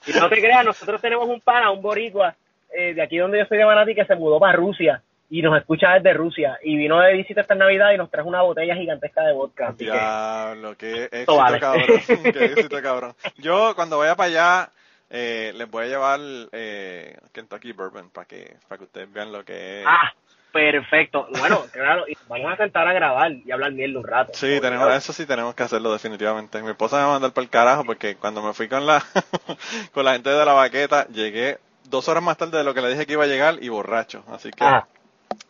y 0.07 0.13
no 0.17 0.29
te 0.29 0.39
creas, 0.39 0.63
nosotros 0.63 1.01
tenemos 1.01 1.27
un 1.27 1.41
pana, 1.41 1.71
un 1.71 1.81
boricua, 1.81 2.37
eh, 2.71 2.93
de 2.93 3.01
aquí 3.01 3.17
donde 3.17 3.37
yo 3.37 3.45
soy 3.47 3.57
de 3.57 3.65
Manati, 3.65 3.93
que 3.93 4.05
se 4.05 4.15
mudó 4.15 4.39
para 4.39 4.53
Rusia 4.53 5.03
y 5.29 5.41
nos 5.41 5.57
escucha 5.57 5.95
desde 5.95 6.13
Rusia 6.13 6.57
y 6.63 6.77
vino 6.77 7.01
de 7.01 7.15
visita 7.15 7.41
esta 7.41 7.53
Navidad 7.53 7.91
y 7.91 7.97
nos 7.97 8.09
trajo 8.09 8.29
una 8.29 8.43
botella 8.43 8.77
gigantesca 8.77 9.23
de 9.23 9.33
vodka. 9.33 9.75
Diablo, 9.77 10.73
qué 10.77 11.09
éxito, 11.11 11.37
cabrón. 11.59 11.83
qué 12.31 12.45
éxito, 12.45 12.81
cabrón. 12.81 13.13
Yo 13.39 13.75
cuando 13.75 13.97
vaya 13.97 14.15
para 14.15 14.29
allá 14.29 14.71
eh, 15.09 15.53
les 15.55 15.69
voy 15.69 15.85
a 15.85 15.87
llevar 15.87 16.19
eh, 16.51 17.17
Kentucky 17.31 17.71
Bourbon 17.71 18.09
para 18.09 18.25
que, 18.25 18.57
para 18.67 18.77
que 18.77 18.83
ustedes 18.85 19.11
vean 19.11 19.31
lo 19.31 19.43
que 19.45 19.81
es. 19.81 19.87
Ah, 19.87 20.13
perfecto. 20.51 21.27
Bueno, 21.39 21.63
claro, 21.71 22.07
y 22.07 22.17
vamos 22.27 22.53
a 22.53 22.57
sentar 22.57 22.87
a 22.87 22.93
grabar 22.93 23.31
y 23.31 23.51
hablar 23.51 23.71
mierda 23.71 23.99
un 23.99 24.07
rato. 24.07 24.31
Sí, 24.33 24.59
tenemos, 24.59 24.93
eso 24.93 25.13
sí 25.13 25.25
tenemos 25.25 25.55
que 25.55 25.63
hacerlo 25.63 25.91
definitivamente. 25.91 26.61
Mi 26.61 26.69
esposa 26.69 26.97
me 26.97 27.03
va 27.03 27.09
a 27.09 27.13
mandar 27.13 27.31
para 27.31 27.43
el 27.43 27.49
carajo 27.49 27.85
porque 27.85 28.15
cuando 28.15 28.41
me 28.41 28.53
fui 28.53 28.67
con 28.67 28.85
la, 28.85 29.03
con 29.93 30.05
la 30.05 30.13
gente 30.13 30.29
de 30.29 30.45
la 30.45 30.53
baqueta 30.53 31.07
llegué 31.07 31.59
dos 31.85 32.07
horas 32.09 32.23
más 32.23 32.37
tarde 32.37 32.57
de 32.57 32.63
lo 32.63 32.73
que 32.73 32.81
le 32.81 32.89
dije 32.89 33.05
que 33.05 33.13
iba 33.13 33.23
a 33.23 33.27
llegar 33.27 33.57
y 33.61 33.69
borracho. 33.69 34.23
Así 34.29 34.51
que... 34.51 34.63
Ah 34.63 34.87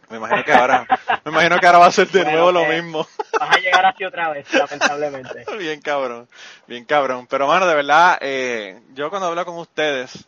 Me 0.10 0.18
imagino 0.18 0.44
que 0.44 0.54
ahora, 0.54 0.88
me 1.26 1.32
imagino 1.32 1.60
que 1.60 1.66
ahora 1.66 1.80
va 1.80 1.86
a 1.88 1.92
ser 1.92 2.08
de 2.10 2.24
Bueno, 2.24 2.38
nuevo 2.38 2.52
lo 2.54 2.66
mismo. 2.66 3.08
Vas 3.40 3.56
a 3.56 3.60
llegar 3.60 3.86
así 3.86 4.06
otra 4.06 4.30
vez, 4.30 4.52
lamentablemente. 4.54 5.46
bien 5.58 5.82
cabrón, 5.82 6.28
bien 6.66 6.86
cabrón. 6.86 7.28
Pero 7.28 7.48
mano, 7.48 7.68
de 7.68 7.76
verdad, 7.76 8.18
eh, 8.22 8.82
yo 8.94 9.10
cuando 9.10 9.28
hablo 9.28 9.46
con 9.46 9.58
ustedes, 9.58 10.26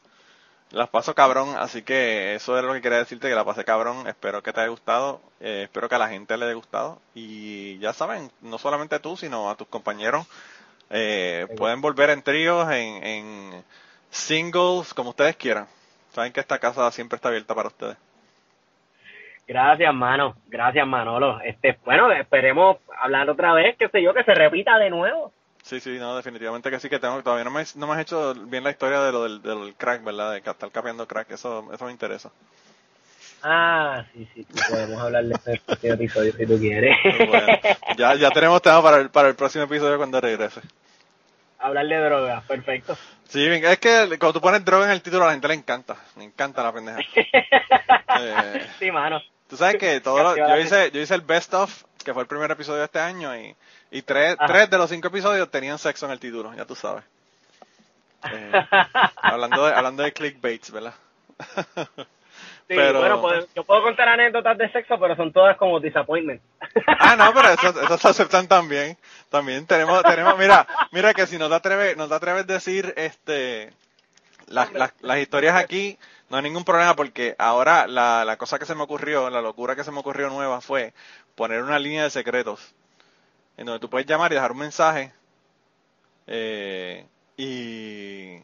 las 0.72 0.90
paso 0.90 1.16
cabrón, 1.16 1.56
así 1.58 1.82
que 1.82 2.36
eso 2.36 2.58
es 2.58 2.64
lo 2.64 2.74
que 2.74 2.82
quería 2.82 3.00
decirte, 3.00 3.30
que 3.30 3.36
la 3.36 3.46
pasé 3.46 3.64
cabrón. 3.64 4.06
Espero 4.08 4.44
que 4.44 4.52
te 4.52 4.60
haya 4.60 4.70
gustado, 4.70 5.22
eh, 5.40 5.62
espero 5.64 5.88
que 5.88 5.96
a 5.96 6.00
la 6.00 6.10
gente 6.10 6.36
le 6.38 6.46
haya 6.46 6.54
gustado. 6.56 7.02
Y 7.16 7.80
ya 7.80 7.94
saben, 7.94 8.32
no 8.42 8.58
solamente 8.58 9.00
tú, 9.00 9.16
sino 9.16 9.50
a 9.50 9.56
tus 9.56 9.68
compañeros, 9.68 10.28
eh, 10.90 11.48
pueden 11.58 11.80
volver 11.80 12.10
en 12.10 12.22
tríos, 12.22 12.70
en, 12.72 13.04
en 13.04 13.64
singles, 14.12 14.94
como 14.94 15.12
ustedes 15.12 15.38
quieran. 15.38 15.68
Saben 16.14 16.34
que 16.34 16.40
esta 16.40 16.60
casa 16.60 16.92
siempre 16.92 17.16
está 17.16 17.30
abierta 17.30 17.56
para 17.56 17.70
ustedes. 17.70 17.98
Gracias, 19.50 19.91
mano. 19.95 20.36
Gracias, 20.45 20.86
Manolo. 20.86 21.41
Este, 21.41 21.76
bueno, 21.84 22.12
esperemos 22.12 22.78
hablar 23.02 23.28
otra 23.32 23.52
vez, 23.56 23.76
qué 23.80 23.89
sé 23.89 24.04
yo, 24.04 24.14
que 24.14 24.24
se 24.24 24.36
repita 24.36 24.78
de 24.78 24.91
nuevo. 24.91 25.34
Sí, 25.64 25.80
sí, 25.80 25.97
no, 25.97 26.16
definitivamente 26.16 26.70
que 26.70 26.80
sí, 26.80 26.88
que 26.88 27.00
tengo, 27.00 27.24
todavía 27.24 27.45
no 27.45 27.50
me, 27.50 27.64
no 27.76 27.88
me 27.88 27.93
has 27.93 28.02
hecho 28.02 28.36
bien 28.45 28.64
la 28.64 28.70
historia 28.70 29.02
de 29.02 29.12
lo 29.12 29.24
del, 29.24 29.41
del 29.41 29.74
crack, 29.74 30.04
¿verdad? 30.04 30.34
De 30.34 30.38
estar 30.38 30.70
capeando 30.72 31.08
crack, 31.08 31.32
eso, 31.32 31.68
eso 31.74 31.86
me 31.86 31.91
interesa. 31.91 32.30
Ah, 33.41 34.06
sí, 34.14 34.28
sí, 34.36 34.45
podemos 34.70 35.02
hablar 35.02 35.24
de 35.24 35.34
este 35.34 35.62
próximo 35.66 35.93
episodio 35.95 36.34
si 36.34 36.45
tú 36.45 36.60
quieres. 36.60 36.95
Bueno, 37.28 37.47
ya, 37.97 38.14
ya 38.16 38.30
tenemos 38.30 38.62
tema 38.62 38.84
para 38.84 38.97
el, 38.97 39.10
para 39.10 39.30
el 39.30 39.36
próximo 39.36 39.64
episodio 39.64 39.97
cuando 39.97 40.22
regrese. 40.22 40.62
hablar 41.58 41.88
de 41.88 41.97
drogas, 41.97 42.43
perfecto. 42.43 42.95
Sí, 43.28 43.47
es 43.47 43.80
que 43.80 44.18
cuando 44.20 44.34
tú 44.34 44.41
pones 44.41 44.64
droga 44.64 44.86
en 44.86 44.91
el 44.91 45.02
título 45.02 45.24
a 45.24 45.28
la 45.28 45.32
gente 45.34 45.47
le 45.47 45.54
encanta, 45.56 45.95
le 46.18 46.26
encanta 46.26 46.62
la 46.62 46.72
pendeja. 46.72 47.00
Eh, 48.22 48.68
sí, 48.80 48.91
mano. 48.91 49.22
Tú 49.50 49.58
sabes 49.58 49.78
que 49.78 50.00
todo 50.00 50.22
lo- 50.24 50.36
yo 50.38 50.58
hice, 50.58 50.91
yo 50.91 51.02
hice 51.02 51.16
el 51.16 51.22
best 51.22 51.54
of, 51.56 51.84
que 52.04 52.14
fue 52.14 52.22
el 52.22 52.28
primer 52.28 52.52
episodio 52.52 52.80
de 52.80 52.86
este 52.86 53.00
año, 53.00 53.36
y, 53.36 53.56
y 53.91 54.02
tres, 54.04 54.36
Ajá. 54.38 54.45
tres 54.47 54.70
de 54.70 54.78
los 54.78 54.89
cinco 54.89 55.08
episodios 55.08 55.50
tenían 55.50 55.78
sexo 55.80 56.06
en 56.06 56.12
el 56.12 56.20
título, 56.20 56.54
ya 56.54 56.66
tú 56.66 56.76
sabes. 56.76 57.04
Eh, 58.32 58.52
hablando 59.16 59.66
de, 59.66 59.74
hablando 59.74 60.04
de 60.04 60.12
clickbaits, 60.12 60.72
¿verdad? 60.72 60.93
Sí, 62.68 62.76
pero- 62.76 63.00
bueno, 63.00 63.20
pues, 63.20 63.47
yo 63.56 63.64
puedo 63.64 63.82
contar 63.82 64.08
anécdotas 64.10 64.56
de 64.56 64.72
sexo, 64.72 65.00
pero 65.00 65.16
son 65.16 65.34
todas 65.34 65.58
como 65.58 65.80
disappointment. 65.80 66.39
Ah, 67.00 67.16
no, 67.16 67.34
pero 67.34 67.50
eso 67.50 67.97
se 67.97 68.08
aceptan 68.10 68.47
también. 68.47 68.95
También 69.30 69.66
tenemos, 69.66 70.04
tenemos, 70.04 70.38
mira, 70.38 70.68
mira 70.91 71.14
que 71.16 71.26
si 71.26 71.39
no 71.39 71.50
te 71.50 71.56
atreves, 71.56 71.97
no 71.97 72.08
te 72.08 72.14
atreves 72.14 72.43
a 72.43 72.45
decir, 72.45 72.93
este, 72.95 73.72
las, 74.47 74.72
las, 74.74 74.93
las 75.02 75.18
historias 75.18 75.56
aquí, 75.56 75.97
no 76.30 76.38
hay 76.38 76.44
ningún 76.44 76.64
problema 76.64 76.96
porque 76.96 77.36
ahora 77.38 77.88
la, 77.88 78.24
la 78.26 78.38
cosa 78.38 78.60
que 78.60 78.66
se 78.66 78.76
me 78.76 78.84
ocurrió, 78.84 79.30
la 79.30 79.42
locura 79.42 79.76
que 79.76 79.84
se 79.84 79.92
me 79.92 80.00
ocurrió 80.00 80.30
nueva 80.30 80.62
fue 80.62 80.94
poner 81.36 81.62
una 81.64 81.80
línea 81.80 82.04
de 82.04 82.10
secretos 82.10 82.74
en 83.58 83.66
donde 83.66 83.80
tú 83.80 83.90
puedes 83.90 84.08
llamar 84.08 84.32
y 84.32 84.36
dejar 84.36 84.52
un 84.52 84.60
mensaje 84.60 85.12
eh, 86.28 87.06
y, 87.36 88.36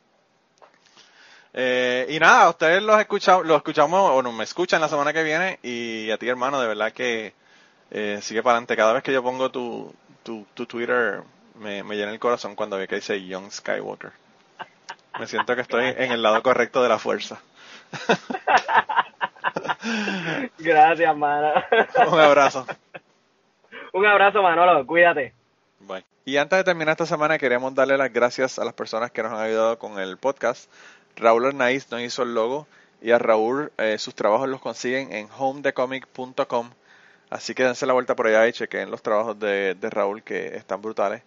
Eh, 1.53 2.07
y 2.09 2.19
nada, 2.19 2.49
ustedes 2.49 2.83
los 2.83 2.99
escuchamos, 3.01 3.47
los 3.47 3.57
escuchamos 3.57 4.11
o 4.13 4.23
no 4.23 4.33
me 4.33 4.45
escuchan 4.45 4.81
la 4.81 4.89
semana 4.89 5.13
que 5.13 5.25
viene 5.25 5.59
y 5.63 6.11
a 6.11 6.17
ti 6.17 6.29
hermano, 6.29 6.61
de 6.61 6.69
verdad 6.69 6.93
que 6.93 7.35
eh, 7.91 8.19
sigue 8.23 8.43
para 8.43 8.55
adelante. 8.55 8.77
Cada 8.77 8.93
vez 8.93 9.03
que 9.03 9.13
yo 9.13 9.23
pongo 9.23 9.51
tu, 9.51 9.93
tu, 10.23 10.47
tu 10.55 10.67
Twitter 10.67 11.23
me, 11.57 11.83
me 11.83 11.97
llena 11.97 12.13
el 12.13 12.21
corazón 12.21 12.55
cuando 12.55 12.77
veo 12.77 12.87
que 12.87 12.97
dice 12.97 13.27
Young 13.27 13.51
Skywalker. 13.51 14.13
Me 15.19 15.27
siento 15.27 15.55
que 15.55 15.63
estoy 15.63 15.87
en 15.87 16.13
el 16.13 16.23
lado 16.23 16.43
correcto 16.43 16.83
de 16.83 16.89
la 16.89 16.99
fuerza. 16.99 17.41
Gracias, 20.59 21.17
mano. 21.17 21.53
Un 22.11 22.21
abrazo. 22.21 22.67
Un 23.93 24.07
abrazo, 24.07 24.43
Manolo. 24.43 24.87
Cuídate. 24.87 25.35
Bye. 25.81 26.05
Y 26.25 26.37
antes 26.37 26.59
de 26.59 26.65
terminar 26.65 26.93
esta 26.93 27.07
semana 27.07 27.39
queremos 27.39 27.75
darle 27.75 27.97
las 27.97 28.13
gracias 28.13 28.59
a 28.59 28.65
las 28.65 28.75
personas 28.75 29.11
que 29.11 29.23
nos 29.23 29.33
han 29.33 29.41
ayudado 29.41 29.79
con 29.79 29.99
el 29.99 30.17
podcast. 30.17 30.71
Raúl 31.17 31.47
Arnaiz 31.47 31.91
nos 31.91 32.01
hizo 32.01 32.23
el 32.23 32.35
logo 32.35 32.67
y 33.03 33.13
a 33.13 33.19
Raúl 33.19 33.73
eh, 33.79 33.99
sus 33.99 34.15
trabajos 34.15 34.49
los 34.49 34.61
consiguen 34.61 35.13
en 35.13 35.29
homedecomic.com. 35.37 36.71
Así 37.31 37.55
que 37.55 37.65
dense 37.65 37.87
la 37.87 37.93
vuelta 37.93 38.17
por 38.17 38.27
allá 38.27 38.49
y 38.49 38.53
chequen 38.53 38.91
los 38.91 39.03
trabajos 39.03 39.39
de, 39.39 39.77
Raúl 39.81 40.23
que 40.23 40.57
están 40.57 40.83
brutales. 40.83 41.23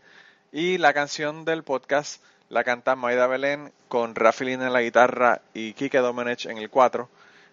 Y 0.52 0.78
la 0.78 0.94
canción 0.94 1.46
del 1.46 1.64
podcast 1.64 2.22
la 2.50 2.64
canta 2.64 2.96
Maida 2.96 3.26
Belén 3.26 3.72
con 3.88 4.14
Rafi 4.14 4.46
Lin 4.46 4.62
en 4.62 4.74
la 4.74 4.82
guitarra 4.82 5.42
y 5.54 5.74
Kike 5.74 6.00
Domenech 6.00 6.46
en 6.46 6.58
el 6.58 6.70
4. 6.70 7.10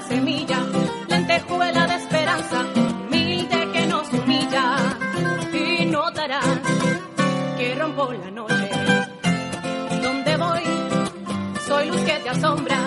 semilla, 0.00 0.58
lentejuela 1.08 1.86
de 1.86 1.94
esperanza, 1.96 2.64
humilde 2.74 3.68
que 3.72 3.86
nos 3.86 4.12
humilla. 4.12 4.76
Y 5.52 5.86
notarás 5.86 6.44
que 7.56 7.74
rompo 7.74 8.12
la 8.12 8.30
noche. 8.30 8.70
Donde 10.02 10.36
voy, 10.36 10.62
soy 11.66 11.86
luz 11.90 12.00
que 12.02 12.18
te 12.20 12.28
asombra. 12.30 12.85